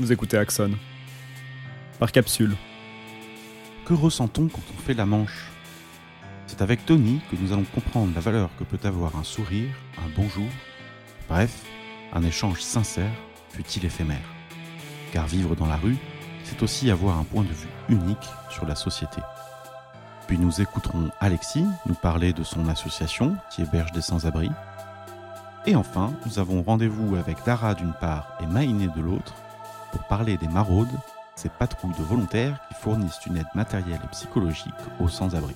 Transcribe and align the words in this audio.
Vous 0.00 0.12
écoutez 0.12 0.38
Axon. 0.38 0.70
Par 1.98 2.12
capsule. 2.12 2.54
Que 3.84 3.94
ressent-on 3.94 4.46
quand 4.46 4.62
on 4.72 4.80
fait 4.80 4.94
la 4.94 5.06
manche? 5.06 5.50
C'est 6.46 6.62
avec 6.62 6.86
Tony 6.86 7.20
que 7.28 7.34
nous 7.34 7.52
allons 7.52 7.64
comprendre 7.64 8.12
la 8.14 8.20
valeur 8.20 8.48
que 8.56 8.62
peut 8.62 8.78
avoir 8.86 9.16
un 9.16 9.24
sourire, 9.24 9.74
un 9.98 10.08
bonjour, 10.14 10.46
bref, 11.28 11.64
un 12.12 12.22
échange 12.22 12.60
sincère, 12.60 13.10
fut-il 13.50 13.86
éphémère. 13.86 14.22
Car 15.12 15.26
vivre 15.26 15.56
dans 15.56 15.66
la 15.66 15.76
rue, 15.76 15.96
c'est 16.44 16.62
aussi 16.62 16.92
avoir 16.92 17.18
un 17.18 17.24
point 17.24 17.42
de 17.42 17.48
vue 17.48 17.68
unique 17.88 18.28
sur 18.50 18.66
la 18.66 18.76
société. 18.76 19.20
Puis 20.28 20.38
nous 20.38 20.60
écouterons 20.60 21.10
Alexis 21.18 21.66
nous 21.86 21.94
parler 21.94 22.32
de 22.32 22.44
son 22.44 22.68
association 22.68 23.36
qui 23.50 23.62
héberge 23.62 23.90
des 23.90 24.02
sans-abri. 24.02 24.48
Et 25.66 25.74
enfin, 25.74 26.12
nous 26.24 26.38
avons 26.38 26.62
rendez-vous 26.62 27.16
avec 27.16 27.38
Dara 27.44 27.74
d'une 27.74 27.94
part 27.94 28.38
et 28.40 28.46
Maïné 28.46 28.86
de 28.94 29.00
l'autre 29.00 29.34
pour 29.92 30.02
parler 30.04 30.36
des 30.36 30.48
maraudes, 30.48 30.88
ces 31.36 31.48
patrouilles 31.48 31.96
de 31.98 32.02
volontaires 32.02 32.58
qui 32.68 32.74
fournissent 32.74 33.20
une 33.26 33.36
aide 33.36 33.46
matérielle 33.54 34.00
et 34.04 34.08
psychologique 34.08 34.72
aux 35.00 35.08
sans-abri. 35.08 35.54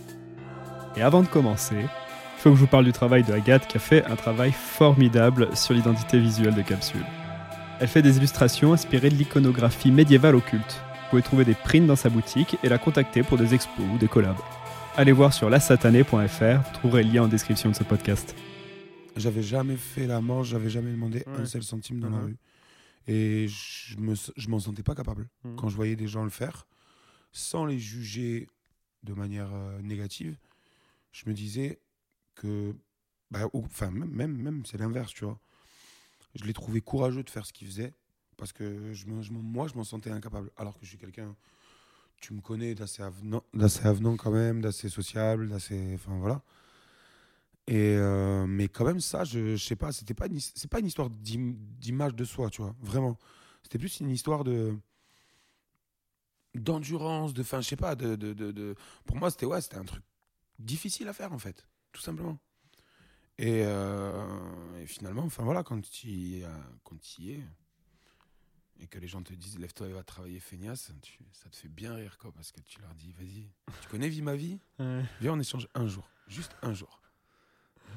Et 0.96 1.02
avant 1.02 1.22
de 1.22 1.26
commencer, 1.28 1.76
il 1.80 2.40
faut 2.40 2.50
que 2.50 2.56
je 2.56 2.60
vous 2.60 2.66
parle 2.66 2.84
du 2.84 2.92
travail 2.92 3.22
de 3.24 3.32
Agathe 3.32 3.66
qui 3.66 3.76
a 3.76 3.80
fait 3.80 4.04
un 4.06 4.16
travail 4.16 4.52
formidable 4.52 5.48
sur 5.56 5.74
l'identité 5.74 6.18
visuelle 6.18 6.54
de 6.54 6.62
Capsule. 6.62 7.04
Elle 7.80 7.88
fait 7.88 8.02
des 8.02 8.16
illustrations 8.18 8.72
inspirées 8.72 9.08
de 9.10 9.16
l'iconographie 9.16 9.90
médiévale 9.90 10.36
occulte. 10.36 10.80
Vous 11.04 11.10
pouvez 11.10 11.22
trouver 11.22 11.44
des 11.44 11.54
prints 11.54 11.86
dans 11.86 11.96
sa 11.96 12.08
boutique 12.10 12.56
et 12.62 12.68
la 12.68 12.78
contacter 12.78 13.22
pour 13.22 13.38
des 13.38 13.54
expos 13.54 13.84
ou 13.92 13.98
des 13.98 14.08
collabs. 14.08 14.36
Allez 14.96 15.12
voir 15.12 15.32
sur 15.32 15.48
lasatané.fr, 15.50 16.12
vous 16.12 16.72
trouverez 16.74 17.02
le 17.02 17.10
lien 17.12 17.22
en 17.24 17.28
description 17.28 17.70
de 17.70 17.74
ce 17.74 17.82
podcast. 17.82 18.34
J'avais 19.16 19.42
jamais 19.42 19.76
fait 19.76 20.06
la 20.06 20.20
manche, 20.20 20.48
j'avais 20.48 20.70
jamais 20.70 20.90
demandé 20.90 21.24
Ouais. 21.26 21.42
un 21.42 21.44
seul 21.44 21.62
centime 21.62 22.00
dans 22.00 22.08
la 22.10 22.16
Mhm. 22.18 22.24
rue. 22.24 22.36
Et 23.06 23.48
je 23.48 23.96
me, 23.98 24.14
je 24.36 24.48
m'en 24.48 24.60
sentais 24.60 24.82
pas 24.82 24.94
capable 24.94 25.28
Mhm. 25.44 25.56
quand 25.56 25.68
je 25.68 25.76
voyais 25.76 25.96
des 25.96 26.08
gens 26.08 26.24
le 26.24 26.30
faire, 26.30 26.66
sans 27.32 27.64
les 27.66 27.78
juger 27.78 28.48
de 29.02 29.14
manière 29.14 29.52
euh, 29.52 29.80
négative. 29.82 30.36
Je 31.12 31.28
me 31.28 31.34
disais 31.34 31.80
que, 32.34 32.74
bah, 33.30 33.48
enfin 33.52 33.90
même, 33.90 34.10
même, 34.10 34.36
même 34.36 34.64
c'est 34.66 34.78
l'inverse, 34.78 35.12
tu 35.12 35.24
vois. 35.24 35.40
Je 36.34 36.44
les 36.44 36.52
trouvais 36.54 36.80
courageux 36.80 37.22
de 37.22 37.30
faire 37.30 37.44
ce 37.44 37.52
qu'ils 37.52 37.66
faisaient 37.68 37.92
parce 38.36 38.52
que 38.52 38.92
je 38.94 39.04
je 39.22 39.32
moi 39.32 39.68
je 39.68 39.74
m'en 39.74 39.84
sentais 39.84 40.10
incapable. 40.10 40.50
Alors 40.56 40.74
que 40.78 40.84
je 40.84 40.90
suis 40.90 40.98
quelqu'un, 40.98 41.36
tu 42.20 42.32
me 42.34 42.40
connais, 42.40 42.74
d'assez 42.74 43.02
avenant, 43.02 43.42
d'assez 43.52 43.84
avenant 43.86 44.16
quand 44.16 44.30
même, 44.30 44.60
d'assez 44.62 44.88
sociable, 44.88 45.48
d'assez, 45.48 45.92
enfin 45.94 46.16
voilà. 46.18 46.42
Et 47.68 47.94
euh, 47.96 48.46
mais 48.46 48.68
quand 48.68 48.84
même 48.84 49.00
ça, 49.00 49.22
je, 49.24 49.54
je 49.56 49.64
sais 49.64 49.76
pas, 49.76 49.92
c'était 49.92 50.14
pas 50.14 50.26
c'est 50.54 50.68
pas 50.70 50.80
une 50.80 50.86
histoire 50.86 51.10
d'im- 51.10 51.54
d'image 51.78 52.14
de 52.14 52.24
soi, 52.24 52.50
tu 52.50 52.60
vois, 52.62 52.74
vraiment. 52.80 53.16
C'était 53.62 53.78
plus 53.78 54.00
une 54.00 54.10
histoire 54.10 54.42
de 54.44 54.76
d'endurance, 56.54 57.32
de 57.32 57.42
fin, 57.42 57.60
je 57.60 57.68
sais 57.68 57.76
pas, 57.76 57.94
de, 57.94 58.14
de, 58.16 58.32
de, 58.34 58.52
de- 58.52 58.74
pour 59.06 59.16
moi 59.16 59.30
c'était 59.30 59.46
ouais, 59.46 59.60
c'était 59.60 59.78
un 59.78 59.84
truc 59.84 60.02
difficile 60.58 61.08
à 61.08 61.12
faire 61.12 61.32
en 61.32 61.38
fait, 61.38 61.66
tout 61.92 62.02
simplement. 62.02 62.38
Et, 63.38 63.62
euh, 63.64 64.78
et 64.80 64.86
finalement, 64.86 65.22
enfin 65.22 65.42
voilà, 65.44 65.62
quand 65.62 65.80
tu 65.80 66.08
y, 66.08 66.44
quand 66.84 66.98
tu 67.00 67.22
y 67.22 67.30
es 67.32 67.40
et 68.80 68.86
que 68.86 68.98
les 68.98 69.06
gens 69.08 69.22
te 69.22 69.32
disent 69.32 69.58
lève-toi 69.58 69.88
et 69.88 69.92
va 69.92 70.02
travailler 70.02 70.40
feignasse, 70.40 70.92
tu- 71.00 71.24
ça 71.32 71.48
te 71.48 71.56
fait 71.56 71.68
bien 71.68 71.94
rire 71.94 72.18
quoi, 72.18 72.32
parce 72.32 72.52
que 72.52 72.60
tu 72.60 72.80
leur 72.80 72.94
dis 72.94 73.12
vas-y, 73.12 73.48
tu 73.80 73.88
connais 73.88 74.08
Vie 74.08 74.22
ma 74.22 74.36
vie, 74.36 74.58
viens 75.20 75.32
on 75.34 75.40
échange 75.40 75.68
un 75.74 75.86
jour, 75.86 76.10
juste 76.26 76.54
un 76.62 76.74
jour. 76.74 77.00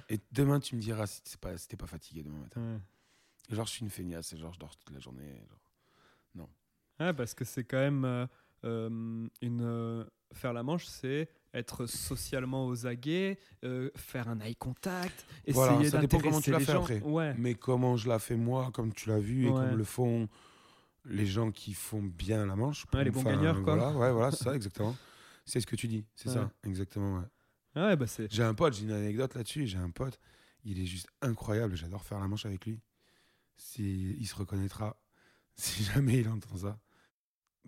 Et 0.09 0.19
demain 0.31 0.59
tu 0.59 0.75
me 0.75 0.81
diras 0.81 1.07
si 1.07 1.21
t'es 1.23 1.37
pas, 1.37 1.57
si 1.57 1.67
pas 1.75 1.87
fatigué 1.87 2.23
demain 2.23 2.39
matin. 2.39 2.81
Genre 3.49 3.65
je 3.65 3.71
suis 3.71 3.81
une 3.81 3.89
feignasse, 3.89 4.33
et 4.33 4.37
genre 4.37 4.53
je 4.53 4.59
dors 4.59 4.75
toute 4.77 4.93
la 4.93 4.99
journée. 4.99 5.41
genre. 6.35 6.49
Ouais, 6.99 7.13
parce 7.13 7.33
que 7.33 7.43
c'est 7.43 7.63
quand 7.63 7.77
même 7.77 8.05
euh, 8.05 8.25
euh, 8.63 9.27
une 9.41 9.61
euh, 9.61 10.05
faire 10.33 10.53
la 10.53 10.63
manche, 10.63 10.85
c'est 10.85 11.29
être 11.53 11.85
socialement 11.85 12.67
aux 12.67 12.85
aguets, 12.87 13.37
faire 13.95 14.27
un 14.29 14.39
eye 14.41 14.55
contact, 14.55 15.25
essayer 15.45 15.53
Voilà, 15.53 15.89
ça 15.89 15.97
dépend 15.99 16.19
comment 16.19 16.39
d'intéresser 16.39 16.43
tu 16.43 16.51
l'as 16.51 16.59
les 16.59 16.65
fait 16.65 16.71
gens. 16.71 16.81
après. 16.83 17.01
Ouais. 17.01 17.35
Mais 17.37 17.55
comment 17.55 17.95
je 17.95 18.09
la 18.09 18.19
fais 18.19 18.35
moi, 18.35 18.71
comme 18.73 18.93
tu 18.93 19.09
l'as 19.09 19.19
vu, 19.19 19.47
et 19.47 19.51
comme 19.51 19.77
le 19.77 19.83
font 19.83 20.27
les 21.05 21.25
gens 21.25 21.51
qui 21.51 21.73
font 21.73 22.01
bien 22.01 22.45
la 22.45 22.55
manche. 22.55 22.85
Ouais, 22.93 23.03
les 23.03 23.11
bons 23.11 23.23
gagneurs, 23.23 23.61
quoi. 23.61 23.75
Voilà, 23.75 23.97
ouais, 23.97 24.11
voilà, 24.11 24.31
c'est 24.31 24.43
ça, 24.43 24.55
exactement. 24.55 24.95
C'est 25.45 25.61
ce 25.61 25.67
que 25.67 25.75
tu 25.75 25.87
dis, 25.87 26.05
c'est 26.15 26.29
ça, 26.29 26.49
exactement. 26.63 27.19
ouais. 27.19 27.25
Ouais, 27.75 27.95
bah 27.95 28.07
c'est. 28.07 28.31
J'ai 28.31 28.43
un 28.43 28.53
pote, 28.53 28.73
j'ai 28.73 28.83
une 28.83 28.91
anecdote 28.91 29.35
là-dessus. 29.35 29.67
J'ai 29.67 29.77
un 29.77 29.89
pote, 29.89 30.19
il 30.63 30.79
est 30.79 30.85
juste 30.85 31.07
incroyable. 31.21 31.75
J'adore 31.75 32.03
faire 32.03 32.19
la 32.19 32.27
manche 32.27 32.45
avec 32.45 32.65
lui. 32.65 32.79
Si, 33.57 34.11
il 34.19 34.27
se 34.27 34.35
reconnaîtra 34.35 34.97
si 35.55 35.83
jamais 35.83 36.19
il 36.19 36.29
entend 36.29 36.55
ça. 36.57 36.79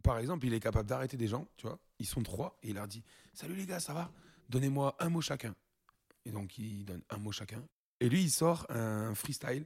Par 0.03 0.19
exemple, 0.19 0.45
il 0.45 0.53
est 0.53 0.59
capable 0.59 0.87
d'arrêter 0.87 1.17
des 1.17 1.27
gens, 1.27 1.47
tu 1.57 1.67
vois. 1.67 1.79
Ils 1.99 2.05
sont 2.05 2.21
trois 2.23 2.57
et 2.63 2.69
il 2.69 2.75
leur 2.75 2.87
dit 2.87 3.03
Salut 3.33 3.55
les 3.55 3.65
gars, 3.65 3.79
ça 3.79 3.93
va? 3.93 4.11
Donnez-moi 4.49 4.95
un 4.99 5.09
mot 5.09 5.21
chacun. 5.21 5.55
Et 6.25 6.31
donc, 6.31 6.57
il 6.57 6.85
donne 6.85 7.01
un 7.09 7.17
mot 7.17 7.31
chacun. 7.31 7.63
Et 7.99 8.09
lui, 8.09 8.21
il 8.23 8.29
sort 8.29 8.65
un 8.69 9.15
freestyle, 9.15 9.65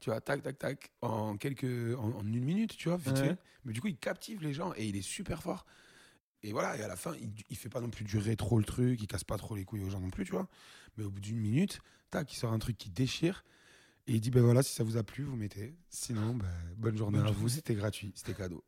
tu 0.00 0.10
vois, 0.10 0.20
tac, 0.20 0.42
tac, 0.42 0.58
tac, 0.58 0.92
en, 1.00 1.36
quelques, 1.36 1.64
en, 1.98 2.12
en 2.12 2.26
une 2.26 2.44
minute, 2.44 2.76
tu 2.76 2.88
vois, 2.88 2.96
vite 2.98 3.18
Ouais. 3.18 3.28
fait. 3.30 3.38
Mais 3.64 3.72
du 3.72 3.80
coup, 3.80 3.88
il 3.88 3.96
captive 3.96 4.42
les 4.42 4.52
gens 4.52 4.72
et 4.76 4.86
il 4.86 4.96
est 4.96 5.02
super 5.02 5.42
fort. 5.42 5.66
Et 6.44 6.52
voilà, 6.52 6.76
et 6.76 6.82
à 6.82 6.88
la 6.88 6.96
fin, 6.96 7.14
il, 7.20 7.32
il 7.48 7.56
fait 7.56 7.70
pas 7.70 7.80
non 7.80 7.88
plus 7.88 8.04
durer 8.04 8.36
trop 8.36 8.58
le 8.58 8.64
truc, 8.64 9.00
il 9.00 9.06
casse 9.06 9.24
pas 9.24 9.38
trop 9.38 9.56
les 9.56 9.64
couilles 9.64 9.82
aux 9.82 9.88
gens 9.88 10.00
non 10.00 10.10
plus, 10.10 10.24
tu 10.24 10.32
vois. 10.32 10.46
Mais 10.96 11.04
au 11.04 11.10
bout 11.10 11.20
d'une 11.20 11.38
minute, 11.38 11.80
tac, 12.10 12.30
il 12.32 12.36
sort 12.36 12.52
un 12.52 12.58
truc 12.58 12.76
qui 12.76 12.90
déchire. 12.90 13.44
Et 14.06 14.12
il 14.12 14.20
dit, 14.20 14.30
ben 14.30 14.42
voilà, 14.42 14.62
si 14.62 14.74
ça 14.74 14.84
vous 14.84 14.98
a 14.98 15.02
plu, 15.02 15.24
vous 15.24 15.36
mettez. 15.36 15.74
Sinon, 15.88 16.34
ben, 16.34 16.46
bonne 16.76 16.98
journée 16.98 17.18
Bonne 17.18 17.28
à 17.28 17.30
vous, 17.30 17.48
c'était 17.48 17.74
gratuit, 17.74 18.12
c'était 18.14 18.34
cadeau. 18.34 18.62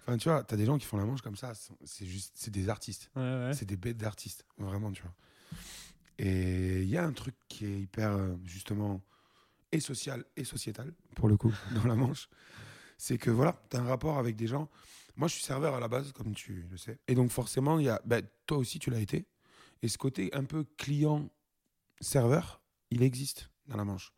Enfin, 0.00 0.16
tu 0.16 0.30
vois, 0.30 0.42
t'as 0.42 0.56
des 0.56 0.64
gens 0.64 0.78
qui 0.78 0.86
font 0.86 0.96
la 0.96 1.04
manche 1.04 1.20
comme 1.20 1.36
ça, 1.36 1.52
c'est 1.84 2.06
juste, 2.06 2.32
c'est 2.34 2.50
des 2.50 2.70
artistes. 2.70 3.10
Ouais, 3.14 3.22
ouais. 3.22 3.52
C'est 3.52 3.66
des 3.66 3.76
bêtes 3.76 3.98
d'artistes, 3.98 4.46
vraiment, 4.56 4.90
tu 4.90 5.02
vois. 5.02 5.14
Et 6.18 6.82
il 6.82 6.88
y 6.88 6.96
a 6.96 7.04
un 7.04 7.12
truc 7.12 7.34
qui 7.48 7.66
est 7.66 7.80
hyper, 7.80 8.12
euh, 8.12 8.34
justement, 8.46 9.02
et 9.70 9.80
social 9.80 10.24
et 10.36 10.44
sociétal, 10.44 10.94
pour 11.14 11.28
le 11.28 11.36
coup, 11.36 11.52
dans 11.74 11.84
la 11.84 11.94
manche. 11.94 12.30
C'est 12.96 13.18
que 13.18 13.30
voilà, 13.30 13.60
tu 13.70 13.76
as 13.76 13.80
un 13.80 13.84
rapport 13.84 14.18
avec 14.18 14.36
des 14.36 14.46
gens. 14.46 14.70
Moi, 15.16 15.28
je 15.28 15.34
suis 15.34 15.42
serveur 15.44 15.74
à 15.74 15.80
la 15.80 15.88
base, 15.88 16.12
comme 16.12 16.34
tu 16.34 16.66
le 16.70 16.76
sais. 16.76 16.98
Et 17.08 17.14
donc, 17.14 17.30
forcément, 17.30 17.78
il 17.78 17.84
y 17.86 17.88
a. 17.88 18.00
ben, 18.04 18.26
toi 18.46 18.58
aussi, 18.58 18.78
tu 18.78 18.90
l'as 18.90 19.00
été. 19.00 19.26
Et 19.82 19.88
ce 19.88 19.98
côté 19.98 20.30
un 20.34 20.44
peu 20.44 20.64
client-serveur, 20.78 22.60
il 22.90 23.02
existe 23.02 23.50
dans 23.66 23.76
la 23.76 23.84
manche. 23.84 24.12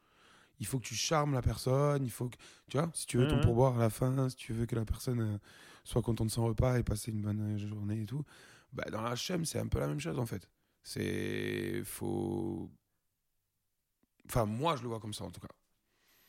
Il 0.60 0.66
faut 0.66 0.78
que 0.78 0.84
tu 0.86 0.94
charmes 0.94 1.32
la 1.34 1.42
personne, 1.42 2.04
il 2.04 2.10
faut 2.10 2.28
que. 2.28 2.36
Tu 2.70 2.78
vois, 2.78 2.90
si 2.94 3.06
tu 3.06 3.18
veux 3.18 3.26
ton 3.26 3.36
Mhm. 3.36 3.42
pourboire 3.42 3.76
à 3.76 3.80
la 3.80 3.90
fin, 3.90 4.28
si 4.28 4.36
tu 4.36 4.52
veux 4.52 4.66
que 4.66 4.76
la 4.76 4.84
personne 4.84 5.20
euh, 5.20 5.38
soit 5.84 6.02
contente 6.02 6.28
de 6.28 6.32
son 6.32 6.44
repas 6.44 6.78
et 6.78 6.82
passer 6.82 7.10
une 7.10 7.22
bonne 7.22 7.54
euh, 7.56 7.58
journée 7.58 8.02
et 8.02 8.06
tout, 8.06 8.24
bah, 8.72 8.84
dans 8.90 9.02
la 9.02 9.14
HM, 9.14 9.44
c'est 9.44 9.58
un 9.58 9.66
peu 9.66 9.80
la 9.80 9.88
même 9.88 10.00
chose 10.00 10.18
en 10.18 10.26
fait. 10.26 10.48
C'est. 10.82 11.82
Faut. 11.84 12.70
Enfin, 14.26 14.46
moi, 14.46 14.76
je 14.76 14.82
le 14.82 14.88
vois 14.88 15.00
comme 15.00 15.12
ça 15.14 15.24
en 15.24 15.30
tout 15.30 15.40
cas. 15.40 15.48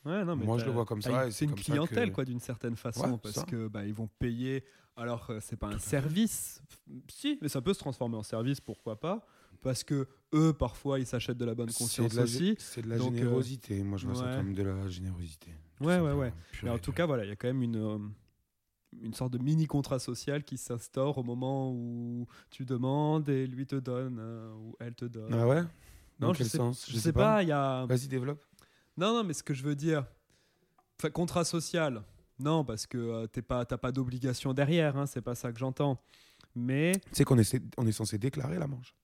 Ouais, 0.06 0.24
non, 0.24 0.36
mais 0.36 0.46
Moi, 0.46 0.58
je 0.60 0.66
le 0.66 0.72
vois 0.72 0.86
comme 0.86 1.02
ça, 1.02 1.32
C'est 1.32 1.46
une 1.46 1.56
clientèle, 1.56 2.10
que- 2.10 2.16
quoi, 2.16 2.26
d'une 2.26 2.40
certaine 2.40 2.76
façon, 2.76 3.14
Ouais, 3.14 3.18
parce 3.22 3.36
ça. 3.36 3.44
que 3.44 3.68
bah, 3.68 3.86
ils 3.86 3.94
vont 3.94 4.08
payer. 4.20 4.64
Alors, 4.96 5.30
euh, 5.30 5.40
c'est 5.42 5.58
pas 5.58 5.68
un 5.68 5.80
service. 5.80 6.62
Si, 7.10 7.38
mais 7.42 7.50
ça 7.50 7.62
peut 7.62 7.74
se 7.74 7.80
transformer 7.80 8.16
en 8.16 8.24
service, 8.24 8.62
pourquoi 8.62 9.00
pas 9.00 9.26
Parce 9.62 9.84
que 9.84 10.08
eux, 10.34 10.54
parfois, 10.54 11.00
ils 11.00 11.08
s'achètent 11.08 11.38
de 11.40 11.46
la 11.46 11.56
bonne 11.56 11.72
conscience 11.74 12.14
la, 12.14 12.24
aussi. 12.24 12.56
c'est 12.60 12.82
de 12.84 12.88
la 12.90 12.98
Donc, 12.98 13.14
euh, 13.14 13.18
générosité. 13.18 13.84
Moi, 13.84 13.98
je 13.98 14.06
vois 14.06 14.16
ça 14.16 14.36
comme 14.38 14.54
de 14.54 14.64
la 14.64 14.88
générosité. 14.88 15.52
Ouais, 15.82 16.00
ouais, 16.00 16.14
ouais. 16.14 16.34
Mais 16.64 16.70
en 16.70 16.78
tout 16.78 16.92
cas, 16.94 17.06
voilà, 17.06 17.26
il 17.26 17.30
y 17.30 17.32
a 17.32 17.36
quand 17.36 17.48
même 17.48 17.64
une, 17.64 17.76
euh, 17.76 17.98
une 19.02 19.14
sorte 19.14 19.34
de 19.34 19.40
mini 19.40 19.66
contrat 19.66 20.00
social 20.00 20.44
qui 20.44 20.58
s'instaure 20.58 21.18
au 21.18 21.24
moment 21.24 21.72
où 21.74 22.28
tu 22.52 22.64
demandes 22.64 23.28
et 23.28 23.48
lui 23.48 23.66
te 23.66 23.76
donne 23.76 24.18
euh, 24.20 24.54
ou 24.54 24.76
elle 24.80 24.94
te 24.96 25.06
donne. 25.06 25.34
Ah 25.34 25.48
ouais? 25.48 25.62
Non, 26.20 26.28
Dans 26.28 26.34
je 26.34 26.38
quel 26.40 26.48
sais, 26.48 26.58
sens? 26.58 26.86
Je 26.90 26.98
sais 26.98 27.12
pas. 27.12 27.44
Il 27.44 27.50
y 27.50 27.52
a. 27.52 27.86
Vas-y, 27.88 28.08
développe. 28.08 28.42
Non, 28.98 29.14
non, 29.14 29.24
mais 29.24 29.34
ce 29.34 29.44
que 29.44 29.54
je 29.54 29.64
veux 29.64 29.76
dire, 29.76 30.06
enfin, 31.00 31.10
contrat 31.10 31.44
social, 31.46 32.02
non, 32.40 32.64
parce 32.64 32.88
que 32.88 32.98
euh, 32.98 33.28
t'es 33.28 33.42
pas, 33.42 33.66
t'as 33.66 33.78
pas 33.78 33.92
d'obligation 33.92 34.54
derrière, 34.54 34.98
hein, 34.98 35.06
c'est 35.06 35.22
pas 35.22 35.36
ça 35.36 35.52
que 35.52 35.60
j'entends. 35.60 36.00
Mais 36.56 36.94
Tu 36.94 37.00
sais 37.14 37.24
qu'on 37.26 37.38
est, 37.38 37.62
on 37.78 37.86
est 37.86 37.92
censé 37.92 38.18
déclarer 38.18 38.58
la 38.58 38.68
manche. 38.68 38.96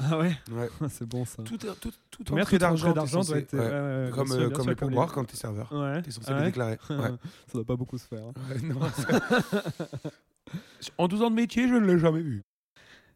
ah 0.00 0.18
ouais, 0.18 0.36
Ouais. 0.50 0.68
c'est 0.90 1.06
bon 1.06 1.24
ça. 1.24 1.42
Tout, 1.44 1.56
tout, 1.56 1.92
tout 2.10 2.34
entrée 2.34 2.58
d'argent, 2.58 2.92
doit 2.92 3.38
être 3.38 3.52
ouais. 3.56 4.06
ouais, 4.06 4.10
comme, 4.12 4.32
euh, 4.32 4.38
sûr, 4.38 4.52
comme 4.52 4.62
sûr, 4.62 4.70
les 4.70 4.76
pourboires 4.76 5.12
quand 5.12 5.24
t'es 5.24 5.36
serveur. 5.36 5.70
Ouais. 5.72 6.02
T'es 6.02 6.10
censé 6.10 6.28
Ah 6.32 6.40
les 6.40 6.46
déclarer. 6.46 6.78
Ouais. 6.90 7.10
ça 7.46 7.52
doit 7.54 7.64
pas 7.64 7.76
beaucoup 7.76 7.98
se 7.98 8.06
faire. 8.06 8.24
hein. 8.26 8.32
Ouais, 8.50 8.60
non, 8.62 8.80
c'est- 8.96 10.90
en 10.98 11.06
12 11.06 11.22
ans 11.22 11.30
de 11.30 11.36
métier, 11.36 11.68
je 11.68 11.74
ne 11.74 11.86
l'ai 11.86 11.98
jamais 11.98 12.22
vu. 12.22 12.42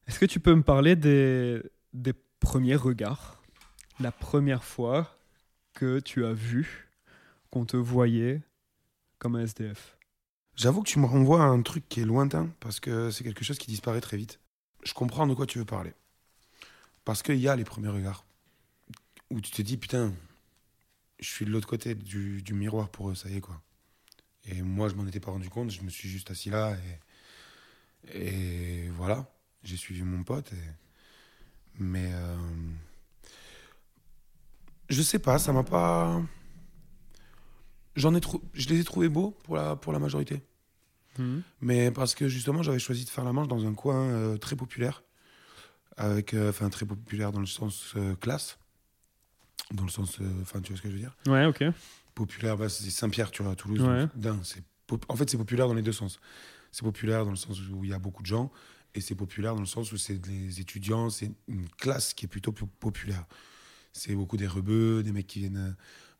Est-ce 0.06 0.19
que 0.21 0.27
tu 0.27 0.39
peux 0.39 0.55
me 0.55 0.62
parler 0.62 0.94
des, 0.94 1.61
des 1.93 2.12
premiers 2.39 2.77
regards? 2.77 3.41
La 3.99 4.12
première 4.12 4.62
fois 4.62 5.17
que 5.85 6.01
tu 6.01 6.25
as 6.25 6.33
vu 6.33 6.89
qu'on 7.51 7.67
te 7.67 7.77
voyait 7.77 8.41
comme 9.19 9.37
un 9.37 9.41
SDF 9.41 9.99
J'avoue 10.57 10.83
que 10.83 10.89
tu 10.89 10.99
me 10.99 11.05
renvoies 11.05 11.43
à 11.43 11.47
un 11.47 11.61
truc 11.61 11.87
qui 11.91 12.01
est 12.01 12.05
lointain 12.05 12.51
parce 12.61 12.81
que 12.81 13.11
c'est 13.11 13.23
quelque 13.23 13.45
chose 13.45 13.59
qui 13.59 13.67
disparaît 13.67 14.01
très 14.01 14.17
vite. 14.17 14.41
Je 14.85 14.95
comprends 14.95 15.27
de 15.27 15.35
quoi 15.35 15.47
tu 15.47 15.59
veux 15.59 15.67
parler. 15.67 15.93
Parce 17.05 17.23
qu'il 17.23 17.37
y 17.37 17.49
a 17.49 17.57
les 17.57 17.65
premiers 17.65 17.89
regards 17.89 18.25
où 19.31 19.43
tu 19.43 19.51
te 19.51 19.61
dis 19.61 19.77
putain, 19.77 20.15
je 21.19 21.29
suis 21.29 21.45
de 21.45 21.51
l'autre 21.51 21.69
côté 21.69 21.95
du, 21.95 22.43
miroir 22.53 22.89
pour 22.89 23.11
eux, 23.11 23.15
ça 23.15 23.29
y 23.29 23.37
est 23.37 23.41
quoi. 23.43 23.61
Et 24.47 24.63
moi, 24.63 24.89
je 24.89 24.95
m'en 24.95 25.07
étais 25.07 25.21
pas 25.21 25.33
rendu 25.33 25.51
compte. 25.51 25.71
Je 25.71 25.83
me 25.83 25.91
suis 25.91 26.09
juste 26.09 26.31
assis 26.31 26.49
là 26.49 26.79
et, 28.15 28.19
et 28.19 28.89
voilà. 28.91 29.27
J'ai 29.65 29.77
suivi 29.77 30.03
mon 30.03 30.23
pote. 30.25 30.51
Mais 31.79 32.11
euh, 32.13 32.37
je 34.89 35.03
sais 35.03 35.19
pas, 35.19 35.39
ça 35.39 35.53
m'a 35.53 35.63
pas. 35.65 36.21
J'en 37.97 38.15
ai 38.15 38.21
trou- 38.21 38.43
je 38.55 38.69
les 38.69 38.81
ai 38.81 38.85
trouvés 38.85 39.09
beaux 39.09 39.31
pour 39.45 39.57
la, 39.57 39.77
pour 39.77 39.93
la 39.93 39.99
majorité. 39.99 40.43
Mhm. 41.19 41.43
Mais 41.61 41.91
parce 41.93 42.15
que 42.15 42.29
justement, 42.29 42.63
j'avais 42.63 42.79
choisi 42.81 43.05
de 43.05 43.11
faire 43.11 43.25
la 43.25 43.33
manche 43.33 43.47
dans 43.49 43.65
un 43.67 43.75
coin 43.75 44.09
euh, 44.11 44.37
très 44.37 44.57
populaire. 44.57 45.03
Avec, 45.97 46.35
euh, 46.35 46.51
enfin, 46.51 46.69
très 46.71 46.87
populaire 46.87 47.31
dans 47.31 47.39
le 47.39 47.47
sens 47.47 47.93
euh, 47.97 48.17
classe. 48.17 48.59
Dans 49.73 49.85
le 49.85 49.91
sens. 49.91 50.19
Enfin, 50.43 50.61
tu 50.61 50.73
vois 50.73 50.77
ce 50.79 50.83
que 50.83 50.89
je 50.89 50.95
veux 50.95 51.01
dire? 51.01 51.17
Ouais, 51.27 51.47
ok. 51.47 51.63
Populaire, 52.17 52.57
bah, 52.57 52.69
c'est 52.69 52.91
Saint-Pierre, 52.91 53.31
tu 53.31 53.43
vois, 53.45 53.53
à 53.53 53.55
Toulouse. 53.57 53.81
Ouais. 53.81 54.07
donc, 54.17 54.41
pop- 54.89 55.05
En 55.09 55.15
fait, 55.17 55.31
c'est 55.31 55.37
populaire 55.39 55.69
dans 55.69 55.75
les 55.75 55.83
deux 55.83 55.93
sens. 55.93 56.19
C'est 56.73 56.83
populaire 56.83 57.25
dans 57.25 57.31
le 57.31 57.37
sens 57.37 57.61
où 57.71 57.85
il 57.85 57.91
y 57.91 57.95
a 57.95 57.99
beaucoup 58.01 58.23
de 58.23 58.27
gens. 58.27 58.51
Et 58.97 59.01
c'est 59.01 59.15
populaire 59.15 59.55
dans 59.55 59.61
le 59.61 59.67
sens 59.67 59.93
où 59.93 59.97
c'est 59.97 60.19
des 60.19 60.61
étudiants, 60.61 61.11
c'est 61.11 61.31
une 61.49 61.69
classe 61.69 62.13
qui 62.15 62.25
est 62.27 62.29
plutôt 62.29 62.51
po- 62.53 62.67
populaire. 62.81 63.25
C'est 63.94 64.14
beaucoup 64.14 64.37
des 64.37 64.46
rebeux, 64.49 65.02
des 65.05 65.12
mecs 65.12 65.26
qui 65.29 65.41
viennent, 65.41 65.56
euh, 65.58 65.73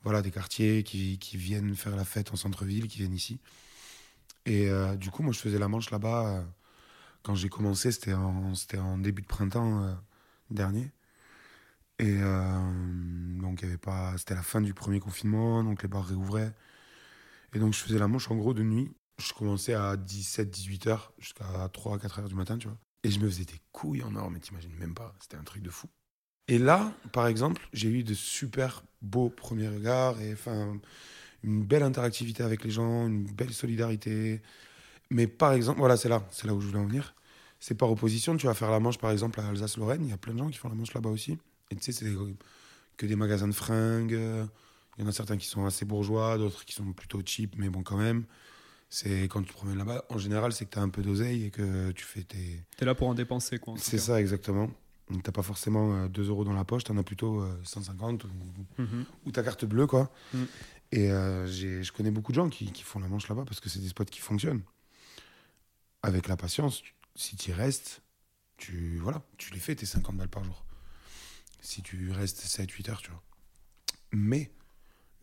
voilà, 0.03 0.23
des 0.23 0.33
quartiers, 0.33 0.85
qui, 0.85 1.19
qui 1.21 1.37
viennent 1.39 1.77
faire 1.77 1.97
la 1.97 2.07
fête 2.07 2.33
en 2.33 2.37
centre-ville, 2.37 2.89
qui 2.89 2.99
viennent 3.01 3.15
ici. 3.15 3.41
Et 4.47 4.69
euh, 4.71 4.97
du 4.97 5.11
coup, 5.11 5.23
moi, 5.23 5.33
je 5.33 5.39
faisais 5.39 5.59
la 5.59 5.69
manche 5.69 5.91
là-bas. 5.91 6.39
euh, 6.39 6.45
quand 7.23 7.35
j'ai 7.37 7.49
commencé, 7.51 7.93
c'était 7.93 8.15
en, 8.15 8.53
en 8.79 8.99
début 8.99 9.23
de 9.23 9.29
printemps 9.29 9.97
dernier. 10.51 10.93
Et 11.99 12.19
donc, 13.41 13.65
pas, 13.79 14.17
c'était 14.19 14.35
la 14.35 14.43
fin 14.43 14.61
du 14.61 14.75
premier 14.75 15.01
confinement, 15.01 15.63
donc 15.65 15.83
les 15.83 15.89
bars 15.89 16.07
réouvraient. 16.07 16.55
Et 17.55 17.59
donc, 17.59 17.73
je 17.75 17.79
faisais 17.81 17.99
la 17.99 18.09
manche 18.09 18.31
en 18.31 18.37
gros 18.37 18.55
de 18.55 18.63
nuit. 18.63 18.93
Je 19.19 19.33
commençais 19.33 19.75
à 19.75 19.97
17, 19.97 20.51
18 20.51 20.87
heures 20.89 21.13
jusqu'à 21.19 21.69
3, 21.73 21.99
4 21.99 22.19
heures 22.21 22.29
du 22.29 22.35
matin, 22.35 22.59
tu 22.59 22.69
vois. 22.69 22.79
Et 23.05 23.11
je 23.11 23.21
me 23.21 23.29
faisais 23.29 23.45
des 23.45 23.61
couilles 23.73 24.03
en 24.03 24.15
or, 24.17 24.31
mais 24.31 24.41
t'imagines 24.41 24.75
même 24.77 24.95
pas. 24.95 25.15
C'était 25.21 25.37
un 25.37 25.45
truc 25.45 25.63
de 25.63 25.71
fou. 25.71 25.89
Et 26.49 26.59
là, 26.59 26.93
par 27.13 27.27
exemple, 27.27 27.67
j'ai 27.73 27.89
eu 27.89 28.05
de 28.05 28.15
super 28.15 28.85
beaux 29.03 29.31
premiers 29.31 29.69
regards 29.69 30.21
et 30.21 30.33
enfin, 30.33 30.79
une 31.43 31.63
belle 31.65 31.83
interactivité 31.83 32.43
avec 32.43 32.65
les 32.65 32.71
gens, 32.71 33.07
une 33.07 33.25
belle 33.25 33.53
solidarité. 33.53 34.43
Mais 35.11 35.27
par 35.27 35.53
exemple, 35.53 35.79
voilà, 35.79 35.97
c'est 35.97 36.09
là, 36.09 36.27
c'est 36.31 36.47
là 36.47 36.55
où 36.55 36.61
je 36.61 36.67
voulais 36.67 36.79
en 36.79 36.87
venir. 36.87 37.15
C'est 37.61 37.75
par 37.75 37.91
opposition, 37.91 38.37
tu 38.37 38.47
vas 38.47 38.55
faire 38.55 38.71
la 38.71 38.81
manche 38.81 38.99
par 38.99 39.11
exemple 39.11 39.41
à 39.41 39.49
Alsace-Lorraine, 39.49 40.05
il 40.05 40.11
y 40.11 40.13
a 40.13 40.19
plein 40.19 40.35
de 40.35 40.39
gens 40.39 40.49
qui 40.49 40.59
font 40.59 40.69
la 40.69 40.75
manche 40.75 40.93
là-bas 40.93 41.11
aussi. 41.11 41.39
Et 41.71 41.77
tu 41.77 41.93
sais, 41.93 41.93
c'est 41.93 42.15
que 42.97 43.07
des 43.07 43.17
magasins 43.17 43.49
de 43.49 43.53
fringues. 43.55 44.15
euh, 44.15 44.45
Il 44.99 45.03
y 45.03 45.07
en 45.07 45.09
a 45.09 45.13
certains 45.13 45.37
qui 45.39 45.47
sont 45.47 45.65
assez 45.65 45.85
bourgeois, 45.85 46.37
d'autres 46.37 46.65
qui 46.65 46.75
sont 46.75 46.93
plutôt 46.93 47.21
cheap, 47.25 47.55
mais 47.57 47.69
bon, 47.71 47.83
quand 47.83 47.97
même. 47.97 48.25
C'est 48.91 49.23
quand 49.25 49.43
tu 49.43 49.49
te 49.49 49.55
promènes 49.55 49.79
là-bas, 49.79 50.05
en 50.11 50.19
général, 50.19 50.53
c'est 50.53 50.67
que 50.67 50.71
tu 50.71 50.79
as 50.79 50.83
un 50.83 50.89
peu 50.91 51.03
d'oseille 51.03 51.47
et 51.47 51.51
que 51.51 51.91
tu 51.93 52.05
fais 52.05 52.23
tes. 52.23 52.63
T'es 52.77 52.85
là 52.85 52.95
pour 52.95 53.09
en 53.09 53.15
dépenser, 53.15 53.59
quoi. 53.59 53.75
C'est 53.79 53.99
ça, 53.99 54.21
exactement. 54.21 54.71
T'as 55.23 55.33
pas 55.33 55.43
forcément 55.43 55.95
euh, 55.95 56.09
2 56.09 56.29
euros 56.31 56.45
dans 56.45 56.55
la 56.55 56.65
poche, 56.65 56.85
t'en 56.85 56.97
as 56.97 57.03
plutôt 57.03 57.41
euh, 57.41 57.61
150 57.65 58.25
ou, 58.25 58.29
Mhm. 58.79 59.05
ou 59.27 59.31
ta 59.33 59.43
carte 59.43 59.65
bleue, 59.67 59.87
quoi. 59.87 60.11
Mm. 60.33 60.45
Et 60.93 61.11
euh, 61.11 61.47
je 61.47 61.93
connais 61.93 62.11
beaucoup 62.11 62.33
de 62.33 62.37
gens 62.37 62.49
qui, 62.49 62.73
qui 62.73 62.83
font 62.83 63.01
la 63.01 63.09
manche 63.09 63.29
là-bas 63.29 63.45
parce 63.45 63.61
que 63.61 63.69
c'est 63.69 63.81
des 63.81 63.89
spots 63.89 64.05
qui 64.07 64.21
fonctionnent. 64.21 64.63
Avec 66.03 66.29
la 66.29 66.37
patience, 66.37 66.83
si 67.17 67.37
tu 67.37 67.51
y 67.51 67.53
restes, 67.53 68.03
tu, 68.57 68.99
voilà, 68.99 69.23
tu 69.37 69.53
les 69.53 69.59
fais 69.61 69.75
tes 69.75 69.87
50 69.87 70.17
balles 70.17 70.29
par 70.29 70.45
jour. 70.45 70.65
Si 71.61 71.83
tu 71.83 72.11
restes 72.13 72.41
7-8 72.41 72.91
heures, 72.91 73.01
tu 73.03 73.11
vois. 73.11 73.23
Mais 74.13 74.51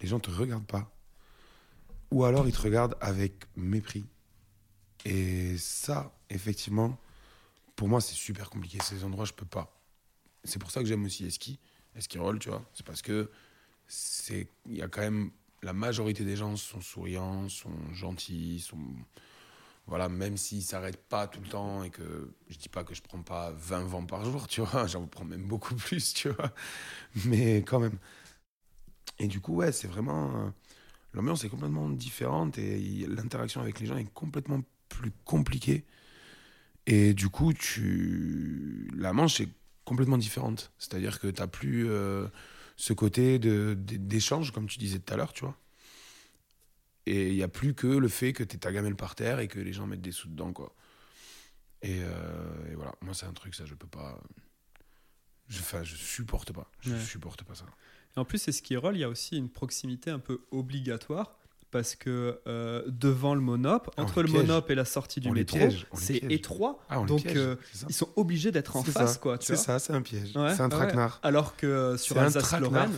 les 0.01 0.07
gens 0.07 0.19
te 0.19 0.29
regardent 0.31 0.65
pas. 0.67 0.91
Ou 2.11 2.25
alors 2.25 2.47
ils 2.47 2.53
te 2.53 2.61
regardent 2.61 2.97
avec 2.99 3.45
mépris. 3.55 4.05
Et 5.05 5.57
ça, 5.57 6.13
effectivement, 6.29 6.99
pour 7.75 7.87
moi, 7.87 8.01
c'est 8.01 8.15
super 8.15 8.49
compliqué. 8.49 8.79
Ces 8.83 9.03
endroits, 9.03 9.25
je 9.25 9.33
peux 9.33 9.45
pas. 9.45 9.81
C'est 10.43 10.59
pour 10.59 10.71
ça 10.71 10.81
que 10.81 10.87
j'aime 10.87 11.05
aussi 11.05 11.25
Eski, 11.25 11.59
Eski 11.95 12.17
Roll, 12.17 12.39
tu 12.39 12.49
vois. 12.49 12.63
C'est 12.73 12.85
parce 12.85 13.01
que 13.01 13.29
c'est 13.87 14.47
il 14.65 14.77
y 14.77 14.81
a 14.81 14.87
quand 14.87 15.01
même 15.01 15.31
la 15.63 15.73
majorité 15.73 16.25
des 16.25 16.35
gens 16.35 16.55
sont 16.55 16.81
souriants, 16.81 17.49
sont 17.49 17.93
gentils, 17.93 18.59
sont 18.59 18.79
voilà, 19.87 20.09
même 20.09 20.37
s'ils 20.37 20.63
s'arrêtent 20.63 21.03
pas 21.09 21.27
tout 21.27 21.41
le 21.41 21.49
temps 21.49 21.83
et 21.83 21.89
que 21.89 22.33
je 22.49 22.57
dis 22.57 22.69
pas 22.69 22.83
que 22.83 22.93
je 22.95 23.01
prends 23.01 23.21
pas 23.21 23.51
20 23.51 23.83
vents 23.83 24.05
par 24.05 24.23
jour, 24.25 24.47
tu 24.47 24.61
vois, 24.61 24.87
j'en 24.87 25.05
prends 25.07 25.25
même 25.25 25.43
beaucoup 25.47 25.75
plus, 25.75 26.13
tu 26.13 26.29
vois. 26.29 26.53
Mais 27.25 27.57
quand 27.57 27.79
même. 27.79 27.97
Et 29.19 29.27
du 29.27 29.39
coup, 29.41 29.55
ouais, 29.55 29.71
c'est 29.71 29.87
vraiment 29.87 30.35
euh, 30.35 30.49
l'ambiance 31.13 31.43
est 31.43 31.49
complètement 31.49 31.89
différente 31.89 32.57
et 32.57 33.05
l'interaction 33.07 33.61
avec 33.61 33.79
les 33.79 33.85
gens 33.85 33.97
est 33.97 34.11
complètement 34.13 34.61
plus 34.89 35.11
compliquée. 35.25 35.85
Et 36.87 37.13
du 37.13 37.29
coup, 37.29 37.53
tu 37.53 38.89
la 38.95 39.13
manche 39.13 39.39
est 39.41 39.49
complètement 39.85 40.17
différente. 40.17 40.71
C'est-à-dire 40.79 41.19
que 41.19 41.27
tu 41.27 41.39
n'as 41.41 41.47
plus 41.47 41.87
euh, 41.89 42.27
ce 42.75 42.93
côté 42.93 43.39
de- 43.39 43.75
de- 43.77 43.97
d'échange, 43.97 44.51
comme 44.51 44.67
tu 44.67 44.79
disais 44.79 44.99
tout 44.99 45.13
à 45.13 45.17
l'heure, 45.17 45.33
tu 45.33 45.41
vois. 45.45 45.57
Et 47.05 47.29
il 47.29 47.35
n'y 47.35 47.43
a 47.43 47.47
plus 47.47 47.73
que 47.73 47.87
le 47.87 48.07
fait 48.07 48.31
que 48.33 48.43
tu 48.43 48.57
ta 48.59 48.71
gamelle 48.71 48.95
par 48.95 49.15
terre 49.15 49.39
et 49.39 49.47
que 49.47 49.59
les 49.59 49.73
gens 49.73 49.87
mettent 49.87 50.01
des 50.01 50.11
sous 50.11 50.27
dedans, 50.27 50.53
quoi. 50.53 50.73
Et, 51.81 51.99
euh, 52.03 52.71
et 52.71 52.75
voilà, 52.75 52.93
moi, 53.01 53.13
c'est 53.13 53.25
un 53.25 53.33
truc, 53.33 53.55
ça, 53.55 53.65
je 53.65 53.73
peux 53.73 53.87
pas. 53.87 54.21
Je, 55.47 55.59
enfin, 55.59 55.83
je 55.83 55.95
supporte 55.95 56.53
pas. 56.53 56.69
Je 56.81 56.93
Ouais. 56.93 56.99
supporte 56.99 57.43
pas 57.43 57.55
ça. 57.55 57.65
Et 58.15 58.19
en 58.19 58.25
plus, 58.25 58.37
c'est 58.37 58.51
ce 58.51 58.61
qui 58.61 58.75
roll, 58.77 58.95
il 58.95 58.99
y 58.99 59.03
a 59.03 59.09
aussi 59.09 59.35
une 59.37 59.49
proximité 59.49 60.11
un 60.11 60.19
peu 60.19 60.41
obligatoire. 60.51 61.37
Parce 61.71 61.95
que 61.95 62.39
euh, 62.47 62.83
devant 62.87 63.33
le 63.33 63.39
monop, 63.39 63.89
On 63.97 64.03
entre 64.03 64.21
le 64.21 64.29
monop 64.29 64.69
et 64.69 64.75
la 64.75 64.83
sortie 64.83 65.21
du 65.21 65.29
On 65.29 65.31
métro, 65.31 65.57
c'est 65.93 66.17
étroit. 66.29 66.79
Ah, 66.89 67.01
donc 67.07 67.23
piège, 67.23 67.37
euh, 67.37 67.55
ils 67.87 67.95
sont 67.95 68.09
obligés 68.17 68.51
d'être 68.51 68.75
en 68.75 68.83
face, 68.83 69.13
ça, 69.13 69.19
quoi. 69.19 69.37
C'est 69.39 69.55
ça, 69.55 69.79
c'est 69.79 69.93
un 69.93 70.01
piège. 70.01 70.35
Ouais, 70.35 70.53
c'est 70.53 70.61
un 70.61 70.65
ouais. 70.65 70.69
traquenard. 70.69 71.19
Alors 71.23 71.55
que 71.55 71.65
euh, 71.65 71.97
sur 71.97 72.17
Alsace-Lorraine, 72.17 72.91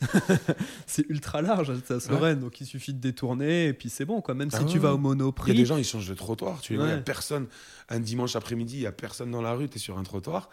c'est 0.86 1.08
ultra 1.08 1.42
large, 1.42 1.70
Alsace-Lorraine. 1.70 2.40
Donc 2.40 2.60
il 2.60 2.66
suffit 2.66 2.92
de 2.92 3.00
détourner 3.00 3.68
et 3.68 3.72
puis 3.72 3.88
c'est 3.88 4.04
bon, 4.04 4.20
quoi. 4.20 4.34
Même 4.34 4.50
Ah 4.52 4.58
si 4.58 4.66
tu 4.66 4.78
vas 4.78 4.92
au 4.92 4.96
ouais. 4.96 5.00
Il 5.00 5.04
y 5.04 5.06
a 5.06 5.08
Monoprix. 5.08 5.54
des 5.54 5.64
gens, 5.64 5.76
ils 5.78 5.84
changent 5.84 6.08
de 6.08 6.14
trottoir. 6.14 6.60
Tu 6.60 6.76
vois, 6.76 6.86
il 6.86 6.90
y 6.90 6.92
a 6.92 6.98
personne. 6.98 7.46
Un 7.88 8.00
dimanche 8.00 8.36
après-midi, 8.36 8.76
il 8.76 8.82
y 8.82 8.86
a 8.86 8.92
personne 8.92 9.30
dans 9.30 9.42
la 9.42 9.54
rue, 9.54 9.68
tu 9.68 9.76
es 9.76 9.78
sur 9.78 9.98
un 9.98 10.02
trottoir. 10.02 10.50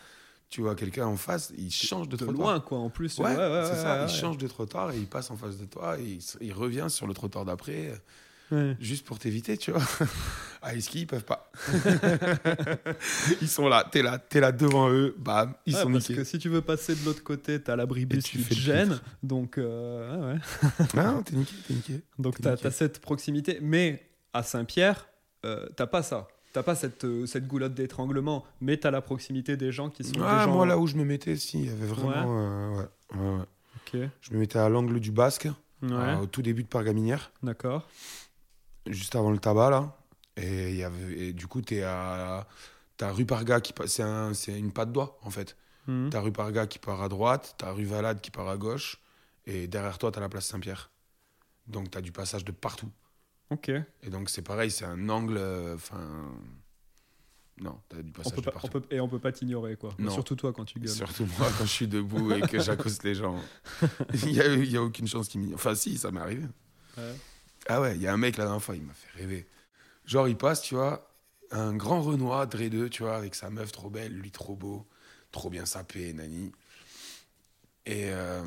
Tu 0.55 0.61
vois 0.61 0.73
quelqu'un 0.73 1.05
en 1.05 1.17
face, 1.17 1.51
il 1.57 1.69
change 1.69 2.07
de 2.07 2.15
de 2.15 2.23
trottoir. 2.23 2.51
loin, 2.53 2.59
quoi, 2.61 2.77
en 2.77 2.89
plus. 2.89 3.17
Ouais, 3.17 3.25
Ouais, 3.25 3.35
ouais, 3.35 3.63
c'est 3.65 3.71
ouais, 3.71 3.75
ça. 3.75 4.05
il 4.07 4.09
change 4.09 4.37
de 4.37 4.47
trottoir 4.47 4.91
et 4.91 4.97
il 4.97 5.05
passe 5.05 5.29
en 5.29 5.35
face 5.35 5.57
de 5.57 5.65
toi 5.65 5.99
et 5.99 6.17
il, 6.39 6.53
revient 6.53 6.85
sur 6.87 7.07
le 7.07 7.13
trottoir 7.13 7.43
d'après, 7.43 7.91
euh, 8.53 8.73
juste 8.79 9.05
pour 9.05 9.19
t'éviter, 9.19 9.57
tu 9.57 9.71
vois. 9.71 9.81
À 10.61 10.73
Eski, 10.73 11.01
ils 11.01 11.07
peuvent 11.07 11.25
pas. 11.25 11.51
ils 13.41 13.49
sont 13.49 13.67
là, 13.67 13.85
t'es 13.91 14.01
là, 14.01 14.17
t'es 14.17 14.39
là 14.39 14.53
devant 14.53 14.89
eux, 14.89 15.13
bam, 15.19 15.53
ils 15.65 15.75
sont 15.75 15.91
parce 15.91 16.09
niqués. 16.09 16.21
que 16.21 16.23
si 16.23 16.39
tu 16.39 16.47
veux 16.47 16.61
passer 16.61 16.95
de 16.95 17.03
l'autre 17.03 17.21
côté, 17.21 17.61
t'as 17.61 17.75
l'abribus 17.75 18.23
tu 18.23 18.37
qui 18.37 18.43
fais 18.45 18.55
te 18.55 18.59
gêne. 18.61 18.99
Donc, 19.21 19.57
euh, 19.57 20.33
ouais. 20.35 20.39
Ah, 20.79 21.03
non, 21.11 21.21
t'es 21.21 21.35
niqué, 21.35 21.53
t'es 21.67 21.73
niqué. 21.73 22.01
donc 22.17 22.39
t'as 22.41 22.71
cette 22.71 22.99
proximité. 23.01 23.59
Mais 23.61 24.09
à 24.31 24.41
Saint-Pierre, 24.41 25.09
euh, 25.45 25.67
t'as 25.75 25.87
pas 25.87 26.01
ça. 26.01 26.29
T'as 26.55 26.63
pas 26.63 26.73
cette, 26.75 27.03
euh, 27.03 27.25
cette 27.25 27.47
goulotte 27.47 27.73
d'étranglement, 27.73 28.45
mais 28.61 28.77
t'as 28.77 28.89
la 28.89 29.01
proximité 29.01 29.57
des 29.57 29.73
gens 29.73 29.89
qui 29.89 30.05
sont 30.05 30.13
Ah, 30.23 30.39
des 30.39 30.45
gens... 30.45 30.55
moi, 30.55 30.65
là 30.65 30.77
où 30.77 30.87
je 30.87 30.95
me 30.95 31.03
mettais, 31.03 31.35
si, 31.35 31.59
il 31.59 31.65
y 31.65 31.69
avait 31.69 31.85
vraiment. 31.85 32.25
euh, 32.39 32.83
ouais. 33.13 33.45
Ok, 33.75 33.99
Je 34.21 34.33
me 34.33 34.39
mettais 34.39 34.57
à 34.59 34.69
l'angle 34.69 35.01
du 35.01 35.11
Basque, 35.11 35.49
euh, 35.83 36.15
au 36.19 36.25
tout 36.27 36.41
début 36.41 36.63
de 36.63 36.67
Pargaminière. 36.69 37.31
d'accord. 37.43 37.85
juste 38.87 39.15
avant 39.15 39.31
le 39.31 39.37
tabac 39.37 39.69
là 39.69 39.97
et 40.37 40.69
il 40.69 40.75
y 40.77 40.83
avait 40.83 41.17
et 41.19 41.33
du 41.33 41.47
coup 41.47 41.61
t'es 41.61 41.83
à 41.83 42.47
t'as 42.97 43.11
rue 43.11 43.25
Parga 43.25 43.59
qui 43.61 43.73
c'est 43.87 44.03
un 44.03 44.33
c'est 44.33 44.57
une 44.57 44.71
patte 44.71 44.91
doigt 44.91 45.17
en 45.23 45.29
fait 45.29 45.55
Mhm. 45.87 46.09
t'as 46.09 46.19
rue 46.21 46.31
Parga 46.31 46.65
qui 46.67 46.79
part 46.79 47.01
à 47.03 47.09
droite 47.09 47.55
t'as 47.57 47.71
rue 47.71 47.85
Valade 47.85 48.21
qui 48.21 48.31
part 48.31 48.47
à 48.47 48.57
gauche 48.57 48.99
et 49.45 49.67
derrière 49.67 49.97
toi 49.97 50.11
t'as 50.11 50.21
la 50.21 50.29
place 50.29 50.45
Saint-Pierre 50.47 50.89
donc 51.67 51.91
t'as 51.91 52.01
du 52.01 52.11
passage 52.11 52.43
de 52.45 52.51
partout 52.51 52.89
Ok. 53.51 53.69
et 53.69 54.09
donc 54.09 54.29
c'est 54.29 54.41
pareil 54.41 54.71
c'est 54.71 54.85
un 54.85 55.07
angle 55.09 55.37
euh, 55.37 55.75
enfin 55.75 56.33
non 57.61 57.79
t'as 57.87 58.01
du 58.01 58.09
On 58.09 58.11
passage 58.11 58.33
peut 58.33 58.41
de 58.41 58.45
pas, 58.45 58.51
on 58.51 58.59
partout 58.59 58.81
peut, 58.81 58.95
et 58.95 58.99
on 58.99 59.07
peut 59.07 59.19
pas 59.19 59.31
t'ignorer, 59.31 59.75
quoi. 59.77 59.93
Non. 59.97 60.11
Surtout 60.11 60.35
toi 60.35 60.51
quand 60.51 60.65
tu 60.65 60.79
gueules. 60.79 60.89
surtout 60.89 61.27
moi 61.37 61.47
quand 61.57 61.65
je 61.65 61.71
suis 61.71 61.87
debout 61.87 62.33
et 62.33 62.41
que 62.41 62.59
j'accoste 62.59 63.03
les 63.03 63.15
gens 63.15 63.39
il 64.13 64.31
y 64.71 64.77
a, 64.77 64.83
aucune 64.83 65.07
chance 65.07 65.27
qu'ils 65.27 65.41
m'y 65.41 65.53
enfin 65.53 65.75
si 65.75 65.97
ça 65.97 66.11
m'est 66.11 66.19
arrivé 66.21 66.43
Ouais. 66.97 67.15
Ah 67.67 67.81
ouais, 67.81 67.95
il 67.95 68.01
y 68.01 68.07
a 68.07 68.13
un 68.13 68.17
mec 68.17 68.37
la 68.37 68.45
dernière 68.45 68.61
fois, 68.61 68.75
il 68.75 68.83
m'a 68.83 68.93
fait 68.93 69.19
rêver. 69.19 69.47
Genre, 70.05 70.27
il 70.27 70.37
passe, 70.37 70.61
tu 70.61 70.75
vois, 70.75 71.11
un 71.51 71.75
grand 71.75 72.01
Renoir, 72.01 72.47
Dre2, 72.47 72.89
tu 72.89 73.03
vois, 73.03 73.15
avec 73.15 73.33
sa 73.33 73.49
meuf 73.49 73.71
trop 73.71 73.89
belle, 73.89 74.13
lui 74.13 74.31
trop 74.31 74.55
beau, 74.55 74.85
trop 75.31 75.49
bien 75.49 75.65
sapé, 75.65 76.13
nani. 76.13 76.51
Et, 77.85 78.09
euh, 78.11 78.43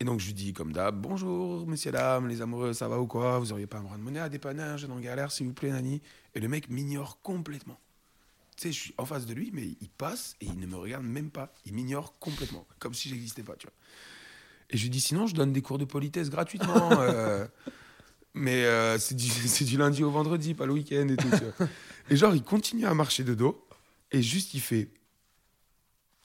et 0.00 0.04
donc, 0.04 0.18
je 0.18 0.26
lui 0.26 0.32
dis, 0.32 0.54
comme 0.54 0.72
d'hab, 0.72 0.98
bonjour, 0.98 1.66
messieurs, 1.66 1.92
dames, 1.92 2.26
les 2.26 2.40
amoureux, 2.40 2.72
ça 2.72 2.88
va 2.88 2.98
ou 2.98 3.06
quoi? 3.06 3.38
Vous 3.38 3.52
auriez 3.52 3.66
pas 3.66 3.78
à 3.78 3.82
me 3.82 3.86
rendre 3.86 4.02
monnaie 4.02 4.20
à 4.20 4.30
dépanner, 4.30 4.78
suis 4.78 4.86
en 4.86 4.98
galère, 4.98 5.30
s'il 5.30 5.46
vous 5.46 5.52
plaît, 5.52 5.70
nani? 5.70 6.00
Et 6.34 6.40
le 6.40 6.48
mec 6.48 6.70
m'ignore 6.70 7.20
complètement. 7.20 7.78
Tu 8.56 8.62
sais, 8.62 8.72
je 8.72 8.78
suis 8.78 8.94
en 8.96 9.04
face 9.04 9.26
de 9.26 9.34
lui, 9.34 9.50
mais 9.52 9.76
il 9.78 9.90
passe 9.90 10.36
et 10.40 10.46
il 10.46 10.58
ne 10.58 10.66
me 10.66 10.76
regarde 10.76 11.04
même 11.04 11.30
pas. 11.30 11.52
Il 11.66 11.74
m'ignore 11.74 12.18
complètement, 12.18 12.66
comme 12.78 12.94
si 12.94 13.10
j'existais 13.10 13.42
pas, 13.42 13.56
tu 13.56 13.66
vois. 13.66 13.74
Et 14.70 14.78
je 14.78 14.82
lui 14.84 14.90
dis, 14.90 15.02
sinon, 15.02 15.26
je 15.26 15.34
donne 15.34 15.52
des 15.52 15.60
cours 15.60 15.76
de 15.76 15.84
politesse 15.84 16.30
gratuitement. 16.30 16.92
euh, 17.00 17.46
Mais 18.32 18.64
euh, 18.64 18.98
c'est 18.98 19.14
du, 19.14 19.28
du 19.66 19.76
lundi 19.76 20.02
au 20.02 20.10
vendredi, 20.10 20.54
pas 20.54 20.64
le 20.64 20.72
week-end 20.72 21.08
et 21.08 21.16
tout. 21.16 21.28
tu 21.28 21.44
vois. 21.44 21.68
Et 22.08 22.16
genre, 22.16 22.34
il 22.34 22.42
continue 22.42 22.86
à 22.86 22.94
marcher 22.94 23.22
de 23.22 23.34
dos. 23.34 23.66
Et 24.12 24.22
juste, 24.22 24.54
il 24.54 24.60
fait. 24.60 24.88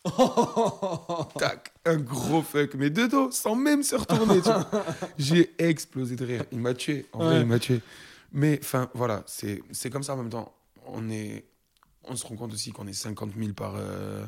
Tac, 1.40 1.74
un 1.86 1.98
gros 1.98 2.42
fuck, 2.42 2.76
mais 2.76 2.90
de 2.90 3.08
dos, 3.08 3.32
sans 3.32 3.56
même 3.56 3.84
se 3.84 3.96
retourner. 3.96 4.40
J'ai 5.18 5.54
explosé 5.58 6.16
de 6.16 6.26
rire. 6.26 6.46
Il 6.52 6.60
m'a 6.60 6.74
tué. 6.74 7.06
En 7.14 7.20
vrai, 7.26 7.36
Ouais. 7.36 7.42
il 7.42 7.48
m'a 7.48 7.60
tué. 7.60 7.82
Mais 8.32 8.60
enfin, 8.62 8.90
voilà, 8.94 9.24
c'est 9.28 9.62
comme 9.92 10.04
ça 10.04 10.14
en 10.14 10.18
même 10.18 10.30
temps. 10.30 10.54
On, 10.88 11.10
est, 11.10 11.46
on 12.04 12.16
se 12.16 12.26
rend 12.28 12.36
compte 12.36 12.54
aussi 12.54 12.72
qu'on 12.72 12.88
est 12.88 12.94
50 12.94 13.32
000 13.38 13.54
par, 13.54 13.74
euh, 13.78 14.26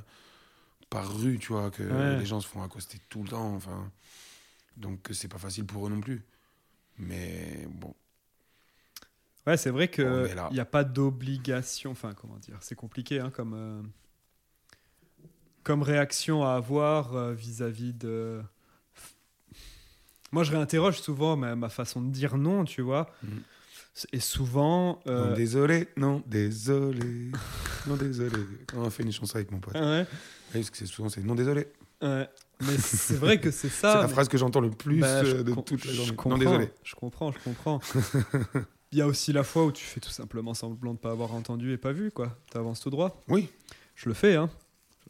par 0.89 1.15
rue, 1.19 1.37
tu 1.39 1.53
vois, 1.53 1.69
que 1.71 1.83
Ouais. 1.83 2.17
les 2.19 2.25
gens 2.25 2.39
se 2.41 2.47
font 2.47 2.63
accoster 2.63 2.97
tout 3.09 3.21
le 3.23 3.29
temps. 3.29 3.53
Enfin, 3.55 3.91
donc, 4.77 5.07
c'est 5.11 5.27
pas 5.27 5.37
facile 5.37 5.65
pour 5.65 5.85
eux 5.87 5.89
non 5.89 6.01
plus. 6.01 6.25
Mais 6.97 7.67
bon, 7.69 7.93
Ouais, 9.45 9.55
c'est 9.55 9.69
vrai 9.69 9.87
qu'il 9.87 10.27
n'y 10.51 10.59
a 10.59 10.65
pas 10.65 10.83
d'obligation. 10.83 11.91
Enfin, 11.91 12.13
comment 12.13 12.35
dire 12.37 12.57
C'est 12.59 12.75
compliqué 12.75 13.21
hein, 13.21 13.31
comme, 13.33 13.53
euh, 13.53 13.81
comme 15.67 15.83
réaction 15.83 16.45
à 16.45 16.51
avoir 16.53 17.13
euh, 17.13 17.33
vis-à-vis 17.33 17.91
de. 17.91 18.41
Moi, 20.31 20.43
je 20.45 20.51
réinterroge 20.51 20.99
souvent 21.01 21.35
ma, 21.35 21.55
ma 21.57 21.67
façon 21.67 22.01
de 22.01 22.09
dire 22.09 22.37
non, 22.37 22.63
tu 22.63 22.81
vois. 22.81 23.09
Mhm. 23.21 23.41
Et 24.13 24.19
souvent. 24.21 24.99
euh, 25.07 25.29
non, 25.31 25.35
désolé, 25.35 25.87
non, 25.97 26.23
désolé, 26.25 27.31
non, 27.85 27.95
désolé. 27.97 28.37
On 28.75 28.85
a 28.85 28.89
fait 28.89 29.03
une 29.03 29.11
chanson 29.11 29.35
avec 29.35 29.51
mon 29.51 29.59
pote. 29.59 29.75
ouais, 29.75 30.05
parce 30.53 30.69
que 30.69 30.77
c'est 30.77 30.85
souvent, 30.85 31.09
c'est 31.09 31.21
non, 31.23 31.35
désolé. 31.35 31.67
ouais. 32.01 32.29
Mais 32.61 32.77
c'est 32.77 33.15
vrai 33.17 33.39
que 33.41 33.51
c'est 33.51 33.69
ça. 33.81 33.91
c'est 33.91 33.97
la 33.97 34.07
mais- 34.07 34.13
phrase 34.13 34.29
que 34.29 34.37
j'entends 34.37 34.61
le 34.61 34.69
plus 34.71 34.99
Bah, 35.01 35.23
je 35.25 35.35
euh, 35.37 35.43
de 35.43 35.53
toute 35.53 35.83
la 35.83 35.91
je 35.91 35.97
journée. 35.97 36.11
comprends, 36.15 36.29
Non, 36.29 36.37
désolé. 36.37 36.69
Je 36.83 36.95
comprends, 36.95 37.31
je 37.33 37.39
comprends. 37.43 37.79
Il 38.93 38.99
y 38.99 39.01
a 39.01 39.07
aussi 39.07 39.33
la 39.33 39.43
fois 39.43 39.65
où 39.65 39.71
tu 39.73 39.83
fais 39.83 39.99
tout 39.99 40.09
simplement 40.11 40.53
semblant 40.53 40.93
de 40.93 40.99
pas 40.99 41.11
avoir 41.11 41.33
entendu 41.33 41.73
et 41.73 41.77
pas 41.77 41.91
vu, 41.91 42.09
quoi. 42.09 42.37
Tu 42.51 42.57
avances 42.57 42.79
tout 42.79 42.89
droit. 42.89 43.21
Oui. 43.27 43.49
Je 43.95 44.07
le 44.07 44.13
fais, 44.15 44.35
hein. 44.35 44.49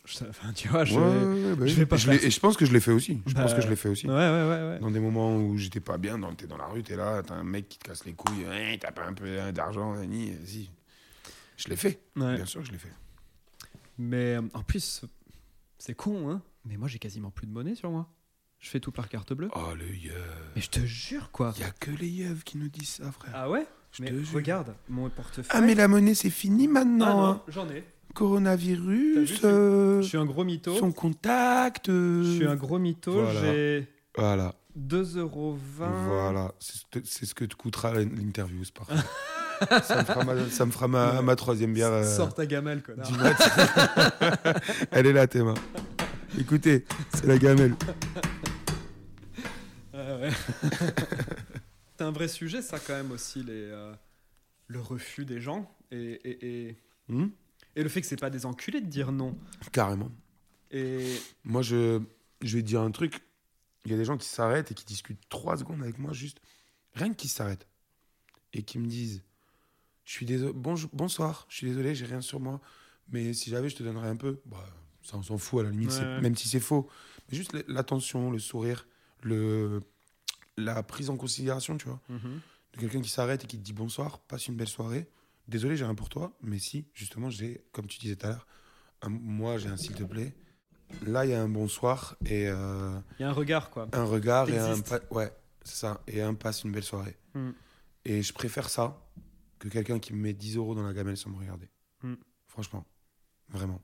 Je- 0.08 0.24
enfin, 0.30 0.54
tu 0.54 0.70
vois, 0.70 0.86
je. 0.86 0.96
Ouais, 0.98 1.02
ouais, 1.02 1.56
bah 1.56 1.66
je 1.68 1.72
oui. 1.74 1.80
vais 1.80 1.86
pas 1.86 1.98
je 1.98 2.10
Et 2.12 2.32
je 2.32 2.40
pense 2.40 2.56
que 2.56 2.66
je 2.66 2.72
l'ai 2.72 2.80
fait 2.80 2.92
aussi. 2.94 3.22
Je 3.28 3.34
Bah, 3.34 3.42
pense 3.44 3.54
que 3.54 3.62
je 3.62 3.68
l'ai 3.68 3.76
fait 3.76 3.90
aussi. 3.90 4.08
Dans 4.08 4.90
des 4.92 5.00
moments 5.02 5.36
où 5.36 5.58
j'étais 5.58 5.82
pas 5.82 5.98
bien, 5.98 6.18
dans, 6.18 6.34
t'es 6.34 6.48
dans 6.48 6.56
la 6.58 6.68
rue, 6.68 6.82
t'es 6.82 6.96
là, 6.96 7.22
t'as 7.24 7.36
un 7.36 7.44
mec 7.44 7.68
qui 7.68 7.78
te 7.78 7.84
casse 7.90 8.06
les 8.06 8.14
couilles, 8.14 8.46
Hein, 8.50 8.78
t'as 8.80 8.92
pas 8.92 9.06
un 9.06 9.14
peu 9.14 9.52
d'argent, 9.52 9.96
ni, 10.06 10.34
si. 10.46 10.72
Je 11.58 11.68
l'ai 11.70 11.76
fait, 11.76 12.00
bien 12.16 12.46
sûr 12.46 12.62
que 12.62 12.68
je 12.68 12.72
l'ai 12.72 12.78
fait. 12.78 12.94
Mais 13.98 14.36
euh, 14.38 14.42
en 14.54 14.64
plus, 14.64 15.02
c'est 15.80 15.96
con, 15.96 16.30
hein. 16.32 16.42
Mais 16.66 16.78
moi, 16.78 16.88
j'ai 16.88 17.00
quasiment 17.00 17.32
plus 17.32 17.48
de 17.48 17.52
monnaie 17.52 17.76
sur 17.76 17.90
moi. 17.92 18.08
Je 18.60 18.70
fais 18.70 18.80
tout 18.80 18.92
par 18.92 19.10
carte 19.10 19.34
bleue. 19.34 19.50
Oh 19.56 19.74
le 19.78 19.88
yeuf. 19.96 20.14
Mais 20.56 20.62
je 20.62 20.70
te 20.70 20.80
jure, 20.86 21.32
quoi. 21.32 21.54
Y 21.60 21.64
a 21.64 21.72
que 21.72 21.92
les 21.92 22.08
yeufs 22.08 22.44
qui 22.44 22.58
nous 22.58 22.70
disent 22.70 22.90
ça, 22.90 23.12
frère. 23.12 23.32
Ah 23.36 23.50
ouais? 23.50 23.66
Je 23.92 24.04
Mais 24.04 24.10
te 24.12 24.16
jure. 24.22 24.36
regarde, 24.36 24.76
mon 24.90 25.10
portefeuille. 25.10 25.46
Ah, 25.50 25.62
mais 25.62 25.76
la 25.76 25.88
monnaie, 25.88 26.14
c'est 26.16 26.30
fini 26.30 26.66
Ah 26.68 26.72
maintenant. 26.74 27.26
hein. 27.32 27.44
j'en 27.48 27.68
ai. 27.70 27.84
Coronavirus, 28.14 29.42
euh, 29.44 30.02
Je 30.02 30.08
suis 30.08 30.18
un 30.18 30.26
gros 30.26 30.44
mytho. 30.44 30.76
son 30.78 30.92
contact. 30.92 31.90
euh, 31.90 32.24
Je 32.24 32.32
suis 32.38 32.48
un 32.48 32.56
gros 32.56 32.80
mytho. 32.80 33.12
Voilà. 33.14 33.42
J'ai 33.42 33.88
Voilà, 34.16 34.56
2,20€. 34.76 35.88
voilà. 36.08 36.52
C'est 36.60 36.78
ce 36.78 36.84
que- 36.92 37.06
c'est 37.06 37.26
ce 37.26 37.36
que 37.36 37.46
te 37.46 37.56
coûtera 37.56 37.94
l'interview, 37.94 38.64
c'est 38.64 38.74
parfait. 38.74 38.96
ça 39.84 40.00
me 40.00 40.04
fera 40.06 40.24
ma, 40.24 40.50
ça 40.50 40.66
me 40.66 40.72
fera 40.72 40.88
ma, 40.88 41.16
Ouais. 41.18 41.22
ma 41.24 41.36
troisième 41.36 41.74
bière. 41.74 41.92
euh, 41.92 42.04
Sors 42.16 42.34
ta 42.34 42.46
gamelle, 42.46 42.82
connard. 42.82 43.08
Elle 44.92 45.06
est 45.08 45.14
là, 45.14 45.28
Théma. 45.28 45.54
Écoutez, 46.40 46.86
c'est 47.14 47.26
la 47.28 47.38
gamelle. 47.38 47.76
Ah 49.94 50.18
ouais. 50.18 50.30
c'est 51.98 52.04
un 52.04 52.12
vrai 52.12 52.28
sujet, 52.28 52.62
ça, 52.62 52.78
quand 52.80 52.94
même, 52.94 53.12
aussi, 53.12 53.44
les, 53.44 53.52
euh, 53.72 53.94
le 54.68 54.80
refus 54.80 55.26
des 55.26 55.40
gens. 55.40 55.72
Et, 55.92 55.98
et, 56.24 56.68
et, 56.70 56.78
Hmm? 57.10 57.28
Et 57.78 57.84
le 57.84 57.90
fait 57.90 58.02
que 58.02 58.08
c'est 58.08 58.20
pas 58.20 58.30
des 58.30 58.46
enculés 58.46 58.82
de 58.82 58.88
dire 58.88 59.12
non. 59.12 59.38
Carrément. 59.72 60.12
Et 60.72 61.16
Moi, 61.46 61.62
je, 61.62 62.02
je 62.42 62.58
vais 62.58 62.62
te 62.64 62.68
dire 62.68 62.82
un 62.82 62.92
truc. 62.92 63.22
Il 63.86 63.92
y 63.92 63.94
a 63.94 63.98
des 63.98 64.04
gens 64.06 64.18
qui 64.18 64.28
s'arrêtent 64.28 64.72
et 64.72 64.74
qui 64.74 64.84
discutent 64.84 65.22
trois 65.30 65.56
secondes 65.58 65.82
avec 65.82 65.98
moi, 65.98 66.12
juste 66.12 66.42
rien 66.94 67.10
que 67.10 67.16
qui 67.16 67.30
s'arrêtent 67.30 67.68
et 68.52 68.64
qui 68.64 68.80
me 68.80 68.88
disent 68.88 69.24
Je 70.04 70.12
suis 70.12 70.26
désolé, 70.26 70.52
bonjour, 70.54 70.90
bonsoir, 70.92 71.46
je 71.50 71.56
suis 71.58 71.68
désolé, 71.68 71.96
j'ai 71.96 72.06
rien 72.06 72.20
sur 72.20 72.40
moi, 72.42 72.60
mais 73.10 73.34
si 73.34 73.50
j'avais, 73.50 73.70
je 73.70 73.76
te 73.78 73.84
donnerais 73.84 74.10
un 74.10 74.18
peu. 74.18 74.42
Bah, 74.46 74.66
ça, 75.04 75.16
on 75.18 75.24
s'en 75.24 75.38
fout 75.38 75.62
à 75.62 75.64
la 75.64 75.70
limite, 75.70 75.92
Ouais, 75.92 76.20
même 76.22 76.36
si 76.36 76.50
c'est 76.50 76.60
faux. 76.60 76.90
Mais 77.32 77.38
juste 77.38 77.56
l'attention, 77.70 78.30
le 78.32 78.40
sourire, 78.40 78.88
le, 79.22 79.82
la 80.58 80.84
prise 80.84 81.10
en 81.10 81.16
considération, 81.16 81.78
tu 81.78 81.86
vois, 81.88 82.02
Mhm. 82.10 82.42
de 82.74 82.80
quelqu'un 82.80 83.02
qui 83.02 83.10
s'arrête 83.10 83.44
et 83.46 83.48
qui 83.48 83.58
te 83.58 83.64
dit 83.64 83.74
bonsoir, 83.74 84.20
passe 84.20 84.48
une 84.48 84.56
belle 84.56 84.68
soirée. 84.68 85.08
Désolé, 85.48 85.78
j'ai 85.78 85.86
rien 85.86 85.96
pour 85.96 86.10
toi, 86.10 86.38
mais 86.42 86.60
si, 86.60 86.88
justement, 86.94 87.30
j'ai, 87.30 87.66
comme 87.72 87.88
tu 87.88 88.00
disais 88.00 88.16
tout 88.16 88.26
à 88.26 88.30
l'heure, 88.30 88.48
moi, 89.10 89.58
j'ai 89.58 89.70
un 89.70 89.78
s'il 89.78 89.94
te 89.96 90.04
plaît. 90.04 90.36
Là, 91.06 91.26
il 91.26 91.32
y 91.32 91.34
a 91.34 91.42
un 91.42 91.50
bonsoir 91.50 92.16
et 92.26 92.48
euh, 92.48 92.98
il 93.20 93.22
y 93.22 93.26
a 93.26 93.30
un 93.30 93.34
regard, 93.34 93.70
quoi. 93.70 93.88
un 93.92 94.04
regard 94.06 94.50
et 94.50 94.58
un. 94.58 94.76
Ouais, 95.12 95.32
c'est 95.64 95.76
ça. 95.76 96.02
Et 96.08 96.22
un 96.22 96.34
passe 96.34 96.64
une 96.64 96.72
belle 96.72 96.84
soirée. 96.84 97.18
Mm. 97.34 97.50
Et 98.06 98.22
je 98.24 98.34
préfère 98.34 98.70
ça 98.70 99.06
que 99.60 99.68
quelqu'un 99.68 100.00
qui 100.00 100.14
me 100.14 100.20
met 100.22 100.34
10 100.34 100.56
euros 100.58 100.76
dans 100.76 100.84
la 100.84 100.94
gamelle 100.94 101.18
sans 101.18 101.30
me 101.30 101.38
regarder. 101.38 101.70
Mm. 102.04 102.14
Franchement. 102.48 102.86
Vraiment. 103.50 103.82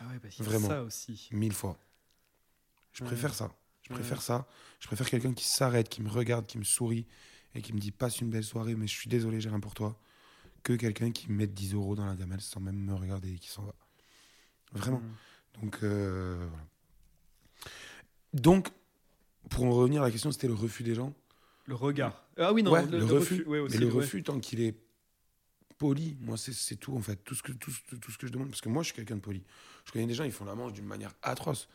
Ah 0.00 0.06
ouais, 0.08 0.18
bah, 0.20 0.28
y 0.36 0.42
a 0.42 0.44
Vraiment. 0.44 0.68
ça 0.68 0.82
aussi. 0.82 1.28
Mille 1.32 1.52
fois. 1.52 1.78
Je 2.92 3.02
Ouais. 3.02 3.08
préfère 3.10 3.32
ça. 3.34 3.50
Je 3.82 3.90
Ouais. 3.92 4.00
préfère 4.00 4.20
ça. 4.20 4.48
Je 4.80 4.86
préfère 4.88 5.08
quelqu'un 5.08 5.32
qui 5.32 5.44
s'arrête, 5.46 5.88
qui 5.88 6.02
me 6.02 6.08
regarde, 6.10 6.46
qui 6.46 6.58
me 6.58 6.64
sourit 6.64 7.06
et 7.54 7.62
qui 7.62 7.72
me 7.72 7.78
dit 7.78 7.92
passe 7.92 8.20
une 8.20 8.30
belle 8.30 8.44
soirée, 8.44 8.74
mais 8.74 8.86
je 8.88 8.94
suis 8.94 9.08
désolé, 9.08 9.40
j'ai 9.40 9.48
rien 9.48 9.60
pour 9.60 9.74
toi. 9.74 9.96
Que 10.66 10.72
quelqu'un 10.72 11.12
qui 11.12 11.30
me 11.30 11.36
met 11.36 11.46
10 11.46 11.74
euros 11.74 11.94
dans 11.94 12.06
la 12.06 12.16
gamelle 12.16 12.40
sans 12.40 12.58
même 12.58 12.74
me 12.74 12.92
regarder 12.92 13.34
et 13.34 13.38
qui 13.38 13.48
s'en 13.48 13.62
va. 13.62 13.72
Vraiment. 14.72 14.98
Mm. 14.98 15.62
Donc, 15.62 15.78
euh, 15.84 16.44
voilà. 16.50 16.64
Donc, 18.34 18.70
pour 19.48 19.62
en 19.62 19.70
revenir 19.70 20.02
à 20.02 20.06
la 20.06 20.10
question, 20.10 20.32
c'était 20.32 20.48
le 20.48 20.54
refus 20.54 20.82
des 20.82 20.96
gens. 20.96 21.14
Le 21.66 21.76
regard. 21.76 22.20
Ah 22.36 22.52
oui, 22.52 22.64
non, 22.64 22.72
Ouais, 22.72 22.84
le, 22.84 23.04
refus. 23.04 23.44
ouais, 23.44 23.60
aussi, 23.60 23.76
mais 23.76 23.80
le 23.80 23.86
ouais. 23.86 23.92
refus, 24.02 24.24
tant 24.24 24.40
qu'il 24.40 24.60
est 24.60 24.74
poli, 25.78 26.16
moi, 26.20 26.36
c'est- 26.36 26.74
tout, 26.80 26.96
en 26.96 27.00
fait. 27.00 27.22
Tout 27.22 27.36
ce, 27.36 27.44
que, 27.44 27.52
tout, 27.52 27.70
tout 28.00 28.10
ce 28.10 28.18
que 28.18 28.26
je 28.26 28.32
demande. 28.32 28.48
Parce 28.50 28.60
que 28.60 28.68
moi, 28.68 28.82
je 28.82 28.86
suis 28.86 28.96
quelqu'un 28.96 29.14
de 29.14 29.20
poli. 29.20 29.44
Je 29.84 29.92
connais 29.92 30.06
des 30.06 30.14
gens, 30.14 30.24
ils 30.24 30.32
font 30.32 30.46
la 30.46 30.56
manche 30.56 30.72
d'une 30.72 30.84
manière 30.86 31.14
atroce. 31.22 31.68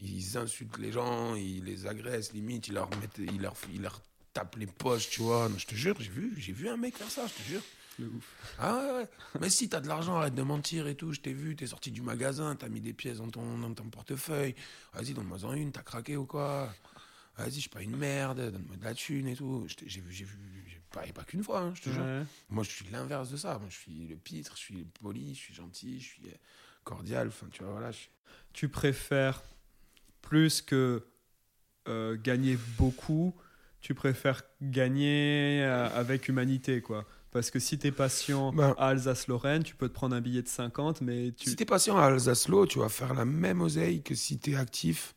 Ils 0.00 0.38
insultent 0.38 0.78
les 0.78 0.90
gens, 0.90 1.34
ils 1.34 1.64
les 1.64 1.86
agressent, 1.86 2.32
limite, 2.32 2.68
ils 2.68 2.74
leur, 2.74 2.88
mettent, 2.96 3.18
ils 3.18 3.42
leur, 3.42 3.56
ils 3.74 3.82
leur 3.82 4.00
tapent 4.32 4.56
les 4.56 4.66
poches, 4.66 5.10
tu 5.10 5.20
vois. 5.20 5.50
Non, 5.50 5.58
je 5.58 5.66
te 5.66 5.74
jure, 5.74 5.96
j'ai 6.00 6.08
vu, 6.10 6.32
j'ai 6.38 6.54
vu 6.54 6.70
un 6.70 6.78
mec 6.78 6.96
faire 6.96 7.10
ça, 7.10 7.26
je 7.26 7.34
te 7.34 7.42
jure. 7.46 7.62
De 7.98 8.06
ouf. 8.06 8.54
Ah 8.58 8.76
ouais, 8.76 8.92
ouais. 8.98 9.08
Mais 9.40 9.50
si 9.50 9.68
t'as 9.68 9.80
de 9.80 9.88
l'argent, 9.88 10.16
arrête 10.16 10.34
de 10.34 10.42
mentir 10.42 10.86
et 10.86 10.94
tout. 10.94 11.12
Je 11.12 11.20
t'ai 11.20 11.32
vu, 11.32 11.56
t'es 11.56 11.66
sorti 11.66 11.90
du 11.90 12.02
magasin, 12.02 12.54
t'as 12.56 12.68
mis 12.68 12.80
des 12.80 12.92
pièces 12.92 13.18
dans 13.18 13.28
ton, 13.28 13.58
dans 13.58 13.74
ton 13.74 13.88
portefeuille. 13.90 14.54
Vas-y, 14.94 15.14
donne-moi 15.14 15.44
en 15.44 15.54
une, 15.54 15.72
t'as 15.72 15.82
craqué 15.82 16.16
ou 16.16 16.26
quoi? 16.26 16.72
Vas-y, 17.36 17.54
je 17.54 17.60
suis 17.60 17.68
pas 17.68 17.82
une 17.82 17.96
merde, 17.96 18.50
donne-moi 18.50 18.76
de 18.76 18.84
la 18.84 18.94
thune 18.94 19.28
et 19.28 19.36
tout. 19.36 19.66
J'ai 19.86 20.00
vu, 20.00 20.12
j'ai 20.12 20.24
vu, 20.24 20.64
j'ai 20.66 20.80
pas, 20.90 21.02
pas 21.14 21.24
qu'une 21.24 21.42
fois, 21.42 21.60
hein, 21.60 21.72
je 21.74 21.82
te 21.82 21.90
jure. 21.90 22.04
Moi, 22.48 22.64
je 22.64 22.70
suis 22.70 22.86
l'inverse 22.90 23.30
de 23.30 23.36
ça. 23.36 23.58
Moi, 23.58 23.68
je 23.70 23.76
suis 23.76 24.06
le 24.08 24.16
pitre, 24.16 24.52
je 24.56 24.60
suis 24.60 24.84
poli, 25.00 25.34
je 25.34 25.40
suis 25.40 25.54
gentil, 25.54 26.00
je 26.00 26.06
suis 26.06 26.22
cordial. 26.84 27.28
Enfin, 27.28 27.46
tu 27.50 27.62
vois, 27.62 27.72
voilà. 27.72 27.92
je 27.92 28.06
Tu 28.52 28.68
préfères 28.68 29.42
plus 30.20 30.62
que 30.62 31.06
euh, 31.86 32.16
gagner 32.20 32.58
beaucoup, 32.76 33.34
tu 33.80 33.94
préfères 33.94 34.42
gagner 34.60 35.62
euh, 35.62 35.88
avec 35.94 36.28
humanité, 36.28 36.82
quoi. 36.82 37.06
Parce 37.30 37.50
que 37.50 37.58
si 37.58 37.78
t'es 37.78 37.92
patient 37.92 38.52
Ben. 38.52 38.74
à 38.78 38.88
Alsace-Lorraine, 38.88 39.62
tu 39.62 39.74
peux 39.74 39.88
te 39.88 39.94
prendre 39.94 40.16
un 40.16 40.20
billet 40.20 40.42
de 40.42 40.48
50, 40.48 41.02
mais 41.02 41.32
tu... 41.32 41.50
Si 41.50 41.56
t'es 41.56 41.66
patient 41.66 41.98
à 41.98 42.04
Alsace-Lô, 42.06 42.66
tu 42.66 42.78
vas 42.78 42.88
faire 42.88 43.12
la 43.14 43.24
même 43.26 43.60
oseille 43.60 44.02
que 44.02 44.14
si 44.14 44.38
t'es 44.38 44.54
actif 44.54 45.14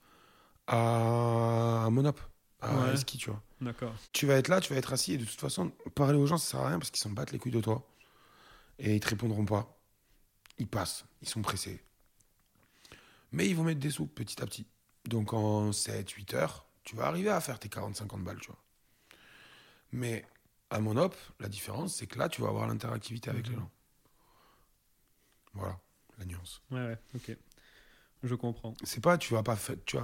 à, 0.68 1.86
à 1.86 1.90
Monop, 1.90 2.20
à 2.60 2.76
Ouais. 2.90 2.98
ski, 2.98 3.18
tu 3.18 3.30
vois. 3.30 3.42
D'accord. 3.62 3.94
tu 4.12 4.26
vas 4.26 4.36
être 4.36 4.48
là, 4.48 4.60
tu 4.60 4.74
vas 4.74 4.80
être 4.80 4.92
assis, 4.92 5.14
et 5.14 5.18
de 5.18 5.26
toute 5.26 5.40
façon, 5.40 5.72
parler 5.96 6.18
aux 6.18 6.26
gens, 6.26 6.38
ça 6.38 6.52
sert 6.52 6.60
à 6.62 6.68
rien 6.70 6.80
parce 6.80 6.90
qu'ils 6.92 7.02
s'en 7.02 7.12
battent 7.12 7.32
les 7.32 7.38
couilles 7.40 7.52
de 7.52 7.62
toi. 7.62 7.88
Et 8.80 8.96
ils 8.96 9.00
te 9.00 9.08
répondront 9.10 9.46
pas. 9.46 9.78
Ils 10.58 10.68
passent, 10.68 11.06
ils 11.22 11.30
sont 11.30 11.42
pressés. 11.42 11.82
Mais 13.32 13.48
ils 13.48 13.56
vont 13.56 13.64
mettre 13.64 13.80
des 13.80 13.90
sous 13.92 14.08
petit 14.08 14.42
à 14.42 14.46
petit. 14.46 14.66
Donc 15.06 15.34
en 15.34 15.70
7-8 15.72 16.36
heures, 16.36 16.66
tu 16.84 16.96
vas 16.96 17.06
arriver 17.06 17.30
à 17.30 17.40
faire 17.40 17.60
tes 17.60 17.70
40-50 17.70 18.24
balles, 18.24 18.40
tu 18.42 18.48
vois. 18.48 18.60
Mais 19.92 20.26
à 20.72 20.80
Monop, 20.80 21.16
la 21.40 21.50
différence, 21.50 21.96
c'est 21.96 22.08
que 22.08 22.18
là, 22.18 22.30
tu 22.30 22.42
vas 22.42 22.48
avoir 22.48 22.68
l'interactivité 22.68 23.30
avec 23.30 23.48
les 23.48 23.54
Mhm. 23.54 23.60
gens. 23.60 23.72
Voilà, 25.54 25.78
la 26.18 26.26
nuance. 26.26 26.62
Ouais, 26.72 26.80
ouais, 26.80 26.98
ok. 27.16 27.38
Je 28.24 28.36
comprends. 28.36 28.74
C'est 28.84 29.02
pas, 29.04 29.18
tu 29.18 29.34
vas 29.34 29.44
pas 29.44 29.56
faire, 29.56 29.76
tu 29.86 29.98
vas, 29.98 30.04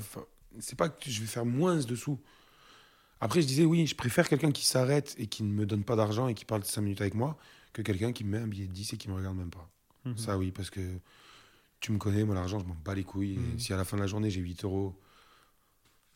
c'est 0.59 0.75
pas 0.77 0.89
que 0.89 1.09
je 1.09 1.21
vais 1.21 1.27
faire 1.27 1.45
moins 1.45 1.77
de 1.77 1.95
sous. 1.95 2.19
Après, 3.21 3.41
je 3.41 3.47
disais, 3.47 3.63
oui, 3.65 3.88
je 3.88 3.95
préfère 3.95 4.27
quelqu'un 4.27 4.51
qui 4.51 4.65
s'arrête 4.65 5.15
et 5.17 5.27
qui 5.27 5.43
ne 5.43 5.51
me 5.51 5.65
donne 5.65 5.83
pas 5.83 5.95
d'argent 5.95 6.27
et 6.27 6.33
qui 6.33 6.45
parle 6.45 6.63
5 6.63 6.81
minutes 6.81 7.01
avec 7.01 7.13
moi 7.13 7.38
que 7.74 7.81
quelqu'un 7.81 8.12
qui 8.12 8.24
me 8.24 8.31
met 8.31 8.43
un 8.43 8.47
billet 8.47 8.67
de 8.67 8.74
10 8.74 8.91
et 8.93 8.97
qui 8.97 9.07
me 9.09 9.15
regarde 9.15 9.38
même 9.38 9.50
pas. 9.50 9.69
Mhm. 10.05 10.17
Ça, 10.17 10.38
oui, 10.38 10.51
parce 10.51 10.69
que 10.69 10.81
tu 11.79 11.91
me 11.91 11.97
connais, 11.97 12.24
moi, 12.25 12.36
l'argent, 12.36 12.59
je 12.59 12.65
m'en 12.65 12.75
bats 12.75 12.93
les 12.95 13.03
couilles. 13.03 13.36
Et 13.36 13.39
Mhm. 13.39 13.59
si 13.59 13.74
à 13.74 13.77
la 13.77 13.86
fin 13.86 13.97
de 13.97 14.01
la 14.01 14.07
journée, 14.07 14.29
j'ai 14.29 14.41
8 14.41 14.63
euros, 14.63 15.00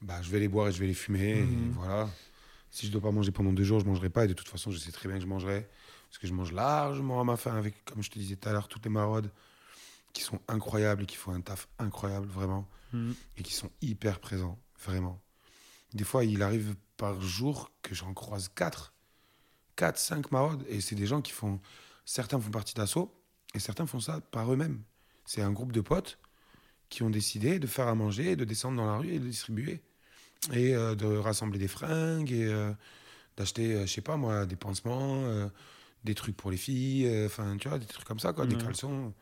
bah, 0.01 0.21
je 0.21 0.29
vais 0.31 0.39
les 0.39 0.47
boire 0.47 0.67
et 0.67 0.71
je 0.71 0.79
vais 0.79 0.87
les 0.87 0.93
fumer. 0.93 1.39
Et 1.39 1.69
voilà. 1.73 2.09
Si 2.71 2.87
je 2.87 2.91
dois 2.91 3.01
pas 3.01 3.11
manger 3.11 3.31
pendant 3.31 3.51
deux 3.53 3.63
jours, 3.63 3.79
je 3.79 3.85
mangerai 3.85 4.09
pas. 4.09 4.25
Et 4.25 4.27
de 4.27 4.33
toute 4.33 4.47
façon, 4.47 4.71
je 4.71 4.77
sais 4.77 4.91
très 4.91 5.07
bien 5.07 5.17
que 5.17 5.23
je 5.23 5.27
mangerai. 5.27 5.69
Parce 6.09 6.17
que 6.17 6.27
je 6.27 6.33
mange 6.33 6.51
largement 6.51 7.21
à 7.21 7.23
ma 7.23 7.37
faim 7.37 7.55
avec, 7.55 7.85
comme 7.85 8.01
je 8.01 8.09
te 8.09 8.17
disais 8.17 8.35
tout 8.35 8.49
à 8.49 8.53
l'heure, 8.53 8.67
toutes 8.67 8.83
les 8.85 8.89
maraudes 8.91 9.29
qui 10.13 10.23
sont 10.23 10.39
incroyables 10.47 11.03
et 11.03 11.05
qui 11.05 11.15
font 11.15 11.31
un 11.31 11.41
taf 11.41 11.67
incroyable, 11.79 12.27
vraiment. 12.27 12.67
Mhm. 12.93 13.15
Et 13.37 13.43
qui 13.43 13.53
sont 13.53 13.69
hyper 13.81 14.19
présents, 14.19 14.59
vraiment. 14.83 15.21
Des 15.93 16.03
fois, 16.03 16.25
il 16.25 16.41
arrive 16.41 16.75
par 16.97 17.21
jour 17.21 17.71
que 17.81 17.93
j'en 17.93 18.13
croise 18.13 18.49
quatre. 18.49 18.93
Quatre, 19.75 19.97
cinq 19.97 20.31
maraudes. 20.31 20.65
Et 20.69 20.81
c'est 20.81 20.95
des 20.95 21.07
gens 21.07 21.21
qui 21.21 21.31
font. 21.31 21.59
Certains 22.05 22.39
font 22.39 22.51
partie 22.51 22.73
d'assaut 22.73 23.13
et 23.53 23.59
certains 23.59 23.85
font 23.85 23.99
ça 23.99 24.21
par 24.21 24.51
eux-mêmes. 24.51 24.81
C'est 25.25 25.41
un 25.41 25.51
groupe 25.51 25.71
de 25.71 25.81
potes 25.81 26.19
qui 26.89 27.03
ont 27.03 27.09
décidé 27.09 27.59
de 27.59 27.67
faire 27.67 27.87
à 27.87 27.95
manger, 27.95 28.35
de 28.35 28.43
descendre 28.43 28.77
dans 28.77 28.85
la 28.85 28.97
rue 28.97 29.13
et 29.13 29.19
de 29.19 29.25
distribuer. 29.25 29.81
Et 30.53 30.73
euh, 30.75 30.95
de 30.95 31.05
rassembler 31.05 31.59
des 31.59 31.67
fringues 31.67 32.31
et 32.31 32.45
euh, 32.47 32.71
d'acheter, 33.37 33.75
euh, 33.75 33.81
je 33.85 33.91
sais 33.91 34.01
pas 34.01 34.17
moi, 34.17 34.45
des 34.45 34.55
pansements, 34.55 35.23
des 36.03 36.15
trucs 36.15 36.35
pour 36.35 36.49
les 36.51 36.57
filles, 36.57 37.07
enfin, 37.25 37.57
tu 37.57 37.69
vois, 37.69 37.77
des 37.77 37.85
trucs 37.85 38.07
comme 38.07 38.19
ça, 38.19 38.33
quoi, 38.33 38.45
des 38.47 38.55
caleçons, 38.57 39.13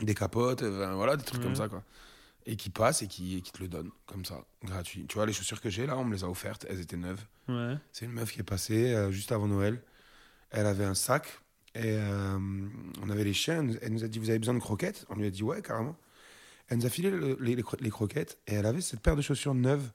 des 0.00 0.14
capotes, 0.14 0.62
voilà, 0.62 1.16
des 1.16 1.24
trucs 1.24 1.42
comme 1.42 1.56
ça, 1.56 1.68
quoi. 1.68 1.82
Et 2.46 2.56
qui 2.56 2.70
passent 2.70 3.02
et 3.02 3.08
qui, 3.08 3.36
et 3.36 3.40
qui 3.40 3.52
te 3.52 3.60
le 3.62 3.68
donnent, 3.68 3.90
comme 4.06 4.24
ça, 4.24 4.44
gratuit. 4.64 5.06
Tu 5.08 5.14
vois, 5.14 5.26
les 5.26 5.32
chaussures 5.32 5.60
que 5.60 5.70
j'ai 5.70 5.86
là, 5.86 5.96
on 5.98 6.04
me 6.04 6.14
les 6.14 6.24
a 6.24 6.28
offertes, 6.28 6.66
elles 6.68 6.80
étaient 6.80 6.96
neuves. 6.96 7.24
Ouais. 7.48 7.76
C'est 7.92 8.04
une 8.04 8.12
meuf 8.12 8.32
qui 8.32 8.40
est 8.40 8.44
passée 8.44 8.96
juste 9.10 9.32
avant 9.32 9.46
Noël. 9.48 9.80
Elle 10.50 10.66
avait 10.66 10.84
un 10.84 10.94
sac 10.94 11.40
et 11.74 11.96
on 13.00 13.10
avait 13.10 13.24
les 13.24 13.32
chiens. 13.32 13.66
Elle 13.80 13.92
nous- 13.92 14.04
a 14.04 14.08
dit 14.08 14.18
Vous 14.18 14.30
avez 14.30 14.38
besoin 14.40 14.54
de 14.54 14.58
croquettes? 14.60 15.04
On 15.08 15.14
lui 15.16 15.26
a 15.26 15.30
dit 15.30 15.42
Ouais, 15.42 15.62
carrément. 15.62 15.96
Elle 16.68 16.78
nous 16.78 16.86
a 16.86 16.90
filé 16.90 17.10
le- 17.10 17.36
les, 17.40 17.56
les 17.80 17.90
croquettes 17.90 18.38
et 18.48 18.54
elle 18.54 18.66
avait 18.66 18.80
cette 18.80 19.00
paire 19.00 19.14
de 19.16 19.22
chaussures 19.22 19.54
neuves 19.54 19.90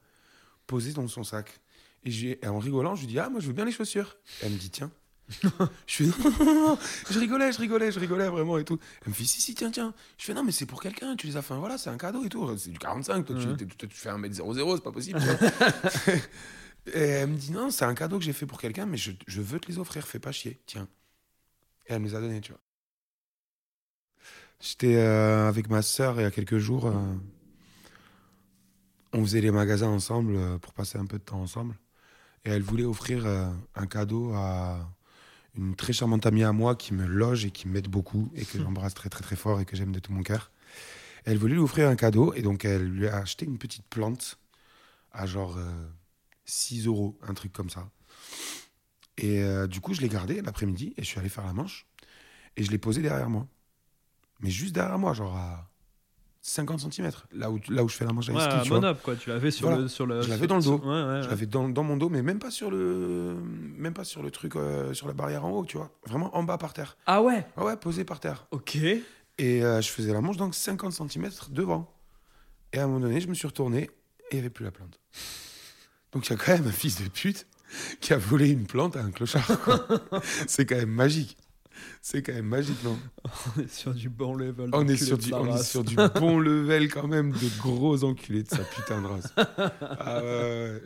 posée 0.68 0.92
dans 0.92 1.08
son 1.08 1.24
sac. 1.24 1.60
Et, 2.04 2.38
et 2.40 2.46
en 2.46 2.60
rigolant, 2.60 2.94
je 2.94 3.00
lui 3.00 3.08
dis 3.08 3.18
Ah, 3.18 3.28
moi 3.28 3.40
je 3.40 3.48
veux 3.48 3.52
bien 3.52 3.64
les 3.64 3.72
chaussures. 3.72 4.16
Elle 4.42 4.52
me 4.52 4.58
dit 4.58 4.70
Tiens. 4.70 4.92
je 5.86 5.94
fais 5.94 6.04
non, 6.04 6.14
non, 6.38 6.44
non, 6.44 6.68
non. 6.68 6.78
je 7.10 7.18
rigolais, 7.18 7.52
je 7.52 7.58
rigolais, 7.58 7.92
je 7.92 8.00
rigolais 8.00 8.28
vraiment 8.28 8.56
et 8.56 8.64
tout. 8.64 8.78
Elle 9.02 9.08
me 9.10 9.14
fait 9.14 9.24
si, 9.24 9.42
si, 9.42 9.54
tiens, 9.54 9.70
tiens. 9.70 9.92
Je 10.16 10.24
fais 10.24 10.32
non, 10.32 10.42
mais 10.42 10.52
c'est 10.52 10.64
pour 10.64 10.80
quelqu'un, 10.80 11.16
tu 11.16 11.26
les 11.26 11.36
as 11.36 11.42
fait, 11.42 11.54
voilà, 11.54 11.76
c'est 11.76 11.90
un 11.90 11.98
cadeau 11.98 12.24
et 12.24 12.30
tout. 12.30 12.56
C'est 12.56 12.70
du 12.70 12.78
45, 12.78 13.26
toi, 13.26 13.36
tu, 13.36 13.66
toi, 13.66 13.88
tu 13.88 13.96
fais 13.96 14.08
1m00, 14.08 14.76
c'est 14.76 14.82
pas 14.82 14.92
possible. 14.92 15.20
Et 16.94 16.98
elle 17.00 17.28
me 17.28 17.36
dit 17.36 17.52
non, 17.52 17.70
c'est 17.70 17.84
un 17.84 17.94
cadeau 17.94 18.18
que 18.18 18.24
j'ai 18.24 18.32
fait 18.32 18.46
pour 18.46 18.58
quelqu'un, 18.58 18.86
mais 18.86 18.96
je, 18.96 19.10
je 19.26 19.42
veux 19.42 19.60
te 19.60 19.68
les 19.70 19.78
offrir, 19.78 20.06
fais 20.06 20.18
pas 20.20 20.32
chier, 20.32 20.58
tiens. 20.64 20.88
Et 21.86 21.92
elle 21.92 22.00
me 22.00 22.06
les 22.06 22.14
a 22.14 22.20
donnés, 22.20 22.40
tu 22.40 22.52
vois. 22.52 22.60
J'étais 24.60 24.96
euh, 24.96 25.48
avec 25.48 25.68
ma 25.68 25.82
sœur 25.82 26.18
il 26.18 26.22
y 26.22 26.26
a 26.26 26.30
quelques 26.30 26.58
jours. 26.58 26.86
euh, 26.86 26.92
on 29.12 29.22
faisait 29.22 29.40
les 29.40 29.50
magasins 29.50 29.88
ensemble 29.88 30.36
euh, 30.36 30.58
pour 30.58 30.72
passer 30.72 30.98
un 30.98 31.06
peu 31.06 31.18
de 31.18 31.24
temps 31.24 31.40
ensemble. 31.40 31.74
Et 32.44 32.50
elle 32.50 32.62
voulait 32.62 32.84
offrir 32.84 33.26
euh, 33.26 33.50
un 33.74 33.86
cadeau 33.86 34.32
à 34.34 34.90
une 35.56 35.74
très 35.74 35.92
charmante 35.92 36.24
amie 36.26 36.44
à 36.44 36.52
moi 36.52 36.76
qui 36.76 36.94
me 36.94 37.06
loge 37.06 37.44
et 37.44 37.50
qui 37.50 37.68
m'aide 37.68 37.88
beaucoup 37.88 38.30
et 38.34 38.44
que 38.44 38.58
j'embrasse 38.62 38.94
très 38.94 39.08
très 39.08 39.22
très 39.22 39.36
fort 39.36 39.60
et 39.60 39.64
que 39.64 39.76
j'aime 39.76 39.92
de 39.92 39.98
tout 39.98 40.12
mon 40.12 40.22
cœur. 40.22 40.50
Elle 41.24 41.38
voulait 41.38 41.54
lui 41.54 41.60
offrir 41.60 41.88
un 41.88 41.96
cadeau 41.96 42.32
et 42.34 42.42
donc 42.42 42.64
elle 42.64 42.86
lui 42.86 43.08
a 43.08 43.16
acheté 43.16 43.44
une 43.44 43.58
petite 43.58 43.86
plante 43.86 44.38
à 45.12 45.26
genre 45.26 45.56
euh, 45.58 45.88
6 46.44 46.86
euros, 46.86 47.18
un 47.26 47.34
truc 47.34 47.52
comme 47.52 47.70
ça. 47.70 47.90
Et 49.18 49.42
euh, 49.42 49.66
du 49.66 49.80
coup, 49.80 49.94
je 49.94 50.00
l'ai 50.00 50.08
gardé 50.08 50.40
l'après-midi 50.40 50.94
et 50.96 51.02
je 51.02 51.06
suis 51.06 51.18
allé 51.18 51.28
faire 51.28 51.44
la 51.44 51.52
manche 51.52 51.86
et 52.56 52.62
je 52.62 52.70
l'ai 52.70 52.78
posé 52.78 53.02
derrière 53.02 53.28
moi. 53.28 53.46
Mais 54.40 54.50
juste 54.50 54.74
derrière 54.74 54.98
moi, 54.98 55.12
genre 55.12 55.36
à 55.36 55.67
50 56.48 56.92
cm, 56.92 57.10
là 57.32 57.50
où, 57.50 57.58
là 57.68 57.84
où 57.84 57.88
je 57.88 57.94
fais 57.96 58.04
la 58.04 58.12
manche 58.12 58.28
avec 58.28 58.38
Ouais, 58.40 58.44
ski, 58.48 58.58
à 58.58 58.62
tu 58.62 58.68
vois. 58.70 58.94
quoi. 58.94 59.16
Tu 59.16 59.28
l'avais 59.28 59.50
sur 59.50 59.66
Voilà. 59.68 59.82
le. 59.82 59.88
Sur 59.88 60.06
le 60.06 60.22
Je 60.22 60.28
l'avais 60.28 60.46
dans 60.46 60.56
le 60.56 60.62
dos. 60.62 60.78
sur- 60.78 60.86
Ouais, 60.86 61.02
ouais, 61.04 61.22
Je 61.22 61.28
l'avais 61.28 61.46
dans, 61.46 61.68
dans 61.68 61.82
mon 61.82 61.96
dos, 61.96 62.08
mais 62.08 62.22
même 62.22 62.38
pas 62.38 62.50
sur 62.50 62.70
le, 62.70 63.36
même 63.76 63.94
pas 63.94 64.04
sur 64.04 64.22
le 64.22 64.30
truc, 64.30 64.56
euh, 64.56 64.92
sur 64.94 65.06
la 65.06 65.12
barrière 65.14 65.44
en 65.44 65.50
haut, 65.50 65.64
tu 65.64 65.76
vois. 65.76 65.90
Vraiment 66.06 66.36
en 66.36 66.42
bas 66.42 66.58
par 66.58 66.72
terre. 66.72 66.96
Ah 67.06 67.22
ouais? 67.22 67.46
Ah 67.56 67.64
ouais, 67.64 67.76
posé 67.76 68.04
par 68.04 68.20
terre. 68.20 68.46
Ok. 68.50 68.76
Et 68.76 69.02
euh, 69.64 69.80
je 69.80 69.88
faisais 69.88 70.12
la 70.12 70.20
manche 70.20 70.36
donc 70.36 70.54
50 70.54 70.92
cm 70.92 71.30
devant. 71.50 71.90
Et 72.72 72.78
à 72.78 72.84
un 72.84 72.86
moment 72.88 73.00
donné, 73.00 73.20
je 73.20 73.28
me 73.28 73.34
suis 73.34 73.46
retourné 73.46 73.82
et 73.84 73.90
il 74.32 74.34
n'y 74.34 74.40
avait 74.40 74.50
plus 74.50 74.64
la 74.64 74.70
plante. 74.72 75.00
Donc 76.12 76.26
il 76.26 76.30
y 76.30 76.34
a 76.34 76.36
quand 76.36 76.52
même 76.52 76.66
un 76.66 76.72
fils 76.72 77.02
de 77.02 77.08
pute 77.08 77.46
qui 78.00 78.12
a 78.12 78.18
volé 78.18 78.50
une 78.50 78.66
plante 78.66 78.96
à 78.96 79.00
un 79.00 79.10
clochard. 79.10 79.48
C'est 80.46 80.66
quand 80.66 80.76
même 80.76 80.90
magique. 80.90 81.37
C'est 82.02 82.22
quand 82.22 82.32
même 82.32 82.46
magique, 82.46 82.82
non 82.84 82.98
On 83.56 83.60
est 83.60 83.68
sur 83.72 83.94
du 83.94 84.08
bon 84.08 84.34
level. 84.34 84.70
on 84.72 84.86
est, 84.88 84.96
sur 84.96 85.18
du, 85.18 85.32
on 85.34 85.54
est 85.56 85.62
sur 85.62 85.84
du 85.84 85.96
bon 85.96 86.38
level 86.38 86.88
quand 86.92 87.06
même 87.08 87.32
de 87.32 87.58
gros 87.60 88.04
enculés 88.04 88.42
de 88.42 88.48
sa 88.48 88.58
putain 88.64 89.00
de 89.02 89.06
race. 89.06 89.32
Ah 90.00 90.20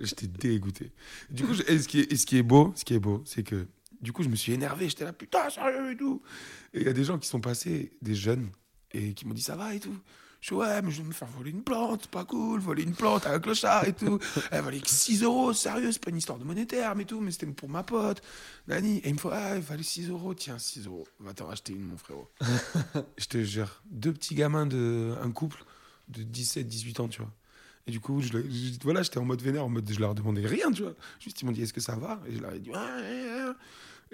j'étais 0.01 0.27
dégoûté. 0.27 0.93
Du 1.31 1.45
coup, 1.45 1.55
je- 1.55 1.63
et 1.73 1.79
ce, 1.79 1.89
qui 1.89 2.01
est, 2.01 2.13
et 2.13 2.17
ce 2.17 2.27
qui 2.27 2.37
est 2.39 2.43
beau, 2.43 2.73
ce 2.77 2.85
qui 2.85 2.95
est 2.95 2.99
beau, 2.99 3.23
c'est 3.25 3.43
que 3.43 3.67
du 4.01 4.13
coup, 4.13 4.23
je 4.23 4.29
me 4.29 4.37
suis 4.37 4.53
énervé. 4.53 4.89
J'étais 4.89 5.05
là, 5.05 5.13
putain, 5.13 5.49
sérieux 5.49 5.93
et 5.93 5.97
tout. 5.97 6.23
Et 6.75 6.81
il 6.81 6.87
y 6.87 6.91
a 6.91 6.93
des 6.93 7.05
gens 7.05 7.19
qui 7.19 7.29
sont 7.29 7.41
passés, 7.41 7.93
des 8.03 8.15
jeunes, 8.15 8.49
et 8.93 9.15
qui 9.15 9.27
m'ont 9.27 9.35
dit 9.35 9.43
ça 9.43 9.55
va 9.57 9.75
et 9.75 9.81
tout. 9.81 9.97
Je 10.43 10.47
suis 10.49 10.55
ouais, 10.57 10.83
mais 10.83 10.91
je 10.91 11.01
vais 11.03 11.07
me 11.09 11.13
faire 11.13 11.29
voler 11.29 11.53
une 11.53 11.63
plante, 11.63 12.09
pas 12.09 12.25
cool, 12.25 12.59
voler 12.59 12.83
une 12.83 12.95
plante 12.95 13.27
à 13.27 13.33
un 13.33 13.39
clochard 13.39 13.87
et 13.87 13.93
tout. 13.93 14.19
Elle 14.51 14.63
valait 14.65 14.81
que 14.81 14.91
6 14.91 15.23
euros, 15.23 15.53
sérieux, 15.53 15.93
c'est 15.93 16.03
pas 16.03 16.11
une 16.11 16.17
histoire 16.17 16.37
de 16.37 16.43
monétaire, 16.45 16.97
mais 16.97 17.05
tout, 17.05 17.21
mais 17.21 17.31
c'était 17.31 17.47
pour 17.47 17.69
ma 17.69 17.85
pote, 17.85 18.21
Nani. 18.67 18.99
Et 18.99 19.09
il 19.09 19.15
me 19.15 19.19
faut, 19.21 19.31
ah, 19.33 19.51
elle 19.55 19.61
valait 19.63 19.85
6 19.85 20.09
euros, 20.11 20.35
tiens, 20.35 20.59
6 20.59 20.87
euros, 20.87 21.07
va 21.21 21.33
t'en 21.33 21.47
racheter 21.47 21.73
une, 21.73 21.85
mon 21.87 21.97
frérot. 21.97 22.29
je 23.19 23.27
te 23.27 23.41
jure, 23.45 23.83
deux 23.87 24.13
petits 24.13 24.35
gamins 24.35 24.67
de 24.67 25.15
un 25.23 25.31
couple 25.31 25.65
de 26.09 26.25
17, 26.25 26.67
18 26.67 26.99
ans, 27.01 27.09
tu 27.09 27.23
vois. 27.23 27.31
Et 27.87 27.93
du 27.93 28.01
coup, 28.01 28.21
je, 28.21 28.29
je- 28.33 28.79
voilà, 28.83 29.03
j'étais 29.05 29.19
en 29.19 29.25
mode 29.25 29.43
vénère, 29.43 29.65
en 29.65 29.69
mode 29.69 29.89
je 29.89 30.01
leur 30.01 30.15
demandais 30.17 30.45
rien, 30.45 30.73
tu 30.73 30.83
vois. 30.83 30.95
Juste, 31.21 31.41
ils 31.41 31.45
m'ont 31.45 31.53
dit, 31.53 31.63
est-ce 31.63 31.73
que 31.73 31.81
ça 31.81 31.95
va? 31.95 32.21
Et 32.29 32.35
je 32.35 32.41
leur 32.41 32.53
ai 32.53 32.59
dit, 32.59 32.71
ouais. 32.71 33.53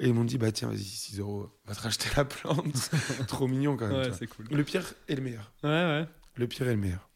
Et 0.01 0.07
ils 0.09 0.15
m'ont 0.15 0.25
dit, 0.25 0.39
bah 0.39 0.53
tiens, 0.53 0.69
vas-y, 0.69 0.85
6 0.85 1.19
euros, 1.21 1.51
va 1.67 1.75
te 1.75 1.81
racheter 1.81 2.09
la 2.17 2.25
plante. 2.25 2.91
Trop 3.29 3.49
mignon 3.49 3.77
quand 3.77 3.89
même. 3.89 3.97
Ouais, 4.11 4.17
c'est 4.17 4.27
cool. 4.29 4.47
Le 4.51 4.63
pire 4.63 4.85
et 5.09 5.17
le 5.17 5.23
meilleur. 5.23 5.51
Ouais, 5.65 5.71
ouais. 5.71 6.07
Le 6.39 6.47
pire 6.47 6.69
et 6.69 6.75
le 6.75 6.81
meilleur. 6.81 7.09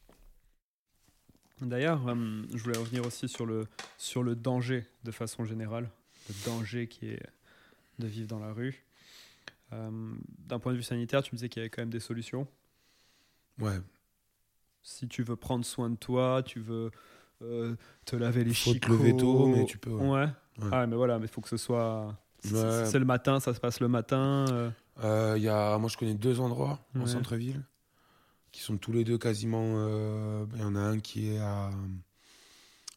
D'ailleurs, 1.61 2.07
euh, 2.09 2.43
je 2.53 2.59
voulais 2.63 2.77
revenir 2.79 3.07
aussi 3.07 3.29
sur 3.29 3.47
le, 3.47 3.67
sur 3.97 4.25
le 4.25 4.35
danger 4.35 4.85
de 5.05 5.13
façon 5.13 5.45
générale. 5.45 5.89
Le 6.29 6.35
danger 6.45 6.89
qui 6.89 7.09
est 7.09 7.23
de 8.01 8.07
vivre 8.09 8.27
dans 8.27 8.41
la 8.41 8.53
rue. 8.53 8.85
Euh, 9.73 9.91
D'un 10.41 10.59
point 10.59 10.73
de 10.73 10.77
vue 10.79 10.83
sanitaire, 10.83 11.23
tu 11.23 11.33
me 11.33 11.37
disais 11.37 11.49
qu'il 11.49 11.61
y 11.61 11.63
avait 11.63 11.71
quand 11.71 11.83
même 11.83 11.91
des 11.91 12.01
solutions. 12.01 12.49
Ouais. 13.61 13.79
Si 14.83 15.07
tu 15.07 15.23
veux 15.23 15.37
prendre 15.37 15.65
soin 15.65 15.89
de 15.89 15.95
toi, 15.97 16.43
tu 16.45 16.59
veux 16.59 16.91
euh, 17.43 17.77
te 18.05 18.17
laver 18.17 18.43
les 18.43 18.53
Faut 18.55 18.71
te 18.71 18.75
chicots. 18.75 18.93
lever 18.95 19.17
tôt, 19.17 19.47
mais 19.47 19.65
tu 19.65 19.79
peux, 19.79 19.91
ouais. 19.91 20.09
Ouais. 20.11 20.27
Ouais. 20.59 20.69
Ah, 20.73 20.87
mais 20.89 20.97
voilà, 20.97 21.19
mais 21.21 21.27
il 21.27 21.31
faut 21.31 21.41
que 21.41 21.49
ce 21.49 21.57
soit. 21.57 22.19
Ouais. 22.51 22.85
C'est 22.87 22.99
le 22.99 23.05
matin, 23.05 23.39
ça 23.39 23.55
se 23.55 23.61
passe 23.61 23.79
le 23.79 23.87
matin. 23.87 24.73
y 25.01 25.49
a, 25.49 25.79
moi, 25.79 25.89
je 25.89 25.97
connais 25.97 26.15
deux 26.15 26.41
endroits 26.41 26.81
en 26.99 27.07
centre-ville 27.07 27.63
qui 28.53 28.61
sont 28.61 28.77
tous 28.79 28.93
les 28.93 29.05
deux 29.05 29.19
quasiment. 29.19 29.65
euh, 29.79 30.47
Il 30.55 30.61
y 30.61 30.65
en 30.65 30.77
a 30.77 30.81
un 30.81 31.01
qui 31.01 31.31
est 31.31 31.39
à, 31.39 31.71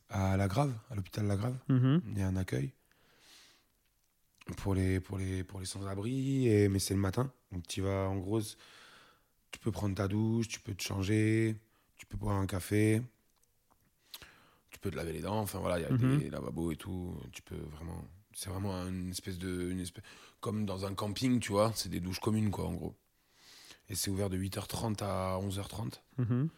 à 0.09 0.37
La 0.37 0.47
Grave, 0.47 0.73
à 0.89 0.95
l'hôpital 0.95 1.25
La 1.25 1.35
Grave. 1.37 1.57
mhm. 1.69 2.01
Il 2.07 2.19
y 2.19 2.21
a 2.21 2.27
un 2.27 2.35
accueil 2.35 2.71
pour 4.57 4.75
les, 4.75 4.99
pour 4.99 5.17
les, 5.17 5.43
pour 5.43 5.59
les 5.59 5.65
sans-abri, 5.65 6.47
et- 6.47 6.69
mais 6.69 6.79
c'est 6.79 6.93
le 6.93 6.99
matin. 6.99 7.31
Donc 7.51 7.65
tu 7.67 7.81
vas, 7.81 8.07
en 8.09 8.17
gros, 8.17 8.41
tu 8.41 9.59
peux 9.59 9.71
prendre 9.71 9.95
ta 9.95 10.07
douche, 10.07 10.47
tu 10.47 10.59
peux 10.59 10.73
te 10.75 10.83
changer, 10.83 11.55
tu 11.97 12.05
peux 12.05 12.17
boire 12.17 12.35
un 12.37 12.45
café, 12.45 13.01
tu 14.69 14.79
peux 14.79 14.91
te 14.91 14.95
laver 14.95 15.13
les 15.13 15.21
dents. 15.21 15.39
Enfin 15.39 15.59
voilà, 15.59 15.79
il 15.79 15.83
y 15.83 15.85
a 15.85 15.91
Mhm. 15.91 16.19
des 16.19 16.29
lavabos 16.29 16.71
et 16.71 16.75
tout. 16.75 17.15
Tu 17.31 17.41
peux 17.41 17.55
vraiment. 17.55 18.05
C'est 18.33 18.49
vraiment 18.49 18.85
une 18.87 19.09
espèce 19.11 19.37
de. 19.39 19.71
Une 19.71 19.79
espèce, 19.79 20.03
comme 20.41 20.65
dans 20.65 20.85
un 20.85 20.93
camping, 20.93 21.39
tu 21.39 21.53
vois. 21.53 21.71
C'est 21.75 21.89
des 21.89 22.01
douches 22.01 22.19
communes, 22.19 22.51
quoi, 22.51 22.65
en 22.67 22.73
gros. 22.73 22.95
Et 23.89 23.95
c'est 23.95 24.09
ouvert 24.09 24.29
de 24.29 24.37
8h30 24.37 25.01
à 25.03 25.37
11h30 25.39 26.01
Mhm. 26.17 26.49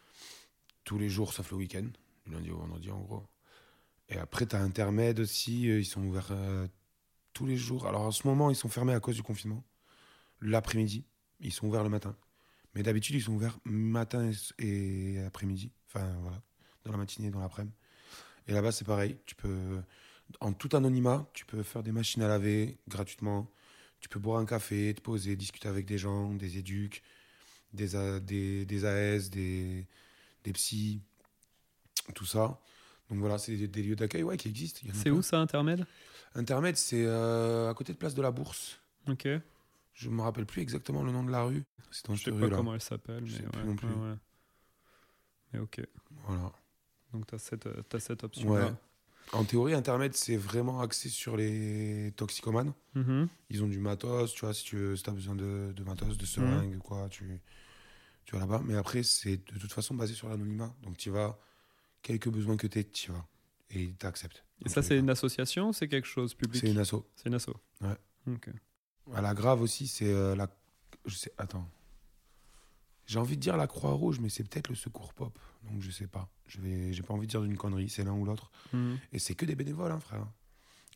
tous 0.84 0.98
les 0.98 1.08
jours 1.10 1.32
sauf 1.32 1.50
le 1.50 1.56
week-end, 1.58 1.86
du 2.26 2.32
lundi 2.32 2.50
au 2.50 2.56
vendredi 2.58 2.90
en 2.90 3.00
gros. 3.00 3.26
Et 4.08 4.16
après, 4.16 4.46
tu 4.46 4.56
as 4.56 4.60
Intermed 4.62 5.20
aussi, 5.20 5.68
euh, 5.68 5.80
ils 5.80 5.84
sont 5.84 6.02
ouverts 6.02 6.28
euh, 6.30 6.66
tous 7.34 7.44
les 7.44 7.56
jours. 7.58 7.86
Alors 7.86 8.02
en 8.02 8.10
ce 8.10 8.26
moment, 8.26 8.48
ils 8.50 8.56
sont 8.56 8.70
fermés 8.70 8.94
à 8.94 9.00
cause 9.00 9.16
du 9.16 9.22
confinement. 9.22 9.62
L'après-midi, 10.40 11.04
ils 11.40 11.52
sont 11.52 11.66
ouverts 11.66 11.82
le 11.84 11.90
matin. 11.90 12.16
Mais 12.74 12.82
d'habitude, 12.82 13.16
ils 13.16 13.22
sont 13.22 13.32
ouverts 13.34 13.58
matin 13.64 14.30
et, 14.58 15.14
et 15.14 15.20
après-midi. 15.24 15.72
Enfin 15.88 16.10
voilà, 16.22 16.40
dans 16.84 16.92
la 16.92 16.98
matinée, 16.98 17.30
dans 17.30 17.40
l'après-midi. 17.40 17.74
Et 18.46 18.52
là-bas, 18.52 18.72
c'est 18.72 18.86
pareil. 18.86 19.18
Tu 19.26 19.34
peux, 19.34 19.82
en 20.40 20.54
tout 20.54 20.74
anonymat, 20.74 21.28
tu 21.34 21.44
peux 21.44 21.62
faire 21.62 21.82
des 21.82 21.92
machines 21.92 22.22
à 22.22 22.28
laver 22.28 22.78
gratuitement. 22.88 23.50
Tu 24.00 24.08
peux 24.08 24.18
boire 24.20 24.38
un 24.40 24.46
café, 24.46 24.94
te 24.94 25.02
poser, 25.02 25.36
discuter 25.36 25.68
avec 25.68 25.84
des 25.84 25.98
gens, 25.98 26.32
des 26.34 26.56
éduques, 26.56 27.02
des, 27.72 27.96
A- 27.96 28.20
des, 28.20 28.64
des 28.66 28.84
AS, 28.84 29.30
des, 29.30 29.86
des 30.44 30.52
psys, 30.52 31.00
tout 32.14 32.24
ça. 32.26 32.60
Donc 33.10 33.18
voilà, 33.20 33.38
c'est 33.38 33.56
des, 33.56 33.68
des 33.68 33.82
lieux 33.82 33.96
d'accueil 33.96 34.22
ouais, 34.22 34.36
qui 34.36 34.48
existent. 34.48 34.80
C'est 34.92 35.10
où 35.10 35.22
ça, 35.22 35.38
Intermède 35.40 35.86
Intermède, 36.34 36.76
c'est 36.76 37.04
euh, 37.06 37.70
à 37.70 37.74
côté 37.74 37.92
de 37.92 37.98
Place 37.98 38.14
de 38.14 38.22
la 38.22 38.30
Bourse. 38.30 38.78
Ok. 39.08 39.26
Je 39.94 40.10
me 40.10 40.22
rappelle 40.22 40.46
plus 40.46 40.62
exactement 40.62 41.02
le 41.02 41.10
nom 41.10 41.24
de 41.24 41.30
la 41.30 41.42
rue. 41.42 41.64
C'est 41.90 42.06
dans 42.06 42.14
Je 42.14 42.24
sais 42.24 42.30
cette 42.30 42.38
pas 42.40 42.48
comment 42.50 42.74
elle 42.74 42.82
s'appelle, 42.82 43.24
mais 43.24 43.58
ouais, 43.58 43.64
non 43.64 43.74
plus. 43.76 43.88
ouais. 43.88 44.14
Mais 45.52 45.58
ok. 45.60 45.80
Voilà. 46.26 46.52
Donc 47.12 47.26
tu 47.26 47.34
as 47.34 47.38
cette, 47.38 47.66
euh, 47.66 47.82
t'as 47.88 47.98
cette 47.98 48.22
option-là. 48.24 48.76
En 49.32 49.44
théorie, 49.44 49.74
Internet, 49.74 50.16
c'est 50.16 50.36
vraiment 50.36 50.80
axé 50.80 51.08
sur 51.08 51.36
les 51.36 52.12
toxicomanes. 52.16 52.72
Mhm. 52.94 53.28
Ils 53.50 53.62
ont 53.62 53.68
du 53.68 53.78
matos, 53.78 54.32
tu 54.32 54.44
vois, 54.44 54.54
si 54.54 54.64
tu 54.64 54.94
as 55.06 55.10
besoin 55.10 55.34
de, 55.34 55.72
de 55.76 55.84
matos, 55.84 56.16
de 56.16 56.26
seringues, 56.26 56.78
quoi, 56.78 57.08
tu, 57.10 57.40
tu 58.24 58.34
vas 58.34 58.40
là-bas. 58.40 58.62
Mais 58.64 58.76
après, 58.76 59.02
c'est 59.02 59.36
de 59.36 59.58
toute 59.58 59.72
façon 59.72 59.94
basé 59.94 60.14
sur 60.14 60.28
l'anonymat. 60.28 60.74
Donc, 60.82 60.96
tu 60.96 61.10
vas, 61.10 61.38
quelques 62.02 62.28
besoins 62.28 62.56
que 62.56 62.66
tu 62.66 62.84
tu 62.84 63.12
vas. 63.12 63.26
Et 63.70 63.92
tu 63.98 64.06
acceptes. 64.06 64.44
Et 64.64 64.70
ça, 64.70 64.82
c'est 64.82 64.96
une 64.96 65.10
association 65.10 65.72
c'est 65.72 65.88
quelque 65.88 66.08
chose 66.08 66.34
public? 66.34 66.60
C'est 66.60 66.70
une 66.70 66.78
asso. 66.78 67.04
C'est 67.14 67.28
une 67.28 67.34
asso. 67.34 67.50
Ouais. 67.82 67.96
Ok. 68.26 68.48
À 69.14 69.20
la 69.20 69.34
grave 69.34 69.60
aussi, 69.60 69.86
c'est 69.86 70.12
euh, 70.12 70.34
la. 70.34 70.48
Je 71.04 71.14
sais. 71.14 71.32
Attends. 71.38 71.68
J'ai 73.08 73.18
envie 73.18 73.36
de 73.36 73.40
dire 73.40 73.56
la 73.56 73.66
Croix-Rouge, 73.66 74.20
mais 74.20 74.28
c'est 74.28 74.44
peut-être 74.44 74.68
le 74.68 74.74
Secours 74.76 75.12
Pop. 75.14 75.36
Donc, 75.64 75.80
je 75.82 75.90
sais 75.90 76.06
pas. 76.06 76.28
Je 76.46 76.60
vais. 76.60 76.92
J'ai 76.92 77.02
pas 77.02 77.14
envie 77.14 77.26
de 77.26 77.30
dire 77.30 77.40
d'une 77.42 77.56
connerie, 77.56 77.88
c'est 77.88 78.04
l'un 78.04 78.12
ou 78.12 78.24
l'autre. 78.24 78.50
Mhm. 78.72 78.98
Et 79.12 79.18
c'est 79.18 79.34
que 79.34 79.46
des 79.46 79.54
bénévoles, 79.56 79.90
hein, 79.90 79.98
frère. 79.98 80.26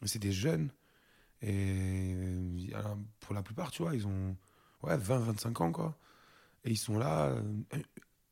C'est 0.04 0.18
des 0.20 0.30
jeunes. 0.32 0.70
Et 1.40 2.12
euh, 2.14 2.58
alors, 2.74 2.96
pour 3.20 3.34
la 3.34 3.42
plupart, 3.42 3.70
tu 3.70 3.82
vois, 3.82 3.94
ils 3.96 4.06
ont 4.06 4.36
ouais, 4.82 4.96
20, 4.96 5.18
25 5.20 5.60
ans, 5.62 5.72
quoi. 5.72 5.98
Et 6.64 6.70
ils 6.70 6.76
sont 6.76 6.98
là, 6.98 7.26
euh, 7.30 7.42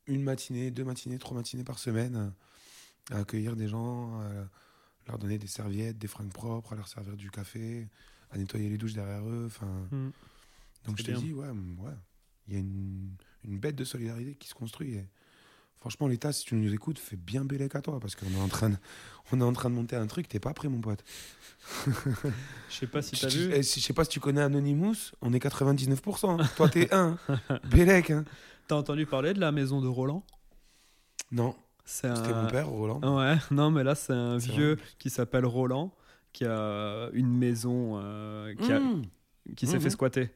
une 0.07 0.21
matinée, 0.23 0.69
deux 0.71 0.83
matinées, 0.85 1.17
trois 1.17 1.35
matinées 1.35 1.63
par 1.63 1.79
semaine, 1.79 2.33
à 3.09 3.17
accueillir 3.17 3.55
des 3.55 3.67
gens, 3.67 4.19
à 4.21 4.29
leur 5.07 5.17
donner 5.17 5.37
des 5.39 5.47
serviettes, 5.47 5.97
des 5.97 6.07
fringues 6.07 6.31
propres, 6.31 6.73
à 6.73 6.75
leur 6.75 6.87
servir 6.87 7.17
du 7.17 7.31
café, 7.31 7.89
à 8.29 8.37
nettoyer 8.37 8.69
les 8.69 8.77
douches 8.77 8.93
derrière 8.93 9.27
eux. 9.27 9.45
Enfin, 9.47 9.87
Mhm. 9.91 10.11
donc 10.85 10.97
je 10.99 11.03
te 11.03 11.11
dis, 11.11 11.33
ouais, 11.33 11.49
ouais, 11.49 11.93
il 12.47 12.53
y 12.53 12.57
a 12.57 12.59
une, 12.59 13.15
une 13.45 13.57
bête 13.59 13.75
de 13.75 13.83
solidarité 13.83 14.35
qui 14.35 14.47
se 14.47 14.53
construit. 14.53 14.93
Et 14.95 15.05
franchement, 15.77 16.07
l'État, 16.07 16.31
si 16.31 16.45
tu 16.45 16.55
nous 16.55 16.73
écoutes, 16.73 16.99
fais 16.99 17.15
bien 17.15 17.43
bélec 17.45 17.75
à 17.75 17.81
toi, 17.81 17.99
parce 17.99 18.15
qu'on 18.15 18.31
est 18.31 18.41
en 18.41 18.47
train 18.47 18.69
de, 18.69 18.75
on 19.31 19.39
est 19.41 19.43
en 19.43 19.53
train 19.53 19.69
de 19.69 19.75
monter 19.75 19.95
un 19.95 20.07
truc, 20.07 20.27
t'es 20.27 20.39
pas 20.39 20.53
prêt, 20.53 20.67
mon 20.69 20.79
pote. 20.81 21.03
Je 21.85 22.75
sais 22.75 22.87
pas 22.87 23.01
si 23.01 23.19
t'as 23.19 23.27
vu. 23.27 23.51
eh, 23.53 23.63
je 23.63 23.79
sais 23.79 23.93
pas 23.93 24.03
si 24.03 24.09
tu 24.11 24.19
connais 24.19 24.41
Anonymous, 24.41 25.11
on 25.21 25.33
est 25.33 25.39
99%. 25.39 26.39
hein. 26.41 26.49
Toi, 26.55 26.69
t'es 26.69 26.93
1. 26.93 27.17
Bélec, 27.69 28.11
hein. 28.11 28.25
T'as 28.67 28.75
entendu 28.75 29.05
parler 29.05 29.33
de 29.33 29.39
la 29.39 29.51
maison 29.51 29.81
de 29.81 29.87
Roland? 29.87 30.23
Non, 31.31 31.55
C'est 31.85 32.13
c'était 32.15 32.31
un- 32.31 32.43
mon 32.43 32.49
père, 32.49 32.67
Roland. 32.67 33.17
Ouais, 33.17 33.37
non, 33.51 33.71
mais 33.71 33.83
là, 33.83 33.95
c'est 33.95 34.13
un 34.13 34.37
vieux 34.37 34.77
qui 34.99 35.09
s'appelle 35.09 35.45
Roland, 35.45 35.93
qui 36.33 36.45
a 36.45 37.09
une 37.13 37.31
maison 37.37 37.99
euh, 38.01 38.53
qui, 38.55 38.71
a- 38.71 38.79
Mmh. 38.79 39.01
qui 39.55 39.67
s'est 39.67 39.79
fait 39.79 39.89
squatter. 39.89 40.29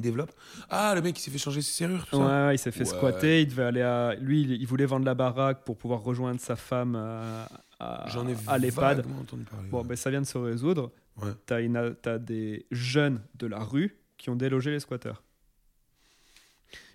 Développe. 0.00 0.32
Ah, 0.70 0.94
le 0.94 1.02
mec 1.02 1.14
qui 1.16 1.22
s'est 1.22 1.30
fait 1.30 1.38
changer 1.38 1.60
ses 1.62 1.72
serrures, 1.72 2.06
tout 2.06 2.16
Ouais, 2.16 2.24
ça. 2.24 2.46
ouais, 2.48 2.54
il 2.54 2.58
s'est 2.58 2.70
fait 2.70 2.80
Ouais. 2.80 2.84
squatter. 2.96 3.42
Il 3.42 3.48
devait 3.48 3.64
aller 3.64 3.82
à. 3.82 4.14
Lui, 4.14 4.42
il, 4.42 4.52
il 4.52 4.66
voulait 4.66 4.86
vendre 4.86 5.04
la 5.06 5.14
baraque 5.14 5.64
pour 5.64 5.76
pouvoir 5.76 6.00
rejoindre 6.02 6.40
sa 6.40 6.56
femme 6.56 6.96
à, 6.96 7.48
à, 7.80 8.06
J'en 8.08 8.26
ai 8.28 8.34
à 8.46 8.58
l'EHPAd. 8.58 9.04
entendu 9.20 9.44
parler. 9.44 9.68
Bon, 9.68 9.82
ouais. 9.82 9.88
ben, 9.88 9.96
ça 9.96 10.10
vient 10.10 10.20
de 10.20 10.26
se 10.26 10.38
résoudre. 10.38 10.90
Ouais. 11.20 11.32
T'as 11.46 11.60
une- 11.60 11.94
t'as 12.00 12.18
des 12.18 12.66
jeunes 12.70 13.20
de 13.34 13.46
la 13.46 13.58
rue 13.58 13.98
qui 14.16 14.30
ont 14.30 14.36
délogé 14.36 14.70
les 14.70 14.80
squatteurs. 14.80 15.22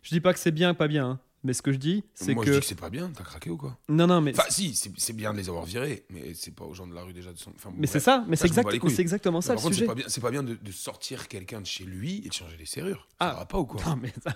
Je 0.02 0.10
dis 0.10 0.20
pas 0.22 0.34
que 0.34 0.40
c'est 0.40 0.52
bien, 0.52 0.74
pas 0.74 0.88
bien, 0.88 1.06
hein, 1.08 1.20
mais 1.44 1.54
ce 1.54 1.62
que 1.62 1.72
je 1.72 1.78
dis, 1.78 2.04
c'est 2.14 2.34
Moi, 2.34 2.46
que. 2.46 2.52
je 2.52 2.56
dis 2.56 2.62
que 2.62 2.66
c'est 2.66 2.80
pas 2.80 2.90
bien, 2.90 3.12
t'as 3.16 3.24
craqué 3.24 3.50
ou 3.50 3.58
quoi 3.58 3.78
Non, 3.90 4.08
non, 4.08 4.22
mais. 4.22 4.32
Enfin, 4.32 4.50
si, 4.50 4.74
c'est 4.74 5.14
bien 5.14 5.34
de 5.34 5.38
les 5.38 5.50
avoir 5.50 5.66
virés, 5.66 6.06
mais 6.10 6.34
c'est 6.34 6.56
pas 6.56 6.64
aux 6.64 6.74
gens 6.74 6.88
de 6.88 6.94
la 6.94 7.04
rue 7.04 7.14
déjà 7.14 7.34
de 7.34 7.38
son. 7.38 7.52
Enfin, 7.56 7.72
mais 7.76 7.88
c'est 7.88 8.00
ça, 8.00 8.24
mais 8.28 8.36
c'est 8.36 8.48
exact, 8.48 8.74
exactement 9.00 9.42
ça 9.42 9.54
Mais 9.54 9.56
le 9.56 9.62
par 9.62 9.64
contre, 9.64 9.76
c'est 9.78 9.86
pas 9.86 9.96
bien, 9.96 10.06
c'est 10.08 10.22
pas 10.22 10.32
bien 10.32 10.44
de, 10.44 10.56
de 10.56 10.72
sortir 10.72 11.28
quelqu'un 11.28 11.62
de 11.62 11.66
chez 11.66 11.84
lui 11.84 12.22
et 12.26 12.30
de 12.30 12.34
changer 12.34 12.56
les 12.58 12.66
serrures. 12.66 13.08
Ah. 13.20 13.32
Ça 13.32 13.40
va 13.40 13.46
pas 13.46 13.60
ou 13.60 13.66
quoi 13.66 13.82
Non, 13.86 14.00
mais 14.02 14.14
ça. 14.24 14.34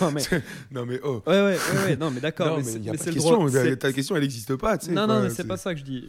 non, 0.00 0.10
mais. 0.12 0.22
Non, 0.70 0.86
mais 0.86 1.00
oh. 1.02 1.22
Ouais, 1.26 1.32
ouais, 1.32 1.42
ouais, 1.42 1.84
ouais, 1.84 1.96
non, 1.96 2.10
mais 2.10 2.20
d'accord. 2.20 2.58
Mais 2.58 2.64
c'est 2.64 3.10
le 3.10 3.14
droit. 3.16 3.50
Ta 3.76 3.92
question, 3.92 4.16
elle 4.16 4.22
n'existe 4.22 4.56
pas, 4.56 4.78
tu 4.78 4.86
sais. 4.86 4.92
Non, 4.92 5.06
non, 5.06 5.22
mais 5.22 5.30
c'est 5.30 5.46
pas 5.46 5.56
ça 5.56 5.74
que 5.74 5.80
je 5.80 5.84
dis. 5.84 6.08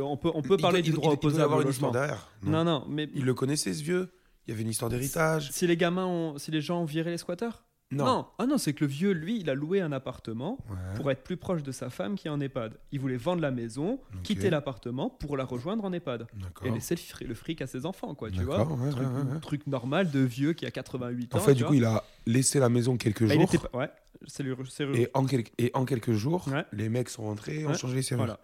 On 0.00 0.16
peut, 0.16 0.56
parler 0.56 0.82
du 0.82 0.92
droit 0.92 1.10
y 1.10 1.14
opposable 1.14 1.42
avoir 1.42 1.60
une 1.62 1.70
histoire 1.70 1.92
derrière. 1.92 2.28
Non, 2.42 2.64
non, 2.64 2.84
mais 2.88 3.08
Il 3.14 3.24
le 3.24 3.34
connaissait, 3.34 3.72
ce 3.72 3.82
vieux 3.82 4.12
Il 4.46 4.50
y 4.50 4.54
avait 4.54 4.62
une 4.62 4.70
histoire 4.70 4.90
d'héritage 4.90 5.50
si 5.52 5.66
les 5.66 5.76
gamins 5.76 6.06
ont, 6.06 6.38
si 6.38 6.50
les 6.50 6.60
gens 6.60 6.82
ont 6.82 6.84
viré 6.84 7.10
les 7.10 7.18
squatteurs? 7.18 7.64
Non. 7.96 8.26
Ah 8.38 8.46
non, 8.46 8.58
c'est 8.58 8.72
que 8.72 8.84
le 8.84 8.90
vieux, 8.90 9.12
lui, 9.12 9.38
il 9.40 9.50
a 9.50 9.54
loué 9.54 9.80
un 9.80 9.92
appartement 9.92 10.58
Ouais. 10.70 10.76
pour 10.96 11.10
être 11.10 11.22
plus 11.22 11.36
proche 11.36 11.62
de 11.62 11.72
sa 11.72 11.90
femme 11.90 12.14
qui 12.16 12.26
est 12.26 12.30
en 12.30 12.40
EHPAD. 12.40 12.78
Il 12.90 13.00
voulait 13.00 13.16
vendre 13.16 13.42
la 13.42 13.50
maison, 13.50 14.00
quitter 14.22 14.50
l'appartement 14.50 15.10
pour 15.10 15.36
la 15.36 15.44
rejoindre 15.44 15.84
en 15.84 15.92
EHPAD. 15.92 16.26
Et 16.64 16.70
laisser 16.70 16.94
le, 16.94 17.00
fri- 17.00 17.26
le 17.26 17.34
fric 17.34 17.60
à 17.62 17.66
ses 17.66 17.84
enfants, 17.86 18.14
quoi, 18.14 18.30
tu 18.30 18.42
vois. 18.42 18.64
ouais, 18.66 18.90
truc, 18.90 19.06
ouais, 19.06 19.40
truc 19.40 19.66
normal 19.66 20.10
de 20.10 20.20
vieux 20.20 20.52
qui 20.54 20.64
a 20.66 20.70
88 20.70 21.34
ans. 21.34 21.38
En 21.38 21.40
fait, 21.40 21.54
du 21.54 21.60
vois. 21.62 21.68
coup, 21.70 21.74
il 21.74 21.84
a 21.84 22.02
laissé 22.26 22.58
la 22.60 22.68
maison 22.68 22.96
quelques 22.96 23.26
Bah, 23.26 23.34
il 23.34 23.40
jours. 23.40 23.54
était 23.54 23.58
pas- 23.68 23.76
Ouais, 23.78 23.90
c'est 24.26 24.42
le- 24.42 24.56
Et 24.96 25.08
en, 25.14 25.26
quel- 25.26 25.44
et 25.58 25.70
en 25.74 25.84
quelques 25.84 26.12
jours, 26.12 26.46
les 26.72 26.88
mecs 26.88 27.08
sont 27.08 27.22
rentrés 27.24 27.60
et 27.60 27.66
ont 27.66 27.74
changé 27.74 27.96
les 27.96 28.02
serrures. 28.02 28.24
Voilà. 28.24 28.40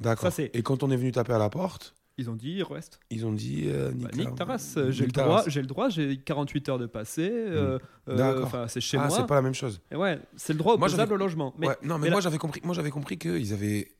D'accord. 0.00 0.32
Et 0.38 0.62
quand 0.62 0.82
on 0.82 0.90
est 0.90 0.96
venu 0.96 1.12
taper 1.12 1.32
à 1.34 1.38
la 1.38 1.50
porte, 1.50 1.94
Ils 2.16 2.30
ont 2.30 2.36
dit, 2.36 2.62
reste. 2.62 3.00
ils 3.10 3.26
ont 3.26 3.32
dit 3.32 3.64
euh, 3.66 3.90
Bah, 3.90 3.94
nique, 3.96 4.16
nique 4.16 4.28
la- 4.28 4.34
ta 4.36 4.44
race, 4.44 4.76
nique 4.76 4.90
j'ai 4.92 5.06
le 5.06 5.10
droit, 5.12 5.42
j'ai 5.48 5.60
le 5.60 5.66
droit, 5.66 5.88
j'ai 5.88 6.16
48 6.18 6.68
heures 6.68 6.78
de 6.78 6.86
passé. 6.86 7.28
euh, 7.28 7.78
euh, 8.08 8.16
D'accord. 8.16 8.44
Enfin, 8.46 8.68
c'est 8.68 8.80
chez 8.80 8.96
Ah, 8.98 9.08
moi. 9.08 9.16
c'est 9.16 9.26
pas 9.26 9.34
la 9.34 9.42
même 9.42 9.54
chose. 9.54 9.80
Et 9.90 9.96
ouais, 9.96 10.20
c'est 10.36 10.52
le 10.52 10.60
droit 10.60 10.74
opposable 10.74 11.12
au 11.14 11.16
logement. 11.16 11.52
Mais 11.58 11.66
ouais, 11.68 11.76
non, 11.82 11.98
mais, 11.98 12.04
mais 12.04 12.10
moi 12.10 12.18
là- 12.18 12.20
j'avais 12.20 12.38
compris, 12.38 12.60
moi 12.62 12.72
j'avais 12.74 12.90
compris 12.90 13.18
qu'ils 13.18 13.52
avaient 13.52 13.90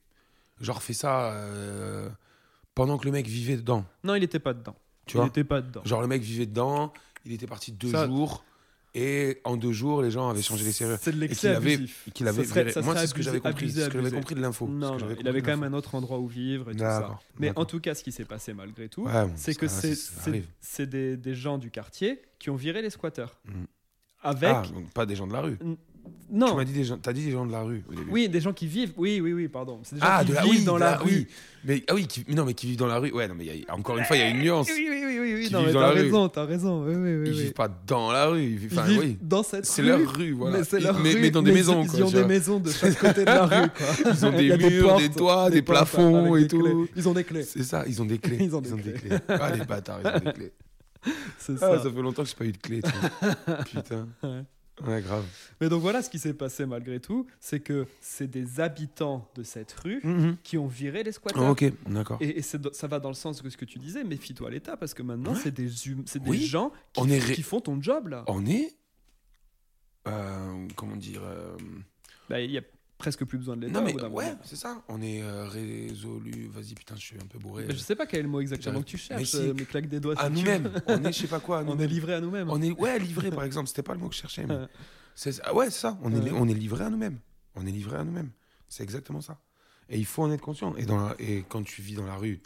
genre 0.61 0.81
fait 0.81 0.93
ça 0.93 1.33
euh, 1.33 2.09
pendant 2.77 2.99
que 2.99 3.05
le 3.07 3.11
mec 3.11 3.27
vivait 3.27 3.57
dedans. 3.57 3.85
non, 4.05 4.15
il 4.15 4.23
était 4.23 4.39
pas 4.39 4.55
dedans. 4.55 4.77
Tu 5.07 5.17
il 5.17 5.19
vois 5.19 5.27
était 5.27 5.43
pas 5.45 5.61
dedans. 5.61 5.83
Genre 5.85 6.01
le 6.01 6.07
mec 6.07 6.23
vivait 6.23 6.47
dedans, 6.47 6.93
il 7.25 7.33
était 7.33 7.49
parti 7.49 7.73
deux 7.73 7.91
Ça- 7.91 8.07
jours 8.07 8.45
et 8.95 9.41
en 9.45 9.57
deux 9.57 9.73
jours 9.73 10.03
les 10.03 10.11
gens 10.11 10.29
avaient 10.29 10.43
changé 10.43 10.65
les 10.65 10.73
serrures. 10.73 10.99
C'est 11.01 11.13
de 11.13 11.19
l'excès 11.21 11.49
avait, 11.49 11.75
abusif. 11.75 12.09
avait 12.21 12.33
Ça 12.45 12.49
serait- 12.49 12.61
viré. 12.63 12.73
ça 12.73 12.83
Moi 12.83 12.97
c'est 12.97 13.07
ce 13.09 13.15
que 13.15 13.23
j'avais 13.23 13.41
compris, 13.41 13.65
abusé, 13.65 13.83
ce 13.83 13.89
que 13.89 13.99
j'avais 13.99 14.11
compris 14.11 14.35
de 14.35 14.41
l'info. 14.41 14.67
Non, 14.69 14.97
il 15.21 15.27
avait 15.29 15.43
quand 15.43 15.57
même 15.57 15.65
un 15.65 15.73
autre 15.77 15.95
endroit 15.95 16.19
où 16.19 16.27
vivre 16.29 16.71
et 16.71 16.75
tout 16.75 16.79
ça. 16.81 17.01
D'accord, 17.01 17.23
Mais 17.39 17.53
en 17.57 17.65
tout 17.65 17.81
cas, 17.81 17.95
ce 17.95 18.03
qui 18.05 18.13
s'est 18.13 18.25
passé 18.25 18.55
malgré 18.55 18.89
tout, 18.89 19.03
Ouais, 19.05 19.27
c'est 19.37 19.55
que 19.55 19.67
c'est 19.69 20.87
des, 20.89 21.17
des 21.17 21.35
gens 21.35 21.59
du 21.59 21.71
quartier 21.71 22.21
qui 22.39 22.51
ont 22.51 22.57
viré 22.57 22.83
les 22.83 22.91
squatteurs. 22.91 23.39
Mm. 23.47 23.65
Avec. 24.23 24.51
Ah, 24.51 24.63
donc 24.73 24.91
pas 24.91 25.05
des 25.07 25.17
gens 25.17 25.27
de 25.27 25.33
la 25.35 25.41
rue. 25.43 25.59
Tu 25.59 25.67
non. 26.31 26.55
m'as 26.57 26.65
dit 26.65 26.73
des 26.73 26.85
gens, 26.85 26.99
t'as 26.99 27.13
dit 27.13 27.25
des 27.25 27.31
gens 27.33 27.45
de 27.47 27.53
la 27.53 27.63
rue 27.63 27.83
au 27.89 27.95
début. 27.95 28.11
Oui, 28.11 28.29
des 28.29 28.41
gens 28.41 28.53
qui 28.53 28.67
vivent. 28.67 28.93
Oui, 28.97 29.21
oui, 29.21 29.33
oui, 29.33 29.49
pardon. 29.49 29.81
C'est 29.85 29.95
des 29.97 30.01
gens 30.03 30.07
Ah, 30.11 30.23
qui 30.25 30.31
de 30.31 30.35
la, 30.35 30.43
vivent 30.43 30.51
oui, 30.61 30.65
dans 30.65 30.77
la, 30.79 30.93
la- 30.93 30.97
rue. 30.99 31.11
oui. 31.11 31.27
Mais 31.65 31.83
ah 31.89 31.95
oui, 31.95 32.07
qui, 32.07 32.25
non 32.35 32.45
mais 32.45 32.55
qui 32.55 32.67
vivent 32.67 32.77
dans 32.79 32.87
la 32.87 32.99
rue. 32.99 33.11
Ouais, 33.13 33.27
non 33.29 33.35
mais 33.35 33.45
il 33.47 33.61
y 33.61 33.67
a- 33.69 33.75
encore 33.75 33.97
une 33.99 34.05
fois, 34.05 34.17
il 34.17 34.21
y 34.21 34.23
a 34.23 34.29
une 34.31 34.39
nuance. 34.41 34.69
Oui, 34.75 34.87
oui, 34.91 35.03
oui, 35.07 35.14
oui, 35.35 35.49
Non, 35.53 35.59
vivent 35.61 35.67
mais 35.69 35.73
dans 35.75 35.81
t'as 35.81 35.87
la 35.87 35.93
rue. 35.93 36.01
raison, 36.03 36.29
t'as 36.29 36.45
raison. 36.45 36.85
Oui, 36.85 36.95
oui, 36.95 37.15
oui. 37.17 37.29
Ils 37.29 37.33
vivent 37.43 37.53
pas 37.53 37.69
dans 37.87 38.13
la 38.13 38.27
rue. 38.27 38.43
Ils 38.43 38.57
vivent, 38.57 38.81
Ils 38.89 39.19
dans 39.27 39.43
cette 39.43 39.67
C'est 39.67 39.83
rue. 39.83 39.89
leur 39.89 40.15
rue, 40.15 40.33
voilà. 40.33 40.59
Mais 40.59 40.65
c'est 40.65 40.81
leur 40.81 40.99
mais, 41.01 41.13
rue, 41.13 41.21
mais 41.21 41.31
dans 41.31 41.43
des 41.43 41.51
mais 41.51 41.57
maisons, 41.59 41.83
Ils 41.85 41.89
quoi. 41.91 42.01
ont 42.03 42.11
tu 42.11 42.15
des 42.17 42.25
maisons 42.25 42.61
de 42.61 42.71
chaque 42.71 42.99
côté 42.99 43.21
de 43.21 43.27
la 43.27 43.45
rue, 43.47 43.69
quoi. 43.71 43.87
Ils 44.13 44.27
ont 44.27 44.31
des 44.33 44.57
murs, 44.57 44.87
portes, 44.89 45.03
des 45.03 45.09
toits, 45.11 45.51
des 45.51 45.63
plafonds 45.63 46.37
et 46.37 46.47
tout. 46.47 46.89
Ils 46.97 47.09
ont 47.09 47.13
des 47.15 47.25
clés. 47.25 47.43
C'est 47.43 47.63
ça, 47.65 47.85
ils 47.87 48.01
ont 48.01 48.05
des 48.07 48.19
clés. 48.19 48.39
Ils 48.41 48.55
ont 48.57 48.61
des 48.61 48.93
clés. 48.93 49.17
Ah, 49.29 49.51
les 49.57 49.65
bâtards, 49.67 50.01
ils 50.05 50.09
ont 50.09 50.25
des 50.25 50.33
clés. 50.33 50.53
C'est 51.39 51.53
Ah, 51.57 51.77
ça. 51.77 51.83
ça 51.83 51.91
fait 51.91 52.03
longtemps 52.03 52.23
que 52.23 52.29
j'ai 52.31 52.35
pas 52.35 52.45
eu 52.47 52.53
de 52.53 52.59
vois. 52.81 53.57
Putain. 53.65 54.07
Ouais. 54.83 55.01
Grave. 55.03 55.25
Mais 55.61 55.69
donc 55.69 55.83
voilà 55.83 56.03
ce 56.03 56.11
qui 56.11 56.19
s'est 56.19 56.35
passé 56.35 56.67
malgré 56.67 56.99
tout, 56.99 57.27
c'est 57.39 57.61
que 57.61 57.87
c'est 58.01 58.27
des 58.27 58.59
habitants 58.61 59.31
de 59.37 59.43
cette 59.45 59.73
rue 59.73 60.03
qui 60.43 60.59
ont 60.59 60.67
viré 60.67 61.05
les 61.05 61.13
squatteurs. 61.13 61.45
Ah, 61.45 61.51
ok, 61.53 61.65
d'accord. 61.89 62.19
Et, 62.21 62.43
ça 62.43 62.59
va 62.89 62.99
dans 62.99 63.09
le 63.11 63.15
sens 63.15 63.41
de 63.43 63.49
ce 63.49 63.57
que 63.57 63.65
tu 63.65 63.79
disais, 63.79 64.03
méfie-toi 64.03 64.49
à 64.49 64.51
l'État, 64.51 64.77
parce 64.77 64.93
que 64.93 65.03
maintenant, 65.05 65.33
Ouais. 65.35 65.39
c'est 65.41 65.53
des, 65.55 65.69
hum- 65.93 66.03
c'est 66.07 66.21
des 66.23 66.29
Oui. 66.31 66.45
gens 66.47 66.71
qui, 66.93 67.01
On 67.01 67.09
est 67.09 67.19
ré- 67.21 67.35
qui 67.35 67.43
font 67.43 67.61
ton 67.61 67.81
job, 67.81 68.09
là. 68.09 68.25
On 68.27 68.45
est. 68.47 68.75
euh, 70.09 70.67
comment 70.77 70.97
dire 70.97 71.23
euh, 71.25 71.57
Bah, 72.29 72.41
Il 72.41 72.51
y 72.51 72.59
a 72.59 72.63
presque 73.05 73.25
plus 73.27 73.37
besoin 73.39 73.57
de 73.57 73.67
l'État. 73.67 73.81
Non, 73.81 73.85
mais 73.87 73.95
ouais, 74.03 74.35
c'est 74.45 74.57
ça. 74.57 74.83
On 74.89 75.03
est 75.03 75.23
euh, 75.23 75.47
résolu. 75.47 76.49
Vas-y, 76.53 76.75
putain, 76.75 76.95
je 76.97 77.01
suis 77.03 77.17
un 77.17 77.27
peu 77.27 77.39
bourré. 77.39 77.65
Mais 77.69 77.75
je 77.75 77.79
sais 77.79 77.95
pas 77.95 78.07
quel 78.07 78.21
est 78.21 78.23
le 78.23 78.29
mot 78.31 78.41
exactement 78.41 78.81
que 78.81 78.87
tu 78.87 78.97
Mais 78.97 79.03
cherches, 79.25 79.31
si. 79.31 79.37
euh, 79.37 79.53
mais 79.55 79.65
claque 79.65 79.89
des 79.89 80.01
doigts. 80.01 80.15
À 80.19 80.31
nous-mêmes. 80.31 80.71
On 80.87 81.05
est, 81.05 81.13
je 81.13 81.19
sais 81.21 81.27
pas 81.27 81.41
quoi. 81.41 81.63
On 81.69 81.79
est 81.79 81.87
livré 81.87 82.15
à 82.15 82.21
nous-mêmes. 82.21 82.49
On 82.51 82.61
est 82.63 82.71
ouais 82.73 82.99
livré 82.99 83.31
par 83.31 83.45
exemple. 83.45 83.69
C'était 83.69 83.83
pas 83.83 83.93
le 83.95 84.01
mot 84.01 84.09
que 84.09 84.15
je 84.15 84.21
cherchais. 84.21 84.47
Mais 84.47 84.55
Ouais. 84.57 84.67
c'est 85.15 85.41
ah 85.45 85.55
ouais 85.55 85.67
c'est 85.67 85.81
ça. 85.81 85.99
On 86.03 86.13
est 86.15 86.31
on 86.33 86.49
est 86.49 86.55
livré 86.55 86.85
à 86.85 86.91
nous-mêmes. 86.91 87.19
On 87.55 87.67
est 87.67 87.71
livré 87.71 87.97
à 87.99 88.05
nous-mêmes. 88.05 88.31
C'est 88.69 88.83
exactement 88.83 89.21
ça. 89.21 89.39
Et 89.91 89.99
il 89.99 90.07
faut 90.07 90.23
en 90.23 90.33
être 90.33 90.41
conscient. 90.41 90.75
Et 90.77 90.87
dans 90.87 90.97
la- 91.09 91.15
et 91.19 91.45
quand 91.49 91.63
tu 91.63 91.83
vis 91.83 91.95
dans 91.95 92.07
la 92.07 92.17
rue, 92.17 92.41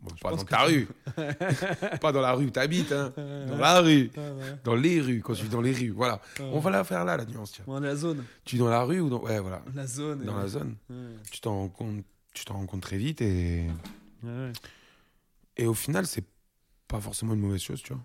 bon, 0.00 0.10
pas 0.20 0.30
dans 0.30 0.44
ta 0.44 0.62
rue, 0.64 0.88
pas 2.00 2.12
dans 2.12 2.20
la 2.20 2.32
rue 2.32 2.46
où 2.46 2.50
t'habites, 2.50 2.92
hein, 2.92 3.12
dans 3.16 3.56
la 3.58 3.80
rue, 3.80 4.10
dans 4.64 4.74
les 4.74 5.00
rues. 5.00 5.20
Quand 5.22 5.34
tu 5.34 5.44
vis 5.44 5.48
dans 5.48 5.60
les 5.60 5.72
rues, 5.72 5.90
voilà. 5.90 6.20
On 6.40 6.58
va 6.60 6.70
la 6.70 6.84
faire 6.84 7.04
là 7.04 7.16
la 7.16 7.24
nuance. 7.24 7.52
Tiens. 7.52 7.64
Ouais, 7.66 7.80
la 7.80 7.96
zone. 7.96 8.24
Tu 8.44 8.56
vis 8.56 8.60
dans 8.60 8.68
la 8.68 8.82
rue 8.82 9.00
ou 9.00 9.08
dans 9.08 9.20
ouais 9.22 9.40
voilà 9.40 9.62
La 9.74 9.86
zone. 9.86 10.24
dans 10.24 10.36
la 10.36 10.48
zone. 10.48 10.76
ouais. 10.90 10.96
Tu 11.30 11.40
t'en 11.40 11.54
rends 11.56 11.68
compte. 11.68 12.04
Tu 12.34 12.44
t'en 12.44 12.54
rends 12.54 12.66
compte 12.66 12.82
très 12.82 12.98
vite 12.98 13.20
et 13.22 13.66
Ouais. 14.22 14.52
Et 15.56 15.66
au 15.66 15.74
final, 15.74 16.06
c'est 16.06 16.24
pas 16.88 17.00
forcément 17.00 17.32
une 17.34 17.40
mauvaise 17.40 17.62
chose, 17.62 17.82
tu 17.82 17.92
vois. 17.94 18.02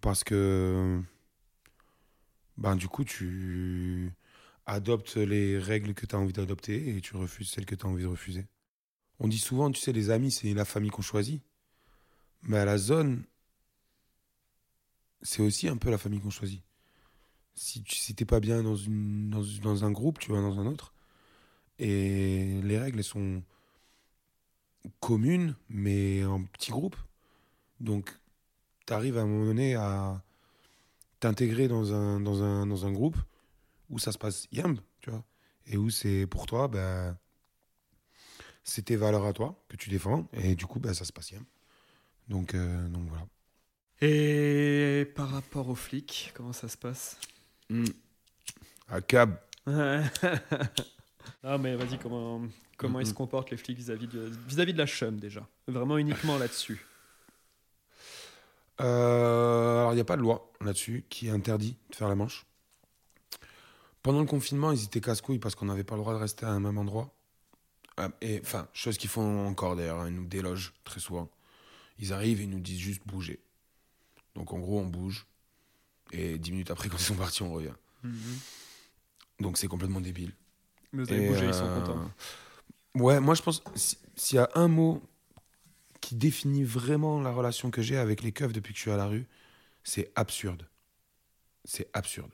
Parce 0.00 0.22
que, 0.24 1.00
ben, 2.56 2.76
du 2.76 2.88
coup, 2.88 3.04
tu 3.04 4.12
adoptes 4.66 5.16
les 5.16 5.58
règles 5.58 5.94
que 5.94 6.06
tu 6.06 6.14
as 6.14 6.18
envie 6.18 6.32
d'adopter 6.32 6.96
et 6.96 7.00
tu 7.00 7.16
refuses 7.16 7.50
celles 7.50 7.66
que 7.66 7.74
tu 7.74 7.84
as 7.84 7.88
envie 7.88 8.02
de 8.04 8.08
refuser. 8.08 8.46
On 9.20 9.28
dit 9.28 9.38
souvent, 9.38 9.70
tu 9.70 9.80
sais, 9.80 9.92
les 9.92 10.10
amis, 10.10 10.30
c'est 10.30 10.54
la 10.54 10.64
famille 10.64 10.90
qu'on 10.90 11.02
choisit. 11.02 11.42
Mais 12.42 12.58
à 12.58 12.64
la 12.64 12.78
zone, 12.78 13.24
c'est 15.20 15.42
aussi 15.42 15.68
un 15.68 15.76
peu 15.76 15.90
la 15.90 15.98
famille 15.98 16.20
qu'on 16.20 16.30
choisit. 16.30 16.62
Si 17.54 17.82
tu 17.82 17.96
si 17.96 18.14
pas 18.14 18.40
bien 18.40 18.62
dans, 18.62 18.76
une, 18.76 19.28
dans, 19.62 19.84
un 19.84 19.90
groupe, 19.90 20.18
tu 20.18 20.32
vas 20.32 20.40
dans 20.40 20.58
un 20.58 20.66
autre. 20.66 20.94
Et 21.78 22.60
les 22.62 22.78
règles, 22.78 22.98
elles 22.98 23.04
sont 23.04 23.42
commune, 25.00 25.54
mais 25.68 26.24
en 26.24 26.42
petits 26.44 26.70
groupes. 26.70 26.96
Donc, 27.80 28.18
tu 28.86 28.94
arrives 28.94 29.18
à 29.18 29.22
un 29.22 29.26
moment 29.26 29.44
donné 29.44 29.74
à 29.74 30.22
t'intégrer 31.20 31.68
dans 31.68 31.92
un, 31.92 32.20
dans, 32.20 32.42
un, 32.42 32.66
dans 32.66 32.86
un 32.86 32.92
groupe 32.92 33.16
où 33.90 33.98
ça 33.98 34.12
se 34.12 34.18
passe 34.18 34.46
yam, 34.52 34.80
tu 35.00 35.10
vois, 35.10 35.24
et 35.66 35.76
où 35.76 35.90
c'est 35.90 36.26
pour 36.26 36.46
toi, 36.46 36.68
ben, 36.68 37.18
c'est 38.64 38.86
tes 38.86 38.96
valeurs 38.96 39.24
à 39.24 39.32
toi 39.32 39.62
que 39.68 39.76
tu 39.76 39.90
défends, 39.90 40.28
et 40.32 40.54
du 40.54 40.66
coup, 40.66 40.80
ben, 40.80 40.94
ça 40.94 41.04
se 41.04 41.12
passe 41.12 41.30
yam. 41.32 41.44
Donc, 42.28 42.54
euh, 42.54 42.88
donc 42.88 43.08
voilà. 43.08 43.26
Et 44.00 45.04
par 45.14 45.30
rapport 45.30 45.68
aux 45.68 45.74
flics, 45.74 46.32
comment 46.34 46.52
ça 46.52 46.68
se 46.68 46.76
passe? 46.76 47.18
À 48.88 49.00
cab. 49.00 49.36
Non 51.42 51.58
mais 51.58 51.74
vas-y, 51.74 51.98
comment, 51.98 52.42
comment 52.76 53.00
ils 53.00 53.06
se 53.06 53.14
comportent 53.14 53.50
les 53.50 53.56
flics 53.56 53.78
vis-à-vis 53.78 54.08
de, 54.08 54.30
vis-à-vis 54.46 54.72
de 54.72 54.78
la 54.78 54.86
chum 54.86 55.18
déjà? 55.18 55.46
Vraiment 55.68 55.96
uniquement 55.96 56.36
là-dessus? 56.36 56.84
Euh, 58.80 59.80
alors, 59.80 59.92
il 59.92 59.96
n'y 59.96 60.00
a 60.00 60.04
pas 60.04 60.16
de 60.16 60.22
loi 60.22 60.50
là-dessus 60.60 61.04
qui 61.08 61.28
interdit 61.28 61.76
de 61.90 61.96
faire 61.96 62.08
la 62.08 62.14
manche. 62.14 62.46
Pendant 64.02 64.20
le 64.20 64.26
confinement, 64.26 64.72
ils 64.72 64.84
étaient 64.84 65.00
casse-couilles 65.00 65.38
parce 65.38 65.54
qu'on 65.54 65.66
n'avait 65.66 65.84
pas 65.84 65.96
le 65.96 66.00
droit 66.00 66.14
de 66.14 66.18
rester 66.18 66.46
à 66.46 66.50
un 66.50 66.60
même 66.60 66.78
endroit. 66.78 67.14
Euh, 67.98 68.08
et 68.20 68.40
enfin, 68.42 68.68
chose 68.72 68.96
qu'ils 68.98 69.10
font 69.10 69.46
encore 69.46 69.76
d'ailleurs, 69.76 70.00
hein, 70.00 70.08
ils 70.08 70.14
nous 70.14 70.26
délogent 70.26 70.72
très 70.84 71.00
souvent. 71.00 71.28
Ils 71.98 72.12
arrivent 72.12 72.40
et 72.40 72.44
ils 72.44 72.50
nous 72.50 72.60
disent 72.60 72.78
juste 72.80 73.02
bouger. 73.06 73.40
Donc 74.34 74.52
en 74.52 74.58
gros, 74.58 74.80
on 74.80 74.86
bouge. 74.86 75.26
Et 76.12 76.38
dix 76.38 76.52
minutes 76.52 76.70
après, 76.70 76.88
quand 76.90 76.98
ils 76.98 77.04
sont 77.04 77.14
partis, 77.16 77.42
on 77.42 77.52
revient. 77.52 77.74
Donc 79.40 79.56
c'est 79.58 79.68
complètement 79.68 80.00
débile. 80.00 80.32
Mais 80.92 81.04
vous 81.04 81.12
avez 81.12 81.22
Et, 81.22 81.28
bougé, 81.28 81.46
ils 81.46 81.54
sont 81.54 81.66
euh, 81.66 81.80
contents. 81.80 82.10
Ouais, 82.94 83.20
moi 83.20 83.34
je 83.34 83.42
pense, 83.42 83.62
si- 83.74 83.98
s'il 84.16 84.36
y 84.36 84.38
a 84.38 84.50
un 84.54 84.68
mot 84.68 85.02
qui 86.00 86.14
définit 86.16 86.64
vraiment 86.64 87.20
la 87.20 87.30
relation 87.32 87.70
que 87.70 87.82
j'ai 87.82 87.96
avec 87.96 88.22
les 88.22 88.32
keufs 88.32 88.52
depuis 88.52 88.72
que 88.72 88.78
je 88.78 88.82
suis 88.82 88.90
à 88.90 88.96
la 88.96 89.06
rue, 89.06 89.26
c'est 89.84 90.10
absurde. 90.16 90.68
C'est 91.64 91.88
absurde. 91.92 92.32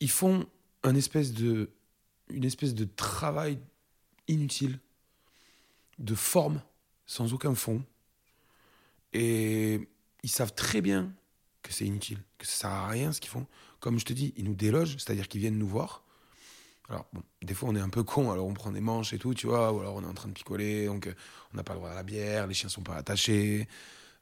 Ils 0.00 0.10
font 0.10 0.46
un 0.82 0.94
espèce 0.94 1.32
de, 1.32 1.70
une 2.28 2.44
espèce 2.44 2.74
de 2.74 2.84
travail 2.84 3.58
inutile, 4.28 4.78
de 5.98 6.14
forme, 6.14 6.60
sans 7.06 7.32
aucun 7.32 7.54
fond. 7.54 7.84
Et 9.12 9.88
ils 10.22 10.30
savent 10.30 10.54
très 10.54 10.80
bien 10.80 11.12
que 11.62 11.72
c'est 11.72 11.84
inutile, 11.84 12.18
que 12.38 12.46
ça 12.46 12.52
sert 12.52 12.70
à 12.70 12.88
rien 12.88 13.12
ce 13.12 13.20
qu'ils 13.20 13.30
font. 13.30 13.46
Comme 13.80 13.98
je 13.98 14.04
te 14.04 14.12
dis, 14.12 14.32
ils 14.36 14.44
nous 14.44 14.54
délogent, 14.54 14.96
c'est-à-dire 14.98 15.28
qu'ils 15.28 15.40
viennent 15.40 15.58
nous 15.58 15.68
voir. 15.68 16.04
Alors, 16.88 17.06
bon, 17.12 17.22
des 17.42 17.54
fois, 17.54 17.68
on 17.68 17.76
est 17.76 17.80
un 17.80 17.88
peu 17.88 18.02
con, 18.02 18.30
alors 18.30 18.46
on 18.46 18.54
prend 18.54 18.72
des 18.72 18.80
manches 18.80 19.12
et 19.12 19.18
tout, 19.18 19.34
tu 19.34 19.46
vois, 19.46 19.72
ou 19.72 19.80
alors 19.80 19.94
on 19.94 20.02
est 20.02 20.06
en 20.06 20.14
train 20.14 20.28
de 20.28 20.34
picoler, 20.34 20.86
donc 20.86 21.06
euh, 21.06 21.14
on 21.52 21.56
n'a 21.56 21.62
pas 21.62 21.74
le 21.74 21.78
droit 21.78 21.90
à 21.90 21.94
la 21.94 22.02
bière, 22.02 22.46
les 22.46 22.54
chiens 22.54 22.68
sont 22.68 22.82
pas 22.82 22.96
attachés. 22.96 23.68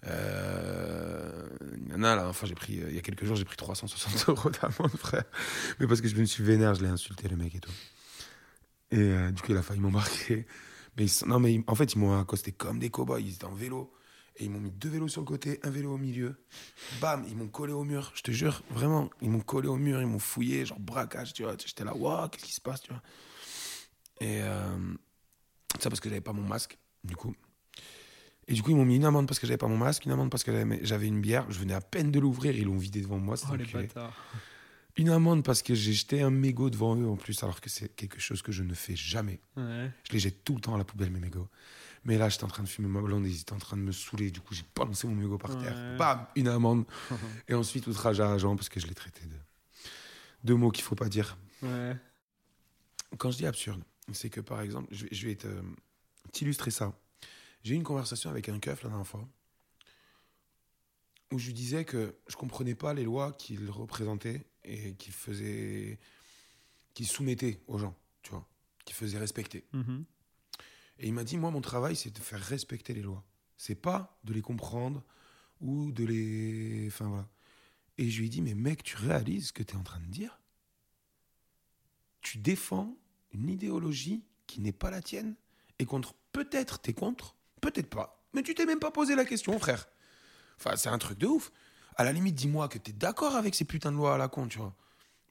Euh... 0.06 1.48
Là, 1.96 2.28
enfin, 2.28 2.46
j'ai 2.46 2.54
pris, 2.54 2.80
euh, 2.80 2.88
il 2.88 2.94
y 2.94 2.98
a 2.98 3.02
quelques 3.02 3.24
jours, 3.24 3.36
j'ai 3.36 3.44
pris 3.44 3.56
360 3.56 4.28
euros 4.28 4.50
d'amende, 4.50 4.96
frère. 4.96 5.24
Mais 5.78 5.86
parce 5.86 6.00
que 6.00 6.08
je 6.08 6.16
me 6.16 6.24
suis 6.24 6.42
vénère, 6.42 6.74
je 6.74 6.82
l'ai 6.82 6.88
insulté, 6.88 7.28
le 7.28 7.36
mec 7.36 7.54
et 7.54 7.60
tout. 7.60 7.72
Et 8.90 8.98
euh, 8.98 9.30
du 9.30 9.42
coup, 9.42 9.52
il 9.52 9.56
a 9.56 9.62
failli 9.62 9.80
m'embarquer. 9.80 10.46
Mais 10.96 11.04
ils 11.04 11.28
non, 11.28 11.38
mais 11.38 11.62
en 11.66 11.74
fait, 11.74 11.94
ils 11.94 11.98
m'ont 11.98 12.18
accosté 12.18 12.52
comme 12.52 12.78
des 12.78 12.90
cow-boys, 12.90 13.20
ils 13.20 13.34
étaient 13.34 13.44
en 13.44 13.54
vélo. 13.54 13.92
Et 14.36 14.44
ils 14.44 14.50
m'ont 14.50 14.60
mis 14.60 14.70
deux 14.70 14.88
vélos 14.88 15.08
sur 15.08 15.20
le 15.20 15.26
côté, 15.26 15.60
un 15.62 15.70
vélo 15.70 15.92
au 15.92 15.98
milieu. 15.98 16.42
Bam, 17.00 17.24
ils 17.28 17.36
m'ont 17.36 17.48
collé 17.48 17.72
au 17.72 17.84
mur, 17.84 18.12
je 18.14 18.22
te 18.22 18.30
jure, 18.30 18.62
vraiment. 18.70 19.10
Ils 19.20 19.28
m'ont 19.28 19.40
collé 19.40 19.68
au 19.68 19.76
mur, 19.76 20.00
ils 20.00 20.06
m'ont 20.06 20.18
fouillé, 20.18 20.64
genre 20.64 20.80
braquage, 20.80 21.34
tu 21.34 21.42
vois. 21.42 21.54
J'étais 21.62 21.84
là, 21.84 21.94
waouh, 21.94 22.28
qu'est-ce 22.28 22.44
qui 22.44 22.54
se 22.54 22.60
passe, 22.60 22.80
tu 22.80 22.90
vois. 22.90 23.02
Et 24.20 24.40
euh, 24.42 24.94
ça 25.78 25.90
parce 25.90 26.00
que 26.00 26.08
j'avais 26.08 26.20
pas 26.22 26.32
mon 26.32 26.46
masque, 26.46 26.78
du 27.04 27.16
coup. 27.16 27.34
Et 28.50 28.52
du 28.52 28.62
coup, 28.62 28.70
ils 28.70 28.76
m'ont 28.76 28.84
mis 28.84 28.96
une 28.96 29.04
amende 29.04 29.26
parce 29.28 29.38
que 29.38 29.46
j'avais 29.46 29.56
pas 29.58 29.68
mon 29.68 29.78
masque, 29.78 30.04
une 30.04 30.10
amende 30.12 30.28
parce 30.30 30.42
que 30.44 30.50
j'avais- 30.82 31.06
une 31.06 31.20
bière. 31.20 31.46
Je 31.50 31.58
venais 31.58 31.72
à 31.72 31.80
peine 31.80 32.10
de 32.10 32.18
l'ouvrir, 32.20 32.54
ils 32.56 32.64
l'ont 32.64 32.76
vidé 32.76 33.00
devant 33.00 33.18
moi. 33.18 33.36
c'était 33.36 33.52
Oh 33.52 33.56
les 33.56 33.64
bâtards. 33.86 34.16
Une 34.96 35.08
amende 35.08 35.44
parce 35.44 35.62
que 35.62 35.72
j'ai 35.74 35.92
jeté 35.92 36.20
un 36.20 36.30
mégot 36.30 36.68
devant 36.68 36.96
eux 36.96 37.06
en 37.08 37.16
plus, 37.16 37.40
alors 37.44 37.60
que 37.60 37.70
c'est 37.70 37.94
quelque 37.94 38.18
chose 38.20 38.42
que 38.42 38.50
je 38.50 38.64
ne 38.64 38.74
fais 38.74 38.96
jamais. 38.96 39.40
Ouais. 39.56 39.90
Je 40.02 40.12
les 40.12 40.18
jette 40.18 40.42
tout 40.44 40.56
le 40.56 40.60
temps 40.60 40.74
à 40.74 40.78
la 40.78 40.84
poubelle, 40.84 41.10
mes 41.10 41.20
mégots. 41.20 41.48
Mais 42.04 42.18
là, 42.18 42.28
j'étais 42.28 42.42
en 42.44 42.48
train 42.48 42.64
de 42.64 42.68
fumer 42.68 42.88
ma 42.88 43.00
blonde 43.00 43.24
ils 43.26 43.40
étaient 43.40 43.52
en 43.52 43.58
train 43.58 43.76
de 43.76 43.82
me 43.82 43.92
saouler. 43.92 44.30
Du 44.32 44.40
coup, 44.40 44.52
j'ai 44.52 44.64
balancé 44.74 45.06
mon 45.06 45.14
mégot 45.14 45.38
par 45.38 45.56
terre. 45.62 45.74
Ouais. 45.76 45.96
Bam, 45.96 46.26
une 46.34 46.48
amende. 46.48 46.84
Et 47.48 47.54
ensuite, 47.54 47.86
outrage 47.86 48.20
à 48.20 48.32
agent 48.32 48.56
parce 48.56 48.68
que 48.68 48.80
je 48.80 48.86
l'ai 48.88 48.94
traité 48.94 49.20
de 50.42 50.54
mots 50.54 50.70
qu'il 50.72 50.82
faut 50.82 50.96
pas 50.96 51.08
dire. 51.08 51.38
ouais. 51.62 51.96
Quand 53.18 53.30
je 53.30 53.36
dis 53.38 53.46
absurde, 53.46 53.82
c'est 54.12 54.30
que 54.30 54.40
par 54.40 54.60
exemple, 54.60 54.88
je 54.92 55.04
vais, 55.04 55.08
je 55.12 55.26
vais 55.26 55.34
te- 55.36 55.48
t'illustrer 56.32 56.70
ça. 56.70 56.92
J'ai 57.62 57.74
eu 57.74 57.76
une 57.76 57.84
conversation 57.84 58.30
avec 58.30 58.48
un 58.48 58.58
keuf 58.58 58.82
la 58.82 58.88
dernière 58.88 59.06
fois 59.06 59.28
où 61.32 61.38
je 61.38 61.46
lui 61.46 61.54
disais 61.54 61.84
que 61.84 62.16
je 62.26 62.36
comprenais 62.36 62.74
pas 62.74 62.92
les 62.94 63.04
lois 63.04 63.32
qu'il 63.32 63.70
représentait 63.70 64.46
et 64.64 64.94
qu'il 64.94 65.12
faisait, 65.12 65.98
qu'il 66.94 67.06
soumettait 67.06 67.62
aux 67.66 67.78
gens, 67.78 67.96
tu 68.22 68.30
vois, 68.30 68.48
qu'il 68.84 68.96
faisait 68.96 69.18
respecter. 69.18 69.64
Mhm. 69.72 70.04
Et 70.98 71.06
il 71.06 71.14
m'a 71.14 71.24
dit, 71.24 71.38
moi, 71.38 71.50
mon 71.50 71.60
travail, 71.60 71.96
c'est 71.96 72.10
de 72.10 72.18
faire 72.18 72.40
respecter 72.40 72.94
les 72.94 73.02
lois. 73.02 73.24
C'est 73.56 73.74
pas 73.74 74.18
de 74.24 74.32
les 74.32 74.42
comprendre 74.42 75.04
ou 75.60 75.92
de 75.92 76.04
les... 76.04 76.88
Enfin, 76.88 77.08
voilà. 77.08 77.28
Et 77.96 78.10
je 78.10 78.18
lui 78.18 78.26
ai 78.26 78.30
dit, 78.30 78.42
mais 78.42 78.54
mec, 78.54 78.82
tu 78.82 78.96
réalises 78.96 79.48
ce 79.48 79.52
que 79.52 79.62
tu 79.62 79.74
es 79.74 79.78
en 79.78 79.82
train 79.82 80.00
de 80.00 80.06
dire? 80.06 80.40
Tu 82.22 82.38
défends 82.38 82.98
une 83.32 83.48
idéologie 83.48 84.24
qui 84.46 84.60
n'est 84.60 84.72
pas 84.72 84.90
la 84.90 85.00
tienne 85.00 85.36
et 85.78 85.86
contre, 85.86 86.14
peut-être 86.32 86.80
t'es 86.80 86.92
contre, 86.92 87.36
peut-être 87.60 87.90
pas. 87.90 88.22
Mais 88.32 88.42
tu 88.42 88.54
t'es 88.54 88.66
même 88.66 88.78
pas 88.78 88.90
posé 88.90 89.14
la 89.14 89.24
question, 89.24 89.58
frère. 89.58 89.88
Enfin, 90.58 90.76
c'est 90.76 90.88
un 90.88 90.98
truc 90.98 91.18
de 91.18 91.26
ouf. 91.26 91.50
À 91.96 92.04
la 92.04 92.12
limite, 92.12 92.34
dis-moi 92.34 92.68
que 92.68 92.78
t'es 92.78 92.92
d'accord 92.92 93.36
avec 93.36 93.54
ces 93.54 93.64
putains 93.64 93.92
de 93.92 93.96
lois 93.96 94.14
à 94.14 94.18
la 94.18 94.28
con, 94.28 94.46
tu 94.46 94.58
vois. 94.58 94.74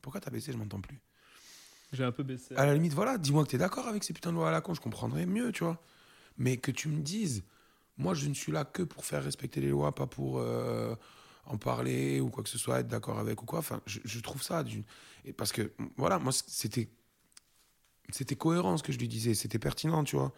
Pourquoi 0.01 0.21
t'as 0.21 0.31
baissé 0.31 0.51
Je 0.51 0.57
m'entends 0.57 0.81
plus. 0.81 0.99
J'ai 1.91 2.03
un 2.03 2.11
peu 2.11 2.23
baissé. 2.23 2.55
À 2.55 2.65
la 2.65 2.73
limite, 2.73 2.93
voilà, 2.93 3.17
dis-moi 3.17 3.43
que 3.43 3.49
tu 3.49 3.55
es 3.55 3.59
d'accord 3.59 3.87
avec 3.87 4.03
ces 4.03 4.13
putains 4.13 4.31
de 4.31 4.35
lois 4.35 4.49
à 4.49 4.51
la 4.51 4.61
con, 4.61 4.73
je 4.73 4.81
comprendrais 4.81 5.25
mieux, 5.25 5.51
tu 5.51 5.63
vois. 5.63 5.81
Mais 6.37 6.57
que 6.57 6.71
tu 6.71 6.87
me 6.87 7.01
dises, 7.01 7.43
moi, 7.97 8.13
je 8.13 8.27
ne 8.27 8.33
suis 8.33 8.51
là 8.51 8.65
que 8.65 8.83
pour 8.83 9.05
faire 9.05 9.23
respecter 9.23 9.61
les 9.61 9.69
lois, 9.69 9.93
pas 9.93 10.07
pour 10.07 10.39
euh, 10.39 10.95
en 11.45 11.57
parler 11.57 12.19
ou 12.19 12.29
quoi 12.29 12.43
que 12.43 12.49
ce 12.49 12.57
soit, 12.57 12.79
être 12.79 12.87
d'accord 12.87 13.19
avec 13.19 13.41
ou 13.41 13.45
quoi. 13.45 13.59
Enfin, 13.59 13.81
je, 13.85 13.99
je 14.05 14.19
trouve 14.19 14.43
ça. 14.43 14.63
Et 15.25 15.33
parce 15.33 15.51
que, 15.51 15.71
voilà, 15.97 16.19
moi, 16.19 16.31
c'était. 16.31 16.89
C'était 18.11 18.35
cohérent 18.35 18.75
ce 18.75 18.81
que 18.81 18.91
je 18.91 18.97
lui 18.97 19.07
disais, 19.07 19.35
c'était 19.35 19.59
pertinent, 19.59 20.03
tu 20.03 20.15
vois. 20.15 20.33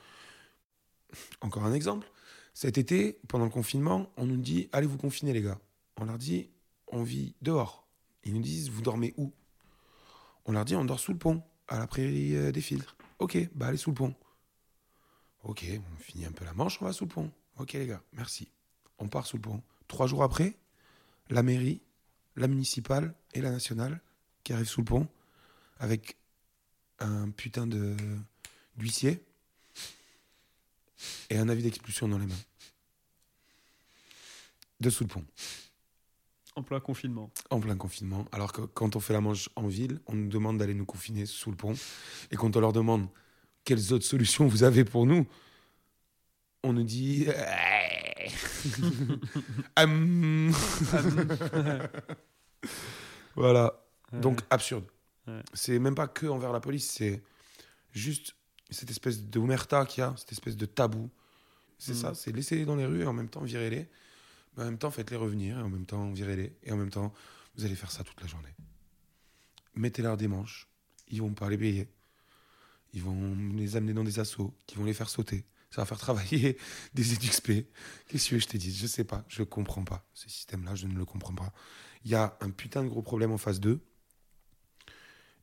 Encore 1.41 1.63
un 1.65 1.73
exemple. 1.73 2.09
Cet 2.53 2.77
été, 2.77 3.19
pendant 3.27 3.45
le 3.45 3.51
confinement, 3.51 4.11
on 4.17 4.25
nous 4.25 4.37
dit 4.37 4.69
allez 4.71 4.87
vous 4.87 4.97
confiner, 4.97 5.33
les 5.33 5.41
gars. 5.41 5.59
On 5.97 6.05
leur 6.05 6.17
dit 6.17 6.49
on 6.87 7.03
vit 7.03 7.35
dehors. 7.41 7.87
Ils 8.23 8.33
nous 8.33 8.41
disent 8.41 8.69
vous 8.69 8.81
dormez 8.81 9.13
où? 9.17 9.31
On 10.45 10.51
leur 10.51 10.65
dit 10.65 10.75
on 10.75 10.85
dort 10.85 10.99
sous 10.99 11.13
le 11.13 11.17
pont, 11.17 11.41
à 11.67 11.79
la 11.79 11.87
prairie 11.87 12.35
euh, 12.35 12.51
des 12.51 12.61
filtres. 12.61 12.97
Ok, 13.19 13.37
bah 13.55 13.67
allez 13.67 13.77
sous 13.77 13.91
le 13.91 13.95
pont. 13.95 14.15
Ok, 15.43 15.65
on 15.69 16.01
finit 16.01 16.25
un 16.25 16.31
peu 16.31 16.45
la 16.45 16.53
manche, 16.53 16.81
on 16.81 16.85
va 16.85 16.93
sous 16.93 17.05
le 17.05 17.09
pont. 17.09 17.31
Ok 17.57 17.73
les 17.73 17.87
gars, 17.87 18.01
merci. 18.13 18.51
On 18.99 19.07
part 19.07 19.25
sous 19.25 19.37
le 19.37 19.41
pont. 19.41 19.61
Trois 19.87 20.07
jours 20.07 20.23
après, 20.23 20.55
la 21.29 21.43
mairie, 21.43 21.81
la 22.35 22.47
municipale 22.47 23.15
et 23.33 23.41
la 23.41 23.51
nationale 23.51 24.01
qui 24.43 24.53
arrivent 24.53 24.67
sous 24.67 24.81
le 24.81 24.85
pont 24.85 25.07
avec 25.79 26.17
un 26.99 27.31
putain 27.31 27.65
de 27.67 27.95
d'huissier 28.77 29.23
et 31.29 31.37
un 31.37 31.49
avis 31.49 31.63
d'expulsion 31.63 32.07
dans 32.07 32.17
les 32.17 32.27
mains. 32.27 32.35
De 34.79 34.89
sous 34.89 35.03
le 35.03 35.09
pont. 35.09 35.25
En 36.55 36.63
plein 36.63 36.79
confinement. 36.79 37.31
En 37.49 37.59
plein 37.59 37.77
confinement. 37.77 38.25
Alors 38.31 38.51
que 38.51 38.61
quand 38.61 38.95
on 38.95 38.99
fait 38.99 39.13
la 39.13 39.21
manche 39.21 39.49
en 39.55 39.67
ville, 39.67 39.99
on 40.07 40.15
nous 40.15 40.27
demande 40.27 40.57
d'aller 40.57 40.73
nous 40.73 40.85
confiner 40.85 41.25
sous 41.25 41.49
le 41.49 41.55
pont. 41.55 41.75
Et 42.31 42.35
quand 42.35 42.55
on 42.55 42.59
leur 42.59 42.73
demande 42.73 43.07
quelles 43.63 43.93
autres 43.93 44.05
solutions 44.05 44.47
vous 44.47 44.63
avez 44.63 44.83
pour 44.83 45.05
nous, 45.05 45.27
on 46.63 46.73
nous 46.73 46.83
dit. 46.83 47.27
Hum. 49.77 50.51
voilà. 53.35 53.81
Donc 54.13 54.41
absurde. 54.51 54.85
Ouais. 55.27 55.41
C'est 55.53 55.79
même 55.79 55.95
pas 55.95 56.07
que 56.07 56.27
envers 56.27 56.51
la 56.51 56.59
police, 56.59 56.91
c'est 56.91 57.23
juste 57.91 58.35
cette 58.71 58.89
espèce 58.89 59.23
de 59.23 59.39
omerta 59.39 59.85
qu'il 59.85 60.01
y 60.01 60.03
a, 60.03 60.13
cette 60.17 60.31
espèce 60.31 60.57
de 60.57 60.65
tabou. 60.65 61.09
C'est 61.77 61.93
Mhm. 61.93 61.97
ça, 61.97 62.13
c'est 62.13 62.31
laisser-les 62.31 62.65
dans 62.65 62.75
les 62.75 62.85
rues 62.85 63.01
et 63.01 63.05
en 63.05 63.13
même 63.13 63.29
temps 63.29 63.41
virez-les. 63.41 63.89
Mais 64.55 64.63
en 64.63 64.65
même 64.65 64.77
temps, 64.77 64.91
faites-les 64.91 65.17
revenir 65.17 65.57
et 65.57 65.61
en 65.61 65.69
même 65.69 65.85
temps, 65.85 66.11
virez-les. 66.11 66.55
Et 66.63 66.71
en 66.71 66.77
même 66.77 66.89
temps, 66.89 67.13
vous 67.55 67.65
allez 67.65 67.75
faire 67.75 67.91
ça 67.91 68.03
toute 68.03 68.19
la 68.21 68.27
journée. 68.27 68.53
Mettez-leur 69.75 70.17
des 70.17 70.27
manches. 70.27 70.67
Ils 71.09 71.21
vont 71.21 71.33
pas 71.33 71.49
les 71.49 71.57
payer. 71.57 71.87
Ils 72.93 73.01
vont 73.01 73.35
les 73.55 73.75
amener 73.77 73.93
dans 73.93 74.03
des 74.03 74.19
assauts 74.19 74.53
qui 74.67 74.75
vont 74.75 74.83
les 74.83 74.93
faire 74.93 75.09
sauter. 75.09 75.45
Ça 75.69 75.81
va 75.81 75.85
faire 75.85 75.97
travailler 75.97 76.57
des 76.93 77.13
EduxP. 77.13 77.65
Qu'est-ce 78.07 78.29
que 78.29 78.39
je 78.39 78.47
t'ai 78.47 78.57
dit 78.57 78.73
Je 78.75 78.87
sais 78.87 79.05
pas. 79.05 79.23
Je 79.29 79.43
comprends 79.43 79.83
pas. 79.85 80.05
Ce 80.13 80.29
système-là, 80.29 80.75
je 80.75 80.87
ne 80.87 80.95
le 80.97 81.05
comprends 81.05 81.33
pas. 81.33 81.53
Il 82.03 82.11
y 82.11 82.15
a 82.15 82.37
un 82.41 82.49
putain 82.49 82.83
de 82.83 82.89
gros 82.89 83.01
problème 83.01 83.31
en 83.31 83.37
phase 83.37 83.59
2. 83.61 83.79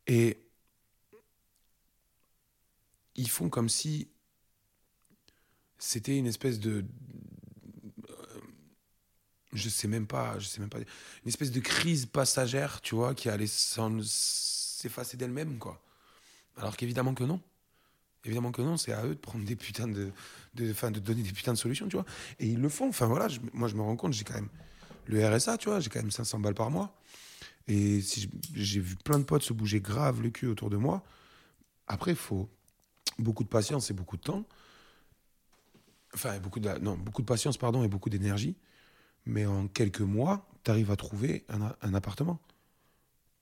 Et 0.06 0.38
ils 3.18 3.30
font 3.30 3.50
comme 3.50 3.68
si 3.68 4.08
c'était 5.78 6.16
une 6.18 6.26
espèce 6.26 6.58
de. 6.60 6.84
euh, 8.10 8.40
Je 9.52 9.68
sais 9.68 9.88
même 9.88 10.06
pas, 10.06 10.38
je 10.38 10.46
sais 10.46 10.60
même 10.60 10.68
pas. 10.68 10.78
Une 10.78 10.84
espèce 11.28 11.50
de 11.50 11.60
crise 11.60 12.06
passagère, 12.06 12.80
tu 12.82 12.94
vois, 12.94 13.14
qui 13.14 13.28
allait 13.30 13.46
s'effacer 13.46 15.16
d'elle-même, 15.16 15.58
quoi. 15.58 15.82
Alors 16.56 16.76
qu'évidemment 16.76 17.14
que 17.14 17.24
non. 17.24 17.40
Évidemment 18.24 18.52
que 18.52 18.62
non, 18.62 18.76
c'est 18.76 18.92
à 18.92 19.04
eux 19.06 19.14
de 19.14 19.20
prendre 19.20 19.44
des 19.46 19.56
putains 19.56 19.88
de. 19.88 20.12
de 20.54 20.70
enfin, 20.72 20.90
de 20.90 21.00
donner 21.00 21.22
des 21.22 21.32
putains 21.32 21.54
de 21.54 21.58
solutions, 21.58 21.88
tu 21.88 21.96
vois. 21.96 22.06
Et 22.40 22.48
ils 22.48 22.60
le 22.60 22.68
font. 22.70 22.88
Enfin, 22.88 23.06
voilà, 23.06 23.28
moi, 23.54 23.68
je 23.68 23.76
me 23.76 23.82
rends 23.82 23.96
compte, 23.96 24.14
j'ai 24.14 24.24
quand 24.24 24.34
même 24.34 24.50
le 25.06 25.26
RSA, 25.26 25.58
tu 25.58 25.68
vois, 25.70 25.80
j'ai 25.80 25.90
quand 25.90 26.00
même 26.00 26.10
500 26.12 26.40
balles 26.40 26.54
par 26.54 26.70
mois. 26.70 26.94
Et 27.68 28.00
j'ai 28.54 28.80
vu 28.80 28.96
plein 28.96 29.18
de 29.18 29.24
potes 29.24 29.42
se 29.44 29.52
bouger 29.52 29.80
grave 29.80 30.22
le 30.22 30.30
cul 30.30 30.46
autour 30.48 30.70
de 30.70 30.76
moi. 30.78 31.04
Après, 31.88 32.14
faut 32.14 32.48
beaucoup 33.18 33.44
de 33.44 33.48
patience 33.48 33.90
et 33.90 33.94
beaucoup 33.94 34.16
de 34.16 34.22
temps. 34.22 34.44
Enfin, 36.14 36.38
beaucoup 36.38 36.60
de, 36.60 36.70
non, 36.78 36.96
beaucoup 36.96 37.22
de 37.22 37.26
patience, 37.26 37.58
pardon, 37.58 37.82
et 37.82 37.88
beaucoup 37.88 38.10
d'énergie. 38.10 38.56
Mais 39.26 39.46
en 39.46 39.68
quelques 39.68 40.00
mois, 40.00 40.48
tu 40.64 40.70
arrives 40.70 40.90
à 40.90 40.96
trouver 40.96 41.44
un, 41.48 41.74
un 41.82 41.94
appartement 41.94 42.40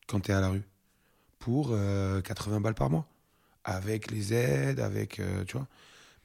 quand 0.09 0.21
tu 0.21 0.31
es 0.31 0.35
à 0.35 0.41
la 0.41 0.49
rue 0.49 0.65
pour 1.39 1.69
euh, 1.71 2.21
80 2.23 2.61
balles 2.61 2.75
par 2.75 2.91
mois. 2.91 3.09
Avec 3.65 4.11
les 4.11 4.33
aides, 4.33 4.81
avec. 4.81 5.19
euh, 5.21 5.45
tu 5.45 5.57
vois. 5.57 5.69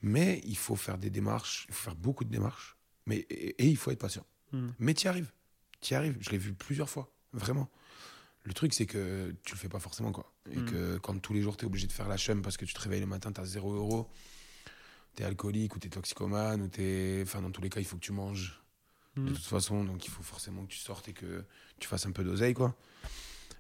Mais 0.04 0.42
il 0.46 0.58
faut 0.58 0.76
faire 0.76 0.98
des 0.98 1.10
démarches, 1.10 1.66
il 1.70 1.74
faut 1.76 1.84
faire 1.86 1.96
beaucoup 1.96 2.24
de 2.24 2.30
démarches. 2.32 2.76
Mais, 3.06 3.18
et, 3.30 3.64
et 3.64 3.68
il 3.68 3.78
faut 3.78 3.92
être 3.92 4.00
patient. 4.00 4.26
Hmm. 4.52 4.70
Mais 4.80 4.94
tu 4.94 5.06
y 5.06 5.08
arrives. 5.08 5.32
Tu 5.80 5.94
y 5.94 5.96
arrives. 5.96 6.18
Je 6.22 6.30
l'ai 6.32 6.38
vu 6.38 6.54
plusieurs 6.54 6.90
fois. 6.90 7.12
Vraiment. 7.34 7.70
Le 8.44 8.54
truc, 8.54 8.74
c'est 8.74 8.86
que 8.88 9.36
tu 9.44 9.54
le 9.54 9.60
fais 9.60 9.70
pas 9.70 9.80
forcément, 9.80 10.12
quoi. 10.12 10.32
Et 10.52 10.58
Mm. 10.58 10.66
que 10.66 10.98
quand 10.98 11.20
tous 11.20 11.34
les 11.34 11.42
jours, 11.42 11.58
tu 11.58 11.64
es 11.64 11.68
obligé 11.68 11.86
de 11.88 11.92
faire 11.92 12.08
la 12.08 12.18
chum 12.18 12.42
parce 12.42 12.58
que 12.58 12.66
tu 12.66 12.74
te 12.74 12.80
réveilles 12.82 13.00
le 13.02 13.06
matin, 13.06 13.32
tu 13.32 13.40
as 13.40 13.46
0 13.46 13.74
euros, 13.74 14.10
tu 15.16 15.22
es 15.22 15.26
alcoolique 15.26 15.76
ou 15.76 15.80
tu 15.80 15.88
es 15.88 15.90
toxicomane, 15.90 16.62
ou 16.62 16.68
tu 16.68 17.22
Enfin, 17.24 17.42
dans 17.42 17.52
tous 17.52 17.62
les 17.62 17.70
cas, 17.70 17.80
il 17.80 17.86
faut 17.86 17.98
que 17.98 18.02
tu 18.02 18.12
manges 18.14 18.60
de 19.18 19.22
Hmm. 19.22 19.34
toute 19.34 19.44
façon. 19.46 19.84
Donc, 19.84 20.06
il 20.06 20.10
faut 20.10 20.24
forcément 20.24 20.64
que 20.66 20.72
tu 20.72 20.78
sortes 20.80 21.08
et 21.10 21.14
que 21.14 21.44
tu 21.80 21.88
fasses 21.88 22.06
un 22.06 22.12
peu 22.12 22.24
d'oseille, 22.24 22.54
quoi. 22.54 22.76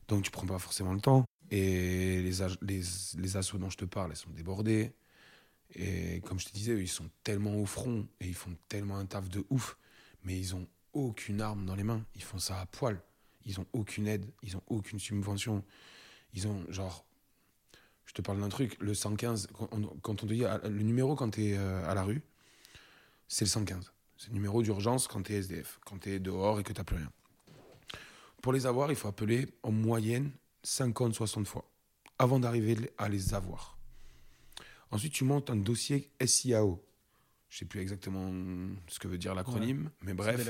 Donc, 0.07 0.23
tu 0.23 0.31
prends 0.31 0.47
pas 0.47 0.57
forcément 0.59 0.93
le 0.93 1.01
temps. 1.01 1.25
Et 1.51 2.21
les, 2.21 2.31
les, 2.61 2.81
les 3.17 3.37
assos 3.37 3.57
dont 3.57 3.69
je 3.69 3.77
te 3.77 3.85
parle, 3.85 4.11
elles 4.11 4.17
sont 4.17 4.29
débordées. 4.31 4.93
Et 5.75 6.21
comme 6.21 6.39
je 6.39 6.45
te 6.47 6.53
disais, 6.53 6.73
ils 6.79 6.87
sont 6.87 7.09
tellement 7.23 7.55
au 7.55 7.65
front 7.65 8.07
et 8.19 8.27
ils 8.27 8.33
font 8.35 8.55
tellement 8.69 8.97
un 8.97 9.05
taf 9.05 9.29
de 9.29 9.45
ouf, 9.49 9.77
mais 10.23 10.37
ils 10.39 10.55
ont 10.55 10.67
aucune 10.93 11.39
arme 11.41 11.65
dans 11.65 11.75
les 11.75 11.83
mains. 11.83 12.03
Ils 12.15 12.23
font 12.23 12.39
ça 12.39 12.59
à 12.59 12.65
poil. 12.65 13.01
Ils 13.45 13.59
ont 13.59 13.65
aucune 13.73 14.07
aide, 14.07 14.25
ils 14.43 14.55
ont 14.57 14.63
aucune 14.67 14.99
subvention. 14.99 15.63
Ils 16.33 16.47
ont 16.47 16.65
genre. 16.69 17.05
Je 18.05 18.13
te 18.13 18.21
parle 18.21 18.41
d'un 18.41 18.49
truc, 18.49 18.77
le 18.81 18.93
115, 18.93 19.47
quand 20.01 20.23
on, 20.23 20.27
te 20.27 20.33
dit 20.33 20.43
ah, 20.43 20.59
le 20.63 20.81
numéro 20.81 21.15
quand 21.15 21.29
tu 21.29 21.51
es 21.51 21.57
à 21.57 21.93
la 21.93 22.03
rue, 22.03 22.21
c'est 23.27 23.45
le 23.45 23.49
115. 23.49 23.91
C'est 24.17 24.27
le 24.27 24.33
numéro 24.33 24.61
d'urgence 24.61 25.07
quand 25.07 25.23
tu 25.23 25.33
es 25.33 25.37
SDF, 25.37 25.79
quand 25.85 25.99
tu 25.99 26.11
es 26.11 26.19
dehors 26.19 26.59
et 26.59 26.63
que 26.63 26.73
tu 26.73 26.83
plus 26.83 26.97
rien. 26.97 27.11
Pour 28.41 28.53
les 28.53 28.65
avoir, 28.65 28.91
il 28.91 28.97
faut 28.97 29.07
appeler 29.07 29.47
en 29.63 29.71
moyenne 29.71 30.31
50-60 30.65 31.45
fois 31.45 31.65
avant 32.19 32.39
d'arriver 32.39 32.91
à 32.97 33.07
les 33.07 33.33
avoir. 33.33 33.77
Ensuite, 34.91 35.13
tu 35.13 35.23
montes 35.23 35.49
un 35.49 35.55
dossier 35.55 36.11
SIAO. 36.23 36.83
Je 37.49 37.57
sais 37.57 37.65
plus 37.65 37.81
exactement 37.81 38.31
ce 38.87 38.99
que 38.99 39.07
veut 39.07 39.17
dire 39.17 39.33
l'acronyme, 39.33 39.89
mais 40.01 40.13
bref, 40.13 40.49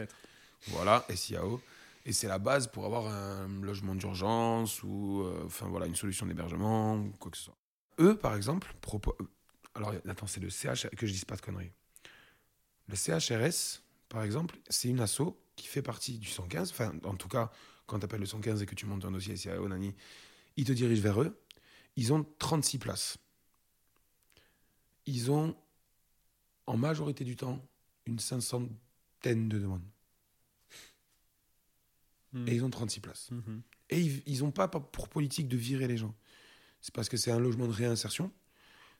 voilà, 0.67 1.05
SIAO. 1.13 1.61
Et 2.05 2.13
c'est 2.13 2.27
la 2.27 2.39
base 2.39 2.67
pour 2.67 2.85
avoir 2.85 3.07
un 3.07 3.47
logement 3.61 3.93
d'urgence 3.95 4.81
ou 4.83 5.21
euh, 5.21 5.47
voilà 5.61 5.85
une 5.85 5.95
solution 5.95 6.25
d'hébergement 6.25 6.95
ou 6.97 7.11
quoi 7.19 7.29
que 7.31 7.37
ce 7.37 7.43
soit. 7.43 7.57
Eux, 7.99 8.17
par 8.17 8.35
exemple, 8.35 8.73
propo- 8.81 9.15
alors 9.75 9.93
attends, 10.07 10.27
c'est 10.27 10.39
le 10.39 10.49
CH 10.49 10.87
que 10.97 11.05
je 11.05 11.11
dise 11.11 11.25
pas 11.25 11.35
de 11.35 11.41
conneries. 11.41 11.71
Le 12.87 12.95
CHRS, 12.95 13.81
par 14.09 14.23
exemple, 14.23 14.57
c'est 14.69 14.89
une 14.89 14.99
asso 14.99 15.37
qui 15.55 15.67
fait 15.67 15.81
partie 15.83 16.17
du 16.17 16.27
115. 16.27 16.71
Enfin, 16.71 16.93
en 17.03 17.15
tout 17.15 17.27
cas, 17.27 17.51
quand 17.85 17.99
tu 17.99 18.05
appelles 18.05 18.19
le 18.19 18.25
115 18.25 18.61
et 18.61 18.65
que 18.65 18.75
tu 18.75 18.85
montes 18.85 19.05
un 19.05 19.11
dossier 19.11 19.35
SIAO, 19.35 19.67
nani, 19.67 19.95
ils 20.57 20.65
te 20.65 20.71
dirigent 20.71 21.01
vers 21.03 21.21
eux. 21.21 21.39
Ils 21.95 22.11
ont 22.13 22.25
36 22.39 22.79
places. 22.79 23.17
Ils 25.05 25.31
ont, 25.31 25.55
en 26.67 26.77
majorité 26.77 27.23
du 27.23 27.35
temps, 27.35 27.63
une 28.05 28.19
cinquantaine 28.19 29.49
de 29.49 29.59
demandes. 29.59 29.83
Hmm. 32.33 32.47
Et 32.47 32.55
ils 32.55 32.63
ont 32.63 32.69
36 32.69 32.99
places. 33.01 33.31
Mhm. 33.31 33.61
Et 33.89 34.01
ils 34.25 34.39
n'ont 34.39 34.51
pas 34.51 34.67
pour 34.67 35.09
politique 35.09 35.47
de 35.47 35.57
virer 35.57 35.87
les 35.87 35.97
gens. 35.97 36.15
C'est 36.81 36.93
parce 36.93 37.09
que 37.09 37.17
c'est 37.17 37.31
un 37.31 37.39
logement 37.39 37.67
de 37.67 37.73
réinsertion. 37.73 38.31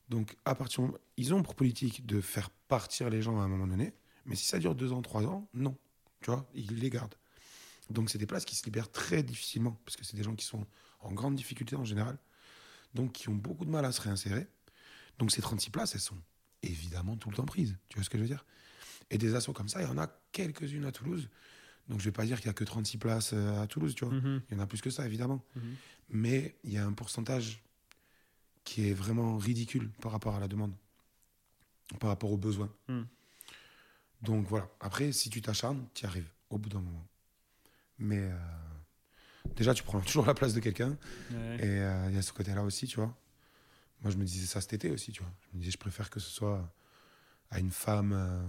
Donc, 0.10 0.36
à 0.44 0.56
partir 0.56 0.92
ils 1.18 1.34
ont 1.34 1.42
pour 1.42 1.56
politique 1.56 2.06
de 2.06 2.20
faire 2.20 2.50
partir 2.68 3.10
les 3.10 3.22
gens 3.22 3.40
à 3.40 3.44
un 3.44 3.48
moment 3.48 3.68
donné. 3.68 3.94
Mais 4.26 4.36
si 4.36 4.46
ça 4.46 4.60
dure 4.60 4.76
deux 4.76 4.92
ans, 4.92 5.02
trois 5.02 5.24
ans, 5.24 5.48
non. 5.54 5.78
Tu 6.22 6.30
vois, 6.30 6.48
ils 6.54 6.78
les 6.78 6.90
gardent. 6.90 7.16
Donc, 7.90 8.10
c'est 8.10 8.18
des 8.18 8.28
places 8.28 8.46
qui 8.46 8.56
se 8.56 8.64
libèrent 8.66 8.92
très 8.92 9.24
difficilement. 9.24 9.80
Parce 9.86 9.98
que 9.98 10.04
c'est 10.04 10.16
des 10.16 10.24
gens 10.24 10.36
qui 10.36 10.46
sont 10.46 10.66
en 11.00 11.12
grande 11.14 11.36
difficulté 11.36 11.76
en 11.76 11.86
général. 11.86 12.18
Donc, 12.94 13.14
qui 13.14 13.30
ont 13.30 13.36
beaucoup 13.36 13.66
de 13.66 13.72
mal 13.72 13.86
à 13.86 13.92
se 13.92 14.02
réinsérer. 14.02 14.48
Donc, 15.18 15.32
ces 15.32 15.42
36 15.42 15.70
places, 15.72 15.96
elles 15.96 16.02
sont 16.02 16.22
évidemment 16.62 17.16
tout 17.16 17.30
le 17.30 17.38
temps 17.38 17.46
prises. 17.46 17.78
Tu 17.90 17.98
vois 17.98 18.04
ce 18.04 18.10
que 18.10 18.18
je 18.18 18.24
veux 18.24 18.30
dire? 18.30 18.46
Et 19.10 19.18
des 19.18 19.34
assos 19.34 19.54
comme 19.54 19.70
ça, 19.70 19.82
il 19.82 19.88
y 19.88 19.92
en 19.92 19.98
a 19.98 20.08
quelques-unes 20.32 20.86
à 20.86 20.92
Toulouse. 20.92 21.30
Donc, 21.90 22.00
je 22.00 22.06
vais 22.06 22.12
pas 22.12 22.26
dire 22.26 22.38
qu'il 22.38 22.48
y 22.48 22.50
a 22.50 22.54
que 22.54 22.64
36 22.64 22.98
places 22.98 23.32
euh, 23.34 23.62
à 23.62 23.68
Toulouse, 23.68 23.96
tu 23.96 24.06
vois. 24.06 24.14
Mhm. 24.14 24.42
Il 24.50 24.58
y 24.58 24.60
en 24.60 24.64
a 24.64 24.68
plus 24.68 24.82
que 24.82 24.90
ça, 24.90 25.06
évidemment. 25.06 25.44
Mhm. 25.56 25.76
Mais 26.10 26.56
il 26.64 26.72
y 26.72 26.78
a 26.78 26.86
un 26.86 26.94
pourcentage 26.94 27.62
qui 28.64 28.90
est 28.90 28.94
vraiment 28.94 29.38
ridicule 29.38 29.90
par 30.02 30.12
rapport 30.12 30.36
à 30.36 30.40
la 30.40 30.48
demande, 30.48 30.74
par 32.00 32.10
rapport 32.10 32.32
aux 32.32 32.38
besoins. 32.38 32.72
Mm. 32.88 33.02
Donc 34.22 34.48
voilà. 34.48 34.70
Après, 34.80 35.12
si 35.12 35.30
tu 35.30 35.42
t'acharnes, 35.42 35.88
tu 35.94 36.04
y 36.04 36.06
arrives 36.06 36.30
au 36.50 36.58
bout 36.58 36.70
d'un 36.70 36.82
moment. 36.82 37.08
Mais 37.98 38.20
euh, 38.20 38.38
déjà, 39.56 39.74
tu 39.74 39.84
prends 39.84 40.00
toujours 40.02 40.26
la 40.26 40.34
place 40.34 40.54
de 40.54 40.60
quelqu'un. 40.60 40.98
Ouais. 41.32 41.56
Et 41.58 41.80
euh, 41.82 42.10
il 42.10 42.16
y 42.16 42.18
a 42.18 42.22
ce 42.22 42.34
côté-là 42.34 42.64
aussi, 42.64 42.88
tu 42.88 42.98
vois. 42.98 43.16
Moi, 44.02 44.12
je 44.12 44.18
me 44.18 44.24
disais 44.24 44.48
ça 44.48 44.62
cet 44.62 44.74
été 44.74 44.90
aussi, 44.90 45.12
tu 45.12 45.22
vois. 45.22 45.32
Je 45.42 45.58
me 45.58 45.60
disais, 45.60 45.72
je 45.72 45.78
préfère 45.78 46.10
que 46.10 46.20
ce 46.20 46.30
soit 46.30 46.74
à 47.50 47.60
une 47.60 47.72
femme, 47.72 48.14
euh, 48.14 48.44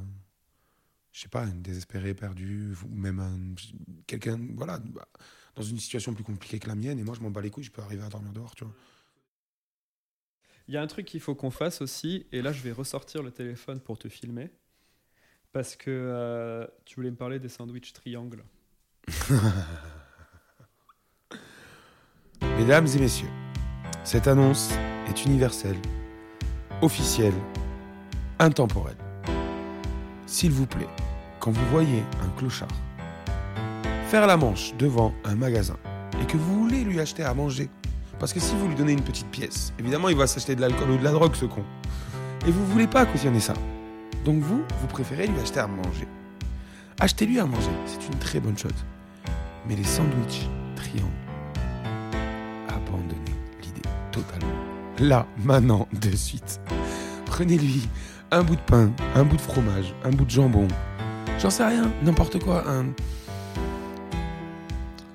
je 1.12 1.20
sais 1.20 1.28
pas, 1.28 1.44
une 1.44 1.62
désespérée, 1.62 2.14
perdue, 2.14 2.74
ou 2.90 2.94
même 2.94 3.20
un- 3.20 3.54
quelqu'un, 4.06 4.38
voilà, 4.54 4.78
bah, 4.78 5.06
dans 5.54 5.62
une 5.62 5.78
situation 5.78 6.14
plus 6.14 6.24
compliquée 6.24 6.58
que 6.58 6.68
la 6.68 6.74
mienne. 6.74 6.98
Et 6.98 7.02
moi, 7.04 7.14
je 7.14 7.20
m'en 7.20 7.30
bats 7.30 7.42
les 7.42 7.50
couilles, 7.50 7.64
je 7.64 7.70
peux 7.70 7.82
arriver 7.82 8.02
à 8.02 8.08
dormir 8.08 8.32
dehors, 8.32 8.54
tu 8.54 8.64
vois. 8.64 8.74
Il 10.68 10.74
y 10.74 10.76
a 10.76 10.82
un 10.82 10.86
truc 10.86 11.06
qu'il 11.06 11.20
faut 11.20 11.34
qu'on 11.34 11.50
fasse 11.50 11.82
aussi, 11.82 12.26
et 12.32 12.40
là 12.40 12.52
je 12.52 12.62
vais 12.62 12.70
ressortir 12.72 13.22
le 13.22 13.30
téléphone 13.32 13.80
pour 13.80 13.98
te 13.98 14.08
filmer, 14.08 14.50
parce 15.52 15.76
que 15.76 15.90
euh, 15.90 16.66
tu 16.84 16.94
voulais 16.94 17.10
me 17.10 17.16
parler 17.16 17.38
des 17.40 17.48
sandwichs 17.48 17.92
triangles. 17.92 18.44
Mesdames 22.58 22.86
et 22.86 22.98
messieurs, 23.00 23.28
cette 24.04 24.28
annonce 24.28 24.70
est 25.08 25.24
universelle, 25.26 25.76
officielle, 26.80 27.34
intemporelle. 28.38 28.96
S'il 30.32 30.50
vous 30.50 30.64
plaît, 30.64 30.88
quand 31.40 31.50
vous 31.50 31.66
voyez 31.70 32.02
un 32.22 32.38
clochard 32.38 32.66
faire 34.08 34.26
la 34.26 34.38
manche 34.38 34.72
devant 34.78 35.12
un 35.26 35.34
magasin 35.34 35.76
et 36.22 36.24
que 36.24 36.38
vous 36.38 36.60
voulez 36.60 36.84
lui 36.84 37.00
acheter 37.00 37.22
à 37.22 37.34
manger, 37.34 37.68
parce 38.18 38.32
que 38.32 38.40
si 38.40 38.54
vous 38.56 38.66
lui 38.66 38.74
donnez 38.74 38.92
une 38.92 39.02
petite 39.02 39.26
pièce, 39.26 39.74
évidemment 39.78 40.08
il 40.08 40.16
va 40.16 40.26
s'acheter 40.26 40.56
de 40.56 40.62
l'alcool 40.62 40.92
ou 40.92 40.96
de 40.96 41.04
la 41.04 41.10
drogue 41.10 41.34
ce 41.34 41.44
con, 41.44 41.62
et 42.46 42.50
vous 42.50 42.64
voulez 42.64 42.86
pas 42.86 43.04
cautionner 43.04 43.40
ça. 43.40 43.52
Donc 44.24 44.42
vous, 44.42 44.64
vous 44.80 44.86
préférez 44.86 45.26
lui 45.26 45.38
acheter 45.38 45.60
à 45.60 45.66
manger. 45.66 46.08
Achetez-lui 46.98 47.38
à 47.38 47.44
manger, 47.44 47.70
c'est 47.84 48.02
une 48.06 48.18
très 48.18 48.40
bonne 48.40 48.56
chose. 48.56 48.86
Mais 49.68 49.76
les 49.76 49.84
sandwichs 49.84 50.48
triangles, 50.76 51.12
abandonnez 52.70 53.36
l'idée 53.62 53.82
totalement. 54.10 54.48
Là, 54.98 55.26
maintenant, 55.44 55.88
de 55.92 56.16
suite. 56.16 56.58
Prenez-lui 57.26 57.86
un 58.32 58.42
bout 58.42 58.56
de 58.56 58.60
pain, 58.62 58.90
un 59.14 59.22
bout 59.24 59.36
de 59.36 59.40
fromage, 59.40 59.94
un 60.04 60.10
bout 60.10 60.24
de 60.24 60.30
jambon. 60.30 60.66
J'en 61.38 61.50
sais 61.50 61.64
rien, 61.64 61.90
n'importe 62.02 62.38
quoi. 62.42 62.64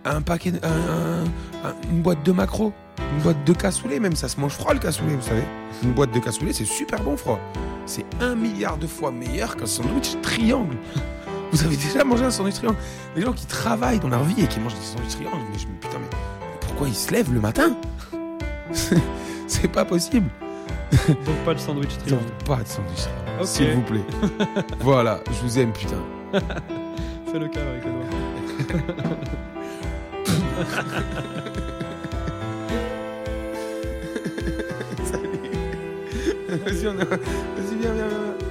Un, 0.05 0.22
paquet, 0.22 0.53
un- 0.63 1.26
une 1.91 2.01
boîte 2.01 2.24
de 2.24 2.32
macro, 2.32 2.72
une 3.15 3.22
boîte 3.24 3.43
de 3.43 3.51
cassoulet, 3.53 3.99
même 3.99 4.15
ça 4.15 4.30
se 4.30 4.39
mange 4.39 4.53
froid 4.53 4.74
le 4.74 4.80
cassoulet, 4.80 5.15
vous 5.15 5.22
savez. 5.28 5.43
Une 5.84 5.91
boîte 5.91 6.11
de 6.13 6.20
cassoulet, 6.20 6.53
c'est 6.53 6.63
super 6.65 7.01
bon 7.03 7.18
froid. 7.18 7.39
C'est 7.86 8.05
un 8.22 8.36
milliard 8.36 8.78
de 8.78 8.88
fois 8.88 9.11
meilleur 9.11 9.55
qu'un 9.57 9.65
sandwich 9.65 10.15
triangle. 10.22 10.78
Vous 11.53 11.63
avez 11.63 11.78
déjà 11.78 12.03
mangé 12.03 12.26
un 12.26 12.32
sandwich 12.32 12.55
triangle? 12.55 12.78
Les 13.15 13.22
gens 13.22 13.32
qui 13.32 13.45
travaillent 13.45 13.99
dans 13.99 14.09
leur 14.09 14.24
vie 14.26 14.43
et 14.43 14.47
qui 14.47 14.59
mangent 14.59 14.76
des 14.76 14.82
sandwichs 14.82 15.11
triangles, 15.15 15.45
mais 15.51 15.57
je 15.57 15.65
me 15.65 15.74
putain, 15.80 15.97
mais 15.97 16.18
pourquoi 16.59 16.89
ils 16.89 16.93
se 16.95 17.09
lèvent 17.13 17.34
le 17.34 17.39
matin? 17.39 17.70
C'est 19.47 19.72
pas 19.72 19.86
possible. 19.86 20.28
Donc 21.07 21.35
pas 21.45 21.53
de 21.53 21.59
sandwich 21.59 21.97
triangle. 22.05 22.23
Donc, 22.25 22.43
pas 22.45 22.63
de 22.63 22.67
sandwich 22.67 22.97
triangle, 22.97 23.41
Ok. 23.41 23.47
s'il 23.47 23.71
vous 23.73 23.81
plaît. 23.81 24.05
voilà, 24.79 25.19
je 25.27 25.41
vous 25.43 25.59
aime, 25.59 25.71
putain. 25.73 26.01
Fais 27.31 27.39
le 27.39 27.47
cas 27.49 27.59
avec 27.61 27.83
les 27.85 27.91
doigts. 27.91 29.17
Salut. 35.03 35.39
Vas-y, 36.65 36.88
on 36.88 36.99
a- 36.99 37.05
Vas-y, 37.05 37.75
viens, 37.79 37.93
viens, 37.93 38.07
viens. 38.07 38.46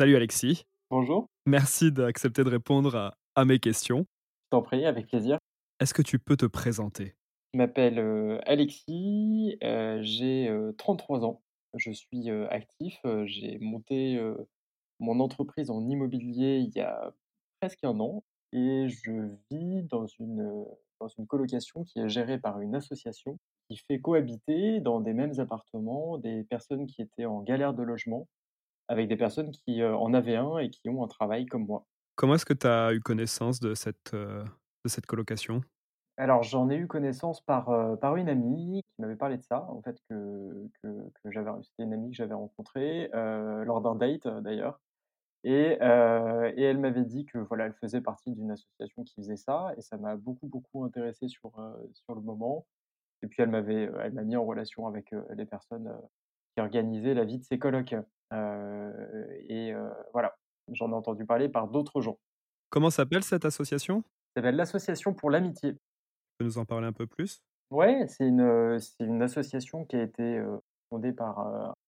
Salut 0.00 0.16
Alexis, 0.16 0.64
Bonjour, 0.90 1.26
merci 1.44 1.92
d'accepter 1.92 2.42
de 2.42 2.48
répondre 2.48 2.96
à, 2.96 3.18
à 3.34 3.44
mes 3.44 3.58
questions. 3.58 4.06
je 4.08 4.48
t'en 4.48 4.62
prie, 4.62 4.86
avec 4.86 5.08
plaisir. 5.08 5.36
Est-ce 5.78 5.92
que 5.92 6.00
tu 6.00 6.18
peux 6.18 6.38
te 6.38 6.46
présenter? 6.46 7.16
Je 7.52 7.58
m'appelle, 7.58 7.98
heu, 7.98 8.40
Alexis, 8.48 9.58
heu, 9.62 10.00
j'ai, 10.00 10.48
heu, 10.48 10.74
33 10.78 11.26
ans. 11.26 11.42
Je 11.74 11.90
suis, 11.90 12.30
actif, 12.48 12.98
j'ai 13.26 13.58
monté, 13.58 14.18
mon 15.00 15.20
entreprise 15.20 15.70
en 15.70 15.86
immobilier 15.86 16.60
il 16.66 16.74
y 16.74 16.80
a 16.80 17.12
presque 17.60 17.84
un 17.84 18.00
an 18.00 18.24
et 18.54 18.88
je 18.88 19.28
vis 19.50 19.82
dans 19.82 20.06
une, 20.06 20.64
dans 20.98 21.08
une 21.08 21.26
colocation 21.26 21.84
qui 21.84 21.98
est 21.98 22.08
gérée 22.08 22.38
par 22.38 22.62
une 22.62 22.74
association 22.74 23.38
qui 23.68 23.76
fait 23.76 24.00
cohabiter 24.00 24.80
dans 24.80 25.02
des 25.02 25.12
mêmes 25.12 25.38
appartements 25.40 26.16
des 26.16 26.42
personnes 26.44 26.86
qui 26.86 27.02
étaient 27.02 27.26
en 27.26 27.42
galère 27.42 27.74
de 27.74 27.82
logement 27.82 28.26
avec 28.90 29.08
des 29.08 29.16
personnes 29.16 29.50
qui, 29.50 29.82
en 29.84 30.12
avaient 30.12 30.36
un 30.36 30.58
et 30.58 30.68
qui 30.68 30.88
ont 30.88 31.02
un 31.02 31.08
travail 31.08 31.46
comme 31.46 31.64
moi. 31.64 31.86
Comment 32.16 32.34
est-ce 32.34 32.44
que 32.44 32.54
tu 32.54 32.66
as 32.66 32.92
eu 32.92 33.00
connaissance 33.00 33.60
de 33.60 33.74
cette, 33.74 34.14
de 34.14 34.44
cette 34.86 35.06
colocation? 35.06 35.62
Alors, 36.16 36.42
j'en 36.42 36.68
ai 36.68 36.76
eu 36.76 36.86
connaissance 36.86 37.40
par, 37.40 37.98
par 37.98 38.16
une 38.16 38.28
amie 38.28 38.82
qui 38.82 39.00
m'avait 39.00 39.16
parlé 39.16 39.38
de 39.38 39.42
ça, 39.42 39.64
en 39.70 39.80
fait, 39.80 39.96
que 40.10 40.68
que 40.82 40.88
que 41.22 41.30
j'avais 41.30 41.50
c'était 41.62 41.84
une 41.84 41.94
amie 41.94 42.10
que 42.10 42.16
j'avais 42.16 42.34
rencontrée, 42.34 43.08
lors 43.12 43.80
d'un 43.80 43.94
date, 43.94 44.28
d'ailleurs 44.42 44.80
et 45.44 45.78
et 45.78 46.62
elle 46.62 46.78
m'avait 46.78 47.04
dit 47.04 47.24
que, 47.24 47.38
voilà, 47.38 47.66
elle 47.66 47.74
faisait 47.74 48.02
partie 48.02 48.32
d'une 48.32 48.50
association 48.50 49.04
qui 49.04 49.14
faisait 49.14 49.36
ça 49.36 49.72
et 49.78 49.80
ça 49.80 49.96
m'a 49.96 50.16
beaucoup, 50.16 50.46
beaucoup 50.46 50.84
intéressé 50.84 51.28
sur, 51.28 51.52
sur 51.94 52.14
le 52.14 52.20
moment 52.20 52.66
et 53.22 53.26
puis 53.26 53.42
elle 53.42 53.50
m'avait, 53.50 53.90
elle 54.02 54.12
m'a 54.12 54.22
mis 54.22 54.36
en 54.36 54.44
relation 54.44 54.86
avec, 54.86 55.14
les 55.30 55.46
personnes, 55.46 55.92
qui 56.54 56.60
organisaient 56.60 57.14
la 57.14 57.24
vie 57.24 57.38
de 57.38 57.44
ces 57.44 57.58
colocs, 57.58 57.94
heu 58.32 59.36
et 59.48 59.72
heu, 59.72 59.90
voilà, 60.12 60.36
j'en 60.72 60.90
ai 60.90 60.94
entendu 60.94 61.26
parler 61.26 61.48
par 61.48 61.68
d'autres 61.68 62.00
gens. 62.00 62.18
Comment 62.68 62.90
s'appelle 62.90 63.22
cette 63.22 63.44
association? 63.44 64.02
Tu 64.02 64.08
Ça 64.34 64.40
s'appelle 64.40 64.56
l'Association 64.56 65.14
pour 65.14 65.30
l'amitié. 65.30 65.78
peux 66.38 66.44
nous 66.44 66.58
en 66.58 66.64
parler 66.64 66.88
un 66.88 66.92
peu 66.92 67.06
plus? 67.06 67.44
Ouais, 67.70 68.06
c'est 68.08 68.26
une, 68.26 68.78
c'est 68.80 69.04
une 69.04 69.22
association 69.22 69.84
qui 69.84 69.94
a 69.96 70.02
été, 70.02 70.42
fondée 70.88 71.12
par, 71.12 71.38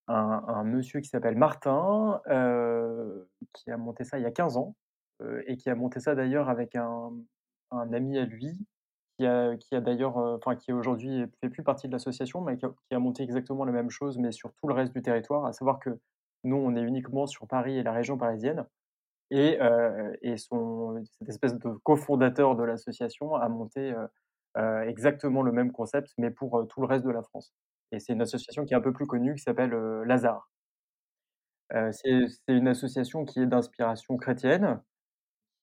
un 0.07 0.43
un 0.47 0.63
monsieur 0.63 1.01
qui 1.01 1.09
s'appelle 1.09 1.35
Martin, 1.37 2.21
qui 3.53 3.71
a 3.71 3.77
monté 3.77 4.03
ça 4.05 4.17
il 4.19 4.23
y 4.23 4.25
a 4.25 4.31
15 4.31 4.55
ans, 4.57 4.75
et 5.47 5.57
qui 5.57 5.69
a 5.69 5.75
monté 5.75 5.99
ça 5.99 6.15
d'ailleurs 6.15 6.49
avec 6.49 6.75
un 6.75 7.11
un 7.71 7.91
ami 7.93 8.17
à 8.19 8.25
lui 8.25 8.65
qui 9.17 9.25
a 9.27 9.55
qui 9.57 9.75
a 9.75 9.81
d'ailleurs, 9.81 10.17
heu, 10.19 10.35
enfin 10.37 10.55
qui 10.55 10.73
aujourd'hui 10.73 11.25
fait 11.41 11.49
plus 11.49 11.63
partie 11.63 11.87
de 11.87 11.93
l'association, 11.93 12.41
mais 12.41 12.57
qui 12.57 12.65
a 12.95 12.99
monté 12.99 13.23
exactement 13.23 13.65
la 13.65 13.71
même 13.71 13.89
chose, 13.89 14.17
mais 14.17 14.31
sur 14.31 14.53
tout 14.55 14.67
le 14.67 14.73
reste 14.73 14.93
du 14.93 15.01
territoire. 15.01 15.45
À 15.45 15.53
savoir 15.53 15.79
que 15.79 15.99
nous, 16.43 16.57
on 16.57 16.75
est 16.75 16.81
uniquement 16.81 17.27
sur 17.27 17.47
Paris 17.47 17.77
et 17.77 17.83
la 17.83 17.91
région 17.93 18.17
parisienne 18.17 18.65
et 19.31 19.59
heu 19.61 20.17
et 20.23 20.37
son 20.37 21.03
cette 21.19 21.29
espèce 21.29 21.55
de 21.59 21.69
cofondateur 21.83 22.55
de 22.57 22.63
l'association 22.63 23.35
a 23.35 23.49
monté, 23.49 23.93
heu, 24.57 24.83
exactement 24.87 25.41
le 25.43 25.51
même 25.53 25.71
concept, 25.73 26.13
mais 26.19 26.31
pour, 26.31 26.67
tout 26.69 26.81
le 26.81 26.87
reste 26.87 27.05
de 27.05 27.11
la 27.11 27.23
France 27.23 27.53
et 27.93 27.99
c'est 27.99 28.13
une 28.13 28.21
association 28.23 28.65
qui 28.65 28.73
est 28.73 28.77
un 28.77 28.81
peu 28.81 28.93
plus 28.93 29.07
connue, 29.07 29.35
qui 29.35 29.43
s'appelle, 29.43 29.71
Lazare. 30.05 30.47
C'est 31.91 32.27
une 32.47 32.67
association 32.67 33.25
qui 33.25 33.39
est 33.39 33.45
d'inspiration 33.47 34.17
chrétienne, 34.17 34.81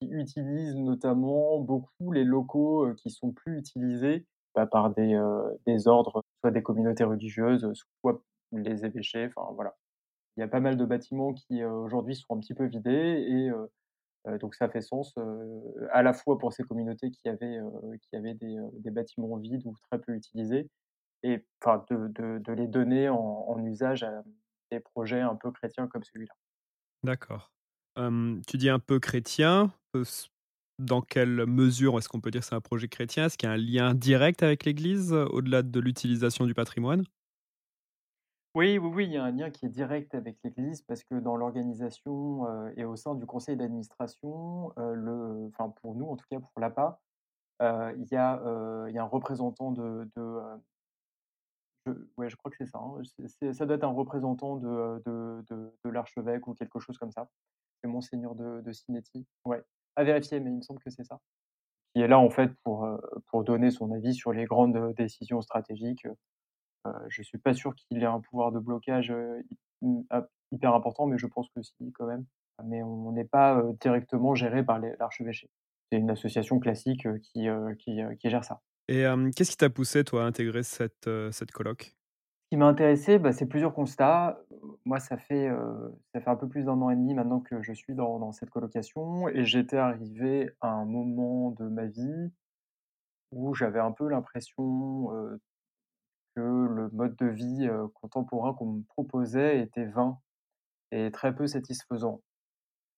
qui 0.01 0.07
utilise 0.09 0.75
notamment 0.75 1.59
beaucoup 1.59 2.11
les 2.11 2.23
locaux, 2.23 2.91
qui 2.95 3.11
sont 3.11 3.31
plus 3.31 3.59
utilisés, 3.59 4.25
bah, 4.55 4.65
par 4.65 4.89
des, 4.89 5.21
des 5.67 5.87
ordres, 5.87 6.23
soit 6.39 6.51
des 6.51 6.63
communautés 6.63 7.03
religieuses, 7.03 7.71
soit 8.01 8.23
les 8.51 8.83
évêchés, 8.83 9.27
enfin 9.27 9.53
voilà. 9.53 9.77
Il 10.35 10.39
y 10.39 10.43
a 10.43 10.47
pas 10.47 10.59
mal 10.59 10.75
de 10.75 10.85
bâtiments 10.85 11.33
qui, 11.33 11.63
aujourd'hui 11.63 12.15
sont 12.15 12.35
un 12.35 12.39
petit 12.39 12.55
peu 12.55 12.65
vidés 12.65 12.89
et 13.27 13.51
donc 14.39 14.55
ça 14.55 14.69
fait 14.69 14.81
sens, 14.81 15.13
à 15.91 16.01
la 16.01 16.13
fois 16.13 16.39
pour 16.39 16.51
ces 16.51 16.63
communautés 16.63 17.11
qui 17.11 17.29
avaient, 17.29 17.59
qui 18.01 18.15
avaient 18.15 18.33
des, 18.33 18.57
des 18.79 18.91
bâtiments 18.91 19.37
vides 19.37 19.65
ou 19.65 19.75
très 19.89 19.99
peu 19.99 20.13
utilisés 20.13 20.69
et 21.23 21.45
enfin 21.61 21.85
de 21.91 22.39
de 22.39 22.53
les 22.53 22.67
donner 22.67 23.07
en 23.09 23.63
usage 23.63 24.03
à 24.03 24.23
des 24.71 24.79
projets 24.79 25.21
un 25.21 25.35
peu 25.35 25.51
chrétiens 25.51 25.87
comme 25.87 26.03
celui-là. 26.03 26.33
D'accord. 27.03 27.51
Tu 27.95 28.57
dis 28.57 28.69
un 28.69 28.79
peu 28.79 28.99
chrétien, 28.99 29.73
dans 30.79 31.01
quelle 31.01 31.45
mesure 31.45 31.97
est-ce 31.97 32.09
qu'on 32.09 32.21
peut 32.21 32.31
dire 32.31 32.41
que 32.41 32.47
c'est 32.47 32.55
un 32.55 32.61
projet 32.61 32.87
chrétien? 32.87 33.25
Est-ce 33.25 33.37
qu'il 33.37 33.47
y 33.47 33.51
a 33.51 33.53
un 33.53 33.57
lien 33.57 33.93
direct 33.95 34.43
avec 34.43 34.65
l'Église, 34.65 35.13
heu, 35.13 35.27
au-delà 35.31 35.61
de 35.63 35.79
l'utilisation 35.79 36.45
du 36.45 36.53
patrimoine? 36.53 37.03
Oui, 38.53 38.77
oui, 38.77 38.89
oui, 38.93 39.05
il 39.05 39.13
y 39.13 39.17
a 39.17 39.23
un 39.23 39.31
lien 39.31 39.49
qui 39.49 39.65
est 39.65 39.69
direct 39.69 40.13
avec 40.13 40.37
l'Église 40.43 40.81
parce 40.81 41.03
que 41.05 41.15
dans 41.15 41.37
l'organisation, 41.37 42.45
heu 42.47 42.73
et 42.77 42.83
au 42.83 42.97
sein 42.97 43.15
du 43.15 43.25
conseil 43.25 43.55
d'administration, 43.55 44.73
heu, 44.77 44.93
le 44.93 45.45
enfin 45.47 45.69
pour 45.69 45.95
nous 45.95 46.07
en 46.07 46.17
tout 46.17 46.25
cas 46.29 46.39
pour 46.41 46.51
l'APA, 46.59 46.99
il 47.61 48.07
y 48.11 48.15
a, 48.17 48.41
il 48.89 48.95
y 48.95 48.97
a 48.99 49.03
un 49.03 49.05
représentant 49.05 49.71
de 49.71 50.09
de, 50.15 50.23
Je 51.85 51.91
ouais, 52.17 52.29
je 52.29 52.35
crois 52.35 52.51
que 52.51 52.57
c'est 52.57 52.67
ça, 52.67 52.79
hein. 52.79 53.01
Ça 53.53 53.65
doit 53.65 53.75
être 53.75 53.83
un 53.83 53.87
représentant 53.87 54.57
de, 54.57 55.01
de 55.05 55.43
de 55.83 55.89
l'archevêque 55.89 56.47
ou 56.47 56.53
quelque 56.53 56.79
chose 56.79 56.97
comme 56.97 57.11
ça. 57.11 57.29
C'est 57.83 57.89
monseigneur 57.89 58.35
de 58.35 58.71
Sinetti. 58.71 59.27
Ouais, 59.45 59.63
à 59.95 60.03
vérifier, 60.03 60.39
mais 60.39 60.49
il 60.49 60.57
me 60.57 60.61
semble 60.61 60.79
que 60.79 60.89
c'est 60.89 61.03
ça. 61.03 61.19
Qui 61.93 62.01
est 62.01 62.07
là, 62.07 62.19
en 62.19 62.29
fait, 62.29 62.51
pour, 62.63 62.85
heu, 62.85 62.99
pour 63.27 63.43
donner 63.43 63.71
son 63.71 63.91
avis 63.91 64.13
sur 64.13 64.31
les 64.33 64.45
grandes, 64.45 64.93
décisions 64.95 65.41
stratégiques, 65.41 66.05
heu. 66.05 66.91
je 67.09 67.21
suis 67.21 67.37
pas 67.37 67.53
sûr 67.53 67.75
qu'il 67.75 68.01
ait 68.01 68.05
un 68.05 68.21
pouvoir 68.21 68.51
de 68.51 68.59
blocage, 68.59 69.13
hyper 70.51 70.73
important, 70.73 71.05
mais 71.05 71.17
je 71.17 71.27
pense 71.27 71.49
que 71.55 71.61
si, 71.61 71.91
quand 71.93 72.05
même. 72.05 72.25
Mais 72.63 72.83
on 72.83 73.11
n'est 73.11 73.25
pas, 73.25 73.63
directement 73.79 74.35
géré 74.35 74.63
par 74.63 74.79
l'archevêché. 74.79 75.49
C'est 75.91 75.97
une 75.97 76.11
association 76.11 76.59
classique, 76.59 77.07
qui, 77.21 77.47
heu, 77.49 77.75
qui, 77.75 78.01
gère 78.29 78.43
ça. 78.43 78.61
Et 78.87 79.05
qu'est-ce 79.35 79.51
qui 79.51 79.57
t'a 79.57 79.69
poussé, 79.69 80.03
toi, 80.03 80.23
à 80.23 80.27
intégrer 80.27 80.63
cette, 80.63 81.09
cette 81.31 81.51
coloc? 81.51 81.95
qui 82.51 82.57
m'a 82.57 82.67
intéressé, 82.67 83.17
bah, 83.17 83.31
c'est 83.31 83.45
plusieurs 83.45 83.73
constats. 83.73 84.37
Moi, 84.85 84.99
ça 84.99 85.17
fait, 85.17 85.49
ça 86.13 86.21
fait 86.21 86.29
un 86.29 86.35
peu 86.35 86.47
plus 86.47 86.65
d'un 86.65 86.81
an 86.81 86.89
et 86.89 86.95
demi 86.95 87.13
maintenant 87.13 87.39
que 87.39 87.61
je 87.61 87.73
suis 87.73 87.95
dans 87.95 88.19
dans 88.19 88.31
cette 88.31 88.49
colocation 88.49 89.27
et 89.29 89.45
j'étais 89.45 89.77
arrivé 89.77 90.51
à 90.61 90.69
un 90.69 90.85
moment 90.85 91.51
de 91.51 91.67
ma 91.67 91.85
vie 91.85 92.31
où 93.31 93.53
j'avais 93.53 93.79
un 93.79 93.91
peu 93.91 94.07
l'impression, 94.09 95.09
que 96.35 96.41
le 96.41 96.89
mode 96.91 97.15
de 97.17 97.27
vie, 97.27 97.69
contemporain 97.95 98.53
qu'on 98.53 98.65
me 98.73 98.83
proposait 98.83 99.59
était 99.61 99.85
vain 99.85 100.19
et 100.91 101.11
très 101.11 101.35
peu 101.35 101.47
satisfaisant, 101.47 102.21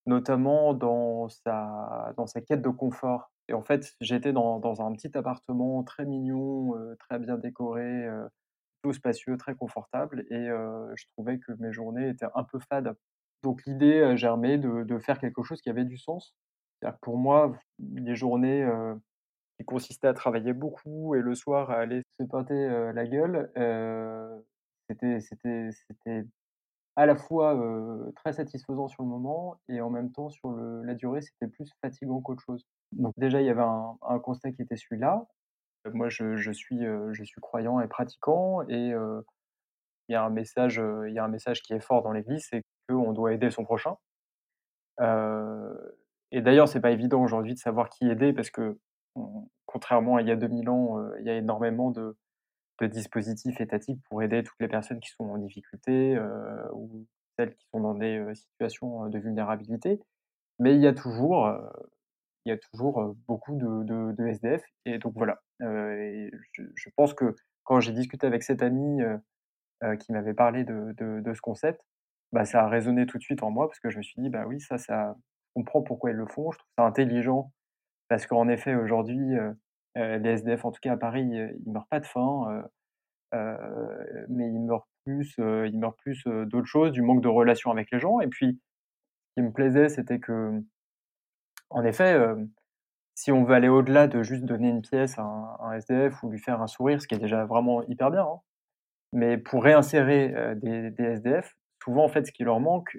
notamment 0.06 0.74
dans 0.74 1.30
sa 1.30 2.14
dans 2.18 2.28
sa 2.28 2.42
quête 2.42 2.62
de 2.62 2.70
confort 2.70 3.32
et 3.50 3.54
en 3.54 3.64
fait, 3.64 3.94
j'étais 4.02 4.34
dans 4.34 4.60
dans 4.60 4.82
un 4.82 4.94
petit 4.94 5.16
appartement 5.18 5.84
très 5.84 6.06
mignon, 6.06 6.74
très 7.00 7.20
bien 7.20 7.38
décoré, 7.38 8.08
spacieux, 8.92 9.38
très 9.38 9.56
confortable 9.56 10.26
et 10.30 10.48
je 10.96 11.06
trouvais 11.14 11.40
que 11.40 11.52
mes 11.60 11.72
journées 11.72 12.10
étaient 12.10 12.26
un 12.36 12.44
peu 12.44 12.60
fades. 12.60 12.94
Donc 13.44 13.64
l'idée 13.66 14.16
germé 14.18 14.58
de 14.58 14.98
faire 15.00 15.20
quelque 15.20 15.44
chose 15.44 15.62
qui 15.62 15.70
avait 15.70 15.86
du 15.86 15.98
sens. 15.98 16.36
Pour 17.02 17.18
moi, 17.18 17.54
les 17.80 18.16
journées, 18.16 18.68
qui 19.60 19.66
consistaient 19.66 20.08
à 20.08 20.14
travailler 20.14 20.54
beaucoup 20.54 21.16
et 21.16 21.22
le 21.22 21.36
soir 21.36 21.72
à 21.72 21.76
aller 21.80 22.02
se 22.20 22.24
heu, 22.24 22.92
la 22.92 23.08
gueule, 23.08 23.52
c'était 24.90 25.20
c'était 25.72 26.26
à 26.96 27.06
la 27.08 27.16
fois, 27.16 27.56
très 28.18 28.34
satisfaisant 28.34 28.88
sur 28.88 29.04
le 29.04 29.10
moment 29.10 29.58
et 29.70 29.82
en 29.82 29.90
même 29.90 30.12
temps 30.12 30.30
sur 30.30 30.52
la 30.52 30.94
durée, 30.96 31.22
c'était 31.22 31.48
plus 31.48 31.72
fatigant 31.82 32.22
qu'autre 32.22 32.44
chose. 32.44 32.66
Donc 32.92 33.14
déjà, 33.18 33.42
il 33.42 33.48
y 33.48 33.50
avait 33.50 33.62
un 33.64 33.98
un 34.04 34.20
constat 34.20 34.52
qui 34.52 34.62
était 34.64 34.78
celui-là. 34.78 35.26
Moi, 35.92 36.10
je 36.10 36.36
je 36.38 36.52
suis, 36.52 36.86
heu, 36.86 37.10
je 37.14 37.24
suis 37.24 37.42
croyant 37.42 37.80
et 37.82 37.88
pratiquant 37.88 38.62
et 38.70 38.92
heu 38.94 39.26
il 40.10 40.14
y 40.14 40.16
a 40.16 40.24
un 40.26 40.30
message, 40.32 40.80
heu, 40.80 41.10
il 41.10 41.16
y 41.16 41.20
a 41.20 41.26
un 41.26 41.30
message 41.30 41.62
qui 41.64 41.74
est 41.74 41.80
fort 41.82 42.04
dans 42.04 42.12
l'Église, 42.14 42.48
c'est 42.50 42.64
qu'on 42.90 43.14
doit 43.14 43.34
aider 43.34 43.52
son 43.52 43.64
prochain. 43.66 43.98
Et 46.32 46.42
d'ailleurs, 46.42 46.68
c'est 46.68 46.82
pas 46.82 46.92
évident 46.92 47.22
aujourd'hui 47.22 47.54
de 47.54 47.60
savoir 47.60 47.90
qui 47.90 48.10
aider 48.10 48.34
parce 48.34 48.50
que, 48.50 48.78
on 49.16 49.48
contrairement 49.66 50.18
à 50.18 50.22
il 50.22 50.28
y 50.28 50.32
a 50.32 50.36
2000 50.36 50.70
ans, 50.70 51.00
il 51.20 51.26
y 51.26 51.30
a 51.30 51.36
énormément 51.38 51.92
de 51.92 52.16
de 52.82 52.88
dispositifs 52.88 53.62
étatiques 53.62 54.02
pour 54.10 54.24
aider 54.24 54.44
toutes 54.44 54.60
les 54.62 54.68
personnes 54.70 55.00
qui 55.00 55.10
sont 55.12 55.26
en 55.26 55.38
difficulté, 55.38 56.16
heu, 56.18 56.70
ou 56.74 57.06
celles 57.38 57.56
qui 57.56 57.66
sont 57.74 57.82
dans 57.82 57.96
des, 57.96 58.24
situations, 58.36 59.10
de 59.10 59.20
vulnérabilité. 59.20 60.02
Mais 60.60 60.76
il 60.76 60.82
y 60.82 60.88
a 60.88 60.94
toujours, 60.94 61.48
il 62.46 62.50
y 62.50 62.54
a 62.54 62.58
toujours, 62.72 63.16
beaucoup 63.28 63.56
de 63.58 64.28
SDF 64.28 64.64
et 64.86 64.98
donc 65.00 65.14
voilà, 65.16 65.40
je 65.62 66.90
pense 66.98 67.14
que 67.14 67.36
quand 67.64 67.80
j'ai 67.82 67.94
discuté 67.94 68.28
avec 68.28 68.44
heu 69.02 69.20
heu, 69.84 69.98
qui 69.98 70.14
m'avait 70.14 70.34
parlé 70.36 70.64
de 70.66 70.94
de 70.98 71.34
ce 71.36 71.42
concept, 71.42 71.82
bah, 72.34 72.46
ça 72.46 72.64
a 72.66 72.70
résonné 72.70 73.06
tout 73.08 73.18
de 73.20 73.24
suite 73.24 73.44
en 73.44 73.52
moi 73.52 73.68
parce 73.70 73.80
que 73.82 73.90
je 73.92 73.98
me 74.00 74.04
suis 74.04 74.22
dit: 74.22 74.30
«Bah, 74.30 74.46
oui, 74.48 74.62
ça 74.62 74.78
ça 74.80 75.16
je 75.58 75.62
comprends 75.62 75.84
pourquoi 75.84 76.12
ils 76.12 76.18
le 76.18 76.28
font». 76.28 76.52
Je 76.52 76.60
trouve 76.60 76.70
ça 76.80 76.86
intelligent 76.86 77.52
parce 78.10 78.28
qu'en 78.28 78.50
effet 78.50 78.76
aujourd'hui, 78.76 79.20
les 79.98 80.30
SDF, 80.32 80.66
en 80.66 80.72
tout 80.74 80.82
cas 80.82 80.94
à 80.94 80.98
Paris, 80.98 81.24
ils 81.66 81.72
meurent 81.74 81.88
pas 81.90 82.00
de 82.02 82.08
faim, 82.08 82.64
mais 83.34 84.48
ils 84.50 84.62
meurent 84.62 84.88
plus, 85.06 85.36
ils 85.40 85.80
meurent 85.80 85.98
plus, 85.98 86.24
d'autres 86.48 86.68
choses, 86.68 86.92
du 86.94 87.02
manque 87.04 87.22
de 87.24 87.30
relations 87.30 87.72
avec 87.72 87.90
les 87.92 88.00
gens 88.00 88.20
et 88.22 88.28
puis, 88.30 88.60
ce 89.38 89.42
qui 89.42 89.48
me 89.48 89.54
plaisait, 89.54 89.90
c'était 89.90 90.20
que, 90.20 90.62
en 91.74 91.84
effet, 91.86 92.18
si 93.16 93.32
on 93.32 93.44
veut 93.44 93.56
aller 93.56 93.70
au-delà 93.70 94.08
de 94.08 94.24
juste 94.24 94.46
donner 94.46 94.70
une 94.70 94.82
pièce 94.82 95.18
à 95.20 95.24
un 95.24 95.74
SDF 95.74 96.24
ou 96.24 96.30
lui 96.32 96.40
faire 96.40 96.62
un 96.62 96.68
sourire, 96.68 97.02
ce 97.02 97.08
qui 97.08 97.16
est 97.16 97.20
déjà 97.20 97.46
vraiment 97.46 97.84
hyper 97.88 98.12
bien, 98.12 98.24
hein, 98.24 98.40
mais 99.14 99.38
pour 99.38 99.64
réinsérer, 99.64 100.56
des 100.58 100.92
des 100.92 101.04
SDF, 101.04 101.56
souvent, 101.84 102.06
en 102.06 102.10
fait, 102.10 102.26
ce 102.26 102.32
qui 102.32 102.44
leur 102.44 102.60
manque, 102.60 102.98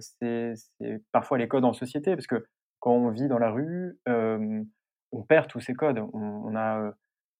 c'est 0.00 0.54
c'est 0.56 1.02
parfois 1.12 1.38
les 1.38 1.48
codes 1.48 1.64
en 1.64 1.72
société 1.72 2.14
parce 2.16 2.26
que 2.26 2.44
quand 2.80 2.92
on 2.92 3.10
vit 3.10 3.28
dans 3.28 3.38
la 3.38 3.50
rue, 3.50 3.98
on 4.06 5.22
perd 5.28 5.48
tous 5.48 5.60
ces 5.60 5.74
codes. 5.74 6.00
On 6.12 6.54
a, 6.56 6.92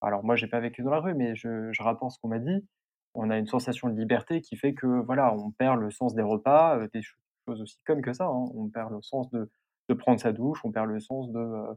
alors 0.02 0.24
moi, 0.24 0.36
j'ai 0.36 0.46
pas 0.48 0.60
vécu 0.60 0.82
dans 0.82 0.90
la 0.90 1.00
rue, 1.00 1.14
mais 1.14 1.34
je 1.36 1.70
je 1.72 1.82
rapporte 1.82 2.12
ce 2.12 2.18
qu'on 2.20 2.28
m'a 2.28 2.38
dit. 2.38 2.66
On 3.14 3.30
a 3.30 3.38
une 3.38 3.46
sensation 3.46 3.88
de 3.88 3.94
liberté 3.98 4.40
qui 4.40 4.56
fait 4.56 4.74
que, 4.74 4.86
voilà, 4.86 5.34
on 5.34 5.50
perd 5.52 5.80
le 5.80 5.90
sens 5.90 6.14
des 6.14 6.22
repas, 6.22 6.78
des 6.94 7.02
choses 7.02 7.60
aussi 7.62 7.78
connes 7.86 8.02
que 8.02 8.12
ça, 8.12 8.24
hein. 8.26 8.46
On 8.54 8.68
perd 8.70 8.92
le 8.92 9.02
sens 9.02 9.30
de 9.30 9.50
de 9.88 9.94
prendre 9.94 10.20
sa 10.20 10.32
douche, 10.32 10.60
on 10.64 10.72
perd 10.72 10.88
le 10.88 11.00
sens 11.00 11.30
de, 11.30 11.76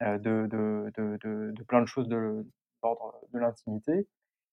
de 0.00 0.46
de 0.46 0.90
de 0.96 1.18
de 1.22 1.52
de 1.52 1.62
plein 1.64 1.80
de 1.80 1.86
choses 1.86 2.08
de 2.08 2.44
l'ordre 2.82 3.14
de 3.32 3.38
l'intimité. 3.38 4.08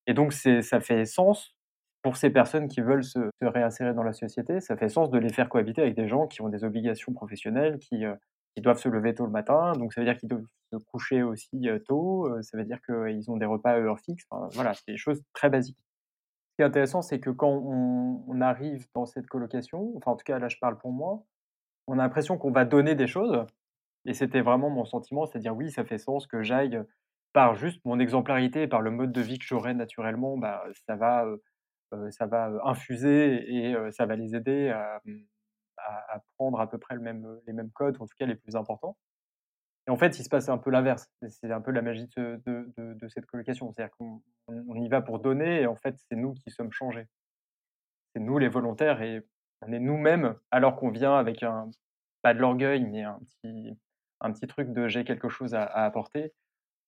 Et 0.07 0.13
donc 0.13 0.33
ça 0.33 0.81
fait 0.81 1.05
sens 1.05 1.55
pour 2.01 2.17
ces 2.17 2.29
personnes 2.29 2.67
qui 2.67 2.81
veulent 2.81 3.03
se 3.03 3.19
réinsérer 3.41 3.93
dans 3.93 4.03
la 4.03 4.13
société, 4.13 4.59
ça 4.59 4.75
fait 4.75 4.89
sens 4.89 5.09
de 5.09 5.17
les 5.17 5.29
faire 5.29 5.47
cohabiter 5.49 5.81
avec 5.81 5.95
des 5.95 6.07
gens 6.07 6.27
qui 6.27 6.41
ont 6.41 6.49
des 6.49 6.65
obligations 6.65 7.13
professionnelles, 7.13 7.79
qui, 7.79 8.03
qui 8.55 8.61
doivent 8.61 8.77
se 8.79 8.89
lever 8.89 9.15
tôt 9.15 9.25
le 9.25 9.31
matin, 9.31 9.71
donc 9.73 9.93
ça 9.93 10.01
veut 10.01 10.05
dire 10.05 10.17
qu'ils 10.17 10.27
doivent 10.27 10.45
se 10.73 10.77
coucher 10.77 11.23
aussi, 11.23 11.65
tôt, 11.85 12.29
ça 12.41 12.57
veut 12.57 12.65
dire 12.65 12.81
qu'ils 12.81 13.31
ont 13.31 13.37
des 13.37 13.45
repas 13.45 13.71
à 13.71 13.77
heure 13.79 13.99
fixe, 13.99 14.25
voilà, 14.51 14.73
c'est 14.73 14.91
des 14.91 14.97
choses 14.97 15.23
très 15.33 15.49
basiques. 15.49 15.77
Ce 16.51 16.55
qui 16.57 16.61
est 16.63 16.65
intéressant, 16.65 17.01
c'est 17.01 17.19
que 17.21 17.29
quand 17.29 17.49
on 17.49 18.25
on 18.27 18.41
arrive 18.41 18.85
dans 18.93 19.05
cette 19.05 19.27
colocation, 19.27 19.93
enfin 19.97 20.11
en 20.11 20.15
tout 20.15 20.25
cas 20.25 20.39
là 20.39 20.49
je 20.49 20.57
parle 20.59 20.77
pour 20.77 20.91
moi, 20.91 21.23
on 21.87 21.99
a 21.99 22.03
l'impression 22.03 22.37
qu'on 22.37 22.51
va 22.51 22.65
donner 22.65 22.95
des 22.95 23.07
choses 23.07 23.45
et 24.05 24.13
c'était 24.13 24.41
vraiment 24.41 24.69
mon 24.69 24.85
sentiment, 24.85 25.25
c'est-à-dire 25.25 25.55
oui, 25.55 25.71
ça 25.71 25.85
fait 25.85 25.97
sens 25.97 26.27
que 26.27 26.43
j'aille, 26.43 26.81
par 27.31 27.55
juste 27.55 27.83
mon 27.85 27.99
exemplarité, 27.99 28.67
par 28.67 28.81
le 28.81 28.91
mode 28.91 29.11
de 29.11 29.21
vie 29.21 29.39
que 29.39 29.45
j'aurais 29.45 29.73
naturellement, 29.73 30.37
bah, 30.37 30.63
ça 30.87 30.95
va, 30.95 31.25
ça 32.11 32.25
va, 32.25 32.51
infuser 32.65 33.43
et 33.49 33.75
ça 33.91 34.05
va 34.05 34.15
les 34.15 34.35
aider 34.35 34.69
à, 34.69 35.01
mmh, 35.05 35.17
à, 35.77 36.15
à, 36.15 36.19
prendre 36.37 36.59
à 36.59 36.69
peu 36.69 36.77
près 36.77 36.95
le 36.95 37.01
même, 37.01 37.39
les 37.47 37.53
mêmes 37.53 37.71
codes, 37.71 37.97
en 37.99 38.05
tout 38.05 38.15
cas 38.17 38.25
les 38.25 38.35
plus 38.35 38.55
importants. 38.55 38.97
Et 39.87 39.91
en 39.91 39.97
fait, 39.97 40.17
il 40.17 40.23
se 40.23 40.29
passe 40.29 40.47
un 40.47 40.57
peu 40.57 40.69
l'inverse. 40.69 41.09
C'est 41.27 41.51
un 41.51 41.59
peu 41.59 41.71
la 41.71 41.81
magie 41.81 42.07
de, 42.15 42.41
de 42.77 43.07
cette 43.09 43.25
colocation. 43.25 43.71
C'est-à-dire 43.71 43.93
qu'on 43.97 44.21
on 44.47 44.75
y 44.75 44.87
va 44.87 45.01
pour 45.01 45.19
donner 45.19 45.61
et 45.61 45.67
en 45.67 45.75
fait, 45.75 45.95
c'est 46.09 46.15
nous 46.15 46.33
qui 46.35 46.51
sommes 46.51 46.71
changés. 46.71 47.07
C'est 48.13 48.21
nous 48.21 48.37
les 48.37 48.47
volontaires 48.47 49.01
et 49.01 49.25
on 49.67 49.71
est 49.71 49.79
nous-mêmes 49.79 50.35
alors 50.51 50.75
qu'on 50.75 50.89
vient 50.89 51.15
avec 51.15 51.43
un, 51.43 51.69
pas 52.21 52.33
de 52.33 52.39
l'orgueil, 52.39 52.85
mais 52.85 53.03
un 53.03 53.19
petit, 54.31 54.47
truc 54.47 54.71
de 54.73 54.87
j'ai 54.87 55.03
quelque 55.03 55.29
chose 55.29 55.53
à, 55.53 55.65
apporter. 55.65 56.33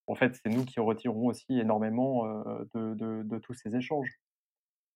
En 0.07 0.15
fait, 0.15 0.35
c'est 0.35 0.49
nous 0.49 0.65
qui 0.65 0.79
retirons 0.79 1.27
aussi 1.27 1.59
énormément 1.59 2.25
de, 2.73 2.93
de, 3.23 3.37
tous 3.39 3.53
ces 3.53 3.75
échanges. 3.75 4.19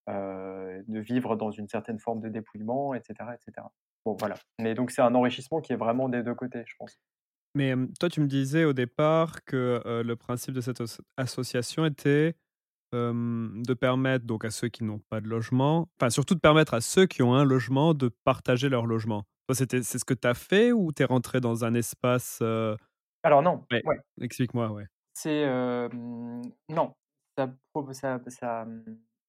Euh, 0.09 0.81
de 0.87 0.99
vivre 0.99 1.35
dans 1.35 1.51
une 1.51 1.67
certaine 1.67 1.99
forme 1.99 2.19
de 2.21 2.29
dépouillement, 2.29 2.95
etc. 2.95 3.13
etc. 3.33 3.67
Bon, 4.05 4.15
voilà. 4.17 4.35
Mais 4.59 4.73
donc, 4.73 4.89
c'est 4.89 5.03
un 5.03 5.13
enrichissement 5.13 5.61
qui 5.61 5.73
est 5.73 5.75
vraiment 5.75 6.09
des 6.09 6.23
deux 6.23 6.33
côtés, 6.33 6.63
je 6.65 6.73
pense. 6.79 6.99
Mais 7.53 7.75
toi, 7.99 8.09
tu 8.09 8.21
me 8.21 8.25
disais 8.25 8.63
au 8.63 8.73
départ 8.73 9.43
que 9.43 9.81
le 9.85 10.15
principe 10.15 10.53
de 10.53 10.61
cette 10.61 10.81
association 11.17 11.85
était 11.85 12.35
de 12.93 13.73
permettre 13.73 14.25
donc 14.25 14.45
à 14.45 14.49
ceux 14.51 14.69
qui 14.69 14.83
n'ont 14.83 14.99
pas 15.09 15.21
de 15.21 15.27
logement, 15.27 15.89
enfin 15.99 16.09
surtout 16.09 16.35
de 16.35 16.39
permettre 16.39 16.73
à 16.73 16.81
ceux 16.81 17.05
qui 17.05 17.21
ont 17.23 17.33
un 17.33 17.43
logement 17.43 17.93
de 17.93 18.09
partager 18.23 18.69
leur 18.69 18.85
logement. 18.85 19.23
C'est 19.51 19.83
ce 19.83 20.05
que 20.05 20.13
tu 20.13 20.27
as 20.27 20.33
fait 20.35 20.71
ou 20.71 20.91
tu 20.91 21.01
es 21.03 21.05
rentré 21.05 21.41
dans 21.41 21.65
un 21.65 21.73
espace 21.73 22.41
Alors 23.23 23.41
non. 23.41 23.63
Ouais. 23.71 23.81
Explique-moi, 24.21 24.71
ouais. 24.71 24.85
C'est 25.13 25.45
non. 26.69 26.93
Ça, 27.37 27.53
ça, 27.93 28.19
ça, 28.27 28.67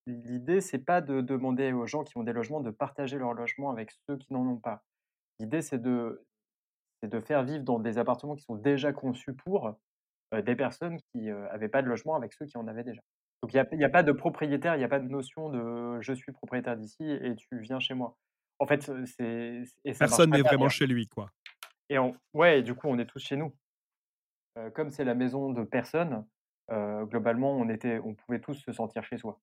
L'idée, 0.07 0.61
c'est 0.61 0.79
pas 0.79 0.99
de 1.01 1.21
demander 1.21 1.73
aux 1.73 1.85
gens 1.85 2.03
qui 2.03 2.17
ont 2.17 2.23
des 2.23 2.33
logements 2.33 2.59
de 2.61 2.71
partager 2.71 3.17
leur 3.17 3.33
logement 3.33 3.69
avec 3.69 3.91
ceux 4.09 4.17
qui 4.17 4.33
n'en 4.33 4.45
ont 4.47 4.57
pas. 4.57 4.83
L'idée, 5.39 5.61
c'est 5.61 5.81
de, 5.81 6.25
de 7.03 7.19
faire 7.19 7.43
vivre 7.43 7.63
dans 7.63 7.79
des 7.79 7.97
appartements 7.97 8.35
qui 8.35 8.43
sont 8.43 8.55
déjà 8.55 8.93
conçus 8.93 9.33
pour 9.35 9.75
des 10.33 10.55
personnes 10.55 10.97
qui 11.11 11.23
n'avaient 11.23 11.69
pas 11.69 11.81
de 11.81 11.87
logement 11.87 12.15
avec 12.15 12.33
ceux 12.33 12.45
qui 12.45 12.57
en 12.57 12.67
avaient 12.67 12.83
déjà. 12.83 13.01
Donc 13.41 13.53
il 13.53 13.77
n'y 13.77 13.83
a, 13.83 13.87
a, 13.87 13.89
pas 13.89 14.03
de 14.03 14.11
propriétaire, 14.11 14.75
il 14.75 14.79
n'y 14.79 14.83
a 14.83 14.89
pas 14.89 14.99
de 14.99 15.07
notion 15.07 15.49
de 15.49 15.99
je 16.01 16.13
suis 16.13 16.31
propriétaire 16.31 16.77
d'ici 16.77 17.03
et 17.03 17.35
tu 17.35 17.59
viens 17.59 17.79
chez 17.79 17.93
moi. 17.93 18.17
En 18.59 18.67
fait, 18.67 18.91
c'est. 19.05 19.63
Personne 19.97 20.29
n'est 20.29 20.41
vraiment 20.41 20.69
chez 20.69 20.85
lui, 20.85 21.07
quoi. 21.07 21.31
Et 21.89 21.97
on, 21.97 22.15
ouais, 22.33 22.61
du 22.61 22.75
coup, 22.75 22.87
on 22.87 22.99
est 22.99 23.07
tous 23.07 23.19
chez 23.19 23.35
nous. 23.35 23.53
comme 24.75 24.91
c'est 24.91 25.03
la 25.03 25.15
maison 25.15 25.51
de 25.51 25.63
personne, 25.63 26.25
globalement, 26.69 27.57
on, 27.57 27.67
était, 27.69 27.99
on 27.99 28.13
pouvait 28.13 28.39
tous 28.39 28.53
se 28.53 28.71
sentir 28.71 29.03
chez 29.03 29.17
soi 29.17 29.41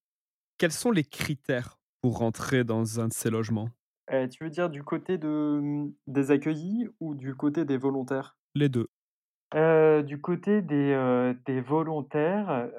quels 0.59 0.71
sont 0.73 0.91
les 0.91 1.05
critères 1.05 1.79
pour 2.01 2.19
rentrer 2.19 2.63
dans 2.63 2.99
un 2.99 3.07
de 3.07 3.13
ces 3.13 3.31
logements? 3.31 3.69
Eh, 4.11 4.29
Tu 4.29 4.43
veux 4.43 4.49
dire 4.51 4.69
du 4.69 4.83
côté 4.83 5.17
de, 5.17 5.59
mmh, 5.61 5.93
des 6.05 6.31
accueillis 6.31 6.87
ou 6.99 7.15
du 7.15 7.33
côté 7.33 7.65
des 7.65 7.77
volontaires? 7.77 8.37
Les 8.53 8.69
deux. 8.69 8.87
du 10.03 10.21
côté 10.21 10.61
des, 10.61 11.33
des 11.45 11.61
volontaires, 11.61 12.69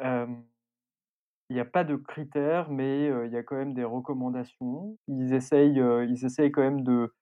il 1.51 1.55
n'y 1.55 1.61
a 1.61 1.67
pas 1.67 1.85
de 1.85 1.97
critères, 1.97 2.71
mais 2.71 3.07
il 3.27 3.33
y 3.33 3.37
a 3.37 3.43
quand 3.43 3.57
même 3.57 3.75
des 3.75 3.85
recommandations. 3.85 4.97
Ils 5.09 5.35
essayent, 5.35 5.83
ils 6.09 6.25
essayent 6.25 6.53
quand 6.53 6.63
même 6.63 6.83
de 6.83 7.13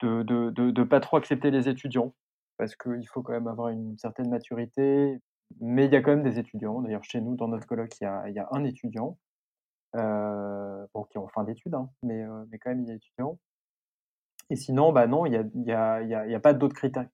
de, 0.00 0.22
de, 0.22 0.50
de, 0.50 0.82
pas 0.82 1.00
trop 1.00 1.18
accepter 1.18 1.50
les 1.50 1.68
étudiants, 1.68 2.14
parce 2.56 2.74
qu'il 2.74 3.06
faut 3.08 3.22
quand 3.22 3.34
même 3.34 3.48
avoir 3.48 3.68
une 3.68 3.98
certaine 3.98 4.30
maturité. 4.30 5.20
Mais 5.60 5.86
il 5.86 5.92
y 5.92 5.96
a 5.96 6.02
quand 6.02 6.12
même 6.12 6.22
des 6.22 6.38
étudiants. 6.38 6.80
D'ailleurs, 6.80 7.04
chez 7.04 7.20
nous, 7.20 7.36
dans 7.36 7.48
notre 7.48 7.66
colloque, 7.66 7.92
il 8.00 8.04
y 8.04 8.06
a, 8.06 8.28
y 8.30 8.38
a 8.38 8.48
un 8.52 8.64
étudiant. 8.64 9.18
Bon, 9.92 11.04
qui 11.10 11.18
ont 11.18 11.28
fin 11.28 11.44
d'études, 11.44 11.74
hein, 11.74 11.90
mais, 12.02 12.24
mais 12.50 12.58
quand 12.58 12.70
même, 12.70 12.82
il 12.82 12.90
est 12.90 12.96
étudiant. 12.96 13.38
Et 14.48 14.56
sinon, 14.56 14.92
bah 14.92 15.06
non, 15.06 15.26
il 15.26 15.50
n'y 15.54 15.72
a, 15.72 15.94
a, 15.94 16.36
a 16.36 16.40
pas 16.40 16.54
d'autres 16.54 16.74
critères. 16.74 17.08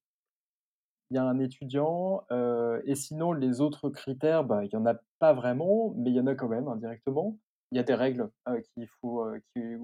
Il 1.11 1.17
y 1.17 1.19
a 1.19 1.25
un 1.25 1.39
étudiant, 1.39 2.25
euh, 2.33 2.81
et 2.85 2.95
sinon, 2.97 3.33
les 3.33 3.61
autres 3.61 3.91
critères, 3.91 4.45
bah, 4.45 4.65
il 4.65 4.69
n'y 4.69 4.77
en 4.77 4.87
a 4.87 4.95
pas 5.19 5.33
vraiment, 5.33 5.95
mais 5.97 6.11
il 6.11 6.17
y 6.17 6.21
en 6.21 6.27
a 6.27 6.35
quand 6.35 6.49
même 6.49 6.69
indirectement. 6.69 7.39
Il 7.71 7.77
y 7.77 7.81
a 7.81 7.85
des 7.85 7.95
règles 7.95 8.31
qu'il 8.75 8.89
faut, 9.01 9.25
qu'il 9.53 9.79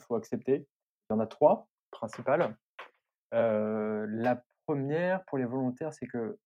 faut 0.00 0.16
accepter. 0.16 0.66
Il 1.08 1.12
y 1.12 1.16
en 1.16 1.20
a 1.20 1.26
trois 1.26 1.68
principales. 1.90 2.56
la 3.32 4.42
première, 4.66 5.24
pour 5.24 5.38
les 5.38 5.44
volontaires, 5.44 5.92
c'est 5.92 6.06
que, 6.06 6.38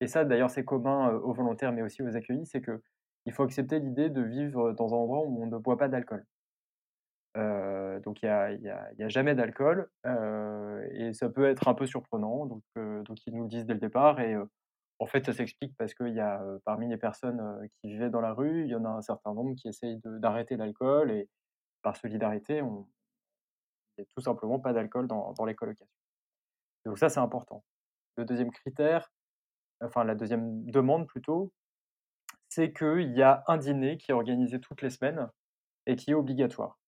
et 0.00 0.06
ça 0.06 0.24
d'ailleurs 0.24 0.50
c'est 0.50 0.64
commun 0.64 1.12
aux 1.12 1.32
volontaires, 1.34 1.72
mais 1.72 1.82
aussi 1.82 2.02
aux 2.02 2.16
accueillis, 2.16 2.46
c'est 2.46 2.62
que 2.62 2.82
il 3.26 3.32
faut 3.32 3.42
accepter 3.42 3.78
l'idée 3.78 4.08
de 4.08 4.22
vivre 4.22 4.72
dans 4.72 4.94
un 4.94 4.96
endroit 4.96 5.20
où 5.20 5.42
on 5.42 5.46
ne 5.46 5.58
boit 5.58 5.76
pas 5.76 5.88
d'alcool. 5.88 6.24
Donc 7.34 8.22
il 8.22 8.26
n'y 8.26 8.30
a, 8.30 8.52
y 8.52 9.02
a, 9.02 9.08
jamais 9.08 9.34
d'alcool 9.34 9.88
et 10.92 11.12
ça 11.12 11.28
peut 11.28 11.46
être 11.46 11.68
un 11.68 11.74
peu 11.74 11.86
surprenant. 11.86 12.46
Donc, 12.46 12.62
donc 12.76 13.18
ils 13.26 13.34
nous 13.34 13.44
le 13.44 13.48
disent 13.48 13.66
dès 13.66 13.74
le 13.74 13.80
départ 13.80 14.20
et 14.20 14.36
en 14.98 15.06
fait 15.06 15.24
ça 15.26 15.32
s'explique 15.32 15.76
parce 15.76 15.94
qu'il 15.94 16.14
y 16.14 16.20
a 16.20 16.42
parmi 16.64 16.88
les 16.88 16.96
personnes 16.96 17.68
qui 17.80 17.88
vivaient 17.88 18.10
dans 18.10 18.20
la 18.20 18.32
rue, 18.32 18.64
il 18.64 18.70
y 18.70 18.74
en 18.74 18.84
a 18.84 18.88
un 18.88 19.02
certain 19.02 19.34
nombre 19.34 19.54
qui 19.54 19.68
essayent 19.68 20.00
d'arrêter 20.04 20.56
l'alcool 20.56 21.10
et 21.10 21.28
par 21.82 21.96
solidarité, 21.96 22.62
on... 22.62 22.88
n'y 23.96 24.02
a 24.02 24.06
tout 24.16 24.22
simplement 24.22 24.58
pas 24.58 24.72
d'alcool 24.72 25.06
dans, 25.06 25.32
dans 25.34 25.44
les 25.44 25.54
colocations. 25.54 25.86
Donc 26.84 26.98
ça 26.98 27.08
c'est 27.08 27.20
important. 27.20 27.64
Le 28.16 28.24
deuxième 28.24 28.50
critère, 28.50 29.12
enfin 29.80 30.04
la 30.04 30.14
deuxième 30.14 30.64
demande 30.64 31.06
plutôt, 31.06 31.52
c'est 32.48 32.72
qu'il 32.72 33.12
y 33.14 33.22
a 33.22 33.44
un 33.46 33.58
dîner 33.58 33.98
qui 33.98 34.10
est 34.10 34.14
organisé 34.14 34.60
toutes 34.60 34.82
les 34.82 34.90
semaines 34.90 35.28
et 35.86 35.96
qui 35.96 36.10
est 36.10 36.14
obligatoire. 36.14 36.78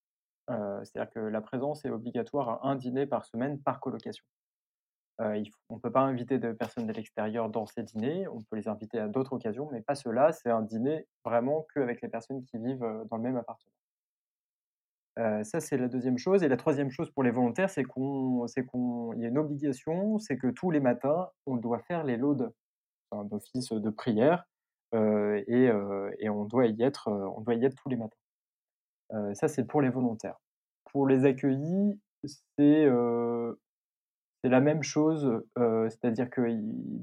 Euh, 0.51 0.81
c'est-à-dire 0.85 1.13
que 1.13 1.21
la 1.21 1.41
présence 1.41 1.85
est 1.85 1.91
obligatoire 1.91 2.49
à 2.49 2.69
un 2.69 2.75
dîner 2.75 3.07
par 3.07 3.25
semaine 3.25 3.61
par 3.61 3.81
colocation. 3.81 4.25
Euh, 5.21 5.43
on 5.69 5.77
ne 5.77 5.81
peut 5.81 5.93
pas 5.93 6.01
inviter 6.01 6.39
de 6.39 6.53
personnes 6.53 6.87
de 6.87 6.93
l'extérieur 6.93 7.51
dans 7.51 7.67
ces 7.67 7.83
dîners, 7.83 8.27
on 8.29 8.41
peut 8.43 8.57
les 8.57 8.69
inviter 8.69 8.99
à 8.99 9.07
d'autres 9.07 9.35
occasions, 9.35 9.69
mais 9.71 9.83
pas 9.83 9.95
cela, 9.95 10.33
c'est 10.33 10.51
un 10.51 10.63
dîner 10.63 11.07
vraiment 11.25 11.67
qu'avec 11.75 12.01
les 12.01 12.09
personnes 12.09 12.43
qui 12.45 12.59
vivent 12.59 12.83
euh, 12.83 13.05
dans 13.11 13.17
le 13.19 13.23
même 13.23 13.37
appartement. 13.37 13.73
ça, 15.45 15.61
c'est 15.61 15.77
la 15.77 15.89
deuxième 15.89 16.17
chose. 16.19 16.43
Et 16.43 16.49
la 16.49 16.57
troisième 16.57 16.91
chose 16.91 17.11
pour 17.11 17.23
les 17.23 17.31
volontaires, 17.31 17.69
c'est 17.69 17.85
qu'on, 17.85 18.47
y 19.19 19.25
a 19.25 19.29
une 19.29 19.39
obligation, 19.39 20.19
c'est 20.19 20.39
que 20.39 20.49
tous 20.49 20.71
les 20.71 20.81
matins, 20.81 21.29
on 21.47 21.57
doit 21.57 21.81
faire 21.81 22.05
les 22.05 22.17
laudes, 22.17 22.51
un 23.13 23.29
office 23.31 23.73
de 23.73 23.91
prière, 23.91 24.47
et, 24.95 25.71
on, 26.31 26.45
doit 26.47 26.65
on 26.65 27.41
doit 27.43 27.55
y 27.55 27.65
être 27.65 27.77
tous 27.83 27.89
les 27.91 27.97
matins. 27.97 28.17
Ça, 29.35 29.49
c'est 29.49 29.65
pour 29.65 29.83
les 29.83 29.91
volontaires. 29.91 30.41
Pour 30.93 31.07
les 31.09 31.25
accueillis, 31.25 32.01
c'est 32.25 32.89
la 34.45 34.61
même 34.61 34.83
chose, 34.83 35.43
c'est-à-dire 35.57 36.29
que 36.31 36.43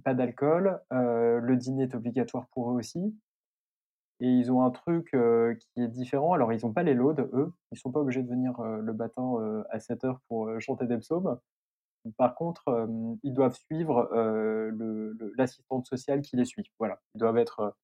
pas 0.04 0.14
d'alcool, 0.14 0.82
le 0.92 1.56
dîner 1.56 1.84
est 1.84 1.96
obligatoire 1.96 2.48
pour 2.52 2.72
eux 2.72 2.76
aussi. 2.76 3.16
et 4.20 4.26
ils 4.28 4.52
ont 4.52 4.64
un 4.64 4.72
truc, 4.72 5.12
qui 5.12 5.82
est 5.82 5.88
différent. 5.88 6.34
Alors 6.34 6.52
ils 6.54 6.66
ont 6.66 6.74
pas 6.74 6.84
les 6.84 6.94
laudes, 6.94 7.30
eux, 7.34 7.54
ils 7.72 7.78
sont 7.78 7.92
pas 7.92 8.00
obligés 8.00 8.24
de 8.24 8.30
venir, 8.30 8.60
le 8.62 8.94
matin, 8.94 9.64
à 9.70 9.80
7:00 9.80 10.20
pour, 10.28 10.50
heu, 10.50 10.60
chanter 10.60 10.88
des 10.88 10.98
psaumes. 10.98 11.40
Par 12.18 12.36
contre, 12.36 12.88
ils 13.24 13.34
doivent 13.34 13.56
suivre, 13.58 14.10
l'assistante 15.38 15.88
sociale 15.88 16.22
qui 16.22 16.38
les 16.38 16.46
suit. 16.46 16.72
Voilà, 16.80 17.00
ils 17.16 17.20
doivent 17.20 17.38
être, 17.38 17.76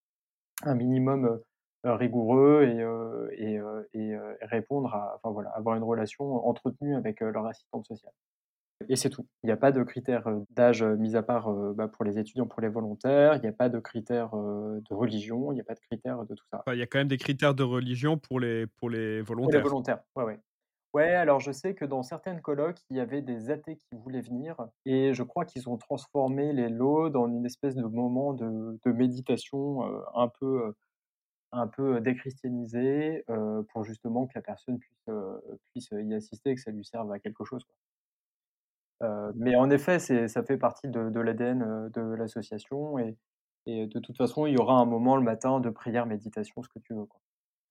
un 0.64 0.76
minimum, 0.76 1.40
rigoureux 1.86 2.64
et 2.64 2.82
heu 2.82 3.30
et 3.34 3.58
heu 3.60 3.88
et 3.94 4.16
répondre 4.46 4.94
à 4.94 5.16
enfin 5.18 5.32
voilà, 5.34 5.50
avoir 5.52 5.76
une 5.76 5.84
relation 5.84 6.46
entretenue 6.48 6.96
avec, 6.96 7.22
leur 7.22 7.46
assistante 7.48 7.86
sociale 7.88 8.14
et 8.90 8.96
c'est 8.98 9.10
tout. 9.10 9.28
Il 9.44 9.50
y 9.50 9.54
a 9.54 9.58
pas 9.58 9.72
de 9.72 9.84
critères, 9.84 10.26
d'âge, 10.52 10.84
mis 10.84 11.16
à 11.16 11.24
part, 11.24 11.52
bah, 11.76 11.88
pour 11.88 12.06
les 12.06 12.20
étudiants, 12.20 12.48
pour 12.48 12.62
les 12.62 12.70
volontaires. 12.70 13.36
Il 13.38 13.44
y 13.44 13.48
a 13.48 13.54
pas 13.54 13.70
de 13.70 13.80
critères, 13.80 14.32
de 14.36 14.94
religion. 14.94 15.52
Il 15.54 15.58
y 15.58 15.62
a 15.62 15.64
pas 15.64 15.76
de 15.76 15.80
critères 15.80 16.26
de 16.26 16.36
tout 16.36 16.46
ça. 16.52 16.66
Il 16.68 16.76
y 16.78 16.82
a 16.82 16.88
quand 16.88 16.98
même 17.00 17.08
des 17.08 17.18
critères 17.18 17.56
de 17.56 17.64
religion 17.64 18.18
pour 18.18 18.40
les 18.40 18.68
pour 18.68 18.90
les 18.90 19.22
Pour 19.42 19.52
les 19.52 19.60
volontaires? 19.60 19.60
volontaires, 19.60 20.04
ouais, 20.16 20.24
ouais. 20.24 20.40
Ouais, 20.94 21.14
alors 21.16 21.40
je 21.40 21.52
sais 21.52 21.74
que 21.76 21.86
dans 21.86 22.04
certaines 22.04 22.42
colocs, 22.42 22.80
il 22.92 22.98
y 22.98 23.00
avait 23.00 23.24
des 23.24 23.50
athées 23.50 23.78
qui 23.78 23.96
voulaient 23.96 24.22
venir 24.22 24.58
et 24.86 25.14
je 25.14 25.24
crois 25.24 25.44
qu'ils 25.46 25.68
ont 25.68 25.78
transformé 25.78 26.54
les 26.54 26.70
laudes 26.70 27.16
en 27.16 27.28
une 27.32 27.46
espèce 27.48 27.76
de 27.76 27.84
moment 27.84 28.34
de 28.34 28.80
de 28.86 28.92
méditation, 28.92 29.82
un 30.16 30.30
peu, 30.30 30.76
un 31.54 31.68
peu, 31.68 32.02
déchristianisé, 32.02 33.26
pour 33.72 33.84
justement 33.86 34.28
que 34.28 34.34
la 34.36 34.42
personne 34.42 34.80
puisse, 34.80 35.06
puisse 35.72 35.90
y 35.92 36.14
assister 36.14 36.52
et 36.52 36.56
que 36.56 36.62
ça 36.62 36.72
lui 36.72 36.86
serve 36.86 37.12
à 37.12 37.20
quelque 37.20 37.46
chose, 37.46 37.64
quoi. 37.64 37.76
Mais 39.36 39.56
en 39.56 39.70
effet, 39.70 40.00
c'est 40.00 40.28
ça 40.28 40.44
fait 40.44 40.58
partie 40.58 40.88
de 40.88 41.10
de 41.10 41.20
l'ADN, 41.20 41.90
de 41.94 42.02
l'association 42.02 42.98
et 43.00 43.18
et 43.66 43.88
de 43.88 44.00
toute 44.00 44.18
façon, 44.18 44.46
il 44.46 44.54
y 44.54 44.58
aura 44.58 44.74
un 44.76 44.86
moment 44.86 45.16
le 45.16 45.24
matin 45.24 45.62
de 45.62 45.70
prière, 45.70 46.06
méditation, 46.06 46.62
ce 46.62 46.68
que 46.68 46.80
tu 46.80 46.94
veux. 46.94 47.06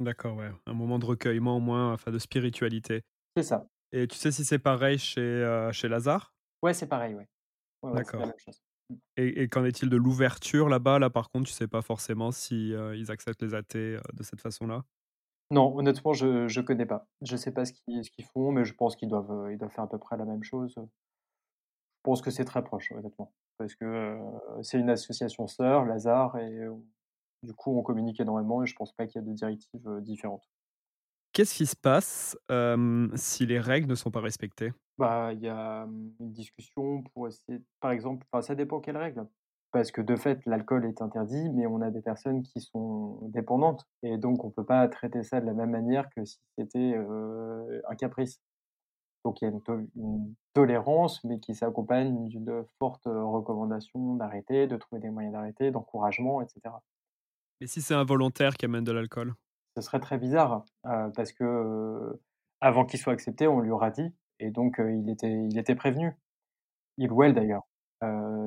D'accord, 0.01 0.37
ouais, 0.37 0.51
un 0.67 0.73
moment 0.75 0.99
de 0.99 1.07
recueillement 1.07 1.57
au 1.57 1.61
moins, 1.61 1.93
enfin 1.93 2.11
de 2.11 2.19
spiritualité 2.19 3.03
C'est 3.37 3.43
ça. 3.43 3.67
et 3.93 4.07
tu 4.09 4.17
sais 4.17 4.33
si 4.33 4.45
c'est 4.45 4.59
pareil 4.59 4.99
chez, 4.99 5.71
chez 5.73 5.89
Lazare? 5.89 6.35
Ouais, 6.63 6.75
c'est 6.75 6.87
pareil, 6.89 7.15
ouais. 7.15 7.29
Ouais, 7.83 7.93
D'accord. 7.95 8.23
Et 9.17 9.43
et 9.43 9.49
qu'en 9.49 9.65
est-il 9.65 9.89
de 9.91 9.97
l'ouverture 9.97 10.69
là-bas? 10.69 10.99
Là, 10.99 11.11
par 11.11 11.31
contre, 11.31 11.47
tu 11.49 11.53
sais 11.55 11.69
pas 11.69 11.83
forcément 11.83 12.33
si, 12.33 12.71
ils 12.97 13.11
acceptent 13.11 13.43
les 13.43 13.55
athées, 13.55 13.97
heu, 13.97 14.01
de 14.15 14.23
cette 14.23 14.41
façon-là? 14.41 14.85
Non, 15.53 15.77
honnêtement, 15.79 16.15
je 16.15 16.49
je 16.49 16.61
connais 16.61 16.85
pas. 16.85 17.07
Je 17.21 17.37
sais 17.37 17.53
pas 17.53 17.65
ce 17.65 17.73
qu'ils 17.73 18.01
qu'ils 18.11 18.25
font, 18.25 18.51
mais 18.51 18.65
je 18.65 18.75
pense 18.75 18.97
qu'ils 18.97 19.09
doivent, 19.09 19.31
heu, 19.31 19.53
ils 19.53 19.59
doivent 19.59 19.71
faire 19.71 19.85
à 19.85 19.89
peu 19.89 19.99
près 19.99 20.17
la 20.17 20.25
même 20.25 20.43
chose. 20.43 20.75
Je 20.77 20.83
pense 22.03 22.23
que 22.23 22.31
c'est 22.31 22.45
très 22.45 22.63
proche, 22.65 22.91
honnêtement, 22.93 23.33
parce 23.59 23.75
que, 23.75 24.19
c'est 24.63 24.79
une 24.79 24.91
association 24.91 25.47
sœur, 25.47 25.85
Lazare 25.85 26.37
et 26.39 26.61
du 27.45 27.55
coup, 27.55 27.79
on 27.79 27.83
communique 27.83 28.21
énormément 28.21 28.63
et 28.63 28.67
je 28.67 28.75
pense 28.77 28.93
pas 28.95 29.07
qu'il 29.07 29.21
y 29.23 29.25
a 29.25 29.29
de 29.29 29.33
directives, 29.35 30.01
différentes. 30.03 30.49
Qu'est-ce 31.33 31.55
qui 31.55 31.67
se 31.67 31.77
passe, 31.77 32.37
si 33.17 33.47
les 33.47 33.59
règles 33.61 33.89
ne 33.89 33.95
sont 33.95 34.11
pas 34.11 34.21
respectées? 34.21 34.73
Bah, 35.03 35.33
il 35.33 35.41
y 35.41 35.49
a, 35.49 35.85
mmh, 35.85 36.13
une 36.21 36.31
discussion 36.31 37.03
pour 37.03 37.27
essayer 37.27 37.61
par 37.81 37.91
exemple 37.91 38.25
enfin, 38.31 38.41
ça 38.41 38.55
dépend 38.55 38.79
quelles 38.79 38.97
règles. 38.97 39.27
Parce 39.73 39.91
que 39.91 40.01
de 40.01 40.15
fait, 40.15 40.47
l'alcool 40.47 40.87
est 40.87 41.03
interdit, 41.03 41.51
mais 41.51 41.67
on 41.67 41.81
a 41.81 41.91
des 41.91 42.03
personnes 42.03 42.45
qui 42.45 42.61
sont 42.61 43.19
dépendantes 43.23 43.85
et 44.05 44.17
donc 44.17 44.45
on 44.45 44.51
peut 44.51 44.65
pas 44.65 44.87
traiter 44.87 45.25
ça 45.25 45.41
de 45.41 45.47
la 45.47 45.55
même 45.55 45.71
manière 45.71 46.09
que 46.11 46.25
si 46.25 46.39
c'était, 46.57 46.95
un 46.95 47.95
caprice. 47.97 48.41
Donc 49.25 49.41
il 49.41 49.47
y 49.47 49.49
a 49.49 49.51
une 49.51 49.61
to 49.63 49.81
une 49.97 50.35
tolérance, 50.53 51.25
mais 51.25 51.41
qui 51.41 51.57
s'accompagne 51.57 52.29
d'une 52.29 52.65
forte, 52.79 53.07
recommandation 53.07 54.15
d'arrêter, 54.15 54.69
de 54.69 54.77
trouver 54.77 55.01
des 55.03 55.11
moyens 55.11 55.33
d'arrêter, 55.33 55.73
d'encouragement 55.73 56.43
et 56.43 56.47
cetera. 56.47 56.81
Et 57.61 57.67
si 57.67 57.83
c'est 57.83 57.95
un 57.95 58.05
volontaire 58.05 58.55
qui 58.55 58.67
amène 58.67 58.85
de 58.85 58.93
l'alcool? 58.93 59.35
Ce 59.77 59.83
serait 59.83 59.99
très 59.99 60.19
bizarre, 60.19 60.65
parce 60.85 61.33
que, 61.33 62.21
avant 62.61 62.85
qu'il 62.85 63.01
soit 63.01 63.15
accepté, 63.15 63.49
on 63.49 63.59
lui 63.59 63.73
aura 63.73 63.91
dit 63.91 64.13
et 64.43 64.51
donc 64.51 64.77
il 64.81 65.11
était 65.11 65.33
il 65.51 65.59
était 65.59 65.75
prévenu. 65.77 66.13
Il 66.99 67.13
ou 67.13 67.23
elle 67.25 67.35
d'ailleurs, 67.35 67.65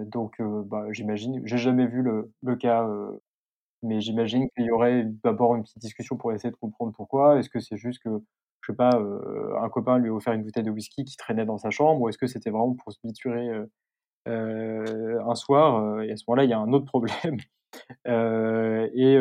donc 0.08 0.42
bah, 0.42 0.86
j'imagine 0.92 1.42
j'ai 1.46 1.58
jamais 1.58 1.88
vu 1.88 2.04
le 2.04 2.56
cas, 2.58 2.88
mais 3.84 4.02
j'imagine 4.02 4.50
qu'il 4.56 4.66
y 4.66 4.72
aurait 4.72 5.06
d'abord 5.24 5.56
une 5.56 5.64
petite 5.64 5.80
discussion 5.80 6.18
pour 6.18 6.34
essayer 6.34 6.52
de 6.52 6.56
comprendre 6.58 6.94
pourquoi. 6.94 7.40
Est-ce 7.40 7.50
que 7.50 7.60
c'est 7.60 7.78
juste 7.78 8.02
que, 8.04 8.10
je 8.62 8.72
sais 8.72 8.76
pas, 8.76 8.92
un 9.62 9.70
copain 9.70 10.00
lui 10.00 10.10
a 10.10 10.14
offert 10.14 10.34
une 10.34 10.44
bouteille 10.44 10.64
de 10.64 10.72
whisky 10.72 11.04
qui 11.06 11.18
traînait 11.18 11.46
dans 11.46 11.58
sa 11.60 11.70
chambre? 11.72 12.02
Ou 12.02 12.10
est-ce 12.10 12.18
que 12.18 12.28
c'était 12.28 12.50
vraiment 12.52 12.74
pour 12.76 12.92
se 12.94 13.00
biturer, 13.04 13.50
un 14.28 15.36
soir, 15.36 16.02
et 16.02 16.12
à 16.12 16.18
ce 16.18 16.24
moment-là, 16.28 16.44
il 16.46 16.50
y 16.50 16.54
a 16.54 16.60
un 16.60 16.74
autre 16.74 16.86
problème, 16.86 17.38
et 18.06 19.16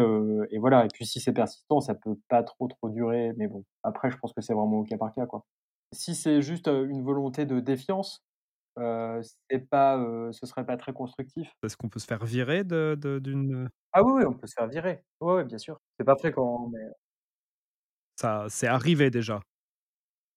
et 0.52 0.58
voilà 0.58 0.84
et 0.86 0.88
puis 0.92 1.06
si 1.06 1.20
c'est 1.20 1.32
persistant, 1.32 1.80
ça 1.80 1.94
peut 1.94 2.16
pas 2.28 2.42
trop, 2.44 2.68
trop 2.68 2.88
durer 2.90 3.32
mais 3.36 3.48
bon, 3.48 3.64
après 3.82 4.10
je 4.10 4.18
pense 4.18 4.32
que 4.32 4.40
c'est 4.42 4.54
vraiment 4.54 4.80
au 4.80 4.84
cas 4.84 4.98
par 4.98 5.12
cas, 5.14 5.26
quoi. 5.26 5.44
Si 5.94 6.14
c'est 6.14 6.42
juste, 6.42 6.68
une 6.68 7.02
volonté 7.02 7.46
de 7.46 7.60
défiance, 7.60 8.24
c'est 8.76 9.68
pas, 9.70 9.98
ce 10.32 10.46
serait 10.46 10.66
pas 10.66 10.76
très 10.78 10.92
constructif. 10.94 11.54
Est-ce 11.62 11.76
qu'on 11.76 11.88
peut 11.88 11.98
se 12.00 12.06
faire 12.06 12.24
virer 12.24 12.64
de 12.64 12.96
de 13.00 13.18
d'une, 13.18 13.68
Ah 13.92 14.02
oui, 14.02 14.12
oui, 14.16 14.24
on 14.26 14.34
peut 14.34 14.46
se 14.46 14.54
faire 14.54 14.68
virer. 14.68 15.04
Ouais, 15.20 15.44
bien 15.44 15.58
sûr. 15.58 15.80
C'est 15.98 16.04
pas 16.04 16.16
fréquent, 16.16 16.68
mais 16.72 16.80
Ça 18.16 18.46
c'est 18.48 18.66
arrivé 18.68 19.10
déjà? 19.10 19.40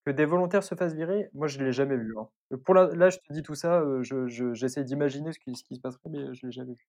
Que 0.06 0.12
des 0.12 0.26
volontaires 0.26 0.64
se 0.64 0.74
fassent 0.74 0.96
virer? 0.96 1.30
Moi, 1.34 1.48
je 1.48 1.60
l'ai 1.64 1.72
jamais 1.72 1.98
vu, 1.98 2.16
hein. 2.18 2.30
Pour 2.66 2.74
la 2.74 2.88
là, 2.96 3.10
je 3.12 3.18
te 3.20 3.32
dis 3.34 3.44
tout 3.44 3.54
ça, 3.56 3.82
heu, 3.82 4.02
je 4.04 4.28
je 4.28 4.54
j'essaie 4.54 4.84
d'imaginer 4.84 5.34
ce 5.34 5.40
qui 5.40 5.54
ce 5.56 5.64
qui 5.64 5.76
se 5.76 5.82
passerait, 5.82 6.10
mais 6.10 6.34
je 6.34 6.46
l'ai 6.48 6.52
jamais 6.52 6.74
vu. 6.74 6.88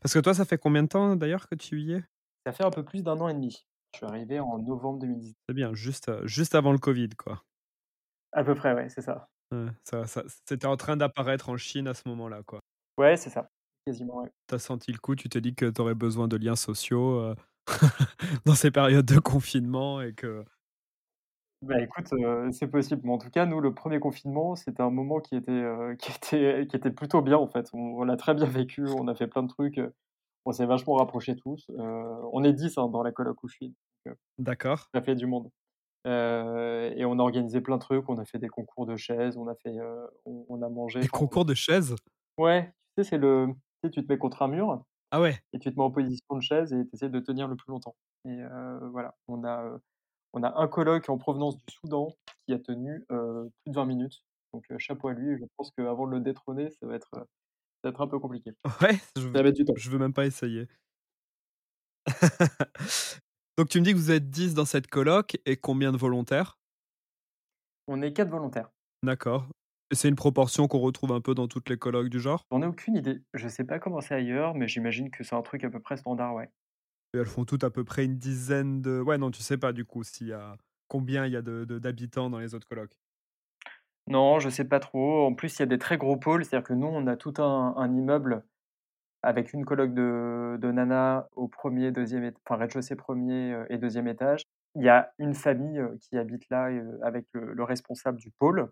Parce 0.00 0.14
que 0.14 0.18
toi, 0.20 0.34
ça 0.34 0.44
fait 0.44 0.58
combien 0.58 0.82
de 0.82 0.88
temps 0.88 1.16
d'ailleurs 1.16 1.48
que 1.48 1.54
tu 1.54 1.80
y 1.80 1.92
es? 1.92 2.02
Ça 2.46 2.52
fait 2.52 2.64
un 2.64 2.70
peu 2.70 2.84
plus 2.84 3.02
d'1 3.02 3.20
an 3.20 3.28
et 3.28 3.34
demi. 3.34 3.66
Je 3.92 3.98
suis 3.98 4.06
arrivé 4.06 4.40
en 4.40 4.58
novembre 4.58 5.00
2010. 5.00 5.36
C'est 5.48 5.54
bien, 5.54 5.74
juste, 5.74 6.10
juste 6.26 6.54
avant 6.54 6.70
le 6.72 6.78
covid, 6.78 7.08
quoi. 7.10 7.45
À 8.36 8.44
peu 8.44 8.54
près, 8.54 8.72
ouais, 8.74 8.88
c'est 8.90 9.00
ça. 9.02 9.28
Ouais, 9.52 9.68
ça 9.84 10.06
ça 10.08 10.24
c'était 10.48 10.66
en 10.66 10.76
train 10.76 10.96
d'apparaître 10.96 11.48
en 11.50 11.56
Chine 11.56 11.86
à 11.86 11.94
ce 11.94 12.02
moment-là, 12.08 12.42
quoi. 12.42 12.60
Ouais, 12.98 13.16
c'est 13.16 13.30
ça. 13.30 13.50
Quasiment, 13.86 14.18
ouais. 14.22 14.30
Tu 14.48 14.54
as 14.54 14.58
senti 14.60 14.92
le 14.92 14.98
coup, 14.98 15.16
tu 15.16 15.28
t'es 15.28 15.40
dit 15.40 15.54
que 15.56 15.66
tu 15.68 15.80
aurais 15.80 15.94
besoin 15.96 16.28
de 16.28 16.36
liens 16.36 16.54
sociaux, 16.54 17.20
heu, 17.20 17.34
dans 18.44 18.54
ces 18.54 18.70
périodes 18.70 19.04
de 19.06 19.18
confinement 19.18 20.00
et 20.00 20.14
que 20.14 20.44
Bah, 21.62 21.80
écoute, 21.82 22.12
heu, 22.12 22.50
c'est 22.52 22.68
possible, 22.68 23.00
mais 23.04 23.12
en 23.12 23.18
tout 23.18 23.30
cas, 23.30 23.46
nous, 23.46 23.60
le 23.60 23.72
1er 23.74 23.98
confinement, 23.98 24.54
c'était 24.56 24.82
un 24.82 24.90
moment 24.90 25.20
qui 25.20 25.36
était, 25.36 25.50
heu, 25.52 25.96
qui 25.98 26.12
était 26.12 26.66
qui 26.68 26.76
était 26.76 26.90
plutôt 26.90 27.22
bien, 27.22 27.38
en 27.38 27.46
fait. 27.46 27.70
On 27.72 27.78
on 27.98 28.04
l'a 28.04 28.16
très 28.18 28.34
bien 28.34 28.44
vécu, 28.46 28.86
on 28.86 29.08
a 29.08 29.14
fait 29.14 29.26
plein 29.26 29.42
de 29.42 29.48
trucs, 29.48 29.80
on 30.46 30.52
s'est 30.52 30.66
vachement 30.66 30.94
rapprochés 30.96 31.36
tous, 31.36 31.66
on 31.78 32.44
est 32.44 32.52
10, 32.54 32.76
hein, 32.78 32.88
dans 32.88 33.02
la 33.02 33.12
coloc 33.12 33.42
où 33.44 33.48
je 33.48 33.54
suis, 33.56 33.76
D'accord. 34.38 34.86
ça 34.94 35.02
fait 35.02 35.14
du 35.14 35.26
monde, 35.26 35.50
heu 36.06 36.92
et 36.96 37.04
on 37.04 37.18
a 37.18 37.22
organisé 37.22 37.60
plein 37.60 37.76
de 37.76 37.82
trucs, 37.82 38.08
on 38.08 38.18
a 38.18 38.24
fait 38.24 38.38
des 38.38 38.48
concours 38.48 38.86
de 38.86 38.96
chaises, 38.96 39.36
on 39.36 39.48
a 39.48 39.54
fait, 39.56 39.76
heu, 39.78 40.08
on 40.26 40.46
on 40.48 40.62
a 40.62 40.68
mangé, 40.68 41.00
Des 41.00 41.08
concours 41.08 41.46
de 41.46 41.54
chaises? 41.54 41.96
Ouais, 42.38 42.72
tu 42.96 43.02
sais, 43.04 43.10
c'est 43.10 43.18
le 43.18 43.48
tu 43.82 43.88
sais, 43.88 43.90
tu 43.90 44.02
te 44.06 44.12
mets 44.12 44.18
contre 44.18 44.42
un 44.42 44.48
mur 44.48 44.84
Ah 45.10 45.20
ouais? 45.20 45.40
et 45.52 45.58
tu 45.60 45.70
te 45.72 45.76
mets 45.78 45.84
en 45.84 45.90
position 45.92 46.36
de 46.36 46.40
chaise 46.42 46.72
et 46.74 46.84
tu 46.88 46.90
essaies 46.94 47.10
de 47.10 47.20
tenir 47.20 47.48
le 47.48 47.56
plus 47.56 47.70
longtemps 47.70 47.96
et 48.26 48.30
heu, 48.42 48.88
voilà, 48.92 49.16
on 49.28 49.44
a, 49.44 49.78
on 50.34 50.42
a 50.44 50.60
un 50.60 50.68
coloc 50.68 51.08
en 51.10 51.18
provenance 51.18 51.56
du 51.58 51.64
Soudan 51.74 52.08
qui 52.46 52.54
a 52.54 52.58
tenu, 52.60 53.04
plus 53.08 53.70
de 53.70 53.74
20 53.74 53.86
minutes, 53.86 54.24
donc 54.54 54.66
chapeau 54.78 55.08
à 55.08 55.14
lui 55.14 55.38
je 55.38 55.44
pense 55.56 55.70
qu'avant 55.72 56.06
de 56.08 56.12
le 56.12 56.20
détrôner, 56.20 56.70
ça 56.72 56.86
va 56.86 56.96
être, 56.96 57.10
ça 57.14 57.26
va 57.84 57.90
être 57.90 58.00
un 58.02 58.08
peu 58.08 58.18
compliqué. 58.20 58.52
Ouais, 58.80 59.00
je 59.16 59.22
Ça 59.34 59.38
v 59.38 59.40
va 59.40 59.44
mettre 59.44 59.58
du 59.58 59.64
temps. 59.66 59.76
je 59.76 59.90
veux 59.90 59.98
même 59.98 60.12
pas 60.12 60.26
essayer. 60.26 60.68
Donc 63.58 63.68
tu 63.68 63.80
me 63.80 63.84
dis 63.84 63.92
que 63.92 63.98
vous 63.98 64.10
êtes 64.10 64.30
10 64.30 64.54
dans 64.54 64.64
cette 64.64 64.86
coloc 64.86 65.36
et 65.44 65.56
combien 65.58 65.92
de 65.92 65.96
volontaires? 65.98 66.58
On 67.88 68.00
est 68.00 68.12
4 68.12 68.30
volontaires. 68.30 68.70
D'accord 69.02 69.48
c'est 69.92 70.08
une 70.08 70.16
proportion 70.16 70.68
qu'on 70.68 70.80
retrouve 70.80 71.12
un 71.12 71.20
peu 71.22 71.34
dans 71.34 71.48
toutes 71.48 71.70
les 71.70 71.78
colocs 71.78 72.08
du 72.10 72.20
genre? 72.20 72.42
J'en 72.50 72.60
ai 72.60 72.66
aucune 72.66 72.96
idée. 72.96 73.22
Je 73.34 73.46
sais 73.46 73.62
pas 73.62 73.78
comment 73.78 74.00
c'est 74.00 74.16
ailleurs, 74.16 74.54
mais 74.56 74.66
j'imagine 74.66 75.12
que 75.12 75.22
c'est 75.22 75.36
un 75.36 75.42
truc 75.42 75.62
à 75.62 75.70
peu 75.70 75.78
près 75.78 75.96
standard, 75.96 76.34
ouais. 76.34 76.50
Et 77.14 77.18
elles 77.18 77.26
font 77.26 77.44
toutes 77.44 77.64
à 77.64 77.70
peu 77.70 77.82
près 77.84 78.04
une 78.04 78.16
dizaine 78.18 78.80
de 78.80 79.00
ouais, 79.00 79.18
non, 79.18 79.30
tu 79.32 79.42
sais 79.42 79.58
pas 79.58 79.72
du 79.72 79.84
coup 79.84 80.04
s'il 80.04 80.28
y 80.28 80.32
a 80.32 80.56
combien 80.88 81.26
il 81.26 81.32
y 81.32 81.36
a 81.36 81.42
d'habitants 81.42 82.30
dans 82.30 82.38
les 82.38 82.54
autres 82.54 82.68
colocs? 82.68 82.96
Non, 84.08 84.38
je 84.40 84.48
sais 84.48 84.64
pas 84.64 84.80
trop. 84.80 85.26
En 85.26 85.34
plus, 85.34 85.56
il 85.56 85.60
y 85.60 85.62
a 85.62 85.66
des 85.66 85.78
très 85.78 85.96
gros 85.98 86.16
pôles, 86.16 86.44
c'est-à-dire 86.44 86.66
que 86.66 86.72
nous, 86.74 86.86
on 86.86 87.06
a 87.06 87.16
tout 87.16 87.34
un 87.38 87.74
un 87.76 87.94
immeuble 87.94 88.44
avec 89.26 89.52
une 89.54 89.64
coloc 89.66 89.94
de 89.94 90.72
nanas 90.72 91.28
au 91.36 91.48
1er, 91.48 91.92
2e 91.92 92.24
ét 92.24 92.36
enfin, 92.46 92.58
rez-de-chaussée 92.60 92.96
1er, 92.96 93.52
heu 93.54 93.66
et 93.70 93.78
2e 93.78 94.08
étage. 94.08 94.44
Il 94.76 94.84
y 94.84 94.90
a 94.90 95.12
une 95.18 95.34
famille, 95.34 95.78
heu, 95.80 95.98
qui 96.00 96.18
habite 96.18 96.44
là 96.50 96.70
heu, 96.72 96.98
avec 97.02 97.26
le 97.34 97.54
le 97.54 97.64
responsable 97.64 98.18
du 98.20 98.30
pôle 98.32 98.70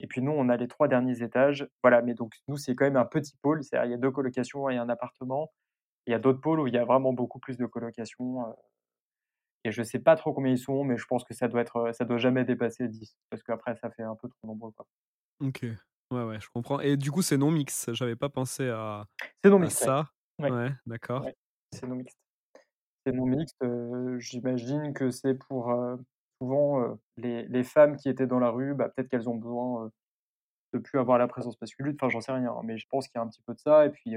et 0.00 0.06
puis 0.08 0.22
nous, 0.22 0.32
on 0.32 0.48
a 0.50 0.56
les 0.58 0.68
3 0.68 0.88
derniers 0.88 1.22
étages. 1.22 1.68
Voilà, 1.82 2.02
mais 2.02 2.14
donc 2.14 2.34
nous, 2.48 2.56
c'est 2.58 2.74
quand 2.76 2.84
même 2.86 2.96
un 2.98 3.06
petit 3.06 3.36
pôle, 3.42 3.62
il 3.72 3.90
y 3.90 3.94
a 3.94 3.98
2 3.98 4.10
colocations 4.12 4.68
et 4.70 4.76
1 4.78 4.88
appartement. 4.90 5.52
Il 6.06 6.12
y 6.12 6.14
a 6.14 6.20
d'autres 6.20 6.40
pôles 6.42 6.60
où 6.60 6.66
il 6.68 6.74
y 6.74 6.78
a 6.78 6.84
vraiment 6.86 7.12
beaucoup 7.14 7.40
plus 7.40 7.58
de 7.58 7.66
colocations, 7.66 8.44
et 9.64 9.72
je 9.72 9.82
sais 9.84 10.00
pas 10.00 10.16
trop 10.16 10.32
combien 10.34 10.52
ils 10.52 10.58
sont, 10.58 10.84
mais 10.84 10.96
je 10.98 11.06
pense 11.06 11.24
que 11.24 11.34
ça 11.34 11.48
doit 11.48 11.62
être, 11.62 11.92
ça 11.94 12.04
doit 12.06 12.18
jamais 12.18 12.44
dépasser 12.44 12.88
10 12.88 13.16
parce 13.30 13.42
qu'après 13.44 13.76
ça 13.76 13.90
fait 13.90 14.02
un 14.04 14.16
peu 14.16 14.28
trop 14.28 14.46
nombreux. 14.48 14.72
OK. 15.40 15.76
Ouais, 16.14 16.22
ouais, 16.22 16.40
je 16.40 16.48
comprends 16.54 16.78
et 16.80 16.96
du 16.96 17.10
coup, 17.10 17.22
c'est 17.22 17.36
non 17.36 17.50
mixte? 17.50 17.92
J'avais 17.92 18.14
pas 18.14 18.28
pensé 18.28 18.68
à 18.68 19.06
C'est 19.42 19.50
non 19.50 19.58
mixte, 19.58 19.78
ça. 19.78 20.06
Ouais. 20.38 20.50
Ouais, 20.50 20.70
d'accord. 20.86 21.24
Ouais, 21.24 21.34
c'est 21.72 21.86
non 21.86 21.96
mixte. 21.96 22.16
C'est 23.06 23.12
non 23.12 23.26
mixte, 23.26 23.64
j'imagine 24.18 24.94
que 24.94 25.10
c'est 25.10 25.34
pour, 25.34 25.74
souvent, 26.40 26.98
les 27.16 27.46
les 27.48 27.64
femmes 27.64 27.96
qui 27.96 28.08
étaient 28.08 28.26
dans 28.26 28.38
la 28.38 28.50
rue, 28.50 28.74
bah, 28.74 28.88
peut-être 28.88 29.08
qu'elles 29.08 29.28
ont 29.28 29.36
besoin, 29.36 29.90
de 30.72 30.78
plus 30.78 30.98
avoir 30.98 31.18
la 31.18 31.28
présence 31.28 31.60
masculine, 31.60 31.94
enfin, 32.00 32.10
j'en 32.10 32.20
sais 32.20 32.32
rien, 32.32 32.52
hein, 32.52 32.62
mais 32.64 32.78
je 32.78 32.86
pense 32.90 33.08
qu'il 33.08 33.18
y 33.18 33.22
a 33.22 33.24
un 33.24 33.28
petit 33.28 33.42
peu 33.42 33.54
de 33.54 33.60
ça 33.60 33.86
et 33.86 33.90
puis, 33.90 34.16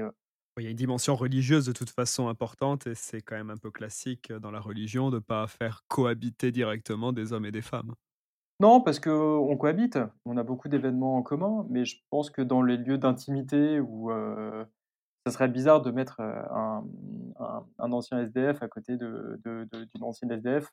il 0.58 0.64
y 0.64 0.66
a 0.66 0.70
une 0.70 0.76
dimension 0.76 1.14
religieuse 1.16 1.66
de 1.66 1.72
toute 1.72 1.90
façon 1.90 2.28
importante 2.28 2.86
et 2.88 2.94
c'est 2.94 3.22
quand 3.22 3.36
même 3.36 3.50
un 3.50 3.56
peu 3.56 3.70
classique, 3.70 4.32
dans 4.32 4.50
la 4.50 4.60
religion 4.60 5.10
de 5.10 5.18
pas 5.20 5.46
faire 5.46 5.82
cohabiter 5.88 6.50
directement 6.50 7.12
des 7.12 7.32
hommes 7.32 7.46
et 7.46 7.52
des 7.52 7.62
femmes. 7.62 7.94
Non, 8.60 8.80
parce 8.80 8.98
qu'on 9.00 9.56
cohabite, 9.56 9.98
on 10.24 10.36
a 10.36 10.42
beaucoup 10.42 10.68
d'événements 10.68 11.16
en 11.16 11.22
commun, 11.22 11.66
mais 11.70 11.84
je 11.84 11.98
pense 12.10 12.30
que 12.30 12.42
dans 12.42 12.62
les 12.62 12.76
lieux 12.76 12.98
d'intimité 12.98 13.78
où, 13.80 14.10
heu, 14.10 14.66
ça 15.26 15.32
serait 15.32 15.48
bizarre 15.48 15.82
de 15.82 15.90
mettre, 15.92 16.20
heu, 16.20 16.34
un, 16.50 17.92
ancien 17.92 18.20
SDF 18.20 18.62
à 18.62 18.68
côté 18.68 18.96
de 18.96 19.40
de 19.44 19.68
de 19.72 19.84
d'une 19.84 20.04
ancienne 20.04 20.32
SDF, 20.32 20.70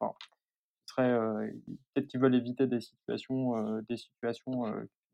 heu, 0.99 1.51
peut-être 1.93 2.07
qu'ils 2.07 2.19
veulent 2.21 2.35
éviter 2.35 2.67
des 2.67 2.81
situations, 2.81 3.81
des 3.89 3.97
situations, 3.97 4.65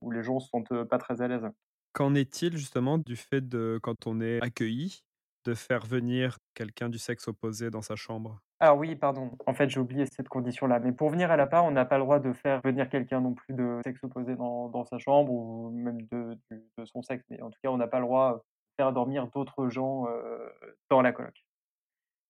où 0.01 0.11
les 0.11 0.23
gens 0.23 0.39
se 0.39 0.49
sentent, 0.49 0.83
pas 0.85 0.97
très 0.97 1.21
à 1.21 1.27
l'aise. 1.27 1.47
Qu'en 1.93 2.15
est-il 2.15 2.57
justement 2.57 2.97
du 2.97 3.15
fait 3.15 3.47
de, 3.47 3.79
quand 3.81 4.05
on 4.07 4.19
est 4.19 4.41
accueilli, 4.43 5.03
de 5.45 5.53
faire 5.53 5.85
venir 5.85 6.37
quelqu'un 6.53 6.89
du 6.89 6.99
sexe 6.99 7.27
opposé 7.29 7.69
dans 7.69 7.81
sa 7.81 7.95
chambre? 7.95 8.41
Ah 8.63 8.75
oui, 8.75 8.95
pardon, 8.95 9.31
en 9.47 9.53
fait, 9.55 9.69
j'ai 9.69 9.79
oublié 9.79 10.05
cette 10.05 10.29
condition-là, 10.29 10.79
mais 10.79 10.91
pour 10.91 11.09
venir 11.09 11.31
à 11.31 11.35
l'appart, 11.37 11.65
on 11.67 11.71
n'a 11.71 11.83
pas 11.83 11.97
le 11.97 12.03
droit 12.03 12.19
de 12.19 12.31
faire 12.31 12.61
venir 12.63 12.89
quelqu'un 12.89 13.19
non 13.19 13.33
plus 13.33 13.55
de 13.55 13.79
sexe 13.83 14.03
opposé 14.03 14.35
dans 14.35 14.85
sa 14.85 14.99
chambre 14.99 15.31
ou 15.33 15.71
même 15.71 15.99
de 16.11 16.37
de 16.77 16.85
son 16.85 17.01
sexe, 17.01 17.23
mais 17.31 17.41
en 17.41 17.49
tout 17.49 17.57
cas, 17.63 17.69
on 17.71 17.77
n'a 17.77 17.87
pas 17.87 17.97
le 17.99 18.05
droit, 18.05 18.35
de 18.35 18.41
faire 18.83 18.93
dormir 18.93 19.27
d'autres 19.29 19.69
gens, 19.69 20.07
heu, 20.09 20.53
dans 20.91 21.01
la 21.01 21.11
coloc. 21.11 21.43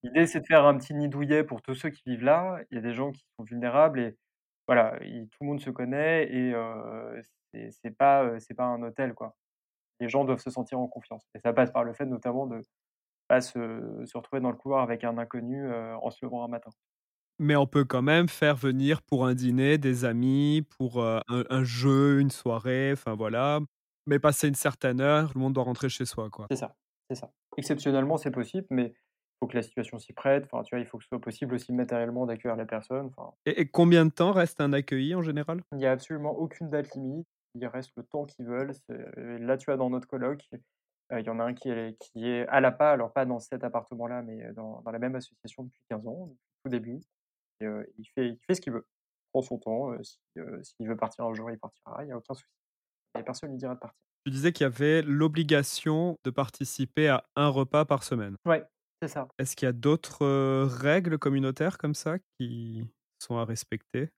L'idée, 0.03 0.27
c'est 0.27 0.41
de 0.41 0.45
faire 0.47 0.65
un 0.65 0.77
petit 0.77 0.93
nid 0.95 1.09
douillet 1.09 1.43
pour 1.43 1.61
tous 1.61 1.75
ceux 1.75 1.89
qui 1.91 2.03
vivent 2.07 2.23
là. 2.25 2.59
Il 2.71 2.75
y 2.75 2.79
a 2.79 2.81
des 2.81 2.93
gens 2.95 3.11
qui 3.11 3.23
sont 3.37 3.43
vulnérables 3.45 3.99
et 3.99 4.17
voilà, 4.67 4.97
il 5.03 5.27
tout 5.29 5.37
le 5.43 5.47
monde 5.47 5.61
se 5.61 5.69
connaît 5.71 6.27
et 6.31 6.53
heu, 6.53 7.21
c'est 7.83 7.97
pas, 7.97 8.39
c'est 8.39 8.53
pas 8.55 8.65
un 8.65 8.81
hôtel, 8.83 9.13
quoi. 9.15 9.35
Les 10.01 10.09
gens 10.09 10.25
doivent 10.25 10.39
se 10.41 10.51
sentir 10.51 10.79
en 10.79 10.87
confiance 10.87 11.23
et 11.35 11.39
ça 11.39 11.53
passe 11.53 11.71
par 11.71 11.83
le 11.85 11.93
fait 11.93 12.05
notamment 12.05 12.47
de 12.47 12.61
pas 13.31 13.41
se 13.41 14.03
se 14.05 14.17
retrouver 14.17 14.41
dans 14.41 14.51
le 14.51 14.57
couloir 14.57 14.83
avec 14.83 15.03
un 15.05 15.17
inconnu, 15.17 15.65
heu, 15.67 15.95
en 16.01 16.11
se 16.11 16.25
levant 16.25 16.43
un 16.45 16.47
matin. 16.49 16.71
Mais 17.39 17.55
on 17.55 17.65
peut 17.67 17.85
quand 17.85 18.01
même 18.03 18.29
faire 18.29 18.55
venir 18.55 19.01
pour 19.01 19.25
un 19.25 19.33
dîner 19.33 19.77
des 19.77 20.05
amis, 20.05 20.61
pour, 20.77 21.01
heu, 21.01 21.21
un 21.27 21.43
un 21.49 21.63
jeu, 21.63 22.19
une 22.19 22.29
soirée, 22.31 22.91
enfin 22.93 23.15
voilà. 23.15 23.59
Mais 24.07 24.19
passé 24.19 24.47
une 24.47 24.55
certaine 24.55 25.01
heure, 25.01 25.29
tout 25.31 25.37
le 25.37 25.41
monde 25.43 25.53
doit 25.53 25.63
rentrer 25.63 25.89
chez 25.89 26.05
soi, 26.05 26.29
quoi. 26.29 26.49
C'est 26.49 26.57
ça, 26.57 26.75
c'est 27.09 27.15
ça. 27.15 27.33
Exceptionnellement, 27.57 28.17
c'est 28.17 28.29
possible, 28.31 28.67
mais 28.69 28.93
il 28.93 28.95
faut 29.39 29.47
que 29.47 29.55
la 29.55 29.63
situation 29.63 29.97
s'y 29.99 30.13
prête. 30.13 30.43
Enfin, 30.45 30.61
tu 30.63 30.75
vois, 30.75 30.79
il 30.81 30.85
faut 30.87 30.97
que 30.97 31.03
ce 31.03 31.09
soit 31.09 31.21
possible 31.21 31.55
aussi 31.55 31.73
matériellement 31.73 32.25
d'accueillir 32.25 32.55
la 32.57 32.65
personne. 32.65 33.07
Enfin, 33.07 33.33
Et 33.45 33.61
et 33.61 33.67
combien 33.69 34.07
de 34.07 34.09
temps 34.11 34.31
reste 34.31 34.61
un 34.61 34.73
accueilli 34.73 35.13
en 35.13 35.21
général? 35.21 35.61
il 35.73 35.81
y 35.81 35.85
a 35.85 35.91
absolument 35.91 36.31
aucune 36.37 36.69
date 36.69 36.93
limite. 36.95 37.27
Ils 37.55 37.67
restent 37.67 37.95
le 37.97 38.03
temps 38.03 38.25
qu'ils 38.25 38.45
veulent. 38.45 38.71
Là, 39.17 39.57
tu 39.57 39.65
vois, 39.65 39.77
dans 39.77 39.89
notre 39.89 40.07
coloc, 40.07 40.47
heu, 40.53 40.61
il 41.19 41.25
y 41.25 41.29
en 41.29 41.39
a 41.39 41.43
un 41.43 41.53
qui 41.53 41.69
est 41.69 41.97
qui 41.99 42.27
est 42.27 42.47
à 42.47 42.61
l'APA, 42.61 42.91
alors 42.91 43.13
pas 43.13 43.25
dans 43.25 43.39
cet 43.39 43.63
appartement-là, 43.63 44.21
mais 44.21 44.43
heu, 44.45 44.53
dans 44.53 44.81
dans 44.81 44.91
la 44.91 44.99
même 44.99 45.15
association 45.15 45.63
depuis 45.63 45.81
15 45.89 46.07
ans, 46.07 46.35
tout 46.63 46.69
début 46.71 46.99
et 47.61 47.65
heu, 47.65 47.87
il 47.97 48.05
fait 48.07 48.29
il 48.29 48.39
fait 48.47 48.55
ce 48.55 48.61
qu'il 48.61 48.73
veut. 48.73 48.87
Il 48.89 49.29
prend 49.33 49.41
son 49.43 49.59
temps, 49.59 49.91
si, 50.03 50.19
s'il 50.63 50.87
veut 50.89 50.97
partir 50.97 51.25
un 51.25 51.33
jour, 51.35 51.51
il 51.51 51.59
partira, 51.59 52.03
il 52.05 52.09
y 52.09 52.11
a 52.13 52.17
aucun 52.17 52.33
souci. 52.35 52.47
Et 53.19 53.23
personne 53.23 53.51
lui 53.51 53.57
dira 53.57 53.75
de 53.75 53.79
partir. 53.79 53.99
Tu 54.25 54.31
disais 54.31 54.51
qu'il 54.51 54.63
y 54.63 54.67
avait 54.67 55.01
l'obligation 55.01 56.17
de 56.23 56.29
participer 56.31 57.07
à 57.09 57.25
un 57.35 57.49
repas 57.49 57.85
par 57.85 58.03
semaine. 58.03 58.35
Ouais, 58.45 58.63
c'est 59.01 59.07
ça. 59.09 59.27
Est-ce 59.39 59.55
qu'il 59.55 59.65
y 59.65 59.69
a 59.69 59.73
d'autres, 59.73 60.25
règles 60.65 61.17
communautaires 61.17 61.77
comme 61.77 61.95
ça 61.95 62.17
qui 62.39 62.83
sont 63.19 63.37
à 63.37 63.45
respecter? 63.45 64.09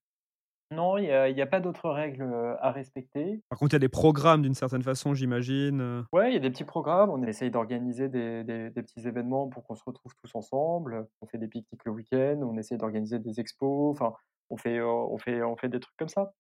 Non, 0.74 0.97
il 0.97 1.05
y 1.05 1.11
a 1.11 1.30
y 1.30 1.41
a 1.41 1.45
pas 1.47 1.59
d'autres 1.59 1.89
règles, 1.89 2.24
heu, 2.24 2.55
à 2.59 2.71
respecter. 2.71 3.41
Par 3.49 3.59
contre, 3.59 3.74
il 3.74 3.76
y 3.76 3.78
a 3.78 3.80
des 3.80 3.89
programmes 3.89 4.41
d'une 4.41 4.55
certaine 4.55 4.84
façon, 4.84 5.13
j'imagine, 5.13 5.82
heu? 5.82 6.05
Ouais, 6.13 6.30
il 6.30 6.34
y 6.36 6.38
a 6.38 6.39
des 6.39 6.51
petits 6.51 6.63
programmes, 6.63 7.09
on 7.09 7.24
essaye 7.24 7.49
d'organiser 7.49 8.07
des 8.07 8.43
des 8.43 8.69
des 8.69 8.84
petits 8.84 9.07
événements 9.07 9.49
pour 9.49 9.63
qu'on 9.65 9.74
se 9.76 9.84
retrouve 9.84 10.13
tous 10.21 10.36
ensemble. 10.36 11.07
On 11.21 11.26
fait 11.28 11.39
des 11.39 11.47
pique-niques 11.47 11.86
le 11.86 11.91
week-end, 11.91 12.39
on 12.43 12.55
essaie 12.57 12.78
d'organiser 12.78 13.17
des 13.17 13.39
expos, 13.39 13.91
enfin, 13.91 14.13
on 14.51 14.57
fait, 14.57 14.78
heu, 14.78 14.86
on 14.88 15.17
fait 15.17 15.41
on 15.41 15.57
fait 15.57 15.69
des 15.69 15.80
trucs 15.80 15.95
comme 15.97 16.09
ça. 16.09 16.34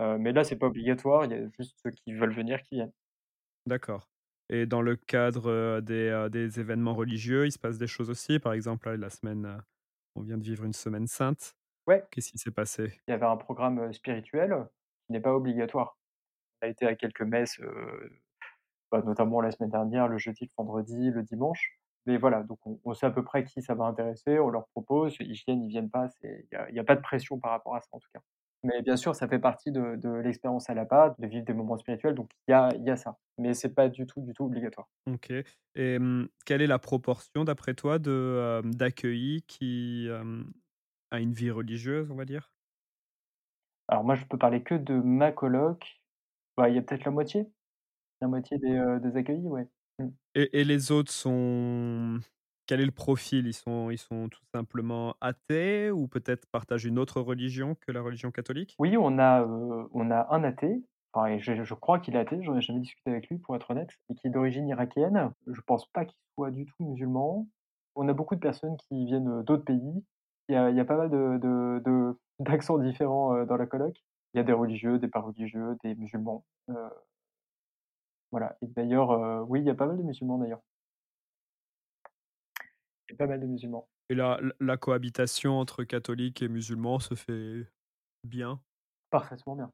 Mais 0.00 0.32
là, 0.32 0.44
c'est 0.44 0.56
pas 0.56 0.66
obligatoire, 0.68 1.24
il 1.26 1.32
y 1.32 1.34
a 1.34 1.48
juste 1.58 1.76
ceux 1.82 1.90
qui 1.90 2.12
veulent 2.14 2.34
venir 2.34 2.62
qui 2.62 2.76
viennent. 2.76 2.92
D'accord. 3.66 4.08
Et 4.48 4.66
dans 4.66 4.80
le 4.82 4.96
cadre, 4.96 5.80
des, 5.80 6.60
événements 6.60 6.94
religieux, 6.94 7.46
il 7.46 7.52
se 7.52 7.58
passe 7.58 7.78
des 7.78 7.86
choses 7.88 8.10
aussi? 8.10 8.38
Par 8.38 8.52
exemple, 8.52 8.88
là, 8.88 8.96
la 8.96 9.10
semaine, 9.10 9.60
on 10.14 10.22
vient 10.22 10.38
de 10.38 10.44
vivre 10.44 10.64
une 10.64 10.72
semaine 10.72 11.06
sainte. 11.08 11.54
Ouais, 11.86 12.04
Qu'est-ce 12.10 12.32
qui 12.32 12.38
s'est 12.38 12.50
passé? 12.50 13.00
il 13.08 13.12
y 13.12 13.14
avait 13.14 13.26
un 13.26 13.36
programme, 13.36 13.92
spirituel 13.92 14.68
qui 15.06 15.12
n'est 15.12 15.20
pas 15.20 15.34
obligatoire. 15.34 15.98
On 16.62 16.66
a 16.68 16.70
été 16.70 16.86
à 16.86 16.96
quelques 16.96 17.22
messes, 17.22 17.60
bah, 18.92 19.02
notamment 19.02 19.40
la 19.40 19.50
semaine 19.50 19.70
dernière, 19.70 20.08
le 20.08 20.18
jeudi, 20.18 20.44
le 20.44 20.50
vendredi, 20.56 21.10
le 21.10 21.22
dimanche. 21.22 21.78
Mais 22.06 22.18
voilà, 22.18 22.42
donc 22.44 22.58
on 22.66 22.78
on 22.84 22.94
sait 22.94 23.06
à 23.06 23.10
peu 23.10 23.24
près 23.24 23.42
qui 23.44 23.62
ça 23.62 23.74
va 23.74 23.84
intéresser, 23.84 24.38
on 24.38 24.48
leur 24.50 24.68
propose, 24.68 25.16
ils 25.20 25.32
viennent, 25.32 25.62
ils 25.64 25.68
viennent 25.68 25.90
pas, 25.90 26.08
il 26.22 26.46
y 26.72 26.78
a 26.78 26.84
pas 26.84 26.94
de 26.94 27.00
pression 27.00 27.40
par 27.40 27.50
rapport 27.50 27.74
à 27.74 27.80
ça, 27.80 27.88
en 27.92 27.98
tout 27.98 28.08
cas. 28.14 28.20
Mais 28.62 28.80
bien 28.82 28.96
sûr, 28.96 29.14
ça 29.16 29.26
fait 29.28 29.38
partie 29.40 29.72
de 29.72 29.96
de 29.96 30.08
l'expérience 30.10 30.70
à 30.70 30.74
la 30.74 30.84
base, 30.84 31.14
de 31.18 31.26
vivre 31.26 31.44
des 31.44 31.52
moments 31.52 31.76
spirituels, 31.78 32.14
donc 32.14 32.30
il 32.48 32.52
y 32.52 32.54
a 32.54 32.70
y 32.76 32.90
a 32.90 32.96
ça. 32.96 33.18
Mais 33.38 33.54
c'est 33.54 33.74
pas 33.74 33.88
du 33.88 34.06
tout, 34.06 34.20
du 34.20 34.32
tout 34.34 34.44
obligatoire. 34.44 34.88
OK 35.06 35.32
et 35.78 35.98
quelle 36.46 36.62
est 36.62 36.66
la 36.66 36.78
proportion 36.78 37.44
d'après 37.44 37.74
toi 37.74 37.98
d'accueillis 37.98 39.42
qui, 39.46 40.08
hem, 40.10 40.52
a 41.10 41.20
une 41.20 41.32
vie 41.34 41.50
religieuse, 41.50 42.10
on 42.10 42.16
va 42.16 42.24
dire? 42.24 42.52
Alors 43.88 44.04
moi, 44.04 44.14
je 44.14 44.24
peux 44.24 44.38
parler 44.38 44.62
que 44.62 44.74
de 44.76 44.94
ma 44.94 45.32
coloc. 45.32 46.00
Bah, 46.56 46.68
il 46.68 46.76
y 46.76 46.78
a 46.78 46.82
peut-être 46.82 47.04
la 47.04 47.10
moitié, 47.12 47.52
la 48.22 48.28
moitié 48.28 48.58
des, 48.58 48.98
des 49.02 49.16
accueillis, 49.18 49.48
ouais. 49.48 49.68
Mmh. 50.00 50.08
Et 50.34 50.60
et 50.60 50.64
les 50.64 50.92
autres 50.92 51.10
sont 51.12 52.20
quel 52.66 52.80
est 52.80 52.84
le 52.86 52.92
profil? 52.92 53.46
Ils 53.46 53.54
sont 53.54 53.90
ils 53.90 53.98
sont 53.98 54.28
tout 54.28 54.44
simplement 54.54 55.16
athées 55.20 55.90
ou 55.90 56.08
peut-être 56.08 56.46
partagent 56.46 56.84
une 56.84 56.98
autre 56.98 57.20
religion 57.20 57.74
que 57.74 57.92
la 57.92 58.02
religion 58.02 58.30
catholique? 58.30 58.78
Oui, 58.78 58.96
on 58.98 59.18
a, 59.18 59.42
on 59.46 60.10
a 60.10 60.26
un 60.34 60.44
athée, 60.44 60.84
enfin 61.12 61.26
et 61.28 61.38
je 61.38 61.64
je 61.64 61.74
crois 61.74 61.98
qu'il 61.98 62.14
est 62.14 62.18
athée, 62.18 62.42
j'en 62.42 62.56
ai 62.56 62.60
jamais 62.60 62.80
discuté 62.80 63.10
avec 63.10 63.28
lui 63.28 63.38
pour 63.38 63.56
être 63.56 63.70
honnête 63.70 63.90
et 64.10 64.14
qui 64.14 64.26
est 64.26 64.30
d'origine 64.30 64.68
irakienne. 64.68 65.32
Je 65.46 65.60
pense 65.62 65.86
pas 65.92 66.04
qu'il 66.04 66.16
soit 66.34 66.50
du 66.50 66.66
tout 66.66 66.84
musulman. 66.84 67.48
On 67.94 68.08
a 68.08 68.12
beaucoup 68.12 68.34
de 68.34 68.40
personnes 68.40 68.76
qui 68.76 69.06
viennent, 69.06 69.42
d'autres 69.42 69.64
pays. 69.64 70.04
Il 70.48 70.54
y 70.54 70.56
a 70.56 70.70
il 70.70 70.76
y 70.76 70.80
a 70.80 70.84
pas 70.84 70.96
mal 70.96 71.10
de 71.10 72.16
d'accents 72.40 72.78
différents, 72.78 73.44
dans 73.44 73.56
la 73.56 73.66
coloc. 73.66 73.96
Il 74.34 74.38
y 74.38 74.40
a 74.40 74.44
des 74.44 74.52
religieux, 74.52 74.98
des 74.98 75.08
pas 75.08 75.20
religieux, 75.20 75.76
des 75.82 75.94
musulmans, 75.94 76.44
voilà 78.30 78.56
et 78.62 78.66
d'ailleurs, 78.66 79.46
oui, 79.48 79.60
il 79.60 79.66
y 79.66 79.70
a 79.70 79.74
pas 79.74 79.86
mal 79.86 79.96
de 79.96 80.02
musulmans 80.02 80.38
d'ailleurs. 80.38 80.60
Il 83.08 83.12
y 83.12 83.14
a 83.14 83.16
pas 83.18 83.26
mal 83.26 83.40
de 83.40 83.46
musulmans. 83.46 83.88
Et 84.08 84.14
la 84.14 84.40
la 84.60 84.76
cohabitation 84.76 85.58
entre 85.58 85.84
catholiques 85.84 86.42
et 86.42 86.48
musulmans 86.48 86.98
se 86.98 87.14
fait 87.14 87.66
bien? 88.24 88.60
Parfaitement 89.10 89.56
bien. 89.56 89.70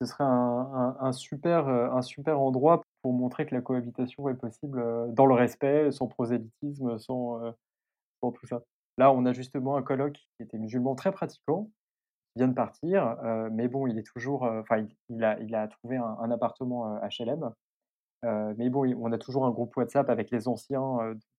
Ce 0.00 0.06
serait 0.06 0.24
un 0.24 0.28
un 0.28 0.96
un 1.00 1.12
super, 1.12 1.68
un 1.68 2.02
super 2.02 2.40
endroit 2.40 2.82
pour 3.02 3.12
montrer 3.12 3.46
que 3.46 3.54
la 3.54 3.60
cohabitation 3.60 4.28
est 4.28 4.34
possible, 4.34 4.82
dans 5.14 5.26
le 5.26 5.34
respect, 5.34 5.90
sans 5.92 6.06
prosélytisme, 6.08 6.98
sans 6.98 7.54
tout 8.32 8.46
ça. 8.46 8.62
Là, 8.98 9.12
on 9.12 9.26
a 9.26 9.32
justement 9.32 9.76
un 9.76 9.82
coloc 9.82 10.14
qui 10.36 10.42
était 10.42 10.58
musulman 10.58 10.94
très 10.94 11.12
pratiquant, 11.12 11.66
qui 12.34 12.40
vient 12.40 12.48
de 12.48 12.54
partir, 12.54 13.18
heu, 13.24 13.50
mais 13.52 13.68
bon, 13.68 13.86
il 13.88 13.98
est 13.98 14.04
toujours, 14.04 14.46
heu, 14.46 14.60
enfin, 14.60 14.86
il 15.10 15.24
a 15.24 15.40
il 15.40 15.54
a 15.56 15.68
trouvé 15.68 15.96
un 15.98 16.04
un 16.20 16.30
appartement, 16.32 16.98
HLM, 17.02 17.52
heu, 18.26 18.54
mais 18.58 18.70
bon, 18.70 18.86
on 19.00 19.12
a 19.12 19.18
toujours 19.18 19.46
un 19.46 19.52
groupe 19.52 19.76
WhatsApp 19.76 20.10
avec 20.10 20.30
les 20.32 20.48
anciens, 20.48 20.82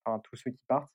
enfin, 0.06 0.20
tous 0.24 0.36
ceux 0.38 0.52
qui 0.52 0.60
partent 0.70 0.94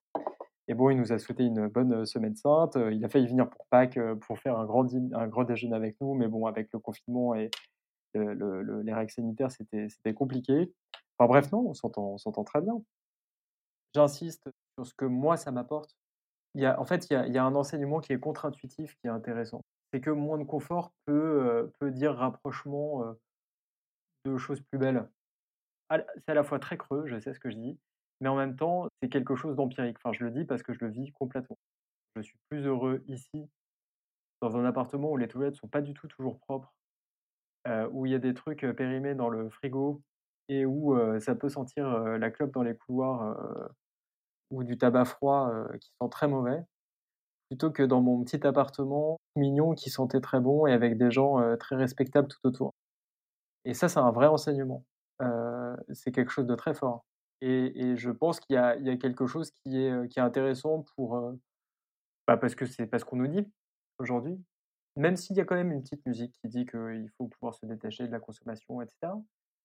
et 0.68 0.74
bon, 0.74 0.90
il 0.90 0.96
nous 0.98 1.12
a 1.12 1.18
souhaité 1.18 1.44
une 1.44 1.66
bonne, 1.68 2.06
semaine 2.06 2.36
sainte, 2.36 2.76
il 2.92 3.04
a 3.04 3.08
failli 3.08 3.26
venir 3.26 3.50
pour 3.50 3.66
Pâques, 3.70 3.98
pour 4.22 4.38
faire 4.38 4.58
un 4.58 4.66
grand 4.66 4.86
un 5.14 5.26
grand 5.28 5.44
déjeuner 5.44 5.74
avec 5.76 5.96
nous, 6.00 6.14
mais 6.14 6.28
bon, 6.28 6.46
avec 6.46 6.68
le 6.72 6.78
confinement 6.78 7.34
et 7.34 7.50
le 8.14 8.34
le 8.34 8.62
le 8.62 8.82
les 8.82 8.94
règles 8.94 9.12
sanitaires, 9.12 9.50
c'était 9.52 10.14
compliqué. 10.14 10.72
Enfin 11.18 11.28
bref, 11.28 11.52
non, 11.52 11.60
on 11.70 11.74
s'entend 11.74 12.44
très 12.44 12.60
bien. 12.62 12.82
J'insiste 13.94 14.50
sur 14.74 14.84
ce 14.84 14.94
que 14.94 15.04
moi 15.04 15.36
ça 15.36 15.52
m'apporte. 15.52 15.96
Il 16.54 16.60
y 16.62 16.66
a 16.66 16.80
en 16.80 16.84
fait, 16.84 17.08
il 17.10 17.32
y 17.32 17.38
a 17.38 17.44
un 17.44 17.54
enseignement 17.54 18.00
qui 18.00 18.12
est 18.12 18.20
contre-intuitif, 18.20 18.94
qui 18.96 19.06
est 19.06 19.10
intéressant. 19.10 19.62
C'est 19.92 20.00
que 20.00 20.10
moins 20.10 20.38
de 20.38 20.44
confort 20.44 20.92
peut, 21.06 21.72
peut 21.80 21.90
dire 21.90 22.14
rapprochement, 22.14 23.04
heu, 23.04 23.20
de 24.24 24.36
choses 24.36 24.60
plus 24.60 24.78
belles. 24.78 25.08
C'est 25.90 26.30
à 26.32 26.34
la 26.34 26.44
fois 26.44 26.58
très 26.58 26.78
creux, 26.78 27.06
je 27.06 27.18
sais 27.20 27.34
ce 27.34 27.40
que 27.40 27.50
je 27.50 27.56
dis, 27.56 27.78
mais 28.20 28.28
en 28.28 28.36
même 28.36 28.56
temps, 28.56 28.88
c'est 29.02 29.08
quelque 29.08 29.36
chose 29.36 29.56
d'empirique. 29.56 29.98
Enfin, 30.04 30.12
je 30.12 30.24
le 30.24 30.30
dis 30.30 30.44
parce 30.44 30.62
que 30.62 30.72
je 30.72 30.80
le 30.84 30.90
vis 30.90 31.12
complètement. 31.12 31.58
Je 32.16 32.22
suis 32.22 32.38
plus 32.50 32.66
heureux 32.66 33.02
ici, 33.08 33.48
dans 34.42 34.56
un 34.56 34.64
appartement 34.64 35.10
où 35.12 35.16
les 35.16 35.28
toilettes 35.28 35.56
sont 35.56 35.68
pas 35.68 35.82
du 35.82 35.94
tout 35.94 36.08
toujours 36.08 36.38
propres, 36.40 36.74
heu, 37.68 37.88
où 37.92 38.06
il 38.06 38.12
y 38.12 38.14
a 38.14 38.18
des 38.18 38.34
trucs, 38.34 38.66
périmés 38.76 39.14
dans 39.14 39.30
le 39.30 39.50
frigo 39.50 40.02
et 40.48 40.66
où, 40.66 40.96
ça 41.20 41.34
peut 41.36 41.48
sentir, 41.48 41.88
la 42.00 42.30
clope 42.30 42.52
dans 42.52 42.62
les 42.64 42.76
couloirs, 42.76 43.38
ou 44.50 44.64
du 44.64 44.78
tabac 44.78 45.04
froid, 45.06 45.50
heu, 45.52 45.78
qui 45.78 45.90
sent 46.00 46.08
très 46.10 46.28
mauvais. 46.28 46.64
plutôt 47.50 47.70
que 47.70 47.82
dans 47.82 48.00
mon 48.00 48.22
petit 48.24 48.46
appartement 48.46 49.20
mignon 49.36 49.74
qui 49.74 49.90
sentait 49.90 50.20
très 50.20 50.40
bon 50.40 50.66
et 50.66 50.72
avec 50.72 50.98
des 50.98 51.10
gens, 51.10 51.40
heu, 51.40 51.56
très 51.58 51.76
respectables 51.76 52.28
tout 52.28 52.38
autour. 52.44 52.74
Et 53.64 53.74
ça, 53.74 53.88
c'est 53.88 53.98
un 54.00 54.10
vrai 54.12 54.26
enseignement. 54.26 54.84
Heu, 55.22 55.76
c'est 55.92 56.12
quelque 56.12 56.30
chose 56.32 56.46
de 56.46 56.54
très 56.54 56.74
fort 56.74 57.04
et 57.42 57.96
je 57.96 58.10
pense 58.10 58.40
qu'il 58.40 58.54
y 58.54 58.58
a 58.58 58.96
quelque 58.98 59.26
chose 59.26 59.50
qui 59.64 59.78
est, 59.78 60.18
intéressant 60.18 60.84
pour, 60.96 61.18
bah, 62.26 62.36
parce 62.36 62.54
que 62.54 62.66
c'est 62.66 62.86
parce 62.86 63.04
qu'on 63.04 63.16
nous 63.16 63.26
dit 63.28 63.46
aujourd'hui, 63.98 64.38
même 64.96 65.16
s'il 65.16 65.36
y 65.36 65.40
a 65.40 65.44
quand 65.44 65.56
même 65.56 65.72
une 65.72 65.82
petite 65.82 66.04
musique 66.06 66.34
qui 66.40 66.48
dit 66.48 66.66
qu'il 66.66 67.10
faut 67.18 67.28
pouvoir 67.28 67.54
se 67.54 67.66
détacher 67.66 68.06
de 68.06 68.12
la 68.12 68.20
consommation 68.20 68.82
et 68.82 68.86
cetera. 68.88 69.20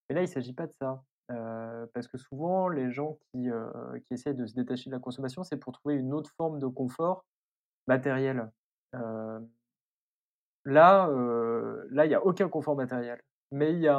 Mais 0.10 0.16
là, 0.16 0.22
il 0.24 0.28
s'agit 0.28 0.54
pas 0.54 0.68
de 0.68 0.74
ça, 0.74 1.04
parce 1.28 2.08
que 2.08 2.18
souvent 2.18 2.70
les 2.70 2.92
gens 2.92 3.18
qui, 3.32 3.48
qui 4.06 4.14
essaient 4.14 4.34
de 4.34 4.46
se 4.46 4.54
détacher 4.54 4.90
de 4.90 4.96
la 4.96 5.00
consommation, 5.00 5.44
c'est 5.44 5.58
pour 5.58 5.74
trouver 5.74 5.96
une 5.96 6.14
autre 6.14 6.32
forme 6.38 6.60
de 6.60 6.68
confort 6.68 7.26
matériel. 7.88 8.52
Là, 10.66 11.08
là, 11.92 12.06
il 12.06 12.12
y 12.12 12.16
a 12.16 12.26
aucun 12.26 12.50
confort 12.50 12.76
matériel, 12.76 13.22
mais 13.52 13.74
il 13.74 13.80
y 13.80 13.90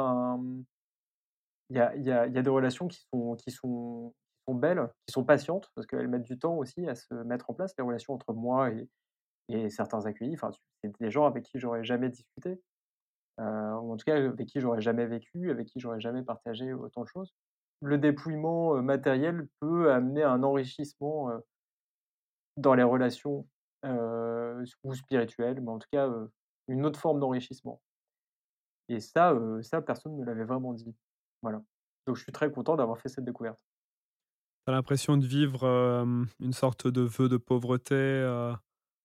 y 1.69 1.79
a 1.79 1.95
y 1.95 2.11
a 2.11 2.27
y 2.27 2.37
a 2.37 2.41
des 2.41 2.49
relations 2.49 2.87
qui 2.87 2.99
sont 3.13 3.35
qui 3.35 3.51
sont 3.51 4.13
sont 4.47 4.55
belles, 4.55 4.89
qui 5.05 5.11
sont 5.13 5.25
patientes 5.25 5.69
parce 5.75 5.85
qu'elles 5.87 6.07
mettent 6.07 6.23
du 6.23 6.39
temps 6.39 6.55
aussi 6.55 6.87
à 6.87 6.95
se 6.95 7.13
mettre 7.13 7.49
en 7.49 7.53
place, 7.53 7.73
les 7.77 7.83
relations 7.83 8.13
entre 8.13 8.33
moi 8.33 8.69
et 8.71 8.89
et 9.49 9.69
certains 9.69 10.05
accueillis. 10.05 10.35
Enfin, 10.35 10.51
c'est 10.83 10.93
des 11.01 11.11
gens 11.11 11.25
avec 11.25 11.45
qui 11.45 11.59
j'aurais 11.59 11.83
jamais 11.83 12.09
discuté, 12.09 12.61
ou 13.39 13.93
en 13.93 13.97
tout 13.97 14.05
cas 14.05 14.15
avec 14.17 14.47
qui 14.47 14.59
j'aurais 14.59 14.81
jamais 14.81 15.05
vécu, 15.05 15.51
avec 15.51 15.67
qui 15.67 15.79
j'aurais 15.79 15.99
jamais 15.99 16.23
partagé 16.23 16.73
autant 16.73 17.01
de 17.03 17.07
choses. 17.07 17.33
Le 17.81 17.97
dépouillement, 17.97 18.75
heu, 18.77 18.81
matériel 18.81 19.47
peut 19.59 19.91
amener 19.91 20.23
un 20.23 20.43
enrichissement, 20.43 21.31
heu 21.31 21.41
dans 22.57 22.73
les 22.75 22.83
relations, 22.83 23.47
ou 24.83 24.93
spirituelles, 24.93 25.61
mais 25.61 25.69
en 25.71 25.79
tout 25.79 25.87
cas, 25.91 26.09
une 26.67 26.85
autre 26.85 26.99
forme 26.99 27.19
d'enrichissement 27.19 27.81
et 28.89 28.99
ça, 28.99 29.33
ça 29.61 29.81
personne 29.81 30.17
ne 30.17 30.23
l'avait 30.25 30.43
vraiment 30.45 30.73
dit. 30.73 30.95
Voilà. 31.41 31.61
Donc 32.05 32.15
je 32.15 32.23
suis 32.23 32.31
très 32.31 32.51
content 32.51 32.75
d'avoir 32.75 32.99
fait 32.99 33.09
cette 33.09 33.25
découverte. 33.25 33.59
Tu 34.65 34.71
l'impression 34.73 35.15
de 35.17 35.25
vivre, 35.25 35.65
une 36.39 36.53
sorte 36.53 36.87
de 36.87 37.01
vœu 37.01 37.29
de 37.29 37.37
pauvreté, 37.37 37.95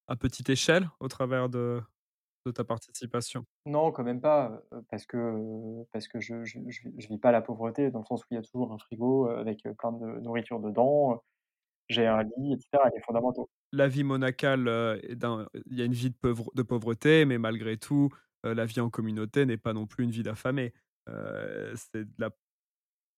à 0.07 0.15
petite 0.17 0.49
échelle 0.49 0.89
au 0.99 1.07
travers 1.07 1.49
de 1.49 1.81
de 2.45 2.51
ta 2.51 2.63
participation? 2.63 3.45
Non, 3.65 3.93
quand 3.93 4.03
même 4.03 4.19
pas, 4.19 4.61
parce 4.89 5.05
que, 5.05 5.85
parce 5.93 6.09
que 6.09 6.19
je 6.19 6.43
je 6.43 6.59
vis 7.07 7.17
pas 7.17 7.31
la 7.31 7.41
pauvreté 7.41 7.91
dans 7.91 7.99
le 7.99 8.05
sens 8.05 8.21
où 8.23 8.25
il 8.31 8.35
y 8.35 8.37
a 8.37 8.41
toujours 8.41 8.73
un 8.73 8.77
frigo, 8.77 9.27
avec, 9.27 9.63
plein 9.77 9.93
de 9.93 10.19
nourriture 10.19 10.59
dedans, 10.59 11.23
j'ai 11.89 12.07
un 12.07 12.23
lit 12.23 12.53
et 12.53 12.59
cetera, 12.59 12.89
les 12.89 13.01
fondamentaux. 13.01 13.49
La 13.71 13.87
vie 13.87 14.03
monacale, 14.03 14.99
il 15.09 15.77
y 15.77 15.81
a 15.81 15.85
une 15.85 15.93
vie 15.93 16.11
de 16.11 16.15
pauvre 16.15 16.51
de 16.53 16.61
pauvreté, 16.61 17.25
mais 17.25 17.39
malgré 17.39 17.77
tout, 17.77 18.09
la 18.43 18.65
vie 18.65 18.79
en 18.79 18.89
communauté 18.91 19.45
n'est 19.47 19.57
pas 19.57 19.73
non 19.73 19.87
plus 19.87 20.03
une 20.03 20.11
vie 20.11 20.21
d'affamé. 20.23 20.73
C'est 21.07 22.03
de 22.05 22.11
la 22.19 22.29